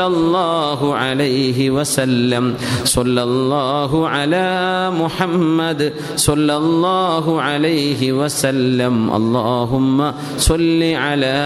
صلى 0.06 0.14
الله 0.14 0.94
عليه 0.94 1.70
وسلم. 1.70 2.54
صلى 2.84 3.22
الله 3.22 4.08
على 4.08 4.46
محمد. 4.94 5.92
صلى 6.16 6.56
الله 6.56 7.42
عليه 7.42 8.12
وسلم. 8.12 9.10
اللهم 9.10 10.12
صل 10.38 10.82
على 10.94 11.38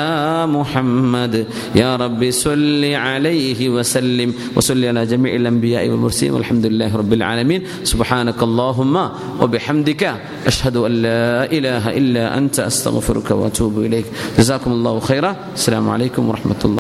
محمد. 0.53 1.47
يا 1.75 1.97
رب 1.97 2.31
صل 2.31 2.85
عليه 2.85 3.69
وسلم. 3.69 4.35
وصل 4.57 4.85
على 4.85 5.07
جميع 5.07 5.35
الأنبياء 5.35 5.89
والمرسلين. 5.89 6.33
والحمد 6.33 6.67
لله 6.67 6.97
رب 6.97 7.13
العالمين. 7.13 7.61
سبحانك 7.85 8.43
اللهم 8.43 9.09
وبحمدك 9.41 10.15
أشهد 10.47 10.77
أن 10.77 10.93
لا 11.03 11.49
إله 11.49 11.97
إلا 11.97 12.39
أنت 12.39 12.61
أستغفرك 12.61 13.31
وأتوب 13.31 13.79
إليك. 13.79 14.05
جزاكم 14.39 14.73
الله 14.73 15.01
خيرا. 15.01 15.37
السلام 15.57 15.89
عليكم 15.89 16.29
ورحمة 16.29 16.61
الله. 16.65 16.79